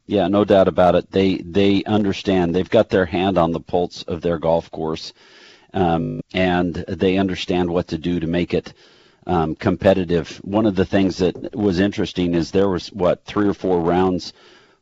Yeah, 0.08 0.28
no 0.28 0.44
doubt 0.44 0.68
about 0.68 0.96
it. 0.96 1.10
They 1.12 1.36
they 1.38 1.84
understand. 1.84 2.54
They've 2.54 2.70
got 2.70 2.90
their 2.90 3.06
hand 3.06 3.38
on 3.38 3.52
the 3.52 3.60
pulse 3.60 4.04
of 4.04 4.22
their 4.22 4.38
golf 4.38 4.70
course, 4.72 5.14
um, 5.74 6.22
and 6.34 6.74
they 6.74 7.18
understand 7.18 7.70
what 7.70 7.88
to 7.88 7.98
do 7.98 8.20
to 8.20 8.28
make 8.28 8.54
it 8.54 8.74
um, 9.26 9.56
competitive. 9.56 10.38
One 10.44 10.66
of 10.66 10.76
the 10.76 10.86
things 10.86 11.18
that 11.18 11.54
was 11.56 11.80
interesting 11.80 12.34
is 12.34 12.50
there 12.52 12.70
was 12.70 12.88
what 12.92 13.24
three 13.24 13.48
or 13.48 13.54
four 13.54 13.80
rounds, 13.82 14.34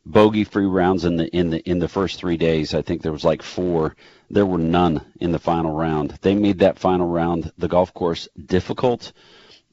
bogey-free 0.05 0.67
rounds 0.67 1.05
in 1.05 1.17
the 1.17 1.27
in 1.35 1.51
the 1.51 1.59
in 1.69 1.79
the 1.79 1.89
first 1.89 2.19
three 2.19 2.37
days. 2.37 2.73
I 2.75 2.83
think 2.83 3.01
there 3.03 3.13
was 3.13 3.25
like 3.25 3.43
four 3.43 3.95
there 4.31 4.45
were 4.47 4.59
none 4.59 5.01
in 5.21 5.31
the 5.33 5.39
final 5.39 5.73
round. 5.75 6.17
They 6.21 6.35
made 6.35 6.59
that 6.59 6.79
final 6.79 7.07
round, 7.09 7.51
the 7.59 7.69
golf 7.69 7.93
course, 7.93 8.29
difficult. 8.47 9.13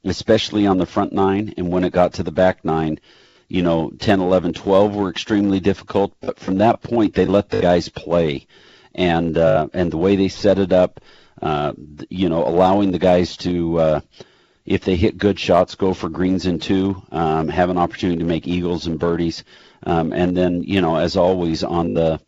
especially 0.05 0.67
on 0.67 0.79
the 0.79 0.87
front 0.87 1.13
nine. 1.13 1.55
And 1.59 1.71
when 1.73 1.85
it 1.85 1.93
got 1.93 2.15
to 2.15 2.23
the 2.25 2.33
back 2.33 2.65
nine, 2.65 3.01
you 3.49 3.63
know, 3.63 3.91
10, 3.99 4.21
11, 4.21 4.55
12 4.55 4.95
were 4.95 5.11
extremely 5.11 5.61
difficult. 5.61 6.15
But 6.21 6.39
from 6.39 6.59
that 6.59 6.83
point, 6.83 7.15
they 7.15 7.27
let 7.27 7.51
the 7.51 7.61
guys 7.61 7.89
play, 7.89 8.47
and 8.95 9.37
uh, 9.37 9.69
and 9.73 9.91
the 9.91 9.99
way 9.99 10.17
they 10.17 10.29
set 10.29 10.59
it 10.59 10.73
up, 10.73 11.01
uh, 11.43 11.73
you 12.09 12.29
know, 12.29 12.47
allowing 12.47 12.93
the 12.93 12.99
guys 12.99 13.37
to. 13.39 13.79
Uh, 13.79 14.01
if 14.67 14.83
they 14.83 14.97
hit 14.97 15.19
good 15.19 15.39
shots, 15.39 15.75
go 15.75 15.93
for 15.93 16.09
greens 16.09 16.47
and 16.47 16.63
two, 16.63 17.03
um, 17.13 17.49
have 17.49 17.69
an 17.69 17.77
opportunity 17.77 18.21
to 18.21 18.25
make 18.25 18.49
eagles 18.49 18.87
and 18.87 18.99
birdies, 18.99 19.45
um, 19.83 20.15
and 20.15 20.35
then 20.35 20.63
you 20.63 20.81
know, 20.81 20.97
as 20.97 21.17
always 21.17 21.63
on 21.63 21.93
the 21.93 22.19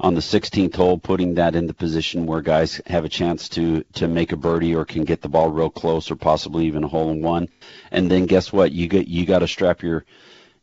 on 0.00 0.14
the 0.14 0.20
16th 0.20 0.76
hole, 0.76 0.98
putting 0.98 1.34
that 1.34 1.56
in 1.56 1.66
the 1.66 1.74
position 1.74 2.26
where 2.26 2.40
guys 2.40 2.80
have 2.86 3.04
a 3.04 3.08
chance 3.08 3.48
to 3.48 3.82
to 3.94 4.06
make 4.06 4.32
a 4.32 4.36
birdie 4.36 4.74
or 4.74 4.84
can 4.84 5.04
get 5.04 5.22
the 5.22 5.28
ball 5.28 5.50
real 5.50 5.70
close 5.70 6.10
or 6.10 6.16
possibly 6.16 6.66
even 6.66 6.84
a 6.84 6.88
hole 6.88 7.10
in 7.10 7.22
one. 7.22 7.48
And 7.90 8.10
then 8.10 8.26
guess 8.26 8.52
what? 8.52 8.70
You 8.70 8.86
get 8.86 9.08
you 9.08 9.26
got 9.26 9.40
to 9.40 9.48
strap 9.48 9.82
your 9.82 10.04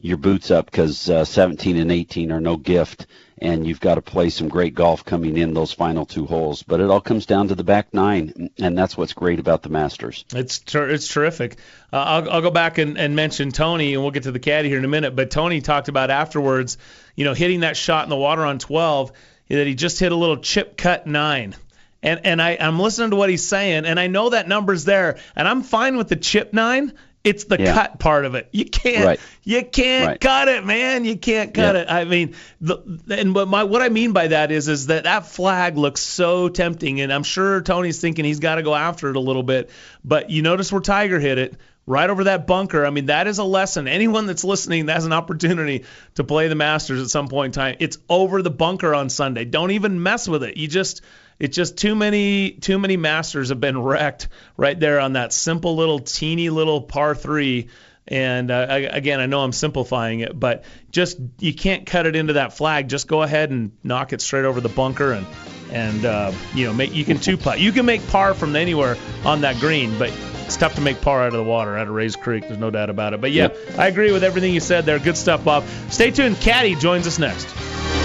your 0.05 0.17
boots 0.17 0.51
up 0.51 0.67
because 0.67 1.09
uh, 1.09 1.25
17 1.25 1.77
and 1.77 1.91
18 1.91 2.31
are 2.31 2.39
no 2.39 2.57
gift, 2.57 3.07
and 3.39 3.65
you've 3.65 3.79
got 3.79 3.95
to 3.95 4.03
play 4.03 4.29
some 4.29 4.49
great 4.49 4.75
golf 4.75 5.03
coming 5.03 5.35
in 5.35 5.55
those 5.55 5.73
final 5.73 6.05
two 6.05 6.27
holes. 6.27 6.61
But 6.61 6.79
it 6.79 6.91
all 6.91 7.01
comes 7.01 7.25
down 7.25 7.47
to 7.47 7.55
the 7.55 7.63
back 7.63 7.91
nine, 7.91 8.51
and 8.59 8.77
that's 8.77 8.95
what's 8.95 9.13
great 9.13 9.39
about 9.39 9.63
the 9.63 9.69
Masters. 9.69 10.23
It's 10.31 10.59
ter- 10.59 10.89
it's 10.89 11.07
terrific. 11.07 11.57
Uh, 11.91 11.97
I'll, 11.97 12.29
I'll 12.29 12.41
go 12.41 12.51
back 12.51 12.77
and, 12.77 12.99
and 12.99 13.15
mention 13.15 13.51
Tony, 13.51 13.95
and 13.95 14.03
we'll 14.03 14.11
get 14.11 14.23
to 14.23 14.31
the 14.31 14.39
caddy 14.39 14.69
here 14.69 14.77
in 14.77 14.85
a 14.85 14.89
minute. 14.89 15.15
But 15.15 15.31
Tony 15.31 15.59
talked 15.61 15.87
about 15.87 16.11
afterwards, 16.11 16.77
you 17.15 17.25
know, 17.25 17.33
hitting 17.33 17.61
that 17.61 17.75
shot 17.75 18.03
in 18.03 18.11
the 18.11 18.15
water 18.15 18.45
on 18.45 18.59
12, 18.59 19.11
that 19.49 19.65
he 19.65 19.73
just 19.73 19.99
hit 19.99 20.11
a 20.11 20.15
little 20.15 20.37
chip 20.37 20.77
cut 20.77 21.07
nine. 21.07 21.55
And, 22.03 22.21
and 22.25 22.39
I, 22.39 22.57
I'm 22.59 22.79
listening 22.79 23.09
to 23.09 23.15
what 23.15 23.31
he's 23.31 23.47
saying, 23.47 23.85
and 23.85 23.99
I 23.99 24.05
know 24.05 24.29
that 24.29 24.47
number's 24.47 24.85
there, 24.85 25.17
and 25.35 25.47
I'm 25.47 25.63
fine 25.63 25.97
with 25.97 26.09
the 26.09 26.15
chip 26.15 26.53
nine 26.53 26.93
it's 27.25 27.45
the 27.45 27.59
yeah. 27.59 27.73
cut 27.73 27.99
part 27.99 28.23
of 28.23 28.35
it. 28.35 28.49
You 28.51 28.65
can't 28.65 29.05
right. 29.05 29.19
you 29.43 29.65
can't 29.65 30.07
right. 30.07 30.21
cut 30.21 30.47
it, 30.47 30.63
man. 30.63 31.03
You 31.03 31.17
can't 31.17 31.53
cut 31.53 31.75
yeah. 31.75 31.81
it. 31.81 31.91
I 31.91 32.05
mean, 32.05 32.35
the, 32.61 32.77
and 33.09 33.33
what 33.33 33.47
my 33.47 33.63
what 33.63 33.81
I 33.81 33.89
mean 33.89 34.13
by 34.13 34.27
that 34.27 34.51
is 34.51 34.67
is 34.67 34.87
that 34.87 35.03
that 35.03 35.25
flag 35.25 35.75
looks 35.75 36.01
so 36.01 36.47
tempting, 36.47 37.01
and 37.01 37.11
I'm 37.11 37.23
sure 37.23 37.61
Tony's 37.61 37.99
thinking 37.99 38.23
he's 38.23 38.39
got 38.39 38.55
to 38.55 38.63
go 38.63 38.75
after 38.75 39.09
it 39.09 39.15
a 39.15 39.19
little 39.19 39.43
bit. 39.43 39.71
But 40.03 40.29
you 40.29 40.43
notice 40.43 40.71
where 40.71 40.81
Tiger 40.81 41.19
hit 41.19 41.39
it 41.39 41.57
right 41.87 42.09
over 42.09 42.25
that 42.25 42.47
bunker. 42.47 42.85
I 42.85 42.91
mean, 42.91 43.07
that 43.07 43.27
is 43.27 43.39
a 43.39 43.43
lesson. 43.43 43.87
Anyone 43.87 44.27
that's 44.27 44.43
listening 44.43 44.85
that 44.85 44.93
has 44.93 45.05
an 45.05 45.13
opportunity 45.13 45.85
to 46.15 46.23
play 46.23 46.47
the 46.47 46.55
Masters 46.55 47.01
at 47.01 47.09
some 47.09 47.27
point 47.27 47.55
in 47.55 47.59
time, 47.59 47.75
it's 47.79 47.97
over 48.07 48.41
the 48.41 48.51
bunker 48.51 48.93
on 48.93 49.09
Sunday. 49.09 49.45
Don't 49.45 49.71
even 49.71 50.01
mess 50.01 50.27
with 50.27 50.43
it. 50.43 50.57
You 50.57 50.67
just 50.67 51.01
it's 51.39 51.55
just 51.55 51.77
too 51.77 51.95
many 51.95 52.51
too 52.51 52.79
many 52.79 52.97
masters 52.97 53.49
have 53.49 53.59
been 53.59 53.81
wrecked 53.81 54.29
right 54.57 54.79
there 54.79 54.99
on 54.99 55.13
that 55.13 55.33
simple 55.33 55.75
little 55.75 55.99
teeny 55.99 56.49
little 56.49 56.81
par 56.81 57.15
three. 57.15 57.69
And 58.07 58.51
uh, 58.51 58.67
I, 58.69 58.77
again, 58.77 59.19
I 59.19 59.25
know 59.25 59.39
I'm 59.41 59.51
simplifying 59.51 60.19
it, 60.19 60.39
but 60.39 60.63
just 60.91 61.17
you 61.39 61.55
can't 61.55 61.87
cut 61.87 62.05
it 62.05 62.15
into 62.15 62.33
that 62.33 62.55
flag. 62.55 62.87
Just 62.87 63.07
go 63.07 63.23
ahead 63.23 63.49
and 63.49 63.71
knock 63.83 64.13
it 64.13 64.21
straight 64.21 64.45
over 64.45 64.61
the 64.61 64.69
bunker, 64.69 65.11
and 65.11 65.25
and 65.71 66.05
uh, 66.05 66.31
you 66.53 66.67
know 66.67 66.73
make 66.73 66.93
you 66.93 67.03
can 67.03 67.17
two 67.17 67.35
putt. 67.35 67.59
You 67.59 67.71
can 67.71 67.87
make 67.87 68.07
par 68.07 68.35
from 68.35 68.55
anywhere 68.55 68.95
on 69.25 69.41
that 69.41 69.59
green, 69.59 69.97
but 69.97 70.13
it's 70.45 70.55
tough 70.55 70.75
to 70.75 70.81
make 70.81 71.01
par 71.01 71.23
out 71.23 71.27
of 71.29 71.33
the 71.33 71.43
water 71.43 71.75
out 71.75 71.87
of 71.87 71.93
Rae's 71.95 72.15
Creek. 72.15 72.43
There's 72.43 72.59
no 72.59 72.69
doubt 72.69 72.91
about 72.91 73.15
it. 73.15 73.21
But 73.21 73.31
yeah. 73.31 73.47
I 73.75 73.87
agree 73.87 74.11
with 74.11 74.23
everything 74.23 74.53
you 74.53 74.59
said 74.59 74.85
there. 74.85 74.99
Good 74.99 75.17
stuff, 75.17 75.43
Bob. 75.43 75.65
Stay 75.89 76.11
tuned. 76.11 76.37
Caddy 76.37 76.75
joins 76.75 77.07
us 77.07 77.17
next. 77.17 78.04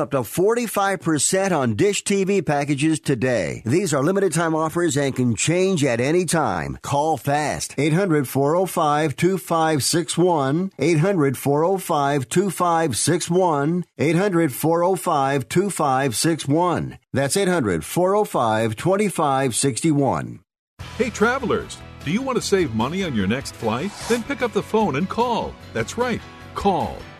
up 0.01 0.11
to 0.11 0.17
45% 0.17 1.57
on 1.57 1.75
Dish 1.75 2.03
TV 2.03 2.45
packages 2.45 2.99
today. 2.99 3.61
These 3.65 3.93
are 3.93 4.03
limited 4.03 4.33
time 4.33 4.55
offers 4.55 4.97
and 4.97 5.15
can 5.15 5.35
change 5.35 5.85
at 5.85 6.01
any 6.01 6.25
time. 6.25 6.79
Call 6.81 7.15
fast. 7.15 7.75
800 7.77 8.27
405 8.27 9.15
2561. 9.15 10.71
800 10.77 11.37
405 11.37 12.27
2561. 12.27 13.85
800 13.97 14.53
405 14.53 15.47
2561. 15.47 16.97
That's 17.13 17.37
800 17.37 17.85
405 17.85 18.75
2561. 18.75 20.39
Hey, 20.97 21.09
travelers, 21.09 21.77
do 22.03 22.11
you 22.11 22.21
want 22.21 22.37
to 22.37 22.41
save 22.41 22.73
money 22.73 23.03
on 23.03 23.15
your 23.15 23.27
next 23.27 23.55
flight? 23.55 23.91
Then 24.09 24.23
pick 24.23 24.41
up 24.41 24.51
the 24.51 24.63
phone 24.63 24.95
and 24.95 25.07
call. 25.07 25.53
That's 25.73 25.97
right, 25.97 26.21
call 26.55 26.97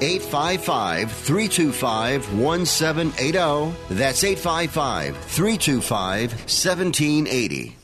855 0.00 1.10
325 1.12 2.38
1780. 2.38 3.94
That's 3.94 4.24
855 4.24 5.16
325 5.16 6.32
1780. 6.32 7.76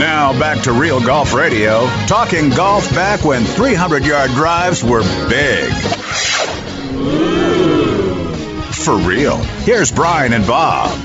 Now 0.00 0.32
back 0.38 0.62
to 0.62 0.72
Real 0.72 0.98
Golf 0.98 1.34
Radio, 1.34 1.86
talking 2.06 2.48
golf 2.48 2.88
back 2.94 3.22
when 3.22 3.44
300 3.44 4.02
yard 4.02 4.30
drives 4.30 4.82
were 4.82 5.02
big. 5.28 5.70
For 8.84 8.96
real. 8.96 9.36
Here's 9.66 9.92
Brian 9.92 10.32
and 10.32 10.46
Bob. 10.46 10.98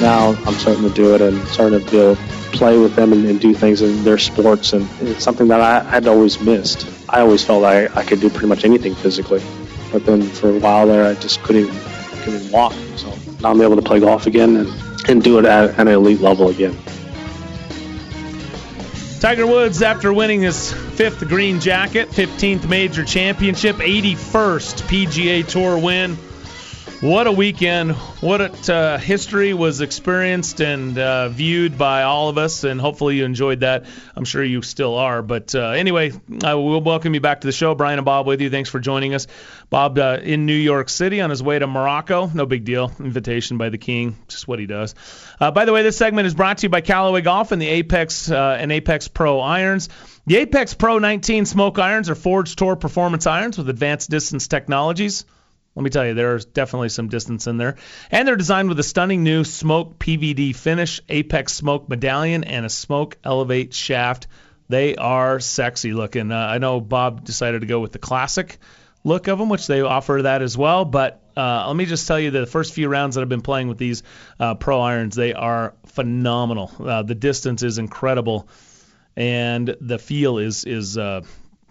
Now 0.00 0.30
I'm 0.44 0.54
starting 0.54 0.82
to 0.82 0.90
do 0.90 1.14
it 1.14 1.20
and 1.20 1.46
starting 1.46 1.78
to 1.78 1.90
build, 1.90 2.18
play 2.52 2.76
with 2.76 2.96
them 2.96 3.12
and, 3.12 3.24
and 3.24 3.40
do 3.40 3.54
things 3.54 3.82
in 3.82 4.02
their 4.02 4.18
sports, 4.18 4.72
and 4.72 4.88
it's 5.00 5.22
something 5.22 5.46
that 5.46 5.60
I 5.60 5.88
had 5.88 6.08
always 6.08 6.40
missed. 6.40 6.88
I 7.08 7.20
always 7.20 7.44
felt 7.44 7.64
I, 7.64 7.86
I 7.94 8.02
could 8.02 8.20
do 8.20 8.28
pretty 8.28 8.48
much 8.48 8.64
anything 8.64 8.96
physically, 8.96 9.40
but 9.92 10.04
then 10.04 10.22
for 10.22 10.50
a 10.50 10.58
while 10.58 10.88
there, 10.88 11.06
I 11.06 11.14
just 11.14 11.40
couldn't 11.44 11.66
even, 11.66 11.80
couldn't 12.24 12.40
even 12.40 12.50
walk. 12.50 12.72
So 12.96 13.16
now 13.40 13.52
I'm 13.52 13.60
able 13.60 13.76
to 13.76 13.82
play 13.82 14.00
golf 14.00 14.26
again 14.26 14.56
and, 14.56 15.08
and 15.08 15.22
do 15.22 15.38
it 15.38 15.44
at, 15.44 15.70
at 15.70 15.78
an 15.78 15.88
elite 15.88 16.20
level 16.20 16.48
again. 16.48 16.76
Tiger 19.20 19.46
Woods, 19.46 19.82
after 19.82 20.12
winning 20.12 20.40
his 20.40 20.72
fifth 20.72 21.28
green 21.28 21.60
jacket, 21.60 22.08
15th 22.08 22.68
major 22.68 23.04
championship, 23.04 23.76
81st 23.76 24.82
PGA 24.88 25.46
Tour 25.46 25.78
win. 25.78 26.18
What 27.00 27.26
a 27.26 27.32
weekend. 27.32 27.92
What 28.20 28.42
a 28.42 28.74
uh, 28.74 28.98
history 28.98 29.54
was 29.54 29.80
experienced 29.80 30.60
and 30.60 30.98
uh, 30.98 31.30
viewed 31.30 31.78
by 31.78 32.02
all 32.02 32.28
of 32.28 32.36
us, 32.36 32.62
and 32.62 32.78
hopefully 32.78 33.16
you 33.16 33.24
enjoyed 33.24 33.60
that. 33.60 33.86
I'm 34.14 34.26
sure 34.26 34.44
you 34.44 34.60
still 34.60 34.98
are. 34.98 35.22
But 35.22 35.54
uh, 35.54 35.70
anyway, 35.70 36.12
I 36.44 36.56
will 36.56 36.82
welcome 36.82 37.14
you 37.14 37.22
back 37.22 37.40
to 37.40 37.46
the 37.46 37.52
show. 37.52 37.74
Brian 37.74 37.98
and 37.98 38.04
Bob 38.04 38.26
with 38.26 38.42
you. 38.42 38.50
Thanks 38.50 38.68
for 38.68 38.80
joining 38.80 39.14
us. 39.14 39.28
Bob 39.70 39.98
uh, 39.98 40.18
in 40.22 40.44
New 40.44 40.52
York 40.52 40.90
City 40.90 41.22
on 41.22 41.30
his 41.30 41.42
way 41.42 41.58
to 41.58 41.66
Morocco. 41.66 42.26
No 42.26 42.44
big 42.44 42.66
deal. 42.66 42.92
Invitation 43.00 43.56
by 43.56 43.70
the 43.70 43.78
king. 43.78 44.18
Just 44.28 44.46
what 44.46 44.58
he 44.58 44.66
does. 44.66 44.94
Uh, 45.40 45.50
by 45.50 45.64
the 45.64 45.72
way, 45.72 45.82
this 45.82 45.96
segment 45.96 46.26
is 46.26 46.34
brought 46.34 46.58
to 46.58 46.66
you 46.66 46.68
by 46.68 46.82
Callaway 46.82 47.22
Golf 47.22 47.50
and 47.50 47.62
the 47.62 47.68
Apex 47.68 48.30
uh, 48.30 48.58
and 48.60 48.70
Apex 48.70 49.08
Pro 49.08 49.40
irons. 49.40 49.88
The 50.26 50.36
Apex 50.36 50.74
Pro 50.74 50.98
19 50.98 51.46
smoke 51.46 51.78
irons 51.78 52.10
are 52.10 52.14
forged 52.14 52.58
Tour 52.58 52.76
performance 52.76 53.26
irons 53.26 53.56
with 53.56 53.70
advanced 53.70 54.10
distance 54.10 54.48
technologies. 54.48 55.24
Let 55.74 55.84
me 55.84 55.90
tell 55.90 56.06
you, 56.06 56.14
there's 56.14 56.46
definitely 56.46 56.88
some 56.88 57.08
distance 57.08 57.46
in 57.46 57.56
there. 57.56 57.76
And 58.10 58.26
they're 58.26 58.36
designed 58.36 58.68
with 58.68 58.80
a 58.80 58.84
stunning 58.84 59.22
new 59.22 59.44
smoke 59.44 59.98
PVD 59.98 60.54
finish, 60.54 61.00
Apex 61.08 61.52
smoke 61.52 61.88
medallion, 61.88 62.42
and 62.44 62.66
a 62.66 62.68
smoke 62.68 63.16
elevate 63.22 63.72
shaft. 63.72 64.26
They 64.68 64.96
are 64.96 65.38
sexy 65.40 65.92
looking. 65.92 66.32
Uh, 66.32 66.36
I 66.36 66.58
know 66.58 66.80
Bob 66.80 67.24
decided 67.24 67.60
to 67.60 67.66
go 67.66 67.80
with 67.80 67.92
the 67.92 67.98
classic 67.98 68.58
look 69.04 69.28
of 69.28 69.38
them, 69.38 69.48
which 69.48 69.66
they 69.66 69.80
offer 69.80 70.20
that 70.22 70.42
as 70.42 70.56
well. 70.58 70.84
But 70.84 71.22
uh, 71.36 71.64
let 71.68 71.76
me 71.76 71.86
just 71.86 72.06
tell 72.06 72.18
you, 72.18 72.30
the 72.30 72.46
first 72.46 72.74
few 72.74 72.88
rounds 72.88 73.14
that 73.14 73.22
I've 73.22 73.28
been 73.28 73.40
playing 73.40 73.68
with 73.68 73.78
these 73.78 74.02
uh, 74.38 74.54
pro 74.56 74.80
irons, 74.80 75.14
they 75.14 75.32
are 75.32 75.74
phenomenal. 75.86 76.72
Uh, 76.78 77.02
the 77.02 77.14
distance 77.14 77.62
is 77.62 77.78
incredible, 77.78 78.48
and 79.16 79.76
the 79.80 79.98
feel 79.98 80.38
is 80.38 80.64
is 80.64 80.98
uh, 80.98 81.22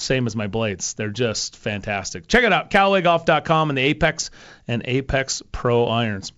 same 0.02 0.28
as 0.28 0.36
my 0.36 0.48
blades. 0.48 0.94
They're 0.94 1.10
just 1.10 1.56
fantastic. 1.56 2.28
Check 2.28 2.44
it 2.44 2.54
out, 2.54 2.70
CallawayGolf.com 2.72 3.70
and 3.70 3.78
the 3.78 3.84
Apex 3.84 4.30
and 4.68 4.82
Apex 4.86 5.42
Pro 5.52 5.86
irons. 5.86 6.32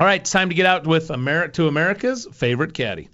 All 0.00 0.06
right, 0.06 0.20
it's 0.20 0.30
time 0.30 0.48
to 0.48 0.54
get 0.54 0.66
out 0.66 0.86
with 0.86 1.10
Amer- 1.10 1.48
to 1.48 1.68
America's 1.68 2.26
favorite 2.32 2.74
caddy. 2.74 3.08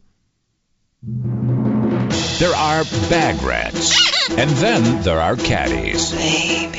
There 2.39 2.55
are 2.55 2.85
bag 3.11 3.43
rats, 3.43 4.31
and 4.31 4.49
then 4.51 5.03
there 5.03 5.21
are 5.21 5.37
caddies. 5.37 6.13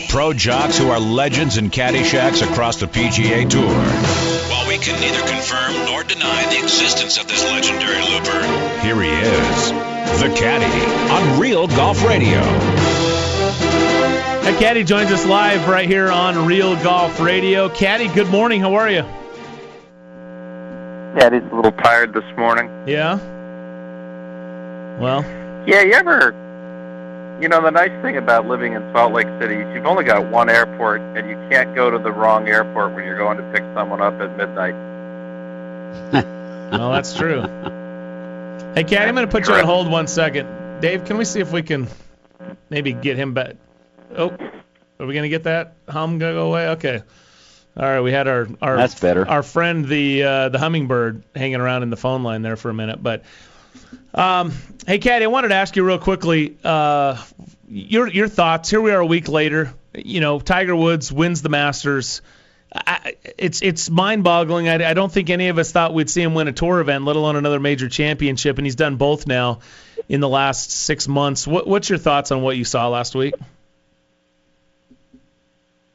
Pro 0.09 0.31
jocks 0.34 0.77
who 0.77 0.89
are 0.89 0.99
legends 0.99 1.57
in 1.57 1.69
caddy 1.69 2.03
shacks 2.03 2.41
across 2.41 2.77
the 2.77 2.88
PGA 2.88 3.49
Tour. 3.49 3.63
While 4.49 4.67
we 4.67 4.77
can 4.77 4.99
neither 5.01 5.19
confirm 5.27 5.73
nor 5.85 6.03
deny 6.03 6.45
the 6.49 6.63
existence 6.63 7.17
of 7.17 7.27
this 7.27 7.43
legendary 7.43 8.01
looper, 8.01 8.41
Here 8.81 9.01
he 9.01 9.09
is, 9.09 9.71
the 10.21 10.34
caddy 10.38 11.11
on 11.11 11.39
Real 11.39 11.67
Golf 11.67 12.05
Radio. 12.05 12.39
Caddy 14.57 14.84
joins 14.84 15.11
us 15.11 15.26
live 15.26 15.67
right 15.67 15.88
here 15.88 16.09
on 16.09 16.45
Real 16.45 16.76
Golf 16.84 17.19
Radio. 17.19 17.69
Caddy, 17.69 18.07
good 18.09 18.27
morning. 18.30 18.61
How 18.61 18.73
are 18.76 18.89
you? 18.89 19.03
He's 21.15 21.51
a 21.51 21.55
little 21.55 21.71
tired 21.71 22.13
this 22.13 22.23
morning. 22.38 22.69
Yeah. 22.88 23.15
Well, 24.99 25.23
Yeah, 25.67 25.81
you 25.84 25.93
ever, 25.93 26.34
you 27.41 27.47
know, 27.47 27.61
the 27.61 27.71
nice 27.71 27.91
thing 28.01 28.17
about 28.17 28.47
living 28.47 28.73
in 28.73 28.81
Salt 28.93 29.13
Lake 29.13 29.27
City 29.39 29.55
is 29.55 29.76
you've 29.76 29.85
only 29.85 30.03
got 30.03 30.30
one 30.30 30.49
airport, 30.49 31.01
and 31.01 31.30
you 31.30 31.35
can't 31.49 31.73
go 31.76 31.89
to 31.89 31.97
the 31.97 32.11
wrong 32.11 32.47
airport 32.47 32.93
when 32.95 33.05
you're 33.05 33.17
going 33.17 33.38
to 33.38 33.43
pick 33.51 33.63
someone 33.76 34.01
up 34.01 34.13
at 34.19 34.35
midnight. 34.35 34.73
well, 36.71 36.91
that's 36.91 37.13
true. 37.13 37.41
Hey, 38.76 38.84
Caddy, 38.84 39.07
I'm 39.07 39.15
going 39.15 39.27
to 39.27 39.31
put 39.31 39.47
you 39.47 39.53
on 39.53 39.63
hold 39.63 39.89
one 39.89 40.07
second. 40.07 40.81
Dave, 40.81 41.05
can 41.05 41.17
we 41.17 41.26
see 41.26 41.39
if 41.39 41.51
we 41.51 41.61
can 41.63 41.88
maybe 42.69 42.93
get 42.93 43.17
him 43.17 43.34
back? 43.34 43.55
Oh, 44.15 44.30
are 44.99 45.06
we 45.06 45.14
going 45.14 45.23
to 45.23 45.30
get 45.30 45.44
that 45.44 45.76
hum 45.88 46.19
go 46.19 46.48
away? 46.48 46.69
Okay. 46.69 47.02
All 47.77 47.86
right, 47.86 48.02
we 48.02 48.11
had 48.11 48.27
our 48.27 48.48
our 48.61 48.76
That's 48.76 48.99
better. 48.99 49.27
our 49.27 49.44
friend 49.44 49.86
the 49.86 50.23
uh, 50.23 50.49
the 50.49 50.60
hummingbird 50.60 51.23
hanging 51.36 51.61
around 51.61 51.84
in 51.84 51.90
the 51.90 51.98
phone 51.98 52.23
line 52.23 52.41
there 52.41 52.57
for 52.57 52.69
a 52.69 52.73
minute, 52.73 53.02
but 53.02 53.23
um, 54.14 54.52
hey, 54.86 54.98
Caddy, 54.98 55.26
I 55.26 55.27
wanted 55.27 55.49
to 55.49 55.56
ask 55.56 55.76
you 55.76 55.86
real 55.86 55.99
quickly 55.99 56.57
uh, 56.64 57.23
your 57.69 58.07
your 58.07 58.27
thoughts. 58.27 58.69
Here 58.69 58.81
we 58.81 58.91
are 58.91 58.99
a 58.99 59.06
week 59.06 59.30
later. 59.30 59.73
You 59.94 60.19
know, 60.19 60.40
Tiger 60.40 60.76
Woods 60.76 61.11
wins 61.11 61.41
the 61.41 61.49
Masters. 61.49 62.22
I, 62.73 63.15
it's 63.38 63.61
it's 63.61 63.90
mind-boggling. 63.90 64.68
I, 64.68 64.90
I 64.90 64.94
don't 64.94 65.11
think 65.11 65.30
any 65.30 65.48
of 65.48 65.57
us 65.57 65.72
thought 65.72 65.94
we'd 65.94 66.10
see 66.10 66.22
him 66.22 66.34
win 66.34 66.48
a 66.48 66.52
tour 66.52 66.81
event, 66.81 67.06
let 67.06 67.15
alone 67.15 67.36
another 67.36 67.60
major 67.60 67.88
championship, 67.88 68.57
and 68.57 68.65
he's 68.65 68.76
done 68.76 68.98
both 68.98 69.26
now 69.26 69.60
in 70.10 70.19
the 70.19 70.30
last 70.30 70.72
six 70.72 71.07
months. 71.07 71.48
What, 71.48 71.65
what's 71.65 71.90
your 71.90 71.98
thoughts 71.98 72.31
on 72.31 72.41
what 72.41 72.57
you 72.57 72.65
saw 72.65 72.90
last 72.90 73.15
week? 73.15 73.36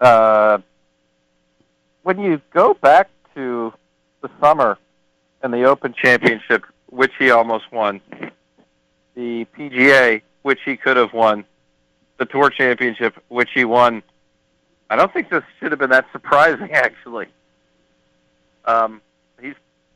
Uh, 0.05 0.59
when 2.03 2.19
you 2.19 2.39
go 2.53 2.75
back 2.75 3.09
to 3.35 3.73
the 4.21 4.29
summer 4.39 4.77
and 5.43 5.51
the 5.51 5.65
Open 5.65 5.95
Championship, 5.95 6.63
which 6.91 7.13
he 7.19 7.31
almost 7.31 7.73
won, 7.73 8.03
the 9.15 9.47
PGA, 9.57 10.21
which 10.43 10.59
he 10.67 10.77
could 10.77 10.99
have 10.99 11.15
won, 11.15 11.47
the 12.19 12.27
Tour 12.27 12.51
Championship, 12.51 13.15
which 13.29 13.49
he 13.55 13.65
won, 13.65 14.03
I 14.91 14.97
don't 14.97 15.11
think 15.11 15.31
this 15.31 15.43
should 15.59 15.73
have 15.73 15.79
been 15.79 15.89
that 15.89 16.05
surprising, 16.13 16.71
actually. 16.73 17.29
Um, 18.67 19.01
he's, 19.41 19.55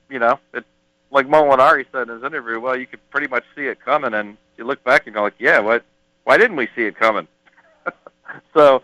you 0.09 0.18
know, 0.18 0.39
it, 0.55 0.64
like 1.10 1.26
Molinari 1.26 1.85
said 1.93 2.09
in 2.09 2.14
his 2.14 2.24
interview, 2.24 2.59
well, 2.59 2.78
you 2.78 2.86
could 2.86 3.01
pretty 3.10 3.26
much 3.26 3.44
see 3.55 3.66
it 3.66 3.78
coming, 3.85 4.14
and 4.14 4.39
you 4.56 4.64
look 4.64 4.82
back 4.85 5.06
and 5.06 5.14
go 5.14 5.20
like, 5.20 5.35
yeah, 5.39 5.59
what? 5.59 5.85
Why 6.24 6.39
didn't 6.39 6.56
we 6.56 6.66
see 6.74 6.85
it 6.85 6.97
coming? 6.97 7.28
so 8.55 8.82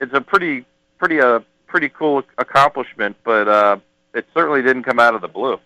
it's 0.00 0.14
a 0.14 0.20
pretty, 0.20 0.64
pretty, 0.98 1.20
uh, 1.20 1.40
pretty 1.66 1.88
cool 1.88 2.22
accomplishment, 2.38 3.16
but 3.24 3.48
uh, 3.48 3.76
it 4.14 4.26
certainly 4.34 4.62
didn't 4.62 4.84
come 4.84 5.00
out 5.00 5.14
of 5.14 5.20
the 5.20 5.28
blue. 5.28 5.58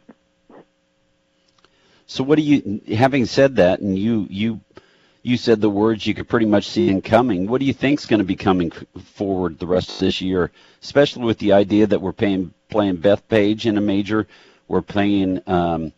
So 2.06 2.24
what 2.24 2.36
do 2.36 2.42
you, 2.42 2.80
having 2.96 3.26
said 3.26 3.56
that, 3.56 3.80
and 3.80 3.98
you 3.98 4.26
you 4.30 4.60
you 5.22 5.36
said 5.36 5.60
the 5.60 5.68
words 5.68 6.06
you 6.06 6.14
could 6.14 6.28
pretty 6.28 6.46
much 6.46 6.66
see 6.66 6.88
in 6.88 7.02
coming. 7.02 7.46
What 7.46 7.60
do 7.60 7.66
you 7.66 7.74
think's 7.74 8.06
going 8.06 8.20
to 8.20 8.24
be 8.24 8.36
coming 8.36 8.72
forward 9.14 9.59
the 9.59 9.66
rest 9.66 9.90
of 9.90 9.98
this 9.98 10.22
year, 10.22 10.50
especially 10.82 11.24
with 11.24 11.38
the 11.38 11.52
idea 11.52 11.86
that 11.86 12.00
we're 12.00 12.14
paying, 12.14 12.55
playing 12.70 12.96
Bethpage 12.96 13.66
in 13.66 13.76
a 13.76 13.80
major, 13.80 14.26
we're 14.68 14.80
playing 14.80 15.42
um, 15.46 15.92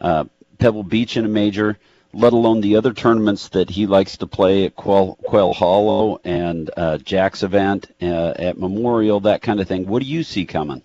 uh, 0.00 0.24
Pebble 0.58 0.84
Beach 0.84 1.16
in 1.16 1.24
a 1.24 1.28
major, 1.28 1.78
let 2.16 2.32
alone 2.32 2.60
the 2.60 2.76
other 2.76 2.92
tournaments 2.92 3.48
that 3.50 3.68
he 3.68 3.86
likes 3.86 4.16
to 4.18 4.26
play 4.26 4.64
at 4.64 4.74
Quail, 4.74 5.18
Quail 5.24 5.52
Hollow 5.52 6.18
and 6.24 6.70
uh, 6.76 6.98
Jack's 6.98 7.42
event 7.42 7.94
uh, 8.00 8.32
at 8.36 8.58
Memorial, 8.58 9.20
that 9.20 9.42
kind 9.42 9.60
of 9.60 9.68
thing. 9.68 9.86
What 9.86 10.02
do 10.02 10.08
you 10.08 10.22
see 10.22 10.46
coming? 10.46 10.82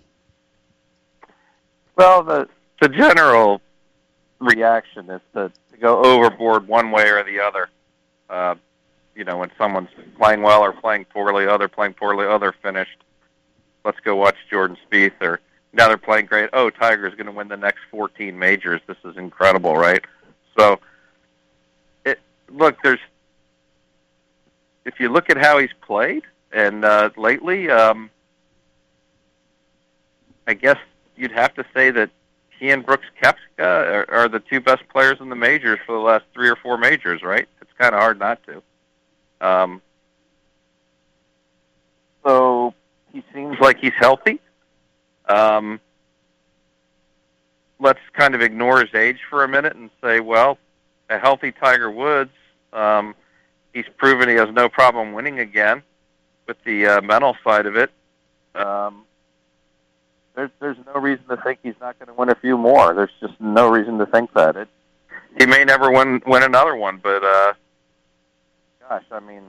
Well, 1.96 2.22
the 2.22 2.48
the 2.80 2.88
general 2.88 3.60
reaction 4.40 5.08
is 5.08 5.20
to, 5.34 5.52
to 5.70 5.76
go 5.78 6.02
overboard 6.02 6.66
one 6.66 6.90
way 6.90 7.08
or 7.08 7.22
the 7.22 7.40
other. 7.40 7.68
Uh, 8.28 8.56
you 9.14 9.24
know, 9.24 9.38
when 9.38 9.50
someone's 9.58 9.90
playing 10.18 10.42
well 10.42 10.62
or 10.62 10.72
playing 10.72 11.04
poorly, 11.06 11.46
other 11.46 11.68
playing 11.68 11.94
poorly, 11.94 12.26
other 12.26 12.52
finished. 12.62 12.98
Let's 13.84 14.00
go 14.00 14.16
watch 14.16 14.36
Jordan 14.50 14.76
Spieth. 14.90 15.20
Or 15.20 15.40
now 15.72 15.88
they're 15.88 15.96
playing 15.96 16.26
great. 16.26 16.50
Oh, 16.52 16.70
Tiger's 16.70 17.14
going 17.14 17.26
to 17.26 17.32
win 17.32 17.48
the 17.48 17.56
next 17.56 17.80
14 17.90 18.38
majors. 18.38 18.80
This 18.86 18.96
is 19.04 19.16
incredible, 19.16 19.76
right? 19.76 20.02
So, 20.58 20.80
look, 22.54 22.76
there's 22.82 23.00
if 24.84 24.98
you 24.98 25.08
look 25.08 25.30
at 25.30 25.36
how 25.36 25.58
he's 25.58 25.70
played 25.86 26.24
and 26.52 26.84
uh, 26.84 27.10
lately, 27.16 27.70
um, 27.70 28.10
I 30.46 30.54
guess 30.54 30.78
you'd 31.16 31.32
have 31.32 31.54
to 31.54 31.64
say 31.74 31.90
that 31.90 32.10
he 32.58 32.70
and 32.70 32.84
Brooks 32.84 33.06
Koepka 33.22 33.36
are, 33.58 34.10
are 34.10 34.28
the 34.28 34.40
two 34.40 34.60
best 34.60 34.82
players 34.88 35.18
in 35.20 35.28
the 35.28 35.36
majors 35.36 35.78
for 35.86 35.92
the 35.92 36.00
last 36.02 36.24
three 36.34 36.48
or 36.48 36.56
four 36.56 36.78
majors, 36.78 37.22
right? 37.22 37.48
It's 37.60 37.70
kind 37.78 37.94
of 37.94 38.00
hard 38.00 38.18
not 38.18 38.40
to. 38.44 38.62
Um, 39.46 39.82
so 42.24 42.74
he 43.12 43.22
seems 43.34 43.58
like 43.60 43.78
he's 43.78 43.92
healthy. 43.98 44.40
Um, 45.28 45.80
let's 47.80 48.00
kind 48.12 48.34
of 48.34 48.42
ignore 48.42 48.80
his 48.80 48.94
age 48.94 49.18
for 49.28 49.44
a 49.44 49.48
minute 49.48 49.74
and 49.74 49.90
say, 50.02 50.20
well, 50.20 50.58
a 51.10 51.18
healthy 51.18 51.52
Tiger 51.52 51.90
Woods, 51.90 52.30
um, 52.72 53.14
he's 53.72 53.86
proven 53.96 54.28
he 54.28 54.34
has 54.36 54.48
no 54.52 54.68
problem 54.68 55.12
winning 55.12 55.38
again 55.38 55.82
with 56.46 56.56
the 56.64 56.86
uh, 56.86 57.00
mental 57.02 57.36
side 57.44 57.66
of 57.66 57.76
it. 57.76 57.90
Um, 58.54 59.04
there's 60.34 60.50
there's 60.60 60.78
no 60.86 61.00
reason 61.00 61.24
to 61.28 61.36
think 61.36 61.58
he's 61.62 61.74
not 61.80 61.98
going 61.98 62.08
to 62.08 62.14
win 62.14 62.30
a 62.30 62.34
few 62.34 62.56
more. 62.56 62.94
There's 62.94 63.10
just 63.20 63.40
no 63.40 63.70
reason 63.70 63.98
to 63.98 64.06
think 64.06 64.32
that. 64.34 64.56
It, 64.56 64.68
he 65.38 65.46
may 65.46 65.64
never 65.64 65.90
win 65.90 66.22
win 66.26 66.42
another 66.42 66.76
one, 66.76 67.00
but 67.02 67.24
uh, 67.24 67.52
gosh, 68.88 69.04
I 69.10 69.20
mean, 69.20 69.42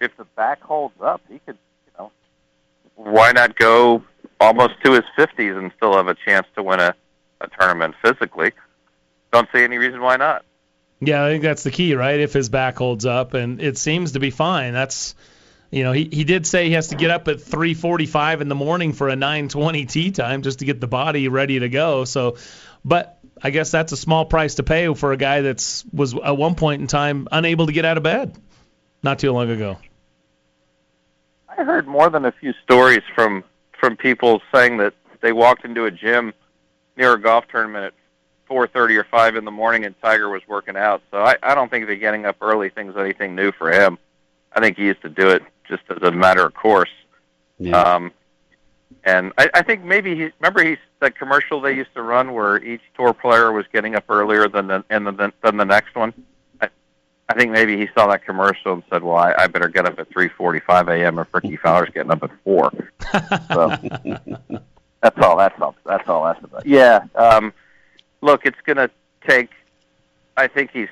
if 0.00 0.16
the 0.16 0.24
back 0.36 0.60
holds 0.62 0.94
up, 1.02 1.20
he 1.28 1.38
could, 1.40 1.58
you 1.86 1.92
know, 1.98 2.12
why 2.96 3.32
not 3.32 3.56
go 3.56 4.02
almost 4.40 4.74
to 4.84 4.92
his 4.92 5.04
fifties 5.16 5.54
and 5.56 5.70
still 5.76 5.96
have 5.96 6.08
a 6.08 6.16
chance 6.26 6.46
to 6.54 6.62
win 6.62 6.80
a, 6.80 6.94
a 7.40 7.48
tournament 7.58 7.94
physically? 8.02 8.52
Don't 9.32 9.48
see 9.52 9.62
any 9.62 9.78
reason 9.78 10.00
why 10.00 10.16
not. 10.16 10.44
Yeah, 11.00 11.24
I 11.24 11.30
think 11.30 11.42
that's 11.42 11.62
the 11.62 11.70
key, 11.70 11.94
right? 11.94 12.20
If 12.20 12.32
his 12.32 12.48
back 12.48 12.78
holds 12.78 13.04
up, 13.04 13.34
and 13.34 13.60
it 13.60 13.76
seems 13.76 14.12
to 14.12 14.20
be 14.20 14.30
fine. 14.30 14.72
That's, 14.72 15.14
you 15.70 15.84
know, 15.84 15.92
he, 15.92 16.08
he 16.10 16.24
did 16.24 16.46
say 16.46 16.66
he 16.66 16.72
has 16.72 16.88
to 16.88 16.96
get 16.96 17.10
up 17.10 17.28
at 17.28 17.36
3:45 17.36 18.40
in 18.40 18.48
the 18.48 18.54
morning 18.54 18.92
for 18.92 19.08
a 19.08 19.14
9:20 19.14 19.88
tee 19.88 20.10
time 20.10 20.42
just 20.42 20.60
to 20.60 20.64
get 20.64 20.80
the 20.80 20.86
body 20.86 21.28
ready 21.28 21.58
to 21.58 21.68
go. 21.68 22.04
So, 22.04 22.36
but 22.84 23.18
I 23.42 23.50
guess 23.50 23.70
that's 23.70 23.92
a 23.92 23.96
small 23.96 24.24
price 24.24 24.54
to 24.54 24.62
pay 24.62 24.92
for 24.94 25.12
a 25.12 25.16
guy 25.16 25.42
that's 25.42 25.84
was 25.92 26.14
at 26.14 26.36
one 26.36 26.54
point 26.54 26.80
in 26.80 26.86
time 26.86 27.28
unable 27.30 27.66
to 27.66 27.72
get 27.72 27.84
out 27.84 27.98
of 27.98 28.02
bed, 28.02 28.34
not 29.02 29.18
too 29.18 29.32
long 29.32 29.50
ago. 29.50 29.76
I 31.48 31.64
heard 31.64 31.86
more 31.86 32.08
than 32.08 32.24
a 32.24 32.32
few 32.32 32.54
stories 32.62 33.02
from 33.14 33.44
from 33.78 33.96
people 33.96 34.40
saying 34.54 34.78
that 34.78 34.94
they 35.20 35.32
walked 35.32 35.64
into 35.64 35.84
a 35.84 35.90
gym 35.90 36.32
near 36.96 37.12
a 37.12 37.20
golf 37.20 37.44
tournament 37.48 37.84
at 37.86 37.94
4:30 38.48 38.98
or 38.98 39.04
5 39.04 39.36
in 39.36 39.44
the 39.44 39.50
morning, 39.50 39.84
and 39.84 39.94
Tiger 40.00 40.28
was 40.28 40.42
working 40.46 40.76
out. 40.76 41.02
So 41.10 41.18
I, 41.18 41.36
I 41.42 41.54
don't 41.54 41.70
think 41.70 41.86
that 41.86 41.96
getting 41.96 42.26
up 42.26 42.36
early 42.40 42.68
thing's 42.68 42.96
anything 42.96 43.34
new 43.34 43.52
for 43.52 43.70
him. 43.70 43.98
I 44.52 44.60
think 44.60 44.76
he 44.76 44.84
used 44.84 45.02
to 45.02 45.08
do 45.08 45.28
it 45.28 45.42
just 45.68 45.82
as 45.90 46.02
a 46.02 46.10
matter 46.10 46.44
of 46.44 46.54
course. 46.54 46.90
Yeah. 47.58 47.80
Um, 47.80 48.12
and 49.04 49.32
I, 49.38 49.48
I 49.54 49.62
think 49.62 49.84
maybe 49.84 50.14
he 50.14 50.30
remember 50.40 50.64
he's 50.64 50.78
that 51.00 51.16
commercial 51.16 51.60
they 51.60 51.74
used 51.74 51.94
to 51.94 52.02
run 52.02 52.32
where 52.32 52.62
each 52.62 52.80
tour 52.96 53.12
player 53.12 53.52
was 53.52 53.64
getting 53.72 53.94
up 53.94 54.04
earlier 54.08 54.48
than 54.48 54.66
the 54.66 54.84
and 54.90 55.06
the, 55.06 55.32
than 55.42 55.56
the 55.56 55.64
next 55.64 55.94
one. 55.94 56.12
I, 56.60 56.68
I 57.28 57.34
think 57.34 57.52
maybe 57.52 57.76
he 57.76 57.88
saw 57.94 58.06
that 58.08 58.24
commercial 58.24 58.72
and 58.72 58.82
said, 58.90 59.02
"Well, 59.02 59.16
I, 59.16 59.34
I 59.38 59.46
better 59.46 59.68
get 59.68 59.86
up 59.86 59.98
at 59.98 60.10
3:45 60.10 60.88
a.m. 60.88 61.18
if 61.18 61.32
Rickie 61.32 61.56
Fowler's 61.62 61.90
getting 61.90 62.10
up 62.10 62.22
at 62.22 62.30
4." 62.44 62.72
So 63.52 63.68
that's 65.00 65.18
all. 65.18 65.36
That's 65.36 65.60
all. 65.60 65.74
That's 65.84 66.08
all 66.08 66.24
that's 66.24 66.44
about. 66.44 66.66
Yeah. 66.66 67.04
Um, 67.14 67.52
look, 68.26 68.44
it's 68.44 68.60
going 68.66 68.76
to 68.76 68.90
take. 69.26 69.50
I 70.36 70.48
think 70.48 70.72
he's 70.72 70.88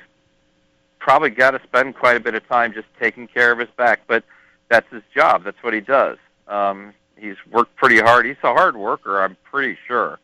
probably 0.97 1.29
got 1.29 1.51
to 1.51 1.61
spend 1.67 1.95
quite 1.95 2.15
a 2.15 2.19
bit 2.19 2.33
of 2.33 2.47
time 2.47 2.73
just 2.73 2.87
taking 2.99 3.27
care 3.27 3.51
of 3.51 3.59
his 3.59 3.69
back, 3.77 4.01
but 4.07 4.23
that's 4.69 4.89
his 4.91 5.03
job. 5.13 5.43
That's 5.43 5.61
what 5.61 5.73
he 5.73 5.81
does. 5.81 6.17
Um, 6.47 6.93
he's 7.15 7.35
worked 7.51 7.75
pretty 7.75 7.99
hard. 7.99 8.25
He's 8.25 8.37
a 8.41 8.53
hard 8.53 8.75
worker, 8.75 9.21
I'm 9.21 9.37
pretty 9.43 9.77
sure. 9.87 10.17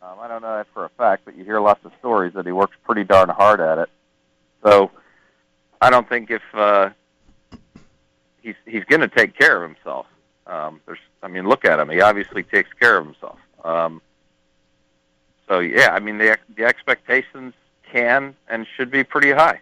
Um, 0.00 0.18
I 0.20 0.28
don't 0.28 0.40
know 0.40 0.56
that 0.56 0.68
for 0.72 0.84
a 0.84 0.88
fact, 0.90 1.24
but 1.24 1.36
you 1.36 1.44
hear 1.44 1.60
lots 1.60 1.84
of 1.84 1.92
stories 1.98 2.32
that 2.34 2.46
he 2.46 2.52
works 2.52 2.76
pretty 2.84 3.04
darn 3.04 3.28
hard 3.28 3.60
at 3.60 3.78
it. 3.78 3.90
So 4.64 4.90
I 5.80 5.90
don't 5.90 6.08
think 6.08 6.30
if 6.30 6.42
uh, 6.54 6.90
he's 8.40 8.54
he's 8.64 8.84
going 8.84 9.00
to 9.00 9.08
take 9.08 9.36
care 9.36 9.62
of 9.62 9.68
himself. 9.68 10.06
Um, 10.46 10.80
there's, 10.86 11.00
I 11.22 11.28
mean, 11.28 11.48
look 11.48 11.64
at 11.64 11.80
him. 11.80 11.90
He 11.90 12.00
obviously 12.00 12.44
takes 12.44 12.72
care 12.78 12.98
of 12.98 13.04
himself. 13.04 13.38
Um, 13.64 14.00
so 15.48 15.60
yeah, 15.60 15.90
I 15.90 16.00
mean 16.00 16.18
the 16.18 16.38
the 16.56 16.64
expectations 16.64 17.54
can 17.90 18.34
and 18.48 18.66
should 18.76 18.90
be 18.90 19.04
pretty 19.04 19.32
high. 19.32 19.60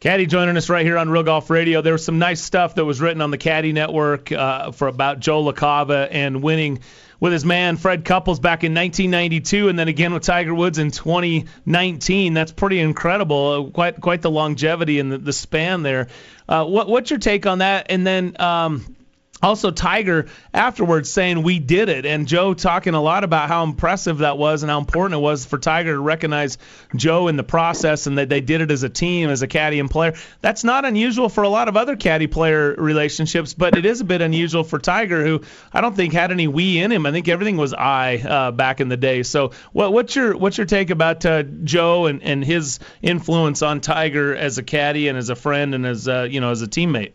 Caddy 0.00 0.26
joining 0.26 0.56
us 0.56 0.68
right 0.68 0.84
here 0.84 0.98
on 0.98 1.10
Real 1.10 1.22
Golf 1.22 1.48
Radio. 1.48 1.80
There 1.80 1.92
was 1.92 2.04
some 2.04 2.18
nice 2.18 2.40
stuff 2.40 2.74
that 2.74 2.84
was 2.84 3.00
written 3.00 3.22
on 3.22 3.30
the 3.30 3.38
Caddy 3.38 3.72
Network 3.72 4.32
uh, 4.32 4.72
for 4.72 4.88
about 4.88 5.20
Joe 5.20 5.44
LaCava 5.44 6.08
and 6.10 6.42
winning 6.42 6.80
with 7.20 7.32
his 7.32 7.44
man 7.44 7.76
Fred 7.76 8.04
Couples 8.04 8.40
back 8.40 8.64
in 8.64 8.74
1992, 8.74 9.68
and 9.68 9.78
then 9.78 9.86
again 9.86 10.12
with 10.12 10.24
Tiger 10.24 10.52
Woods 10.52 10.78
in 10.78 10.90
2019. 10.90 12.34
That's 12.34 12.50
pretty 12.50 12.80
incredible. 12.80 13.68
Uh, 13.68 13.70
quite 13.70 14.00
quite 14.00 14.22
the 14.22 14.30
longevity 14.30 14.98
and 14.98 15.12
the, 15.12 15.18
the 15.18 15.32
span 15.32 15.84
there. 15.84 16.08
Uh, 16.48 16.64
what, 16.64 16.88
what's 16.88 17.10
your 17.10 17.20
take 17.20 17.46
on 17.46 17.58
that? 17.58 17.86
And 17.90 18.04
then. 18.04 18.40
Um, 18.40 18.96
also, 19.42 19.72
Tiger 19.72 20.26
afterwards 20.54 21.10
saying 21.10 21.42
we 21.42 21.58
did 21.58 21.88
it, 21.88 22.06
and 22.06 22.28
Joe 22.28 22.54
talking 22.54 22.94
a 22.94 23.02
lot 23.02 23.24
about 23.24 23.48
how 23.48 23.64
impressive 23.64 24.18
that 24.18 24.38
was 24.38 24.62
and 24.62 24.70
how 24.70 24.78
important 24.78 25.18
it 25.18 25.22
was 25.22 25.44
for 25.44 25.58
Tiger 25.58 25.94
to 25.94 26.00
recognize 26.00 26.58
Joe 26.94 27.26
in 27.26 27.36
the 27.36 27.42
process 27.42 28.06
and 28.06 28.18
that 28.18 28.28
they 28.28 28.40
did 28.40 28.60
it 28.60 28.70
as 28.70 28.84
a 28.84 28.88
team, 28.88 29.30
as 29.30 29.42
a 29.42 29.48
caddy 29.48 29.80
and 29.80 29.90
player. 29.90 30.14
That's 30.42 30.62
not 30.62 30.84
unusual 30.84 31.28
for 31.28 31.42
a 31.42 31.48
lot 31.48 31.68
of 31.68 31.76
other 31.76 31.96
caddy 31.96 32.28
player 32.28 32.74
relationships, 32.78 33.52
but 33.52 33.76
it 33.76 33.84
is 33.84 34.00
a 34.00 34.04
bit 34.04 34.20
unusual 34.20 34.62
for 34.62 34.78
Tiger, 34.78 35.24
who 35.24 35.42
I 35.72 35.80
don't 35.80 35.96
think 35.96 36.12
had 36.12 36.30
any 36.30 36.46
we 36.46 36.78
in 36.78 36.92
him. 36.92 37.04
I 37.04 37.10
think 37.10 37.28
everything 37.28 37.56
was 37.56 37.74
I 37.74 38.18
uh, 38.18 38.50
back 38.52 38.80
in 38.80 38.88
the 38.88 38.96
day. 38.96 39.24
So, 39.24 39.50
what, 39.72 39.92
what's 39.92 40.14
your 40.14 40.36
what's 40.36 40.56
your 40.56 40.66
take 40.66 40.90
about 40.90 41.26
uh, 41.26 41.42
Joe 41.42 42.06
and, 42.06 42.22
and 42.22 42.44
his 42.44 42.78
influence 43.02 43.62
on 43.62 43.80
Tiger 43.80 44.36
as 44.36 44.58
a 44.58 44.62
caddy 44.62 45.08
and 45.08 45.18
as 45.18 45.30
a 45.30 45.34
friend 45.34 45.74
and 45.74 45.84
as 45.84 46.06
uh, 46.06 46.28
you 46.30 46.40
know 46.40 46.52
as 46.52 46.62
a 46.62 46.68
teammate? 46.68 47.14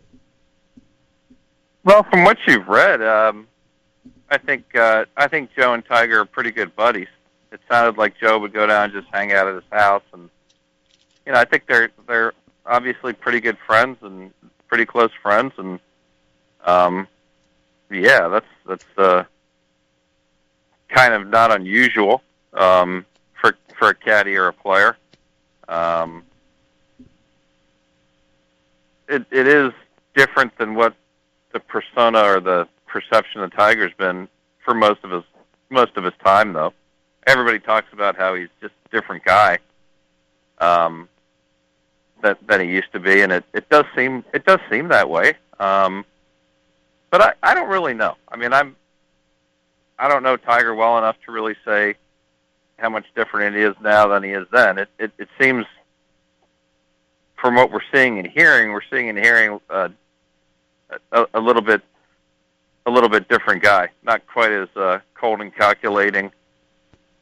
Well, 1.84 2.02
from 2.10 2.24
what 2.24 2.38
you've 2.46 2.68
read, 2.68 3.02
um, 3.02 3.46
I 4.30 4.38
think 4.38 4.74
uh, 4.74 5.04
I 5.16 5.28
think 5.28 5.50
Joe 5.56 5.74
and 5.74 5.84
Tiger 5.84 6.20
are 6.20 6.24
pretty 6.24 6.50
good 6.50 6.74
buddies. 6.76 7.08
It 7.50 7.60
sounded 7.70 7.96
like 7.96 8.18
Joe 8.20 8.38
would 8.38 8.52
go 8.52 8.66
down 8.66 8.84
and 8.84 8.92
just 8.92 9.06
hang 9.12 9.32
out 9.32 9.48
at 9.48 9.54
his 9.54 9.64
house, 9.70 10.02
and 10.12 10.28
you 11.24 11.32
know, 11.32 11.38
I 11.38 11.44
think 11.44 11.66
they're 11.66 11.90
they're 12.06 12.32
obviously 12.66 13.12
pretty 13.12 13.40
good 13.40 13.56
friends 13.66 13.96
and 14.02 14.32
pretty 14.66 14.84
close 14.84 15.10
friends, 15.22 15.52
and 15.56 15.80
um, 16.64 17.08
yeah, 17.90 18.28
that's 18.28 18.46
that's 18.66 18.98
uh, 18.98 19.24
kind 20.88 21.14
of 21.14 21.26
not 21.28 21.52
unusual 21.52 22.22
um, 22.52 23.06
for 23.40 23.56
for 23.78 23.88
a 23.88 23.94
caddy 23.94 24.36
or 24.36 24.48
a 24.48 24.52
player. 24.52 24.96
Um, 25.68 26.22
it 29.08 29.24
it 29.30 29.46
is 29.46 29.72
different 30.14 30.56
than 30.58 30.74
what 30.74 30.94
the 31.52 31.60
persona 31.60 32.22
or 32.22 32.40
the 32.40 32.68
perception 32.86 33.42
of 33.42 33.52
Tiger's 33.52 33.92
been 33.98 34.28
for 34.64 34.74
most 34.74 35.02
of 35.04 35.10
his 35.10 35.24
most 35.70 35.96
of 35.96 36.04
his 36.04 36.14
time 36.24 36.52
though. 36.52 36.72
Everybody 37.26 37.58
talks 37.58 37.92
about 37.92 38.16
how 38.16 38.34
he's 38.34 38.48
just 38.60 38.74
a 38.86 38.96
different 38.96 39.24
guy 39.24 39.58
um 40.58 41.08
that 42.22 42.38
than 42.46 42.60
he 42.60 42.66
used 42.66 42.90
to 42.92 43.00
be 43.00 43.20
and 43.20 43.32
it, 43.32 43.44
it 43.52 43.68
does 43.68 43.84
seem 43.94 44.24
it 44.32 44.44
does 44.44 44.60
seem 44.70 44.88
that 44.88 45.08
way. 45.08 45.34
Um 45.60 46.04
but 47.10 47.22
I, 47.22 47.32
I 47.42 47.54
don't 47.54 47.68
really 47.68 47.94
know. 47.94 48.16
I 48.28 48.36
mean 48.36 48.52
I'm 48.52 48.76
I 49.98 50.08
don't 50.08 50.22
know 50.22 50.36
Tiger 50.36 50.74
well 50.74 50.98
enough 50.98 51.16
to 51.26 51.32
really 51.32 51.56
say 51.64 51.94
how 52.78 52.88
much 52.88 53.06
different 53.14 53.56
it 53.56 53.62
is 53.62 53.74
now 53.82 54.08
than 54.08 54.22
he 54.22 54.30
is 54.30 54.46
then. 54.52 54.78
It 54.78 54.88
it, 54.98 55.12
it 55.18 55.28
seems 55.40 55.66
from 57.36 57.54
what 57.54 57.70
we're 57.70 57.80
seeing 57.92 58.18
and 58.18 58.26
hearing, 58.26 58.72
we're 58.72 58.80
seeing 58.90 59.08
and 59.08 59.18
hearing 59.18 59.60
uh, 59.70 59.88
a, 61.12 61.26
a 61.34 61.40
little 61.40 61.62
bit 61.62 61.82
a 62.86 62.90
little 62.90 63.08
bit 63.08 63.28
different 63.28 63.62
guy, 63.62 63.90
not 64.02 64.26
quite 64.26 64.50
as 64.50 64.68
uh, 64.74 64.98
cold 65.14 65.40
and 65.40 65.54
calculating. 65.54 66.32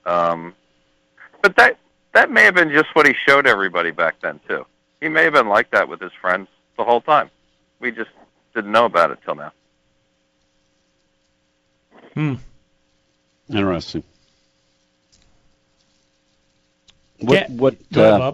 Um, 0.05 0.55
but 1.43 1.57
that 1.57 1.79
that 2.13 2.31
may 2.31 2.45
have 2.45 2.55
been 2.55 2.71
just 2.71 2.95
what 2.95 3.07
he 3.07 3.15
showed 3.27 3.47
everybody 3.47 3.91
back 3.91 4.21
then 4.21 4.41
too. 4.49 4.65
He 5.01 5.09
may 5.09 5.25
have 5.25 5.35
been 5.35 5.49
like 5.49 5.71
that 5.73 5.89
with 5.89 6.01
his 6.01 6.13
friends 6.21 6.49
the 6.79 6.85
whole 6.85 7.01
time. 7.01 7.31
We 7.81 7.91
just 7.91 8.11
didn't 8.55 8.73
know 8.73 8.85
about 8.87 9.11
it 9.11 9.19
till 9.25 9.35
now. 9.35 9.53
Hmm. 12.15 12.35
Interesting. 13.51 14.03
What 17.21 17.35
Yeah, 17.35 17.47
what 17.49 17.97
uh, 17.97 18.33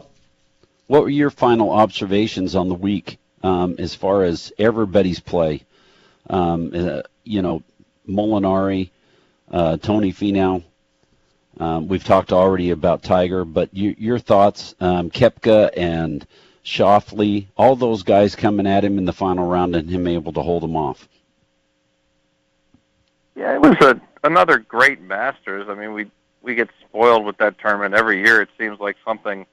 what 0.86 1.02
were 1.02 1.10
your 1.10 1.30
final 1.30 1.70
observations 1.70 2.54
on 2.54 2.68
the 2.68 2.74
week 2.74 3.18
um, 3.43 3.77
as 3.78 3.94
far 3.94 4.24
as 4.24 4.52
everybody's 4.59 5.20
play? 5.20 5.64
Um, 6.28 6.73
uh, 6.74 7.02
you 7.24 7.43
know, 7.43 7.62
Molinari, 8.09 8.90
uh, 9.51 9.77
Tony 9.77 10.12
Finau. 10.12 10.62
Um, 11.59 11.89
we've 11.89 12.05
talked 12.05 12.32
already 12.32 12.70
about 12.70 13.02
Tiger, 13.02 13.44
but 13.44 13.74
you, 13.74 13.94
your 13.98 14.19
thoughts, 14.19 14.74
um, 14.81 15.10
Koepka 15.10 15.70
and 15.77 16.27
Schauffele, 16.64 17.47
all 17.56 17.77
those 17.77 18.02
guys 18.02 18.35
coming 18.35 18.66
at 18.66 18.85
him 18.85 18.98
in 18.98 19.05
the 19.05 19.12
final 19.12 19.47
round 19.47 19.77
and 19.77 19.90
him 19.90 20.06
able 20.06 20.32
to 20.32 20.43
hold 20.43 20.62
them 20.62 20.77
off. 20.77 21.09
Yeah, 23.35 23.55
it 23.55 23.60
was 23.60 23.77
a 23.81 24.01
another 24.24 24.59
great 24.59 25.01
Masters. 25.01 25.69
I 25.69 25.74
mean, 25.74 25.93
we 25.93 26.10
we 26.43 26.55
get 26.55 26.69
spoiled 26.81 27.24
with 27.24 27.36
that 27.39 27.59
tournament 27.59 27.94
every 27.94 28.20
year. 28.20 28.40
It 28.40 28.48
seems 28.59 28.78
like 28.81 28.97
something 29.05 29.47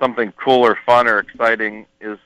something 0.00 0.32
cool 0.32 0.66
or 0.66 0.76
fun 0.84 1.06
or 1.06 1.20
exciting 1.20 1.86
is, 2.00 2.18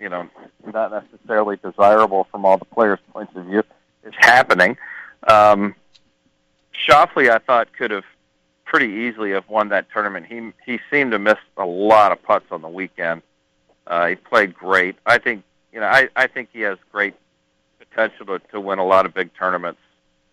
you 0.00 0.08
know, 0.08 0.28
not 0.72 0.90
necessarily 0.90 1.56
desirable 1.62 2.26
from 2.30 2.44
all 2.44 2.56
the 2.56 2.64
players' 2.64 2.98
points 3.12 3.36
of 3.36 3.44
view. 3.44 3.62
It's 4.02 4.16
happening. 4.18 4.76
Um, 5.28 5.74
Schauffele, 6.72 7.30
I 7.30 7.38
thought, 7.38 7.68
could 7.76 7.90
have 7.90 8.04
pretty 8.64 8.86
easily 8.86 9.32
have 9.32 9.48
won 9.48 9.68
that 9.68 9.86
tournament. 9.92 10.26
He 10.26 10.52
he 10.64 10.80
seemed 10.90 11.12
to 11.12 11.18
miss 11.18 11.38
a 11.56 11.66
lot 11.66 12.12
of 12.12 12.22
putts 12.22 12.46
on 12.50 12.62
the 12.62 12.68
weekend. 12.68 13.22
Uh, 13.86 14.08
he 14.08 14.14
played 14.14 14.54
great. 14.54 14.96
I 15.04 15.18
think 15.18 15.44
you 15.72 15.80
know 15.80 15.86
I 15.86 16.08
I 16.16 16.26
think 16.26 16.48
he 16.52 16.60
has 16.60 16.78
great 16.90 17.14
potential 17.78 18.26
to, 18.26 18.38
to 18.52 18.60
win 18.60 18.78
a 18.78 18.86
lot 18.86 19.06
of 19.06 19.12
big 19.12 19.30
tournaments. 19.34 19.80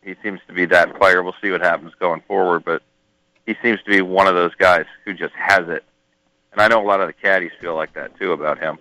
He 0.04 0.16
seems 0.24 0.40
to 0.48 0.54
be 0.54 0.66
that 0.68 0.96
player. 0.98 1.22
We'll 1.22 1.36
see 1.42 1.52
what 1.52 1.62
happens 1.62 1.94
going 2.00 2.22
forward, 2.28 2.64
but 2.64 2.82
he 3.46 3.56
seems 3.62 3.82
to 3.84 3.90
be 3.90 4.02
one 4.02 4.28
of 4.28 4.36
those 4.36 4.56
guys 4.56 4.86
who 5.04 5.14
just 5.14 5.34
has 5.34 5.68
it. 5.68 5.84
And 6.54 6.62
I 6.62 6.68
know 6.68 6.82
a 6.82 6.88
lot 6.88 7.02
of 7.02 7.08
the 7.08 7.14
caddies 7.14 7.52
feel 7.60 7.76
like 7.76 7.94
that 7.94 8.18
too 8.18 8.32
about 8.32 8.60
him. 8.60 8.78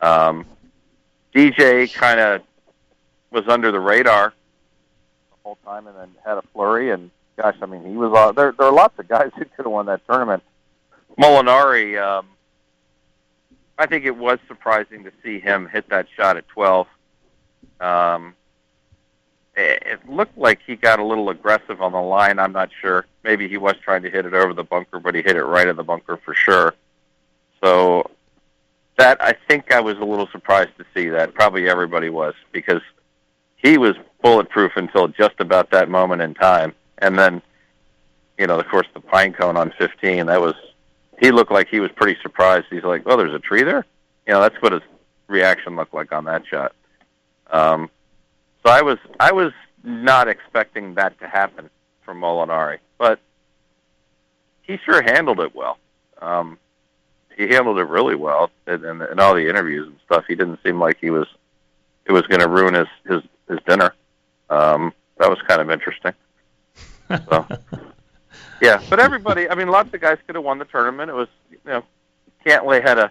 Um, 0.00 0.46
DJ 1.34 1.92
kind 1.92 2.20
of 2.20 2.42
was 3.30 3.44
under 3.48 3.72
the 3.72 3.80
radar 3.80 4.32
the 5.30 5.36
whole 5.42 5.58
time, 5.64 5.86
and 5.86 5.96
then 5.96 6.10
had 6.24 6.38
a 6.38 6.42
flurry. 6.52 6.90
And 6.90 7.10
gosh, 7.36 7.56
I 7.60 7.66
mean, 7.66 7.84
he 7.84 7.96
was. 7.96 8.12
Uh, 8.14 8.32
there, 8.32 8.52
there 8.52 8.66
are 8.66 8.72
lots 8.72 8.98
of 8.98 9.08
guys 9.08 9.30
who 9.36 9.44
could 9.44 9.64
have 9.64 9.72
won 9.72 9.86
that 9.86 10.06
tournament. 10.08 10.42
Molinari, 11.18 12.00
um, 12.02 12.26
I 13.78 13.86
think 13.86 14.04
it 14.04 14.16
was 14.16 14.38
surprising 14.48 15.04
to 15.04 15.12
see 15.22 15.38
him 15.38 15.68
hit 15.68 15.88
that 15.90 16.06
shot 16.16 16.36
at 16.36 16.46
12. 16.48 16.86
Um, 17.80 18.34
it, 19.56 19.82
it 19.86 20.08
looked 20.08 20.36
like 20.36 20.60
he 20.66 20.76
got 20.76 20.98
a 20.98 21.04
little 21.04 21.30
aggressive 21.30 21.80
on 21.80 21.92
the 21.92 22.00
line. 22.00 22.38
I'm 22.38 22.52
not 22.52 22.70
sure. 22.80 23.06
Maybe 23.22 23.48
he 23.48 23.56
was 23.56 23.74
trying 23.82 24.02
to 24.02 24.10
hit 24.10 24.26
it 24.26 24.34
over 24.34 24.54
the 24.54 24.64
bunker, 24.64 24.98
but 24.98 25.14
he 25.14 25.22
hit 25.22 25.36
it 25.36 25.44
right 25.44 25.66
in 25.66 25.76
the 25.76 25.84
bunker 25.84 26.16
for 26.16 26.34
sure. 26.34 26.74
So 27.62 28.10
that 28.96 29.20
I 29.20 29.34
think 29.48 29.72
I 29.72 29.80
was 29.80 29.96
a 29.98 30.04
little 30.04 30.28
surprised 30.28 30.76
to 30.78 30.84
see 30.94 31.08
that. 31.08 31.34
Probably 31.34 31.68
everybody 31.68 32.10
was 32.10 32.34
because 32.52 32.82
he 33.56 33.78
was 33.78 33.94
bulletproof 34.22 34.72
until 34.76 35.08
just 35.08 35.34
about 35.38 35.70
that 35.70 35.88
moment 35.88 36.22
in 36.22 36.34
time, 36.34 36.74
and 36.98 37.18
then 37.18 37.42
you 38.38 38.46
know, 38.46 38.58
of 38.58 38.66
course, 38.66 38.86
the 38.94 39.00
pine 39.00 39.32
cone 39.32 39.56
on 39.56 39.72
15. 39.78 40.26
That 40.26 40.40
was 40.40 40.54
he 41.20 41.30
looked 41.30 41.52
like 41.52 41.68
he 41.68 41.80
was 41.80 41.90
pretty 41.92 42.18
surprised. 42.20 42.66
He's 42.70 42.82
like, 42.82 43.02
"Oh, 43.06 43.16
there's 43.16 43.34
a 43.34 43.38
tree 43.38 43.62
there." 43.62 43.86
You 44.26 44.34
know, 44.34 44.40
that's 44.40 44.60
what 44.60 44.72
his 44.72 44.82
reaction 45.28 45.76
looked 45.76 45.94
like 45.94 46.12
on 46.12 46.24
that 46.24 46.46
shot. 46.46 46.74
Um, 47.50 47.90
so 48.64 48.72
I 48.72 48.82
was 48.82 48.98
I 49.20 49.32
was 49.32 49.52
not 49.82 50.28
expecting 50.28 50.94
that 50.94 51.18
to 51.20 51.28
happen 51.28 51.70
from 52.04 52.20
Molinari, 52.20 52.78
but 52.98 53.20
he 54.62 54.78
sure 54.84 55.02
handled 55.02 55.40
it 55.40 55.54
well. 55.54 55.78
Um, 56.20 56.58
he 57.36 57.48
handled 57.48 57.78
it 57.78 57.84
really 57.84 58.14
well 58.14 58.50
in, 58.66 58.84
in, 58.84 59.02
in 59.02 59.20
all 59.20 59.34
the 59.34 59.48
interviews 59.48 59.86
and 59.88 59.96
stuff. 60.06 60.24
He 60.28 60.34
didn't 60.34 60.60
seem 60.64 60.78
like 60.78 60.98
he 61.00 61.10
was 61.10 61.26
it 62.06 62.12
was 62.12 62.22
going 62.22 62.40
to 62.40 62.48
ruin 62.48 62.74
his 62.74 62.88
his 63.06 63.22
his 63.48 63.58
dinner. 63.66 63.94
Um, 64.50 64.92
that 65.18 65.28
was 65.28 65.40
kind 65.46 65.60
of 65.60 65.70
interesting. 65.70 66.12
So, 67.08 67.46
yeah, 68.62 68.82
but 68.88 69.00
everybody, 69.00 69.48
I 69.48 69.54
mean, 69.54 69.68
lots 69.68 69.92
of 69.94 70.00
guys 70.00 70.18
could 70.26 70.34
have 70.34 70.44
won 70.44 70.58
the 70.58 70.64
tournament. 70.64 71.10
It 71.10 71.14
was, 71.14 71.28
you 71.50 71.58
know, 71.64 71.84
Cantlay 72.44 72.82
had 72.82 72.98
a 72.98 73.10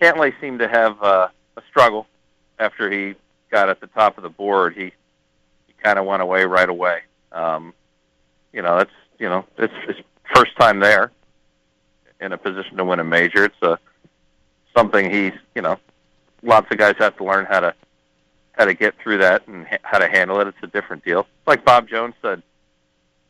Cantlay 0.00 0.32
seemed 0.40 0.60
to 0.60 0.68
have 0.68 1.02
uh, 1.02 1.28
a 1.56 1.62
struggle 1.68 2.06
after 2.58 2.90
he 2.90 3.14
got 3.50 3.68
at 3.68 3.80
the 3.80 3.86
top 3.88 4.16
of 4.16 4.22
the 4.22 4.30
board. 4.30 4.74
He 4.74 4.92
he 5.66 5.74
kind 5.82 5.98
of 5.98 6.06
went 6.06 6.22
away 6.22 6.44
right 6.44 6.68
away. 6.68 7.00
Um, 7.32 7.74
you 8.52 8.62
know, 8.62 8.78
that's 8.78 8.90
you 9.18 9.28
know, 9.28 9.44
it's 9.58 9.74
his 9.86 9.96
first 10.34 10.56
time 10.56 10.80
there 10.80 11.12
in 12.20 12.32
a 12.32 12.38
position 12.38 12.76
to 12.76 12.84
win 12.84 13.00
a 13.00 13.04
major. 13.04 13.44
It's 13.44 13.62
a 13.62 13.78
something 14.76 15.10
he's, 15.10 15.32
you 15.54 15.62
know, 15.62 15.78
lots 16.42 16.70
of 16.70 16.78
guys 16.78 16.94
have 16.98 17.16
to 17.16 17.24
learn 17.24 17.46
how 17.46 17.60
to 17.60 17.74
how 18.52 18.64
to 18.64 18.74
get 18.74 18.94
through 19.02 19.18
that 19.18 19.46
and 19.46 19.66
ha- 19.66 19.78
how 19.82 19.98
to 19.98 20.08
handle 20.08 20.40
it. 20.40 20.48
It's 20.48 20.58
a 20.62 20.66
different 20.66 21.04
deal. 21.04 21.26
Like 21.46 21.64
Bob 21.64 21.88
Jones 21.88 22.14
said, 22.22 22.42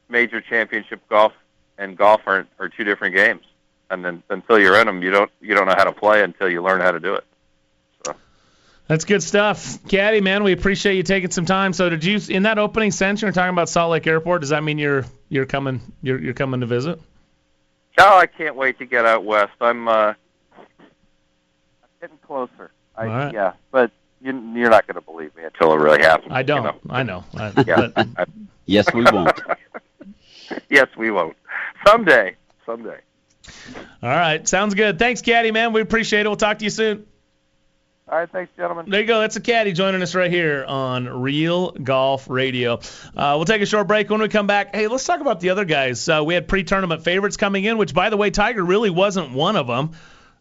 major 0.08 0.40
championship 0.40 1.00
golf 1.08 1.32
and 1.78 1.96
golf 1.96 2.20
are, 2.26 2.46
are 2.58 2.68
two 2.68 2.84
different 2.84 3.14
games. 3.14 3.42
And 3.90 4.04
then 4.04 4.22
until 4.30 4.58
you're 4.58 4.78
in 4.80 4.86
them, 4.86 5.02
you 5.02 5.10
don't 5.10 5.30
you 5.40 5.54
don't 5.54 5.66
know 5.66 5.74
how 5.76 5.84
to 5.84 5.92
play 5.92 6.22
until 6.22 6.48
you 6.48 6.62
learn 6.62 6.80
how 6.80 6.92
to 6.92 7.00
do 7.00 7.14
it. 7.14 7.24
That's 8.88 9.04
good 9.04 9.22
stuff, 9.22 9.78
Caddy. 9.88 10.20
Man, 10.20 10.44
we 10.44 10.52
appreciate 10.52 10.94
you 10.94 11.02
taking 11.02 11.32
some 11.32 11.44
time. 11.44 11.72
So, 11.72 11.88
did 11.88 12.04
you 12.04 12.20
in 12.28 12.44
that 12.44 12.58
opening 12.58 12.92
sentence 12.92 13.22
you're 13.22 13.32
talking 13.32 13.52
about 13.52 13.68
Salt 13.68 13.90
Lake 13.90 14.06
Airport? 14.06 14.42
Does 14.42 14.50
that 14.50 14.62
mean 14.62 14.78
you're 14.78 15.04
you're 15.28 15.46
coming 15.46 15.80
you're 16.02 16.20
you're 16.20 16.34
coming 16.34 16.60
to 16.60 16.66
visit? 16.66 17.00
Oh, 17.98 18.18
I 18.18 18.26
can't 18.26 18.56
wait 18.56 18.78
to 18.78 18.86
get 18.86 19.04
out 19.06 19.24
west. 19.24 19.52
I'm 19.60 19.88
uh, 19.88 20.14
getting 22.00 22.18
closer. 22.26 22.70
I, 22.96 23.02
All 23.02 23.08
right. 23.08 23.32
Yeah, 23.34 23.52
but 23.70 23.90
you, 24.20 24.32
you're 24.54 24.70
not 24.70 24.86
going 24.86 24.94
to 24.96 25.00
believe 25.00 25.34
me 25.36 25.44
until 25.44 25.72
it 25.72 25.76
really 25.76 26.02
happens. 26.02 26.32
I 26.32 26.42
don't. 26.42 26.58
You 26.64 26.70
know? 26.70 26.80
I 26.90 27.02
know. 27.02 27.24
I, 27.36 27.52
Yeah. 27.66 27.88
but- 27.94 28.28
Yes, 28.68 28.92
we 28.92 29.04
won't. 29.04 29.40
yes, 30.68 30.88
we 30.96 31.10
won't. 31.12 31.36
Someday. 31.86 32.34
Someday. 32.66 32.98
all 34.02 34.10
right, 34.10 34.46
sounds 34.48 34.74
good. 34.74 34.98
Thanks, 34.98 35.22
Caddy. 35.22 35.52
Man, 35.52 35.72
we 35.72 35.80
appreciate 35.80 36.26
it. 36.26 36.28
We'll 36.28 36.36
talk 36.36 36.58
to 36.58 36.64
you 36.64 36.70
soon. 36.70 37.06
All 38.08 38.16
right, 38.16 38.30
thanks, 38.30 38.52
gentlemen. 38.56 38.88
There 38.88 39.00
you 39.00 39.06
go. 39.06 39.18
That's 39.18 39.34
a 39.34 39.40
caddy 39.40 39.72
joining 39.72 40.00
us 40.00 40.14
right 40.14 40.30
here 40.30 40.64
on 40.64 41.08
Real 41.08 41.72
Golf 41.72 42.30
Radio. 42.30 42.74
Uh, 43.16 43.34
we'll 43.36 43.46
take 43.46 43.62
a 43.62 43.66
short 43.66 43.88
break. 43.88 44.08
When 44.10 44.20
we 44.20 44.28
come 44.28 44.46
back, 44.46 44.76
hey, 44.76 44.86
let's 44.86 45.04
talk 45.04 45.20
about 45.20 45.40
the 45.40 45.50
other 45.50 45.64
guys. 45.64 46.08
Uh, 46.08 46.22
we 46.24 46.34
had 46.34 46.46
pre-tournament 46.46 47.02
favorites 47.02 47.36
coming 47.36 47.64
in, 47.64 47.78
which, 47.78 47.92
by 47.92 48.10
the 48.10 48.16
way, 48.16 48.30
Tiger 48.30 48.64
really 48.64 48.90
wasn't 48.90 49.32
one 49.32 49.56
of 49.56 49.66
them. 49.66 49.90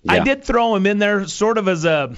I 0.07 0.19
did 0.19 0.43
throw 0.43 0.75
him 0.75 0.85
in 0.85 0.99
there 0.99 1.25
sort 1.27 1.57
of 1.57 1.67
as 1.67 1.85
a 1.85 2.15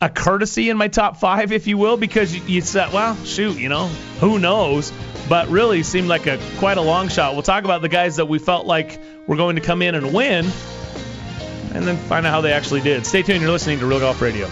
a 0.00 0.10
courtesy 0.10 0.68
in 0.70 0.76
my 0.76 0.88
top 0.88 1.16
five, 1.16 1.52
if 1.52 1.66
you 1.66 1.78
will, 1.78 1.96
because 1.96 2.34
you, 2.34 2.42
you 2.42 2.60
said, 2.60 2.92
well, 2.92 3.16
shoot, 3.24 3.56
you 3.56 3.68
know, 3.68 3.86
who 4.20 4.38
knows? 4.38 4.92
But 5.28 5.48
really 5.48 5.82
seemed 5.82 6.06
like 6.06 6.26
a 6.26 6.38
quite 6.58 6.76
a 6.76 6.82
long 6.82 7.08
shot. 7.08 7.32
We'll 7.32 7.42
talk 7.42 7.64
about 7.64 7.82
the 7.82 7.88
guys 7.88 8.16
that 8.16 8.26
we 8.26 8.38
felt 8.38 8.66
like 8.66 9.00
were 9.26 9.36
going 9.36 9.56
to 9.56 9.62
come 9.62 9.82
in 9.82 9.94
and 9.94 10.14
win, 10.14 10.46
and 11.76 11.86
then 11.86 11.96
find 11.96 12.26
out 12.26 12.30
how 12.30 12.40
they 12.40 12.52
actually 12.52 12.80
did. 12.80 13.04
Stay 13.04 13.22
tuned. 13.22 13.42
You're 13.42 13.50
listening 13.50 13.78
to 13.80 13.86
Real 13.86 14.00
Golf 14.00 14.20
Radio. 14.22 14.48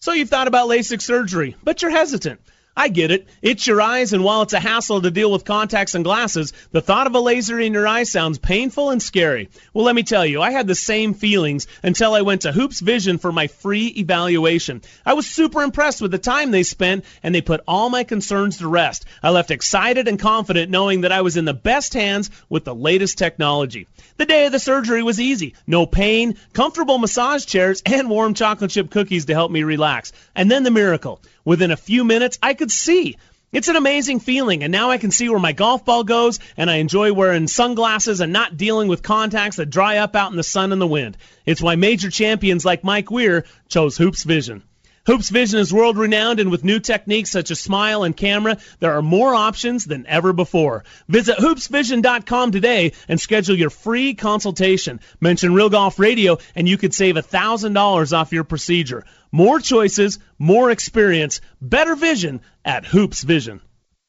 So 0.00 0.12
you've 0.12 0.28
thought 0.28 0.48
about 0.48 0.68
LASIK 0.68 1.00
surgery, 1.00 1.56
but 1.62 1.82
you're 1.82 1.90
hesitant. 1.90 2.40
I 2.76 2.88
get 2.88 3.10
it. 3.10 3.26
It's 3.42 3.66
your 3.66 3.82
eyes, 3.82 4.12
and 4.12 4.22
while 4.22 4.42
it's 4.42 4.52
a 4.52 4.60
hassle 4.60 5.02
to 5.02 5.10
deal 5.10 5.30
with 5.30 5.44
contacts 5.44 5.94
and 5.94 6.04
glasses, 6.04 6.52
the 6.70 6.80
thought 6.80 7.08
of 7.08 7.14
a 7.14 7.20
laser 7.20 7.58
in 7.58 7.72
your 7.72 7.86
eye 7.86 8.04
sounds 8.04 8.38
painful 8.38 8.90
and 8.90 9.02
scary. 9.02 9.50
Well, 9.74 9.84
let 9.84 9.94
me 9.94 10.04
tell 10.04 10.24
you, 10.24 10.40
I 10.40 10.52
had 10.52 10.68
the 10.68 10.76
same 10.76 11.14
feelings 11.14 11.66
until 11.82 12.14
I 12.14 12.22
went 12.22 12.42
to 12.42 12.52
Hoopes 12.52 12.80
Vision 12.80 13.18
for 13.18 13.32
my 13.32 13.48
free 13.48 13.88
evaluation. 13.88 14.82
I 15.04 15.14
was 15.14 15.26
super 15.26 15.62
impressed 15.62 16.00
with 16.00 16.12
the 16.12 16.18
time 16.18 16.52
they 16.52 16.62
spent, 16.62 17.04
and 17.22 17.34
they 17.34 17.40
put 17.40 17.62
all 17.66 17.90
my 17.90 18.04
concerns 18.04 18.58
to 18.58 18.68
rest. 18.68 19.04
I 19.22 19.30
left 19.30 19.50
excited 19.50 20.06
and 20.06 20.18
confident 20.18 20.70
knowing 20.70 21.00
that 21.00 21.12
I 21.12 21.22
was 21.22 21.36
in 21.36 21.44
the 21.44 21.54
best 21.54 21.92
hands 21.92 22.30
with 22.48 22.64
the 22.64 22.74
latest 22.74 23.18
technology. 23.18 23.88
The 24.16 24.26
day 24.26 24.46
of 24.46 24.52
the 24.52 24.58
surgery 24.60 25.02
was 25.02 25.20
easy. 25.20 25.54
No 25.66 25.86
pain, 25.86 26.36
comfortable 26.52 26.98
massage 26.98 27.44
chairs, 27.46 27.82
and 27.84 28.08
warm 28.08 28.34
chocolate 28.34 28.70
chip 28.70 28.90
cookies 28.90 29.24
to 29.26 29.34
help 29.34 29.50
me 29.50 29.64
relax. 29.64 30.12
And 30.36 30.50
then 30.50 30.62
the 30.62 30.70
miracle. 30.70 31.20
Within 31.44 31.70
a 31.70 31.76
few 31.76 32.04
minutes, 32.04 32.38
I 32.42 32.54
could 32.54 32.70
see. 32.70 33.16
It's 33.52 33.68
an 33.68 33.74
amazing 33.74 34.20
feeling, 34.20 34.62
and 34.62 34.70
now 34.70 34.90
I 34.90 34.98
can 34.98 35.10
see 35.10 35.28
where 35.28 35.40
my 35.40 35.52
golf 35.52 35.84
ball 35.84 36.04
goes, 36.04 36.38
and 36.56 36.70
I 36.70 36.76
enjoy 36.76 37.12
wearing 37.12 37.48
sunglasses 37.48 38.20
and 38.20 38.32
not 38.32 38.56
dealing 38.56 38.86
with 38.86 39.02
contacts 39.02 39.56
that 39.56 39.70
dry 39.70 39.96
up 39.96 40.14
out 40.14 40.30
in 40.30 40.36
the 40.36 40.44
sun 40.44 40.70
and 40.70 40.80
the 40.80 40.86
wind. 40.86 41.16
It's 41.44 41.60
why 41.60 41.74
major 41.74 42.10
champions 42.10 42.64
like 42.64 42.84
Mike 42.84 43.10
Weir 43.10 43.44
chose 43.68 43.96
Hoopes 43.96 44.22
Vision. 44.22 44.62
Hoopes 45.06 45.30
Vision 45.30 45.58
is 45.60 45.72
world 45.72 45.96
renowned, 45.96 46.40
and 46.40 46.50
with 46.50 46.62
new 46.62 46.78
techniques 46.78 47.30
such 47.30 47.50
as 47.50 47.58
smile 47.58 48.04
and 48.04 48.16
KAMRA, 48.16 48.60
there 48.80 48.92
are 48.92 49.02
more 49.02 49.34
options 49.34 49.84
than 49.84 50.06
ever 50.06 50.32
before. 50.32 50.84
Visit 51.08 51.38
hoopesvision.com 51.38 52.52
today 52.52 52.92
and 53.08 53.18
schedule 53.18 53.56
your 53.56 53.70
free 53.70 54.14
consultation. 54.14 55.00
Mention 55.20 55.54
Real 55.54 55.70
Golf 55.70 55.98
Radio, 55.98 56.38
and 56.54 56.68
you 56.68 56.76
could 56.76 56.92
save 56.92 57.14
$1,000 57.14 58.12
off 58.12 58.32
your 58.32 58.44
procedure. 58.44 59.04
More 59.32 59.58
choices, 59.58 60.18
more 60.38 60.70
experience, 60.70 61.40
better 61.62 61.94
vision 61.96 62.42
at 62.64 62.84
Hoopes 62.84 63.22
Vision. 63.22 63.60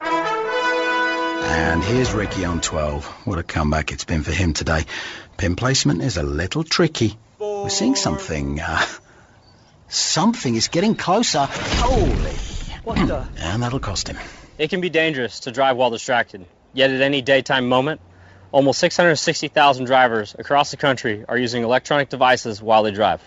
And 0.02 1.84
here's 1.84 2.12
Rickie 2.12 2.44
on 2.44 2.60
12. 2.60 3.06
What 3.26 3.40
a 3.40 3.44
comeback 3.44 3.92
it's 3.92 4.06
been 4.06 4.24
for 4.24 4.32
him 4.32 4.54
today. 4.54 4.86
Pin 5.38 5.56
placement 5.56 6.02
is 6.02 6.18
a 6.18 6.24
little 6.24 6.64
tricky. 6.64 7.18
We're 7.40 7.70
seeing 7.70 7.96
something. 7.96 8.60
Uh, 8.60 8.86
something 9.92 10.56
is 10.56 10.68
getting 10.70 10.96
closer. 10.96 11.48
Holy. 11.50 12.32
What 12.84 12.96
the? 13.08 13.28
And 13.38 13.62
that'll 13.62 13.80
cost 13.80 14.08
him. 14.08 14.18
It 14.58 14.72
can 14.72 14.82
be 14.82 14.90
dangerous 14.90 15.42
to 15.42 15.52
drive 15.52 15.78
while 15.78 15.92
distracted. 15.92 16.48
Yet 16.74 16.90
at 16.90 17.02
any 17.02 17.22
daytime 17.22 17.70
moment, 17.70 18.02
almost 18.52 18.80
660,000 18.80 19.86
drivers 19.86 20.36
across 20.40 20.72
the 20.72 20.78
country 20.78 21.24
are 21.30 21.38
using 21.38 21.62
electronic 21.62 22.10
devices 22.10 22.60
while 22.60 22.82
they 22.82 22.90
drive. 22.90 23.22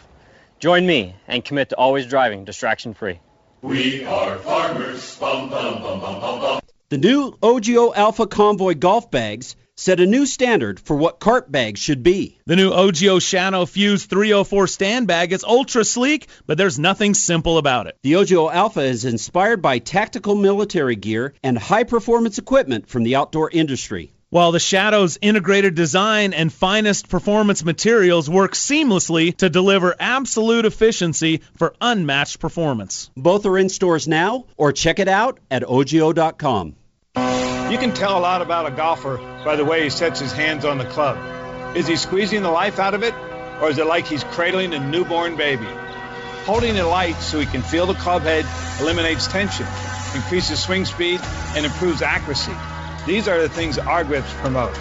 Join 0.59 0.85
me 0.85 1.15
and 1.29 1.45
commit 1.45 1.69
to 1.69 1.77
always 1.77 2.07
driving 2.07 2.45
distraction 2.45 2.95
free. 2.95 3.21
We 3.63 4.05
are 4.07 4.39
farmers. 4.39 5.17
Bum, 5.19 5.51
bum, 5.51 5.83
bum, 5.83 6.01
bum, 6.01 6.21
bum, 6.21 6.41
bum. 6.41 6.61
The 6.89 6.99
new 6.99 7.39
OGIO 7.41 7.95
Alpha 7.95 8.27
Convoy 8.27 8.75
golf 8.75 9.09
bags 9.09 9.55
set 9.77 10.01
a 10.01 10.07
new 10.07 10.25
standard 10.27 10.79
for 10.79 10.97
what 10.97 11.19
cart 11.19 11.51
bags 11.51 11.81
should 11.81 12.03
be. 12.03 12.39
The 12.47 12.57
new 12.57 12.71
OGIO 12.71 13.21
Shadow 13.21 13.67
Fuse 13.67 14.05
304 14.07 14.67
stand 14.67 15.07
bag 15.07 15.33
is 15.33 15.45
ultra 15.45 15.85
sleek, 15.85 16.29
but 16.47 16.59
there's 16.59 16.79
nothing 16.79 17.15
simple 17.15 17.59
about 17.59 17.87
it. 17.87 17.97
The 18.03 18.15
OGIO 18.15 18.53
Alpha 18.53 18.83
is 18.83 19.05
inspired 19.05 19.63
by 19.63 19.79
tactical 19.79 20.35
military 20.35 20.97
gear 20.97 21.35
and 21.43 21.59
high 21.59 21.85
performance 21.85 22.39
equipment 22.39 22.89
from 22.89 23.03
the 23.03 23.17
outdoor 23.17 23.51
industry. 23.51 24.13
While 24.31 24.51
the 24.51 24.59
Shadow's 24.59 25.17
integrated 25.23 25.77
design 25.77 26.33
and 26.33 26.53
finest 26.53 27.09
performance 27.09 27.65
materials 27.65 28.29
work 28.29 28.55
seamlessly 28.55 29.37
to 29.37 29.49
deliver 29.49 29.95
absolute 30.01 30.67
efficiency 30.67 31.41
for 31.57 31.75
unmatched 31.81 32.41
performance. 32.41 33.11
Both 33.17 33.47
are 33.47 33.57
in 33.57 33.69
stores 33.69 34.09
now, 34.09 34.47
or 34.57 34.73
check 34.73 34.99
it 34.99 35.07
out 35.07 35.39
at 35.53 35.63
ogio.com. 35.63 36.75
You 37.71 37.79
can 37.79 37.95
tell 37.95 38.19
a 38.19 38.21
lot 38.21 38.43
about 38.43 38.67
a 38.67 38.71
golfer 38.71 39.17
by 39.43 39.57
the 39.57 39.65
way 39.65 39.85
he 39.85 39.91
sets 39.91 40.21
his 40.21 40.33
hands 40.33 40.67
on 40.67 40.77
the 40.77 40.85
club. 40.85 41.17
Is 41.75 41.87
he 41.87 41.97
squeezing 41.97 42.43
the 42.43 42.51
life 42.51 42.79
out 42.79 42.93
of 42.93 43.03
it, 43.03 43.15
or 43.61 43.71
is 43.71 43.79
it 43.79 43.87
like 43.87 44.07
he's 44.07 44.23
cradling 44.23 44.75
a 44.75 44.79
newborn 44.79 45.37
baby? 45.37 45.67
Holding 46.45 46.77
it 46.77 46.83
light 46.83 47.17
so 47.17 47.41
he 47.41 47.47
can 47.47 47.63
feel 47.63 47.87
the 47.87 47.95
club 47.95 48.23
head 48.23 48.45
eliminates 48.81 49.27
tension, 49.27 49.67
increases 50.15 50.63
swing 50.63 50.85
speed, 50.85 51.21
and 51.57 51.65
improves 51.65 52.03
accuracy. 52.03 52.55
These 53.07 53.29
are 53.29 53.41
the 53.41 53.49
things 53.49 53.79
our 53.79 54.05
grips 54.05 54.33
promote. 54.35 54.79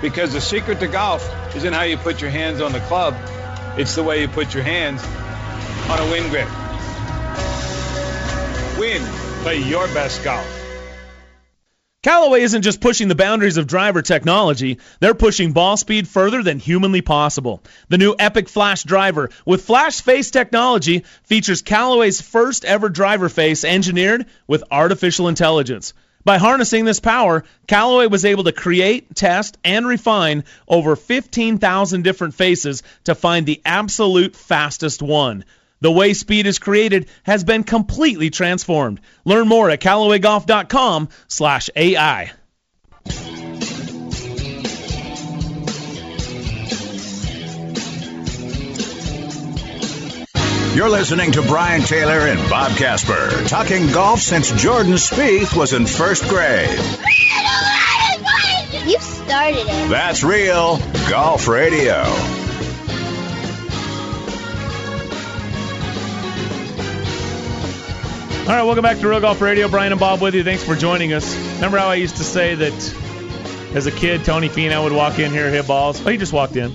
Because 0.00 0.32
the 0.32 0.40
secret 0.40 0.78
to 0.80 0.86
golf 0.86 1.28
isn't 1.56 1.72
how 1.72 1.82
you 1.82 1.96
put 1.96 2.20
your 2.20 2.30
hands 2.30 2.60
on 2.60 2.70
the 2.72 2.80
club, 2.80 3.16
it's 3.76 3.96
the 3.96 4.04
way 4.04 4.20
you 4.20 4.28
put 4.28 4.54
your 4.54 4.62
hands 4.62 5.02
on 5.90 5.98
a 5.98 6.10
Winn 6.10 6.30
grip. 6.30 6.48
Winn, 8.78 9.02
play 9.42 9.58
your 9.58 9.86
best 9.88 10.22
golf. 10.22 10.55
Callaway 12.06 12.42
isn't 12.42 12.62
just 12.62 12.80
pushing 12.80 13.08
the 13.08 13.16
boundaries 13.16 13.56
of 13.56 13.66
driver 13.66 14.00
technology, 14.00 14.78
they're 15.00 15.12
pushing 15.12 15.50
ball 15.50 15.76
speed 15.76 16.06
further 16.06 16.40
than 16.40 16.60
humanly 16.60 17.00
possible. 17.00 17.64
The 17.88 17.98
new 17.98 18.14
Epic 18.16 18.48
Flash 18.48 18.84
driver 18.84 19.30
with 19.44 19.64
flash 19.64 20.02
face 20.02 20.30
technology 20.30 21.02
features 21.24 21.62
Callaway's 21.62 22.20
first 22.20 22.64
ever 22.64 22.90
driver 22.90 23.28
face 23.28 23.64
engineered 23.64 24.26
with 24.46 24.62
artificial 24.70 25.26
intelligence. 25.26 25.94
By 26.24 26.38
harnessing 26.38 26.84
this 26.84 27.00
power, 27.00 27.42
Callaway 27.66 28.06
was 28.06 28.24
able 28.24 28.44
to 28.44 28.52
create, 28.52 29.16
test, 29.16 29.58
and 29.64 29.84
refine 29.84 30.44
over 30.68 30.94
15,000 30.94 32.04
different 32.04 32.34
faces 32.34 32.84
to 33.02 33.16
find 33.16 33.46
the 33.46 33.60
absolute 33.64 34.36
fastest 34.36 35.02
one. 35.02 35.44
The 35.80 35.92
way 35.92 36.14
speed 36.14 36.46
is 36.46 36.58
created 36.58 37.08
has 37.24 37.44
been 37.44 37.64
completely 37.64 38.30
transformed. 38.30 39.00
Learn 39.24 39.48
more 39.48 39.70
at 39.70 39.80
CallawayGolf.com 39.80 41.08
slash 41.28 41.70
AI. 41.76 42.32
You're 50.76 50.90
listening 50.90 51.32
to 51.32 51.40
Brian 51.40 51.80
Taylor 51.80 52.26
and 52.26 52.50
Bob 52.50 52.76
Casper, 52.76 53.30
talking 53.48 53.90
golf 53.92 54.20
since 54.20 54.52
Jordan 54.52 54.92
Spieth 54.92 55.56
was 55.56 55.72
in 55.72 55.86
first 55.86 56.28
grade. 56.28 56.78
You 58.86 59.00
started 59.00 59.66
it. 59.66 59.88
That's 59.88 60.22
real 60.22 60.78
golf 61.08 61.48
radio. 61.48 62.04
All 68.46 68.52
right, 68.52 68.62
welcome 68.62 68.82
back 68.82 69.00
to 69.00 69.08
Real 69.08 69.18
Golf 69.18 69.40
Radio. 69.40 69.66
Brian 69.66 69.90
and 69.90 69.98
Bob 69.98 70.22
with 70.22 70.36
you. 70.36 70.44
Thanks 70.44 70.62
for 70.62 70.76
joining 70.76 71.12
us. 71.12 71.34
Remember 71.56 71.78
how 71.78 71.88
I 71.88 71.96
used 71.96 72.18
to 72.18 72.22
say 72.22 72.54
that 72.54 72.94
as 73.74 73.86
a 73.86 73.90
kid, 73.90 74.24
Tony 74.24 74.48
Finau 74.48 74.84
would 74.84 74.92
walk 74.92 75.18
in 75.18 75.32
here, 75.32 75.50
hit 75.50 75.66
balls? 75.66 76.00
Oh, 76.06 76.10
he 76.10 76.16
just 76.16 76.32
walked 76.32 76.54
in. 76.54 76.72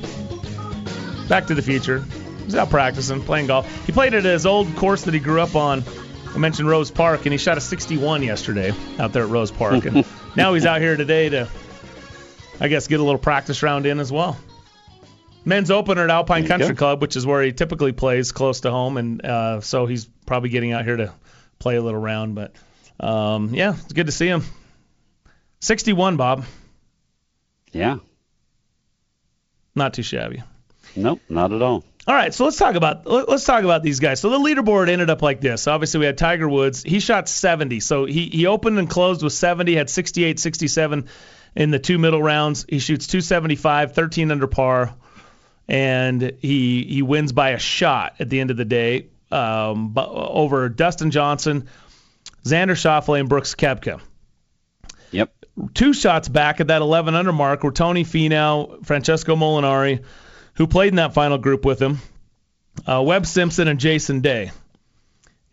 Back 1.30 1.48
to 1.48 1.56
the 1.56 1.61
future. 1.61 2.03
He's 2.43 2.56
out 2.56 2.69
practicing, 2.69 3.23
playing 3.23 3.48
golf. 3.48 3.85
He 3.85 3.93
played 3.93 4.14
at 4.14 4.26
his 4.26 4.45
old 4.45 4.76
course 4.76 5.03
that 5.03 5.14
he 5.14 5.22
grew 5.22 5.39
up 5.39 5.56
on. 5.56 5.85
I 6.35 6.38
mentioned 6.39 6.68
Rose 6.68 6.91
Park, 6.91 7.26
and 7.26 7.31
he 7.31 7.38
shot 7.38 7.57
a 7.57 7.61
61 7.61 8.23
yesterday 8.23 8.73
out 8.99 9.14
there 9.14 9.23
at 9.23 9.30
Rose 9.30 9.52
Park. 9.52 9.85
And 9.85 10.06
now 10.35 10.53
he's 10.53 10.65
out 10.65 10.81
here 10.81 10.98
today 10.98 11.30
to, 11.30 11.48
I 12.60 12.68
guess, 12.68 12.88
get 12.88 12.99
a 12.99 13.03
little 13.03 13.18
practice 13.18 13.64
round 13.64 13.85
in 13.85 14.02
as 14.02 14.11
well. 14.11 14.38
Men's 15.45 15.72
opener 15.72 16.03
at 16.03 16.10
Alpine 16.10 16.48
Country 16.48 16.68
go. 16.68 16.76
Club, 16.76 17.02
which 17.02 17.15
is 17.15 17.26
where 17.26 17.41
he 17.41 17.53
typically 17.53 17.93
plays 17.93 18.34
close 18.34 18.60
to 18.60 18.72
home, 18.72 18.98
and 18.98 19.26
uh, 19.26 19.61
so 19.61 19.85
he's 19.85 20.10
probably 20.26 20.49
getting 20.49 20.73
out 20.73 20.84
here 20.84 20.98
to 20.98 21.14
play 21.61 21.75
a 21.77 21.81
little 21.81 21.99
round. 21.99 22.35
But 22.35 22.55
um, 22.99 23.53
yeah, 23.53 23.73
it's 23.75 23.93
good 23.93 24.07
to 24.07 24.11
see 24.11 24.27
him. 24.27 24.43
61, 25.61 26.17
Bob. 26.17 26.45
Yeah. 27.71 27.97
Not 29.75 29.93
too 29.93 30.03
shabby. 30.03 30.43
Nope, 30.95 31.21
not 31.29 31.53
at 31.53 31.61
all. 31.61 31.85
All 32.07 32.15
right, 32.15 32.33
so 32.33 32.45
let's 32.45 32.57
talk 32.57 32.75
about 32.75 33.05
let- 33.05 33.29
let's 33.29 33.45
talk 33.45 33.63
about 33.63 33.83
these 33.83 33.99
guys. 33.99 34.19
So 34.19 34.29
the 34.29 34.39
leaderboard 34.39 34.89
ended 34.89 35.09
up 35.09 35.21
like 35.21 35.39
this. 35.39 35.67
Obviously, 35.67 35.99
we 35.99 36.07
had 36.07 36.17
Tiger 36.17 36.49
Woods. 36.49 36.81
He 36.83 36.99
shot 36.99 37.29
70. 37.29 37.79
So 37.79 38.05
he 38.05 38.25
he 38.27 38.47
opened 38.47 38.79
and 38.79 38.89
closed 38.89 39.21
with 39.21 39.33
70, 39.33 39.75
had 39.75 39.89
68, 39.89 40.39
67 40.39 41.07
in 41.55 41.71
the 41.71 41.79
two 41.79 41.99
middle 41.99 42.21
rounds. 42.21 42.65
He 42.67 42.79
shoots 42.79 43.05
275, 43.07 43.93
13 43.93 44.31
under 44.31 44.47
par, 44.47 44.93
and 45.67 46.33
he 46.39 46.83
he 46.83 47.01
wins 47.03 47.33
by 47.33 47.51
a 47.51 47.59
shot 47.59 48.15
at 48.19 48.29
the 48.29 48.39
end 48.39 48.49
of 48.49 48.57
the 48.57 48.65
day 48.65 49.07
um, 49.32 49.94
over 49.98 50.70
Dustin 50.70 51.12
Johnson, 51.12 51.68
Xander 52.44 52.72
Schauffele, 52.72 53.20
and 53.20 53.30
Brooks 53.30 53.56
Koepka. 53.56 54.02
Yep. 55.12 55.34
Two 55.74 55.94
shots 55.94 56.30
back 56.30 56.62
at 56.62 56.68
that 56.68 56.82
11 56.82 57.16
under 57.16 57.32
mark 57.32 57.64
were 57.64 57.72
Tony 57.72 58.03
Finau, 58.03 58.86
Francesco 58.86 59.36
Molinari, 59.36 60.03
who 60.56 60.68
played 60.68 60.90
in 60.90 60.95
that 60.95 61.14
final 61.14 61.38
group 61.38 61.66
with 61.66 61.82
him, 61.82 61.99
uh, 62.86 63.02
Webb 63.02 63.26
Simpson, 63.26 63.68
and 63.68 63.80
Jason 63.80 64.22
Day. 64.22 64.52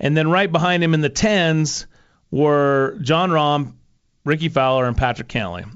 And 0.01 0.17
then 0.17 0.31
right 0.31 0.51
behind 0.51 0.83
him 0.83 0.95
in 0.95 1.01
the 1.01 1.09
tens 1.09 1.87
were 2.31 2.97
Jon 3.03 3.31
Rahm, 3.31 3.75
Rickie 4.25 4.49
Fowler, 4.49 4.87
and 4.87 4.97
Patrick 4.97 5.29
Cantlay. 5.29 5.69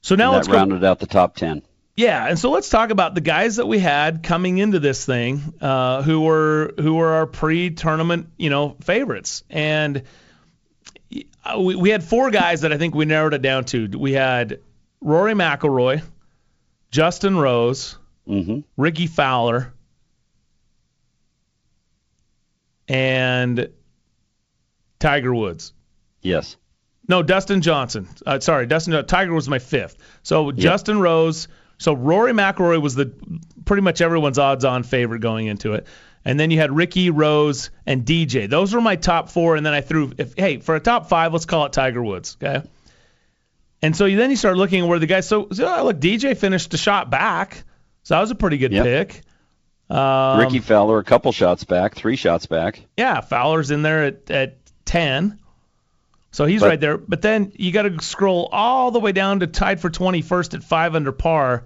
So 0.00 0.14
now 0.14 0.30
that 0.30 0.36
let's 0.36 0.48
go. 0.48 0.54
rounded 0.54 0.84
out 0.84 1.00
the 1.00 1.06
top 1.06 1.34
10. 1.34 1.62
Yeah, 1.98 2.28
and 2.28 2.38
so 2.38 2.52
let's 2.52 2.68
talk 2.68 2.90
about 2.90 3.16
the 3.16 3.20
guys 3.20 3.56
that 3.56 3.66
we 3.66 3.80
had 3.80 4.22
coming 4.22 4.58
into 4.58 4.78
this 4.78 5.04
thing, 5.04 5.52
uh, 5.60 6.00
who 6.02 6.20
were 6.20 6.72
who 6.78 6.94
were 6.94 7.08
our 7.14 7.26
pre-tournament, 7.26 8.28
you 8.36 8.50
know, 8.50 8.76
favorites. 8.82 9.42
And 9.50 10.04
uh, 11.44 11.58
we, 11.58 11.74
we 11.74 11.90
had 11.90 12.04
four 12.04 12.30
guys 12.30 12.60
that 12.60 12.72
I 12.72 12.78
think 12.78 12.94
we 12.94 13.04
narrowed 13.04 13.34
it 13.34 13.42
down 13.42 13.64
to. 13.64 13.88
We 13.88 14.12
had 14.12 14.60
Rory 15.00 15.32
McIlroy, 15.34 16.04
Justin 16.92 17.36
Rose, 17.36 17.98
Mm-hmm. 18.28 18.60
Rickie 18.76 19.08
Fowler, 19.08 19.74
and 22.86 23.70
Tiger 25.00 25.34
Woods. 25.34 25.72
Yes. 26.22 26.56
No, 27.08 27.24
Dustin 27.24 27.60
Johnson. 27.60 28.06
Uh, 28.24 28.38
sorry, 28.38 28.66
Dustin. 28.66 29.04
Tiger 29.06 29.34
was 29.34 29.48
my 29.48 29.58
fifth. 29.58 29.96
So 30.22 30.52
Justin 30.52 31.00
Rose. 31.00 31.48
So 31.78 31.92
Rory 31.94 32.32
McIlroy 32.32 32.80
was 32.82 32.94
the 32.94 33.12
pretty 33.64 33.82
much 33.82 34.00
everyone's 34.00 34.38
odds-on 34.38 34.82
favorite 34.82 35.20
going 35.20 35.46
into 35.46 35.74
it. 35.74 35.86
And 36.24 36.38
then 36.38 36.50
you 36.50 36.58
had 36.58 36.72
Rickie, 36.74 37.10
Rose, 37.10 37.70
and 37.86 38.04
DJ. 38.04 38.48
Those 38.50 38.74
were 38.74 38.80
my 38.80 38.96
top 38.96 39.30
four. 39.30 39.56
And 39.56 39.64
then 39.64 39.72
I 39.72 39.80
threw, 39.80 40.12
if, 40.18 40.34
hey, 40.36 40.58
for 40.58 40.74
a 40.74 40.80
top 40.80 41.08
five, 41.08 41.32
let's 41.32 41.46
call 41.46 41.64
it 41.66 41.72
Tiger 41.72 42.02
Woods. 42.02 42.36
Okay. 42.42 42.66
And 43.80 43.96
so 43.96 44.04
you, 44.06 44.16
then 44.16 44.30
you 44.30 44.36
start 44.36 44.56
looking 44.56 44.82
at 44.82 44.88
where 44.88 44.98
the 44.98 45.06
guys. 45.06 45.28
So, 45.28 45.48
so 45.52 45.84
look, 45.84 46.00
DJ 46.00 46.36
finished 46.36 46.74
a 46.74 46.76
shot 46.76 47.10
back. 47.10 47.62
So 48.02 48.14
that 48.14 48.20
was 48.20 48.30
a 48.30 48.34
pretty 48.34 48.58
good 48.58 48.72
Yep. 48.72 48.84
pick. 48.84 49.22
Um, 49.88 50.40
Rickie 50.40 50.58
Fowler, 50.58 50.98
a 50.98 51.04
couple 51.04 51.32
shots 51.32 51.64
back, 51.64 51.94
three 51.94 52.16
shots 52.16 52.44
back. 52.46 52.84
yeah, 52.98 53.20
Fowler's 53.20 53.70
in 53.70 53.80
there 53.82 54.04
at, 54.04 54.30
at 54.30 54.56
10. 54.84 55.38
So 56.38 56.44
he's 56.44 56.60
But- 56.60 56.68
right 56.68 56.80
there. 56.80 56.96
But 56.96 57.20
then 57.20 57.50
you 57.56 57.72
got 57.72 57.82
to 57.82 58.00
scroll 58.00 58.48
all 58.52 58.92
the 58.92 59.00
way 59.00 59.10
down 59.10 59.40
to 59.40 59.48
tied 59.48 59.80
for 59.80 59.90
21st 59.90 60.54
at 60.54 60.62
5 60.62 60.94
under 60.94 61.10
par 61.10 61.64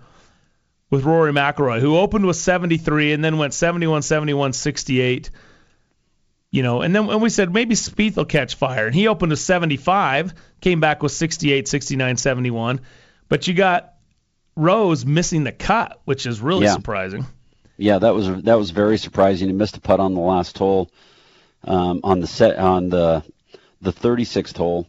with 0.89 1.05
Rory 1.05 1.31
McIlroy, 1.31 1.79
who 1.79 1.99
opened 1.99 2.25
with 2.25 2.37
73 2.37 3.13
and 3.13 3.23
then 3.23 3.37
went 3.37 3.53
71, 3.53 4.01
71, 4.01 4.55
68. 4.55 5.29
You 6.51 6.63
know, 6.63 6.81
and 6.81 6.97
then 6.97 7.07
when 7.07 7.21
we 7.21 7.29
said 7.29 7.53
maybe 7.53 7.75
Spieth 7.75 8.17
will 8.17 8.25
catch 8.25 8.55
fire, 8.55 8.87
and 8.87 8.95
he 8.95 9.09
opened 9.09 9.29
with 9.29 9.41
75, 9.41 10.33
came 10.63 10.81
back 10.81 11.03
with 11.03 11.13
68, 11.13 11.69
69, 11.69 12.17
71. 12.17 12.81
But 13.29 13.47
you 13.47 13.53
got 13.53 13.93
Rose 14.57 15.05
missing 15.05 15.45
the 15.45 15.53
cut, 15.53 16.01
which 16.07 16.25
is 16.25 16.41
really 16.41 16.65
Yeah. 16.65 16.73
surprising. 16.73 17.27
Yeah, 17.77 17.99
that 17.99 18.15
was 18.15 18.43
that 18.45 18.57
was 18.59 18.71
very 18.71 18.97
surprising. 18.97 19.49
He 19.49 19.53
missed 19.53 19.77
a 19.77 19.83
putt 19.83 20.01
on 20.01 20.15
the 20.15 20.21
last 20.23 20.57
hole, 20.57 20.91
um, 21.63 22.01
on 22.05 22.21
the 22.21 22.27
set 22.27 22.57
on 22.59 22.89
the 22.89 23.23
the 23.83 23.93
36th 23.93 24.57
hole 24.57 24.89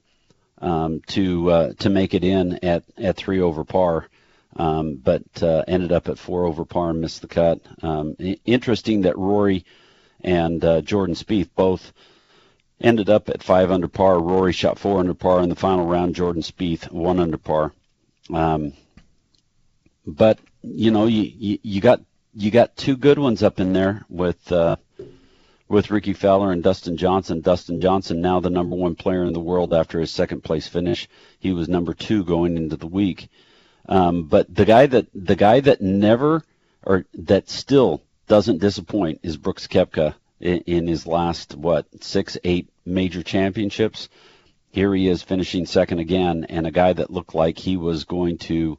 um, 0.62 1.02
to 1.08 1.52
uh, 1.52 1.74
to 1.80 1.90
make 1.90 2.14
it 2.14 2.24
in 2.24 2.60
at 2.64 2.84
at 2.98 3.18
three 3.18 3.42
over 3.42 3.66
par, 3.66 4.08
um, 4.56 4.96
but 4.96 5.24
uh, 5.42 5.64
ended 5.68 5.92
up 5.92 6.08
at 6.08 6.18
four 6.18 6.46
over 6.46 6.64
par 6.64 6.92
and 6.92 7.02
missed 7.02 7.22
the 7.22 7.28
cut. 7.28 7.60
Um, 7.82 8.16
interesting 8.46 9.02
that 9.02 9.18
Rory 9.18 9.66
and 10.22 10.64
uh, 10.64 10.82
Jordan 10.82 11.16
Spieth 11.16 11.50
both 11.56 11.92
ended 12.80 13.10
up 13.10 13.30
at 13.30 13.44
five 13.44 13.72
under 13.72 13.90
par. 13.90 14.20
Rory 14.20 14.54
shot 14.54 14.80
four 14.80 15.00
under 15.00 15.14
par 15.14 15.42
in 15.42 15.50
the 15.50 15.56
final 15.56 15.86
round. 15.86 16.16
Jordan 16.16 16.44
Spieth 16.44 16.90
one 16.92 17.20
under 17.20 17.38
par. 17.38 17.74
Um, 18.34 18.74
but 20.06 20.40
you 20.62 20.92
know, 20.92 21.08
you, 21.08 21.24
you 21.24 21.60
you 21.62 21.82
got 21.82 22.02
you 22.34 22.52
got 22.52 22.78
two 22.78 22.96
good 22.96 23.20
ones 23.20 23.44
up 23.44 23.60
in 23.60 23.74
there 23.74 24.06
with 24.08 24.50
uh, 24.52 24.78
with 25.74 25.90
Rickie 25.90 26.14
Fowler 26.14 26.52
and 26.52 26.62
Dustin 26.62 26.98
Johnson. 26.98 27.42
Dustin 27.42 27.82
Johnson 27.82 28.22
now 28.22 28.40
the 28.40 28.52
number 28.52 28.76
one 28.76 28.94
player 28.94 29.26
in 29.26 29.34
the 29.34 29.40
world 29.40 29.74
after 29.74 30.00
his 30.00 30.12
second 30.12 30.42
place 30.42 30.68
finish. 30.68 31.10
He 31.40 31.52
was 31.52 31.68
number 31.68 31.96
two 31.96 32.24
going 32.24 32.58
into 32.58 32.78
the 32.78 32.88
week. 32.88 33.28
Um, 33.90 34.26
but 34.26 34.54
the 34.54 34.66
guy 34.66 34.86
that 34.86 35.08
the 35.16 35.36
guy 35.36 35.62
that 35.62 35.82
never 35.82 36.44
or 36.84 37.06
that 37.16 37.50
still 37.50 38.04
doesn't 38.28 38.60
disappoint 38.60 39.22
is 39.24 39.36
Brooks 39.36 39.66
Koepka 39.66 40.14
in, 40.40 40.60
in 40.60 40.88
his 40.88 41.08
last 41.08 41.56
what 41.56 41.88
six 42.04 42.38
eight 42.44 42.70
major 42.86 43.24
championships. 43.24 44.10
Here 44.70 44.94
he 44.94 45.08
is 45.08 45.24
finishing 45.24 45.66
second 45.66 46.00
again, 46.00 46.46
and 46.50 46.68
a 46.68 46.72
guy 46.72 46.94
that 46.94 47.12
looked 47.12 47.34
like 47.34 47.58
he 47.58 47.78
was 47.78 48.06
going 48.06 48.38
to 48.40 48.78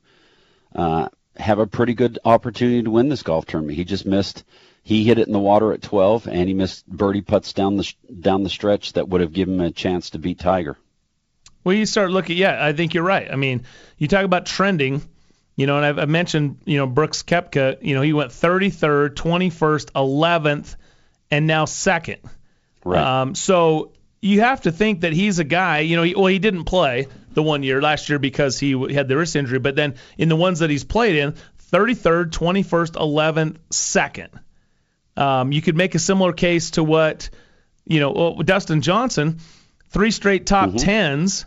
uh, 0.74 1.08
have 1.36 1.58
a 1.58 1.66
pretty 1.66 1.94
good 1.94 2.20
opportunity 2.24 2.84
to 2.84 2.90
win 2.90 3.08
this 3.08 3.24
golf 3.24 3.46
tournament. 3.46 3.76
He 3.76 3.84
just 3.84 4.06
missed. 4.06 4.44
He 4.84 5.02
hit 5.04 5.18
it 5.18 5.26
in 5.26 5.32
the 5.32 5.40
water 5.40 5.72
at 5.72 5.80
12, 5.80 6.28
and 6.28 6.46
he 6.46 6.52
missed 6.52 6.86
birdie 6.86 7.22
putts 7.22 7.54
down 7.54 7.76
the 7.76 7.90
down 8.20 8.42
the 8.42 8.50
stretch 8.50 8.92
that 8.92 9.08
would 9.08 9.22
have 9.22 9.32
given 9.32 9.54
him 9.54 9.60
a 9.62 9.70
chance 9.70 10.10
to 10.10 10.18
beat 10.18 10.38
Tiger. 10.38 10.76
Well, 11.64 11.74
you 11.74 11.86
start 11.86 12.10
looking. 12.10 12.36
Yeah, 12.36 12.62
I 12.62 12.74
think 12.74 12.92
you're 12.92 13.02
right. 13.02 13.26
I 13.32 13.36
mean, 13.36 13.64
you 13.96 14.06
talk 14.08 14.24
about 14.24 14.46
trending. 14.46 15.02
You 15.56 15.66
know, 15.66 15.76
and 15.76 15.86
I've, 15.86 15.98
I 16.00 16.04
mentioned, 16.04 16.58
you 16.64 16.76
know, 16.76 16.86
Brooks 16.86 17.22
Koepka. 17.22 17.78
You 17.80 17.94
know, 17.94 18.02
he 18.02 18.12
went 18.12 18.32
33rd, 18.32 19.14
21st, 19.14 19.92
11th, 19.92 20.76
and 21.30 21.46
now 21.46 21.64
second. 21.64 22.18
Right. 22.84 23.20
Um, 23.22 23.34
so 23.34 23.92
you 24.20 24.40
have 24.40 24.62
to 24.62 24.72
think 24.72 25.02
that 25.02 25.12
he's 25.12 25.38
a 25.38 25.44
guy. 25.44 25.80
You 25.80 25.96
know, 25.96 26.02
he, 26.02 26.14
well, 26.14 26.26
he 26.26 26.38
didn't 26.40 26.64
play 26.64 27.06
the 27.32 27.42
one 27.42 27.62
year 27.62 27.80
last 27.80 28.08
year 28.08 28.18
because 28.18 28.58
he 28.58 28.72
had 28.92 29.08
the 29.08 29.16
wrist 29.16 29.36
injury, 29.36 29.60
but 29.60 29.76
then 29.76 29.94
in 30.18 30.28
the 30.28 30.36
ones 30.36 30.58
that 30.58 30.70
he's 30.70 30.84
played 30.84 31.16
in, 31.16 31.34
33rd, 31.72 32.30
21st, 32.30 32.92
11th, 32.92 33.56
second. 33.70 34.30
Um, 35.16 35.52
you 35.52 35.62
could 35.62 35.76
make 35.76 35.94
a 35.94 35.98
similar 35.98 36.32
case 36.32 36.72
to 36.72 36.82
what, 36.84 37.30
you 37.86 38.00
know, 38.00 38.12
well, 38.12 38.34
Dustin 38.36 38.80
Johnson, 38.82 39.38
three 39.90 40.10
straight 40.10 40.46
top 40.46 40.68
Mm-hmm. 40.70 40.76
tens, 40.78 41.46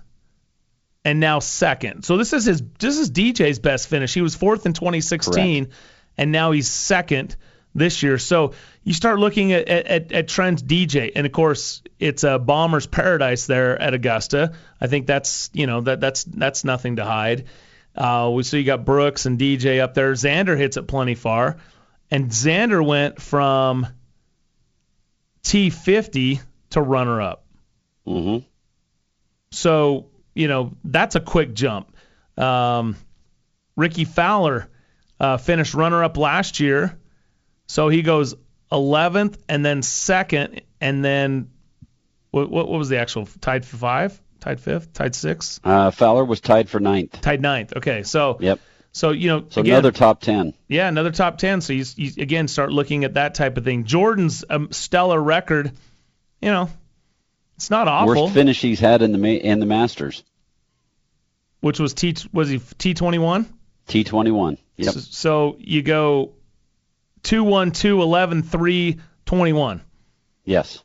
and 1.04 1.20
now 1.20 1.40
second. 1.40 2.04
So 2.04 2.18
this 2.18 2.34
is 2.34 2.46
his 2.46 2.62
this 2.80 2.98
is 2.98 3.12
DJ's 3.12 3.60
best 3.60 3.88
finish. 3.88 4.14
He 4.14 4.22
was 4.22 4.36
fourth 4.36 4.66
in 4.66 4.74
2016, 4.74 5.70
and 6.18 6.32
now 6.32 6.52
he's 6.52 6.68
second 6.68 7.36
this 7.76 8.02
year. 8.04 8.18
So 8.18 8.54
you 8.84 8.94
start 8.94 9.20
looking 9.20 9.54
at, 9.54 9.68
at, 9.68 10.12
at 10.12 10.28
trends 10.28 10.64
DJ, 10.64 11.12
and 11.16 11.26
of 11.26 11.32
course 11.32 11.82
it's 12.00 12.24
a 12.24 12.40
bomber's 12.40 12.88
paradise 12.88 13.46
there 13.48 13.82
at 13.82 13.94
Augusta. 13.94 14.54
I 14.82 14.88
think 14.88 15.08
that's 15.08 15.50
you 15.54 15.68
know 15.68 15.82
that 15.82 16.00
that's 16.02 16.24
that's 16.24 16.64
nothing 16.64 16.98
to 16.98 17.06
hide. 17.06 17.46
Uh, 17.96 18.32
we 18.34 18.44
so 18.44 18.58
you 18.58 18.64
got 18.64 18.86
Brooks 18.86 19.26
and 19.26 19.40
DJ 19.40 19.80
up 19.82 19.94
there. 19.94 20.12
Xander 20.14 20.58
hits 20.58 20.78
it 20.78 20.88
plenty 20.88 21.16
far, 21.16 21.58
and 22.10 22.30
Xander 22.30 22.86
went 22.86 23.22
from 23.22 23.88
T50 25.44 26.42
to 26.72 26.82
runner 26.82 27.22
up. 27.22 27.46
Mm-hmm. 28.06 28.46
So, 29.52 30.08
you 30.34 30.48
know, 30.48 30.74
that's 30.84 31.16
a 31.16 31.20
quick 31.20 31.54
jump. 31.54 31.94
Um, 32.38 32.96
Rickie 33.76 34.06
Fowler 34.06 34.70
uh, 35.20 35.38
finished 35.38 35.74
runner 35.74 36.04
up 36.04 36.18
last 36.18 36.60
year. 36.60 36.98
So 37.68 37.90
he 37.90 38.02
goes 38.02 38.36
11th 38.72 39.38
and 39.50 39.66
then 39.66 39.82
second. 39.82 40.62
And 40.80 41.04
then 41.04 41.50
what, 42.32 42.50
what, 42.50 42.68
what 42.68 42.78
was 42.78 42.90
the 42.90 42.98
actual 42.98 43.28
tied 43.42 43.66
for 43.66 43.78
five? 43.78 44.22
Tied 44.40 44.60
fifth? 44.60 44.94
Tied 44.94 45.16
sixth? 45.16 45.60
Uh, 45.64 45.92
Fowler 45.92 46.24
was 46.24 46.40
tied 46.40 46.70
for 46.70 46.80
ninth. 46.80 47.20
Tied 47.22 47.42
ninth. 47.42 47.74
Okay. 47.76 48.04
So, 48.04 48.38
Yep. 48.40 48.60
So 48.98 49.12
you 49.12 49.28
know, 49.30 49.46
So 49.50 49.62
again, 49.62 49.74
another 49.76 49.92
top 49.92 50.22
ten. 50.22 50.54
yeah, 50.68 50.88
another 50.88 51.12
top 51.12 51.38
10. 51.38 51.62
So 51.62 51.74
you, 51.74 51.86
you 51.96 52.12
again 52.22 52.48
start 52.48 52.72
looking 52.72 53.04
at 53.04 53.14
that 53.14 53.36
type 53.36 53.58
of 53.58 53.64
thing. 53.64 53.84
Jordan's 53.86 54.44
um, 54.50 54.72
stellar 54.72 55.22
record, 55.22 55.72
you 56.42 56.50
know, 56.50 56.70
it's 57.56 57.70
not 57.70 57.88
awful. 57.88 58.24
Worst 58.24 58.34
finish 58.34 58.60
he's 58.62 58.80
had 58.80 59.02
in 59.02 59.12
the 59.12 59.24
in 59.38 59.60
the 59.60 59.66
Masters. 59.68 60.24
which 61.62 61.80
was 61.80 61.94
T 61.94 62.16
was 62.34 62.50
he 62.50 62.58
T21? 62.60 63.46
T21. 63.88 64.58
Yep. 64.78 64.94
So, 64.94 65.00
so 65.00 65.56
you 65.60 65.82
go 65.82 66.34
2 67.24 67.44
1 67.44 67.72
2 67.72 68.02
11 68.02 68.44
3 68.44 69.00
21. 69.26 69.82
Yes. 70.44 70.84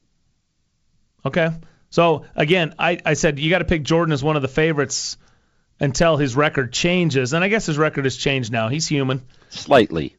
Okay. 1.24 1.48
So 1.90 2.24
again, 2.34 2.74
I, 2.78 2.98
I 3.04 3.14
said 3.14 3.38
you 3.38 3.50
got 3.50 3.58
to 3.58 3.64
pick 3.64 3.82
Jordan 3.82 4.12
as 4.12 4.22
one 4.22 4.36
of 4.36 4.42
the 4.42 4.48
favorites 4.48 5.16
until 5.82 6.16
his 6.16 6.36
record 6.36 6.72
changes, 6.72 7.32
and 7.34 7.42
I 7.44 7.48
guess 7.48 7.66
his 7.66 7.76
record 7.76 8.04
has 8.04 8.16
changed 8.16 8.52
now. 8.52 8.68
He's 8.68 8.86
human. 8.86 9.20
Slightly. 9.50 10.16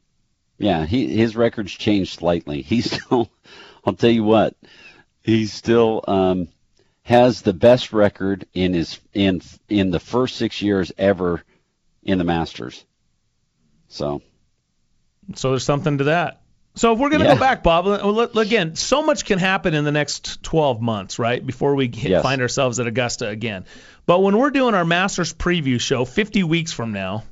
Yeah, 0.59 0.85
he 0.85 1.15
his 1.15 1.35
record's 1.35 1.71
changed 1.71 2.19
slightly. 2.19 2.61
He's 2.73 2.91
still 2.91 3.31
I'll 3.83 3.95
tell 3.95 4.11
you 4.11 4.23
what, 4.23 4.55
he 5.21 5.47
still 5.47 6.03
um 6.07 6.49
has 7.03 7.41
the 7.41 7.53
best 7.53 7.91
record 7.91 8.45
in 8.53 8.73
his 8.73 8.99
in 9.13 9.41
in 9.67 9.89
the 9.89 9.99
first 9.99 10.35
6 10.35 10.61
years 10.61 10.91
ever 10.97 11.41
in 12.03 12.17
the 12.17 12.23
Masters. 12.23 12.85
So, 13.87 14.21
So 15.35 15.49
there's 15.49 15.63
something 15.63 15.97
to 15.97 16.03
that. 16.05 16.42
So 16.75 16.93
if 16.93 16.99
we're 16.99 17.09
going 17.09 17.21
to 17.21 17.27
Yeah. 17.27 17.35
go 17.35 17.39
back, 17.39 17.61
Bob, 17.61 17.85
again, 18.37 18.75
so 18.75 19.03
much 19.03 19.25
can 19.25 19.37
happen 19.37 19.73
in 19.75 19.83
the 19.83 19.91
next 19.91 20.41
12 20.43 20.81
months, 20.81 21.19
right? 21.19 21.45
Before 21.45 21.75
we 21.75 21.85
hit, 21.85 22.09
Yes. 22.11 22.23
find 22.23 22.41
ourselves 22.41 22.79
at 22.79 22.87
Augusta 22.87 23.27
again. 23.27 23.65
But 24.05 24.23
when 24.23 24.37
we're 24.37 24.49
doing 24.49 24.73
our 24.73 24.85
Masters 24.85 25.33
preview 25.33 25.79
show 25.79 26.03
50 26.03 26.43
weeks 26.43 26.71
from 26.71 26.91
now, 26.91 27.23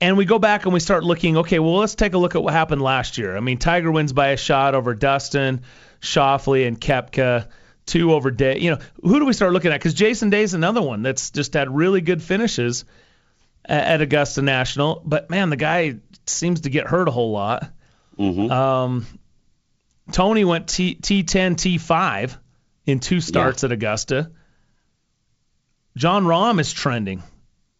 and 0.00 0.16
we 0.16 0.24
go 0.24 0.38
back 0.38 0.64
and 0.64 0.72
we 0.74 0.80
start 0.80 1.04
looking, 1.04 1.38
okay, 1.38 1.58
well, 1.58 1.76
let's 1.76 1.94
take 1.94 2.14
a 2.14 2.18
look 2.18 2.34
at 2.34 2.42
what 2.42 2.52
happened 2.54 2.82
last 2.82 3.18
year. 3.18 3.36
I 3.36 3.40
mean, 3.40 3.58
Tiger 3.58 3.90
wins 3.90 4.12
by 4.12 4.28
a 4.28 4.36
shot 4.36 4.74
over 4.74 4.94
Dustin, 4.94 5.62
Schauffele, 6.00 6.66
and 6.66 6.80
Koepka. 6.80 7.46
Two 7.86 8.14
over 8.14 8.32
Day. 8.32 8.58
You 8.58 8.72
know, 8.72 8.78
who 9.00 9.20
do 9.20 9.26
we 9.26 9.32
start 9.32 9.52
looking 9.52 9.70
at? 9.70 9.78
Because 9.78 9.94
Jason 9.94 10.28
Day's 10.28 10.54
another 10.54 10.82
one 10.82 11.02
that's 11.02 11.30
just 11.30 11.54
had 11.54 11.72
really 11.72 12.00
good 12.00 12.20
finishes 12.20 12.84
at 13.64 14.00
Augusta 14.00 14.42
National. 14.42 15.00
But 15.04 15.30
man, 15.30 15.50
the 15.50 15.56
guy 15.56 15.98
seems 16.26 16.62
to 16.62 16.68
get 16.68 16.88
hurt 16.88 17.06
a 17.06 17.12
whole 17.12 17.30
lot. 17.30 17.70
Mhm. 18.18 18.50
Um, 18.50 19.06
Tony 20.12 20.44
went 20.44 20.68
T 20.68 20.94
T10 20.94 21.56
T5 21.56 22.36
in 22.86 23.00
two 23.00 23.20
starts 23.20 23.64
at 23.64 23.72
Augusta. 23.72 24.30
Jon 25.96 26.24
Rahm 26.24 26.60
is 26.60 26.72
trending. 26.72 27.22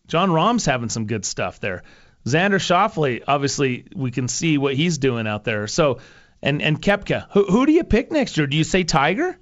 Jon 0.08 0.30
Rahm's 0.30 0.64
having 0.66 0.88
some 0.88 1.06
good 1.06 1.24
stuff 1.24 1.60
there. 1.60 1.82
Xander 2.26 2.58
Schauffele, 2.58 3.22
obviously, 3.26 3.86
we 3.94 4.10
can 4.10 4.26
see 4.28 4.58
what 4.58 4.74
he's 4.74 4.98
doing 4.98 5.26
out 5.26 5.44
there. 5.44 5.66
So, 5.66 5.98
and 6.42 6.60
and 6.62 6.80
Koepka, 6.80 7.28
who 7.30 7.44
who 7.44 7.66
do 7.66 7.72
you 7.72 7.84
pick 7.84 8.10
next 8.10 8.36
year? 8.36 8.46
Do 8.46 8.56
you 8.56 8.64
say 8.64 8.84
Tiger? 8.84 9.38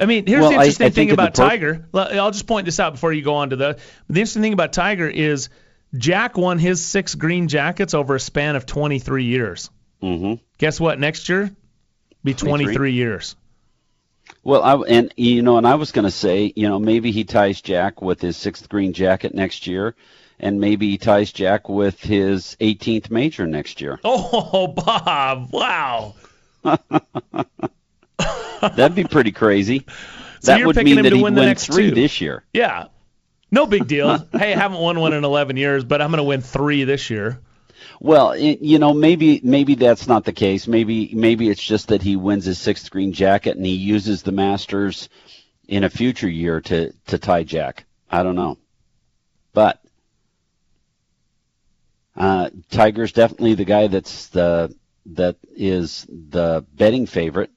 I 0.00 0.04
mean, 0.04 0.26
here's 0.26 0.40
Well, 0.42 0.50
the 0.50 0.56
interesting 0.56 0.86
I 0.86 0.90
thing 0.90 1.08
in 1.08 1.16
the 1.16 1.22
about 1.22 1.34
per- 1.34 1.48
Tiger. 1.48 1.88
I'll 1.94 2.30
just 2.30 2.46
point 2.46 2.66
this 2.66 2.78
out 2.80 2.92
before 2.92 3.12
you 3.12 3.22
go 3.22 3.36
on 3.36 3.50
to 3.50 3.56
the. 3.56 3.78
The 4.08 4.20
interesting 4.20 4.42
thing 4.42 4.52
about 4.52 4.72
Tiger 4.72 5.08
is 5.08 5.48
Jack 5.98 6.36
won 6.36 6.58
his 6.58 6.84
six 6.84 7.14
green 7.14 7.48
jackets 7.48 7.94
over 7.94 8.14
a 8.14 8.20
span 8.20 8.56
of 8.56 8.66
23 8.66 9.24
years. 9.24 9.70
Mhm. 10.02 10.40
Guess 10.58 10.80
what? 10.80 10.98
Next 11.00 11.28
year, 11.28 11.50
be 12.24 12.34
23. 12.34 12.74
23 12.74 12.92
years. 12.92 13.36
Well, 14.42 14.62
I, 14.62 14.74
and 14.88 15.12
you 15.16 15.42
know, 15.42 15.56
and 15.58 15.66
I 15.66 15.76
was 15.76 15.92
going 15.92 16.04
to 16.04 16.10
say, 16.10 16.52
you 16.56 16.68
know, 16.68 16.78
maybe 16.78 17.10
he 17.12 17.24
ties 17.24 17.60
Jack 17.60 18.02
with 18.02 18.20
his 18.20 18.36
sixth 18.36 18.68
green 18.68 18.92
jacket 18.92 19.34
next 19.34 19.66
year, 19.66 19.94
and 20.40 20.60
maybe 20.60 20.90
he 20.90 20.98
ties 20.98 21.32
Jack 21.32 21.68
with 21.68 22.00
his 22.00 22.56
18th 22.60 23.10
major 23.10 23.46
next 23.46 23.80
year. 23.80 23.98
Oh, 24.04 24.66
Bob! 24.68 25.50
Wow. 25.52 26.14
That'd 28.60 28.94
be 28.94 29.04
pretty 29.04 29.32
crazy. 29.32 29.84
So 30.40 30.52
that 30.52 30.58
you're 30.58 30.66
would 30.68 30.76
picking 30.76 30.90
mean 30.96 30.98
him 30.98 31.02
that 31.04 31.10
to 31.10 31.16
he'd 31.16 31.22
win 31.22 31.34
the 31.34 31.46
next 31.46 31.66
three 31.66 31.88
two. 31.88 31.94
this 31.94 32.20
year. 32.20 32.44
Yeah. 32.52 32.88
No 33.50 33.66
big 33.66 33.86
deal. 33.86 34.18
hey, 34.32 34.52
I 34.52 34.58
haven't 34.58 34.80
won 34.80 34.98
one 35.00 35.12
in 35.12 35.24
11 35.24 35.56
years, 35.56 35.84
but 35.84 36.02
I'm 36.02 36.10
going 36.10 36.18
to 36.18 36.24
win 36.24 36.40
three 36.40 36.84
this 36.84 37.10
year. 37.10 37.40
Well, 38.00 38.36
you 38.36 38.78
know, 38.78 38.92
maybe 38.92 39.40
maybe 39.42 39.74
that's 39.74 40.06
not 40.06 40.24
the 40.24 40.32
case. 40.32 40.66
Maybe 40.66 41.10
maybe 41.14 41.48
it's 41.48 41.62
just 41.62 41.88
that 41.88 42.02
he 42.02 42.16
wins 42.16 42.44
his 42.44 42.58
sixth 42.58 42.90
green 42.90 43.12
jacket 43.12 43.56
and 43.56 43.64
he 43.64 43.74
uses 43.74 44.22
the 44.22 44.32
Masters 44.32 45.08
in 45.66 45.84
a 45.84 45.90
future 45.90 46.28
year 46.28 46.60
to 46.62 46.92
to 47.06 47.18
tie 47.18 47.42
Jack. 47.42 47.86
I 48.10 48.22
don't 48.22 48.34
know, 48.34 48.58
but 49.52 49.80
uh, 52.16 52.50
Tiger's 52.70 53.12
definitely 53.12 53.54
the 53.54 53.64
guy 53.64 53.86
that's 53.86 54.28
the 54.28 54.74
that 55.06 55.36
is 55.54 56.06
the 56.08 56.64
betting 56.74 57.06
favorite 57.06 57.50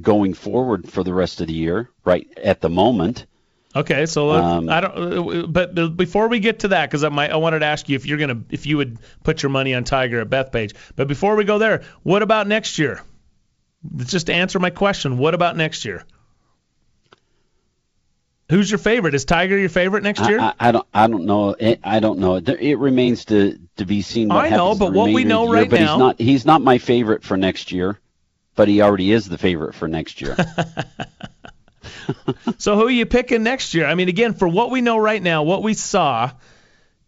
going 0.00 0.34
forward 0.34 0.90
for 0.90 1.02
the 1.02 1.14
rest 1.14 1.40
of 1.40 1.46
the 1.46 1.54
year. 1.54 1.90
Right 2.04 2.26
at 2.42 2.60
the 2.60 2.70
moment. 2.70 3.26
Okay, 3.74 4.06
so 4.06 4.30
Um, 4.30 4.68
I 4.68 4.80
don't. 4.80 5.44
uh, 5.44 5.46
But 5.46 5.96
before 5.96 6.26
we 6.28 6.40
get 6.40 6.60
to 6.60 6.68
that, 6.68 6.90
because 6.90 7.04
I 7.04 7.08
might, 7.08 7.30
I 7.30 7.36
wanted 7.36 7.60
to 7.60 7.66
ask 7.66 7.88
you 7.88 7.94
if 7.96 8.04
you're 8.04 8.18
gonna, 8.18 8.40
if 8.50 8.66
you 8.66 8.76
would 8.78 8.98
put 9.22 9.42
your 9.42 9.50
money 9.50 9.74
on 9.74 9.84
Tiger 9.84 10.20
at 10.20 10.28
Bethpage. 10.28 10.74
But 10.96 11.06
before 11.06 11.36
we 11.36 11.44
go 11.44 11.58
there, 11.58 11.82
what 12.02 12.22
about 12.22 12.48
next 12.48 12.78
year? 12.78 13.00
Just 13.96 14.26
to 14.26 14.34
answer 14.34 14.58
my 14.58 14.70
question, 14.70 15.18
what 15.18 15.34
about 15.34 15.56
next 15.56 15.84
year? 15.84 16.04
Who's 18.50 18.68
your 18.68 18.78
favorite? 18.78 19.14
Is 19.14 19.24
Tiger 19.24 19.56
your 19.56 19.68
favorite 19.68 20.02
next 20.02 20.28
year? 20.28 20.40
I, 20.40 20.46
I, 20.58 20.68
I 20.68 20.72
don't. 20.72 20.86
I 20.92 21.06
don't 21.06 21.24
know. 21.24 21.50
It, 21.50 21.78
I 21.84 22.00
don't 22.00 22.18
know. 22.18 22.34
It, 22.34 22.78
remains 22.78 23.26
to 23.26 23.56
to 23.76 23.86
be 23.86 24.02
seen. 24.02 24.28
What 24.28 24.44
I 24.44 24.48
know, 24.48 24.74
but 24.74 24.92
what 24.92 25.12
we 25.12 25.22
know 25.22 25.44
of 25.44 25.50
the 25.50 25.54
year, 25.54 25.62
right 25.62 25.70
but 25.70 25.80
now- 25.80 25.86
he's 25.86 25.98
not. 25.98 26.18
He's 26.20 26.44
not 26.46 26.60
my 26.60 26.78
favorite 26.78 27.22
for 27.22 27.36
next 27.36 27.70
year, 27.70 28.00
but 28.56 28.66
he 28.66 28.82
already 28.82 29.12
is 29.12 29.28
the 29.28 29.38
favorite 29.38 29.76
for 29.76 29.86
next 29.86 30.20
year. 30.20 30.36
So 32.58 32.76
who 32.76 32.86
are 32.86 32.90
you 32.90 33.06
picking 33.06 33.42
next 33.42 33.74
year? 33.74 33.86
I 33.86 33.94
mean, 33.94 34.08
again, 34.08 34.34
for 34.34 34.48
what 34.48 34.70
we 34.70 34.80
know 34.80 34.98
right 34.98 35.22
now, 35.22 35.42
what 35.42 35.62
we 35.62 35.74
saw, 35.74 36.30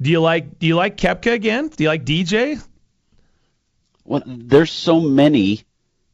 do 0.00 0.10
you 0.10 0.20
like 0.20 0.58
do 0.58 0.66
you 0.66 0.76
like 0.76 0.96
Koepka 0.96 1.32
again? 1.32 1.68
Do 1.68 1.84
you 1.84 1.88
like 1.88 2.04
DJ? 2.04 2.62
well, 4.04 4.22
there's 4.26 4.72
so 4.72 5.00
many 5.00 5.64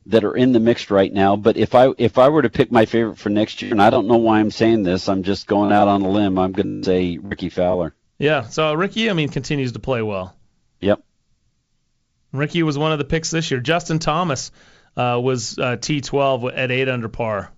that 0.06 0.24
are 0.24 0.36
in 0.36 0.52
the 0.52 0.60
mix 0.60 0.90
right 0.90 1.12
now. 1.12 1.36
But 1.36 1.56
if 1.56 1.74
I 1.74 1.92
if 1.98 2.18
I 2.18 2.28
were 2.28 2.42
to 2.42 2.50
pick 2.50 2.72
my 2.72 2.86
favorite 2.86 3.18
for 3.18 3.30
next 3.30 3.62
year, 3.62 3.72
and 3.72 3.82
I 3.82 3.90
don't 3.90 4.06
know 4.06 4.16
why 4.16 4.40
I'm 4.40 4.50
saying 4.50 4.82
this, 4.82 5.08
I'm 5.08 5.22
just 5.22 5.46
going 5.46 5.72
out 5.72 5.88
on 5.88 6.02
a 6.02 6.08
limb. 6.08 6.38
I'm 6.38 6.52
going 6.52 6.82
to 6.82 6.84
say 6.84 7.18
Rickie 7.18 7.50
Fowler. 7.50 7.94
Yeah. 8.18 8.42
So 8.44 8.72
Rickie, 8.74 9.10
I 9.10 9.12
mean, 9.12 9.28
continues 9.28 9.72
to 9.72 9.78
play 9.78 10.02
well. 10.02 10.34
Yep. 10.80 11.02
Rickie 12.32 12.62
was 12.62 12.76
one 12.76 12.92
of 12.92 12.98
the 12.98 13.04
picks 13.04 13.30
this 13.30 13.50
year. 13.50 13.60
Justin 13.60 13.98
Thomas 13.98 14.50
uh, 14.96 15.18
was 15.22 15.58
uh, 15.58 15.76
T12 15.76 16.52
at 16.54 16.70
eight 16.70 16.88
under 16.88 17.08
par. 17.08 17.52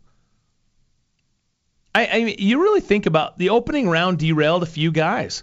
I, 1.94 2.06
I 2.06 2.24
mean, 2.24 2.36
you 2.38 2.62
really 2.62 2.80
think 2.80 3.06
about 3.06 3.36
the 3.38 3.50
opening 3.50 3.88
round 3.88 4.18
derailed 4.18 4.62
a 4.62 4.66
few 4.66 4.92
guys. 4.92 5.42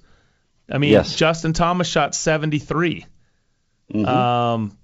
I 0.69 0.77
mean, 0.77 0.91
Yes. 0.91 1.15
Justin 1.15 1.53
Thomas 1.53 1.87
shot 1.87 2.15
73. 2.15 3.05
Mhm. 3.93 4.05
Um, 4.07 4.77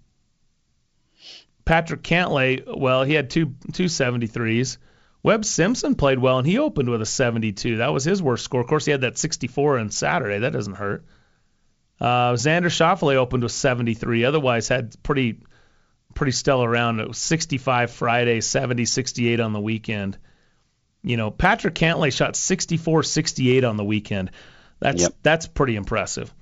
Patrick 1.65 2.03
Cantlay, 2.03 2.63
well, 2.77 3.03
he 3.03 3.13
had 3.13 3.29
two 3.29 3.53
two 3.71 3.85
73s. 3.85 4.77
Webb 5.23 5.45
Simpson 5.45 5.95
played 5.95 6.19
well, 6.19 6.37
and 6.39 6.47
he 6.47 6.59
opened 6.59 6.89
with 6.89 7.01
a 7.01 7.05
72. 7.05 7.77
That 7.77 7.93
was 7.93 8.03
his 8.03 8.21
worst 8.21 8.43
score. 8.43 8.59
Of 8.59 8.67
course, 8.67 8.83
he 8.83 8.91
had 8.91 9.01
that 9.01 9.17
64 9.17 9.79
on 9.79 9.89
Saturday. 9.89 10.39
That 10.39 10.51
doesn't 10.51 10.75
hurt. 10.75 11.05
Uh, 12.01 12.33
Xander 12.33 12.65
Schauffele 12.65 13.15
opened 13.15 13.43
with 13.43 13.53
73. 13.53 14.25
Otherwise, 14.25 14.67
had 14.67 15.01
pretty 15.03 15.39
pretty 16.13 16.33
stellar 16.33 16.69
round. 16.69 16.99
It 16.99 17.07
was 17.07 17.17
65 17.17 17.91
Friday, 17.91 18.41
70, 18.41 18.83
68 18.85 19.39
on 19.39 19.53
the 19.53 19.61
weekend. 19.61 20.17
You 21.03 21.17
know, 21.17 21.31
Patrick 21.31 21.75
Cantlay 21.75 22.11
shot 22.15 22.35
64, 22.35 23.03
68 23.03 23.63
on 23.63 23.77
the 23.77 23.83
weekend. 23.83 24.31
That's 24.79 25.01
Yep. 25.03 25.13
that's 25.21 25.47
pretty 25.47 25.75
impressive. 25.75 26.33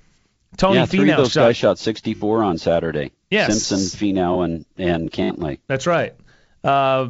Tony 0.56 0.76
yeah, 0.80 0.86
three 0.86 1.00
Finau 1.08 1.12
of 1.12 1.16
those 1.18 1.32
shot 1.32 1.46
guys 1.48 1.56
shot 1.56 1.78
64 1.78 2.42
on 2.44 2.58
Saturday. 2.58 3.12
Yes. 3.30 3.62
Simpson, 3.62 3.98
Finau, 3.98 4.44
and 4.44 4.64
and 4.76 5.10
Cantlay. 5.10 5.58
That's 5.66 5.86
right. 5.86 6.14
Uh, 6.62 7.08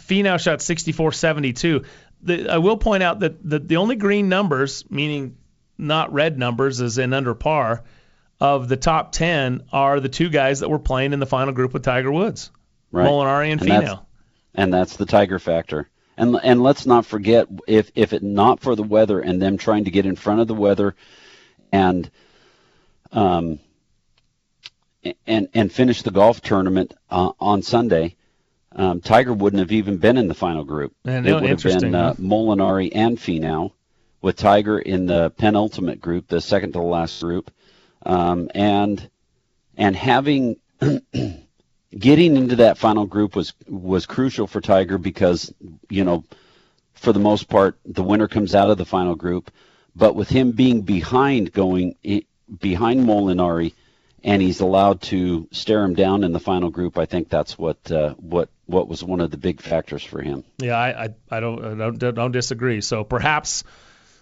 Finau 0.00 0.38
shot 0.40 0.60
64-72. 0.60 1.84
The, 2.22 2.48
I 2.48 2.58
will 2.58 2.76
point 2.76 3.02
out 3.02 3.20
that 3.20 3.48
the, 3.48 3.58
the 3.58 3.76
only 3.76 3.96
green 3.96 4.28
numbers, 4.28 4.84
meaning 4.90 5.36
not 5.76 6.12
red 6.12 6.38
numbers, 6.38 6.80
as 6.80 6.98
in 6.98 7.12
under 7.12 7.34
par, 7.34 7.84
of 8.40 8.68
the 8.68 8.76
top 8.76 9.12
10 9.12 9.64
are 9.72 10.00
the 10.00 10.08
two 10.08 10.28
guys 10.28 10.60
that 10.60 10.68
were 10.68 10.78
playing 10.78 11.12
in 11.12 11.20
the 11.20 11.26
final 11.26 11.52
group 11.52 11.72
with 11.72 11.82
Tiger 11.82 12.10
Woods, 12.10 12.50
Right. 12.90 13.06
Molinari 13.08 13.52
and, 13.52 13.60
And 13.60 13.70
that's- 13.70 13.90
Finau. 13.92 14.00
and 14.54 14.72
that's 14.74 14.96
the 14.96 15.06
Tiger 15.06 15.38
factor. 15.38 15.88
And 16.18 16.36
and 16.42 16.62
let's 16.62 16.84
not 16.84 17.06
forget 17.06 17.46
if 17.68 17.92
if 17.94 18.12
it 18.12 18.24
not 18.24 18.58
for 18.60 18.74
the 18.74 18.82
weather 18.82 19.20
and 19.20 19.40
them 19.40 19.56
trying 19.56 19.84
to 19.84 19.90
get 19.92 20.04
in 20.04 20.16
front 20.16 20.40
of 20.40 20.48
the 20.48 20.54
weather, 20.54 20.96
and 21.72 22.10
um 23.12 23.60
and 25.26 25.48
and 25.54 25.72
finish 25.72 26.02
the 26.02 26.10
golf 26.10 26.40
tournament 26.40 26.92
uh, 27.08 27.30
on 27.38 27.62
Sunday, 27.62 28.16
um, 28.72 29.00
Tiger 29.00 29.32
wouldn't 29.32 29.60
have 29.60 29.70
even 29.70 29.98
been 29.98 30.16
in 30.16 30.26
the 30.26 30.34
final 30.34 30.64
group. 30.64 30.92
I 31.06 31.18
it 31.18 31.40
would 31.40 31.50
have 31.50 31.62
been 31.62 31.94
uh, 31.94 32.14
Molinari 32.14 32.90
and 32.92 33.16
Finau, 33.16 33.70
with 34.20 34.34
Tiger 34.34 34.76
in 34.76 35.06
the 35.06 35.30
penultimate 35.30 36.00
group, 36.00 36.26
the 36.26 36.40
second 36.40 36.72
to 36.72 36.80
the 36.80 36.84
last 36.84 37.20
group, 37.20 37.50
um, 38.04 38.50
and 38.56 39.08
and 39.76 39.94
having 39.94 40.56
getting 41.96 42.36
into 42.36 42.56
that 42.56 42.78
final 42.78 43.06
group 43.06 43.34
was 43.34 43.54
was 43.66 44.06
crucial 44.06 44.46
for 44.46 44.60
Tiger 44.60 44.98
because 44.98 45.52
you 45.88 46.04
know 46.04 46.24
for 46.94 47.12
the 47.12 47.20
most 47.20 47.48
part 47.48 47.78
the 47.84 48.02
winner 48.02 48.28
comes 48.28 48.54
out 48.54 48.70
of 48.70 48.78
the 48.78 48.84
final 48.84 49.14
group 49.14 49.50
but 49.96 50.14
with 50.14 50.28
him 50.28 50.52
being 50.52 50.82
behind 50.82 51.52
going 51.52 51.94
behind 52.60 53.00
Molinari 53.00 53.72
and 54.24 54.42
he's 54.42 54.60
allowed 54.60 55.00
to 55.00 55.48
stare 55.52 55.84
him 55.84 55.94
down 55.94 56.24
in 56.24 56.32
the 56.32 56.40
final 56.40 56.70
group 56.70 56.98
I 56.98 57.06
think 57.06 57.28
that's 57.28 57.56
what 57.56 57.90
uh, 57.90 58.14
what 58.14 58.50
what 58.66 58.88
was 58.88 59.02
one 59.02 59.20
of 59.20 59.30
the 59.30 59.38
big 59.38 59.62
factors 59.62 60.04
for 60.04 60.20
him 60.20 60.44
Yeah, 60.58 60.76
I, 60.76 61.04
I, 61.04 61.08
I 61.30 61.40
don't, 61.40 61.80
I 61.80 61.90
don't 61.90 62.14
don't 62.14 62.32
disagree. 62.32 62.82
So 62.82 63.02
perhaps 63.02 63.64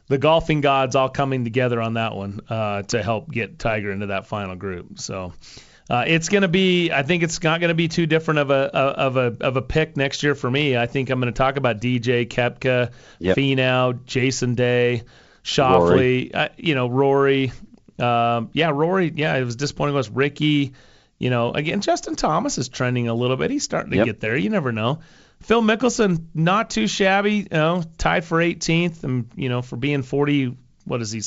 the 0.09 0.18
golfing 0.18 0.60
gods 0.60 0.94
all 0.94 1.09
coming 1.09 1.43
together 1.43 1.80
on 1.80 1.94
that 1.94 2.14
one 2.14 2.40
uh, 2.48 2.82
to 2.82 3.02
help 3.02 3.30
get 3.30 3.59
Tiger 3.59 3.90
into 3.90 4.06
that 4.06 4.28
final 4.28 4.55
group. 4.55 5.01
So 5.01 5.32
uh, 5.89 6.05
it's 6.07 6.29
going 6.29 6.43
to 6.43 6.49
be. 6.49 6.91
I 6.91 7.03
think 7.03 7.23
it's 7.23 7.43
not 7.43 7.61
going 7.61 7.69
to 7.69 7.75
be 7.75 7.89
too 7.89 8.07
different 8.07 8.41
of 8.41 8.51
a 8.51 8.55
of 8.77 9.17
a 9.17 9.37
of 9.41 9.57
a 9.57 9.63
pick 9.63 9.97
next 9.97 10.23
year 10.23 10.35
for 10.35 10.51
me. 10.51 10.77
I 10.77 10.87
think 10.87 11.11
I'm 11.11 11.21
going 11.21 11.33
to 11.33 11.37
talk 11.37 11.57
about 11.57 11.81
DJ 11.81 12.27
Koepka, 12.27 12.91
Yep. 13.21 13.37
Finau, 13.37 14.05
Jason 14.05 14.55
Day, 14.55 15.05
Schauffele, 15.45 16.35
uh, 16.35 16.49
you 16.57 16.75
know 16.75 16.89
Rory. 16.89 17.53
Um, 17.99 18.51
yeah, 18.53 18.71
Rory. 18.71 19.13
Yeah, 19.15 19.37
it 19.37 19.45
was 19.45 19.57
disappointing. 19.57 19.95
Was 19.95 20.11
Rickie. 20.11 20.75
You 21.19 21.31
know, 21.31 21.53
again, 21.53 21.81
Justin 21.81 22.15
Thomas 22.15 22.59
is 22.59 22.69
trending 22.69 23.09
a 23.09 23.15
little 23.15 23.37
bit. 23.39 23.51
He's 23.51 23.65
starting 23.65 23.93
to 23.93 23.97
Yep. 23.99 24.07
get 24.07 24.21
there. 24.21 24.37
You 24.37 24.51
never 24.51 24.71
know. 24.71 24.99
Phil 25.41 25.63
Mickelson, 25.63 26.27
not 26.35 26.69
too 26.71 26.87
shabby. 26.87 27.37
You 27.37 27.47
know, 27.53 27.83
tied 27.97 28.25
for 28.25 28.39
18th, 28.39 29.03
and 29.05 29.27
you 29.35 29.49
know, 29.49 29.63
for 29.63 29.77
being 29.77 30.03
40, 30.03 30.57
what 30.85 31.01
is 31.01 31.13
he, 31.13 31.23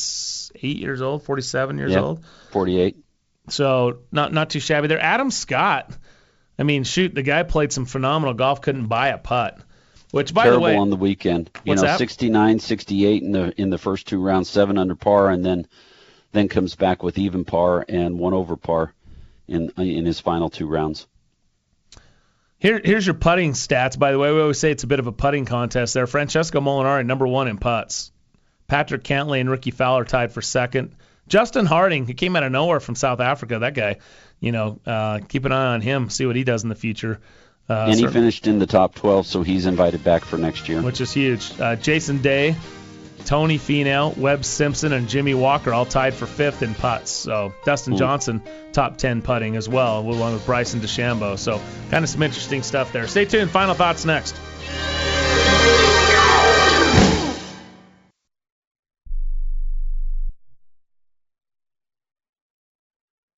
eight 0.68 0.78
years 0.78 1.02
old, 1.02 1.24
47 1.24 1.78
years 1.80 1.92
Yep. 1.94 2.04
old. 2.04 2.26
48 2.52 2.98
So 3.52 4.00
not 4.12 4.34
not 4.34 4.50
too 4.50 4.60
shabby 4.60 4.88
there. 4.88 5.02
Adam 5.02 5.32
Scott. 5.32 5.92
I 6.58 6.64
mean, 6.64 6.84
shoot, 6.84 7.16
the 7.16 7.24
guy 7.24 7.44
played 7.44 7.72
some 7.72 7.86
phenomenal 7.86 8.34
golf. 8.34 8.62
Couldn't 8.62 8.88
buy 8.88 9.10
a 9.10 9.18
putt. 9.18 9.60
Which, 10.12 10.34
by 10.34 10.44
terrible 10.46 10.62
the 10.62 10.66
way, 10.66 10.76
on 10.78 10.90
the 10.90 10.96
weekend 10.96 11.52
you 11.64 11.72
What's 11.72 11.82
know 11.84 11.88
that? 11.90 12.00
69 12.00 12.60
68 12.60 13.24
in 13.24 13.32
the 13.32 13.62
in 13.62 13.70
the 13.70 13.78
first 13.78 14.08
two 14.08 14.22
rounds 14.22 14.50
7 14.50 14.78
under 14.78 14.96
par 14.96 15.30
and 15.30 15.46
then 15.46 15.68
then 16.32 16.48
comes 16.48 16.76
back 16.76 17.04
with 17.04 17.18
even 17.20 17.46
par 17.46 17.86
and 17.88 18.18
one 18.18 18.34
over 18.34 18.56
par 18.56 18.94
in 19.48 19.70
in 19.78 20.06
his 20.06 20.20
final 20.20 20.50
two 20.50 20.66
rounds 20.68 21.06
Here, 22.58 22.82
here's 22.84 23.06
your 23.06 23.14
putting 23.14 23.54
stats. 23.54 23.98
By 24.00 24.12
the 24.12 24.18
way, 24.20 24.34
we 24.34 24.42
always 24.42 24.60
say 24.60 24.72
it's 24.72 24.84
a 24.84 24.88
bit 24.88 25.00
of 25.00 25.06
a 25.06 25.12
putting 25.12 25.46
contest 25.46 25.94
there. 25.94 26.08
Francesco 26.08 26.60
Molinari, 26.60 27.06
number 27.06 27.28
one 27.28 27.48
in 27.48 27.58
putts. 27.60 28.12
Patrick 28.68 29.04
Cantlay 29.04 29.40
and 29.42 29.50
Rickie 29.50 29.72
Fowler 29.72 30.06
tied 30.06 30.32
for 30.32 30.42
second. 30.42 30.96
Justin 31.30 31.66
Harding, 31.66 32.06
he 32.08 32.14
came 32.14 32.36
out 32.36 32.44
of 32.44 32.52
nowhere 32.52 32.80
from 32.82 32.96
South 32.96 33.20
Africa. 33.22 33.60
That 33.60 33.74
guy, 33.76 33.98
you 34.42 34.52
know, 34.52 34.80
uh, 34.86 35.20
keep 35.30 35.46
an 35.46 35.52
eye 35.54 35.74
on 35.74 35.82
him, 35.82 36.10
see 36.10 36.26
what 36.26 36.36
he 36.36 36.44
does 36.44 36.64
in 36.64 36.70
the 36.70 36.76
future. 36.76 37.20
Uh, 37.70 37.74
and 37.74 37.90
he 37.92 37.96
certainly- 38.02 38.14
finished 38.14 38.48
in 38.48 38.58
the 38.60 38.66
top 38.66 38.96
12 38.96 39.28
so 39.28 39.44
he's 39.44 39.68
invited 39.68 40.04
back 40.04 40.26
for 40.26 40.38
next 40.40 40.68
year 40.68 40.82
which 40.82 41.00
is 41.02 41.12
huge. 41.14 41.52
Uh, 41.60 41.76
Jason 41.76 42.18
Day, 42.20 42.56
Tony 43.26 43.60
Finau, 43.60 44.18
Webb 44.18 44.44
Simpson, 44.44 44.92
and 44.92 45.08
Jimmy 45.08 45.36
Walker 45.36 45.72
all 45.72 45.86
tied 45.86 46.16
for 46.16 46.26
fifth 46.26 46.64
in 46.64 46.74
putts. 46.74 47.12
So 47.12 47.54
Dustin 47.66 47.94
Hmm. 47.94 48.00
Johnson, 48.00 48.42
top 48.74 48.98
10 48.98 49.22
putting 49.22 49.56
as 49.56 49.70
well, 49.70 50.00
along 50.00 50.34
with 50.34 50.46
Bryson 50.48 50.80
DeChambeau. 50.80 51.38
So 51.38 51.62
kind 51.92 52.04
of 52.04 52.10
some 52.10 52.24
interesting 52.24 52.64
stuff 52.64 52.92
there. 52.92 53.08
Stay 53.08 53.26
tuned. 53.26 53.52
Final 53.52 53.76
thoughts 53.76 54.04
next. 54.04 54.36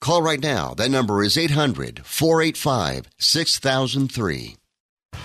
Call 0.00 0.22
right 0.22 0.40
now. 0.40 0.74
That 0.74 0.90
number 0.90 1.22
is 1.22 1.36
800 1.36 2.04
485 2.04 3.08
6003. 3.18 4.56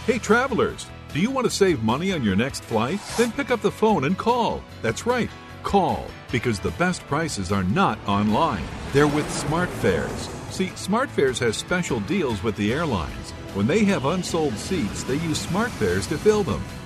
Hey, 0.05 0.17
travelers, 0.17 0.87
do 1.13 1.19
you 1.21 1.29
want 1.29 1.45
to 1.45 1.51
save 1.51 1.83
money 1.83 2.11
on 2.11 2.23
your 2.23 2.35
next 2.35 2.63
flight? 2.63 2.99
Then 3.17 3.31
pick 3.31 3.51
up 3.51 3.61
the 3.61 3.71
phone 3.71 4.03
and 4.03 4.17
call. 4.17 4.63
That's 4.81 5.05
right, 5.05 5.29
call, 5.61 6.07
because 6.31 6.59
the 6.59 6.71
best 6.71 7.01
prices 7.07 7.51
are 7.51 7.63
not 7.63 7.99
online. 8.07 8.65
They're 8.91 9.07
with 9.07 9.27
SmartFares. 9.27 10.29
See, 10.51 10.67
SmartFares 10.69 11.39
has 11.39 11.55
special 11.55 11.99
deals 12.01 12.43
with 12.43 12.55
the 12.55 12.73
airlines. 12.73 13.31
When 13.53 13.67
they 13.67 13.83
have 13.85 14.05
unsold 14.05 14.57
seats, 14.57 15.03
they 15.03 15.15
use 15.15 15.45
SmartFares 15.45 16.09
to 16.09 16.17
fill 16.17 16.43
them. 16.43 16.63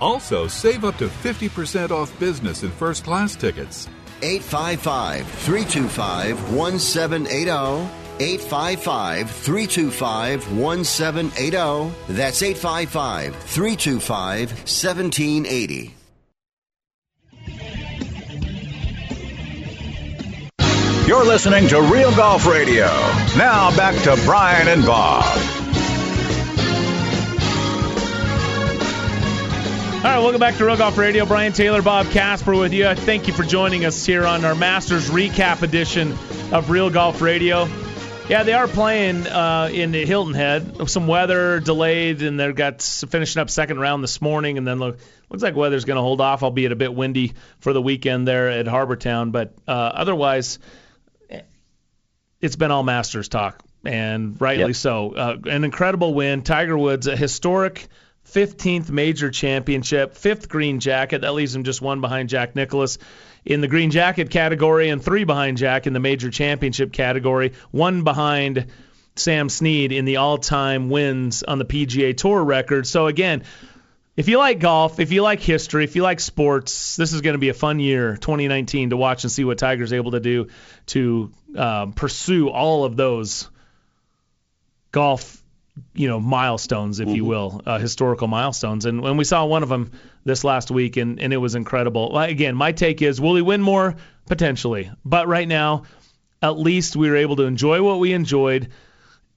Also, 0.00 0.46
save 0.46 0.84
up 0.84 0.96
to 0.96 1.08
50% 1.08 1.90
off 1.90 2.18
business 2.18 2.62
and 2.62 2.72
first 2.72 3.04
class 3.04 3.34
tickets. 3.34 3.88
855 4.22 5.26
325 5.26 6.52
1780. 6.52 7.88
855 8.20 9.30
325 9.30 10.52
1780. 10.52 11.94
That's 12.08 12.42
855 12.42 13.36
325 13.36 14.50
1780. 14.50 15.94
You're 21.06 21.24
listening 21.24 21.68
to 21.68 21.80
Real 21.80 22.14
Golf 22.14 22.46
Radio. 22.46 22.86
Now 23.38 23.74
back 23.76 23.94
to 24.04 24.20
Brian 24.26 24.68
and 24.68 24.84
Bob. 24.84 25.57
All 29.98 30.04
right, 30.04 30.18
welcome 30.20 30.38
back 30.40 30.54
to 30.56 30.64
Real 30.64 30.76
Golf 30.76 30.96
Radio. 30.96 31.26
Brian 31.26 31.52
Taylor, 31.52 31.82
Bob 31.82 32.06
Casper 32.10 32.54
with 32.56 32.72
you. 32.72 32.94
Thank 32.94 33.26
you 33.26 33.32
for 33.34 33.42
joining 33.42 33.84
us 33.84 34.06
here 34.06 34.24
on 34.24 34.44
our 34.44 34.54
Masters 34.54 35.10
Recap 35.10 35.62
edition 35.62 36.12
of 36.52 36.70
Real 36.70 36.88
Golf 36.88 37.20
Radio. 37.20 37.68
Yeah, 38.28 38.44
they 38.44 38.52
are 38.52 38.68
playing 38.68 39.26
uh, 39.26 39.68
in 39.72 39.92
Hilton 39.92 40.34
Head. 40.34 40.88
Some 40.88 41.08
weather 41.08 41.58
delayed, 41.58 42.22
and 42.22 42.38
they've 42.38 42.54
got 42.54 42.80
finishing 42.80 43.40
up 43.42 43.50
second 43.50 43.80
round 43.80 44.04
this 44.04 44.22
morning, 44.22 44.56
and 44.56 44.64
then 44.66 44.78
look, 44.78 44.98
looks 45.30 45.42
like 45.42 45.56
weather's 45.56 45.84
going 45.84 45.96
to 45.96 46.02
hold 46.02 46.20
off, 46.20 46.44
albeit 46.44 46.70
a 46.70 46.76
bit 46.76 46.94
windy 46.94 47.32
for 47.58 47.72
the 47.72 47.82
weekend 47.82 48.26
there 48.28 48.48
at 48.50 48.68
Harbour 48.68 48.94
Town. 48.96 49.32
But 49.32 49.54
uh, 49.66 49.72
otherwise, 49.72 50.60
it's 52.40 52.56
been 52.56 52.70
all 52.70 52.84
Masters 52.84 53.28
talk, 53.28 53.60
and 53.84 54.40
rightly 54.40 54.66
Yep. 54.68 54.76
so. 54.76 55.12
Uh, 55.12 55.36
an 55.46 55.64
incredible 55.64 56.14
win. 56.14 56.42
Tiger 56.42 56.78
Woods, 56.78 57.08
a 57.08 57.16
historic 57.16 57.88
15th 58.32 58.90
major 58.90 59.30
championship, 59.30 60.14
fifth 60.14 60.48
green 60.48 60.80
jacket. 60.80 61.22
That 61.22 61.34
leaves 61.34 61.54
him 61.54 61.64
just 61.64 61.80
one 61.80 62.00
behind 62.00 62.28
Jack 62.28 62.54
Nicklaus 62.54 62.98
in 63.44 63.60
the 63.60 63.68
green 63.68 63.90
jacket 63.90 64.30
category, 64.30 64.90
and 64.90 65.02
three 65.02 65.24
behind 65.24 65.56
Jack 65.56 65.86
in 65.86 65.92
the 65.92 66.00
major 66.00 66.30
championship 66.30 66.92
category, 66.92 67.54
one 67.70 68.04
behind 68.04 68.66
Sam 69.16 69.48
Snead 69.48 69.92
in 69.92 70.04
the 70.04 70.16
all-time 70.16 70.90
wins 70.90 71.42
on 71.42 71.58
the 71.58 71.64
PGA 71.64 72.16
Tour 72.16 72.44
record. 72.44 72.86
So 72.86 73.06
again, 73.06 73.44
if 74.16 74.28
you 74.28 74.38
like 74.38 74.58
golf, 74.58 74.98
if 74.98 75.12
you 75.12 75.22
like 75.22 75.40
history, 75.40 75.84
if 75.84 75.94
you 75.94 76.02
like 76.02 76.20
sports, 76.20 76.96
this 76.96 77.12
is 77.12 77.20
going 77.20 77.34
to 77.34 77.38
be 77.38 77.50
a 77.50 77.54
fun 77.54 77.78
year, 77.78 78.16
2019, 78.16 78.90
to 78.90 78.96
watch 78.96 79.24
and 79.24 79.30
see 79.30 79.44
what 79.44 79.58
Tiger's 79.58 79.92
able 79.92 80.10
to 80.10 80.20
do 80.20 80.48
to 80.86 81.30
um, 81.56 81.92
pursue 81.92 82.48
all 82.48 82.84
of 82.84 82.96
those 82.96 83.48
golf, 84.90 85.37
you 85.94 86.08
know, 86.08 86.20
milestones, 86.20 87.00
if 87.00 87.08
you 87.08 87.24
will, 87.24 87.60
uh, 87.66 87.78
historical 87.78 88.28
milestones. 88.28 88.84
And 88.86 89.00
when 89.00 89.16
we 89.16 89.24
saw 89.24 89.44
one 89.44 89.62
of 89.62 89.68
them 89.68 89.92
this 90.24 90.44
last 90.44 90.70
week, 90.70 90.96
and, 90.96 91.20
and 91.20 91.32
it 91.32 91.38
was 91.38 91.54
incredible. 91.54 92.18
Again, 92.18 92.54
my 92.54 92.72
take 92.72 93.02
is, 93.02 93.20
will 93.20 93.36
he 93.36 93.42
win 93.42 93.62
more? 93.62 93.96
Potentially. 94.26 94.90
But 95.04 95.26
right 95.28 95.48
now, 95.48 95.84
at 96.42 96.58
least 96.58 96.96
we 96.96 97.08
were 97.08 97.16
able 97.16 97.36
to 97.36 97.44
enjoy 97.44 97.82
what 97.82 97.98
we 97.98 98.12
enjoyed. 98.12 98.68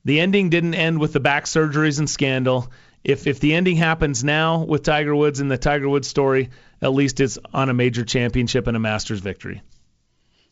The 0.06 0.20
ending 0.20 0.50
didn't 0.50 0.74
end 0.74 1.00
with 1.00 1.14
the 1.14 1.20
back 1.20 1.46
surgeries 1.46 2.00
and 2.00 2.10
scandal. 2.10 2.72
If 3.04 3.26
if 3.26 3.40
the 3.40 3.56
ending 3.56 3.78
happens 3.78 4.24
now 4.24 4.64
with 4.64 4.84
Tiger 4.84 5.16
Woods 5.16 5.40
and 5.40 5.50
the 5.50 5.58
Tiger 5.58 5.90
Woods 5.90 6.08
story, 6.08 6.50
at 6.82 6.94
least 6.94 7.20
it's 7.20 7.40
on 7.54 7.70
a 7.70 7.74
major 7.74 8.06
championship 8.06 8.68
and 8.68 8.78
a 8.78 8.80
Masters 8.80 9.20
victory. 9.20 9.62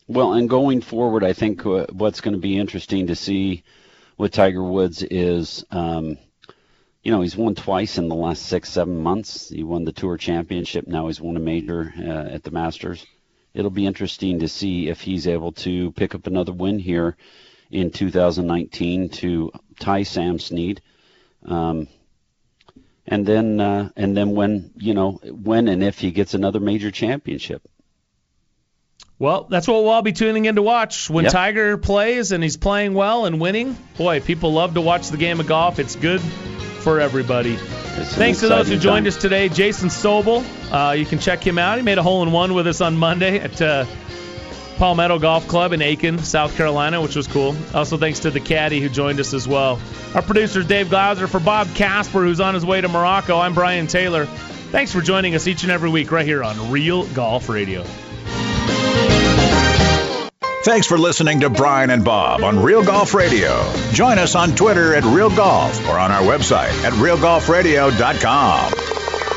Well, 0.07 0.34
and 0.34 0.49
going 0.49 0.82
forward, 0.82 1.24
I 1.24 1.34
think 1.34 1.66
uh, 1.66 1.86
what's 1.91 2.22
going 2.22 2.34
to 2.34 2.40
be 2.40 2.57
interesting 2.57 3.07
to 3.07 3.16
see 3.16 3.64
with 4.20 4.34
Tiger 4.34 4.62
Woods 4.62 5.02
is, 5.02 5.64
um, 5.72 6.18
you 7.02 7.12
know, 7.12 7.22
he's 7.22 7.38
won 7.38 7.56
twice 7.56 7.98
in 7.98 8.10
the 8.10 8.16
last 8.16 8.44
six, 8.44 8.70
seven 8.70 9.02
months. 9.02 9.48
He 9.48 9.64
won 9.64 9.86
the 9.86 9.94
Tour 9.94 10.18
Championship. 10.18 10.86
Now 10.88 11.08
he's 11.08 11.22
won 11.22 11.38
a 11.38 11.40
major 11.40 11.94
uh, 11.98 12.36
at 12.36 12.44
the 12.44 12.52
Masters. 12.52 13.08
It'll 13.54 13.72
be 13.72 13.86
interesting 13.88 14.40
to 14.40 14.50
see 14.50 14.90
if 14.90 15.00
he's 15.00 15.26
able 15.26 15.54
to 15.54 15.94
pick 15.94 16.14
up 16.14 16.28
another 16.28 16.52
win 16.52 16.80
here 16.80 17.16
in 17.72 17.91
2019 17.91 19.10
to 19.10 19.52
tie 19.80 20.04
Sam 20.04 20.38
Snead. 20.38 20.82
Um, 21.46 21.88
and 23.08 23.26
then, 23.26 23.62
uh, 23.62 23.90
and 23.96 24.18
then 24.18 24.32
when 24.32 24.72
you 24.76 24.94
know 24.94 25.14
when 25.24 25.70
and 25.70 25.82
if 25.82 25.98
he 25.98 26.12
gets 26.12 26.34
another 26.34 26.60
major 26.60 26.91
championship. 26.91 27.62
Well, 29.20 29.48
that's 29.50 29.68
what 29.68 29.84
we'll 29.84 29.91
all 29.91 30.02
be 30.02 30.14
tuning 30.14 30.46
in 30.46 30.56
to 30.56 30.62
watch 30.62 31.10
when 31.10 31.26
Yep. 31.26 31.34
Tiger 31.34 31.78
plays 31.78 32.32
and 32.32 32.41
he's 32.41 32.56
playing 32.56 32.94
well 32.94 33.26
and 33.26 33.40
winning. 33.41 33.76
Boy, 33.98 34.22
people 34.22 34.54
love 34.54 34.76
to 34.76 34.82
watch 34.82 35.10
the 35.10 35.18
game 35.18 35.41
of 35.41 35.48
golf. 35.48 35.78
It's 35.78 35.98
good 35.98 36.22
for 36.22 37.02
everybody. 37.02 37.56
an 37.56 37.60
Thanks 38.06 38.40
to 38.40 38.48
those 38.48 38.70
who 38.70 38.78
joined 38.78 39.04
time. 39.06 39.08
us 39.08 39.18
today. 39.18 39.50
Jason 39.50 39.90
Sobel, 39.90 40.46
uh, 40.72 40.94
you 40.94 41.06
can 41.06 41.20
check 41.20 41.46
him 41.46 41.58
out. 41.58 41.78
He 41.78 41.84
made 41.84 41.98
a 41.98 42.04
hole 42.04 42.24
in 42.24 42.32
one 42.32 42.54
with 42.54 42.66
us 42.66 42.80
on 42.80 42.96
Monday 42.96 43.40
at 43.40 43.62
uh, 43.62 43.86
Palmetto 44.78 45.20
Golf 45.20 45.50
Club 45.50 45.74
in 45.74 45.82
Aiken, 45.82 46.20
South 46.20 46.56
Carolina, 46.56 47.02
which 47.02 47.18
was 47.18 47.28
cool. 47.28 47.58
Also, 47.74 47.98
thanks 47.98 48.20
to 48.20 48.32
the 48.32 48.40
caddy 48.40 48.80
who 48.80 48.88
joined 48.88 49.20
us 49.20 49.34
as 49.34 49.46
well. 49.46 49.82
Our 50.16 50.22
producer 50.22 50.62
is 50.62 50.66
Dave 50.66 50.90
Glauser. 50.90 51.28
For 51.28 51.41
Bob 51.41 51.68
Casper, 51.76 52.24
who's 52.24 52.40
on 52.40 52.54
his 52.54 52.66
way 52.66 52.80
to 52.80 52.88
Morocco, 52.88 53.38
I'm 53.38 53.54
Brian 53.54 53.88
Taylor. 53.88 54.28
Thanks 54.28 54.94
for 54.94 55.02
joining 55.02 55.36
us 55.36 55.46
each 55.46 55.64
and 55.64 55.72
every 55.74 55.90
week 55.90 56.10
right 56.14 56.26
here 56.26 56.41
on 56.41 56.72
Real 56.72 57.06
Golf 57.08 57.50
Radio. 57.50 57.84
Thanks 60.61 60.88
for 60.88 60.98
listening 60.98 61.40
to 61.40 61.49
Brian 61.49 61.90
and 61.90 62.03
Bob 62.03 62.44
on 62.44 62.61
Real 62.61 62.84
Golf 62.84 63.14
Radio. 63.14 63.72
Join 63.94 64.19
us 64.19 64.36
on 64.36 64.56
Twitter 64.56 64.94
at 64.94 65.06
Real 65.06 65.30
Golf 65.34 65.88
or 65.88 65.98
on 65.98 66.11
our 66.11 66.22
website 66.22 66.84
at 66.84 66.91
realgolfradio.com. 66.94 68.73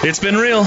It's 0.04 0.18
been 0.18 0.36
real. 0.36 0.64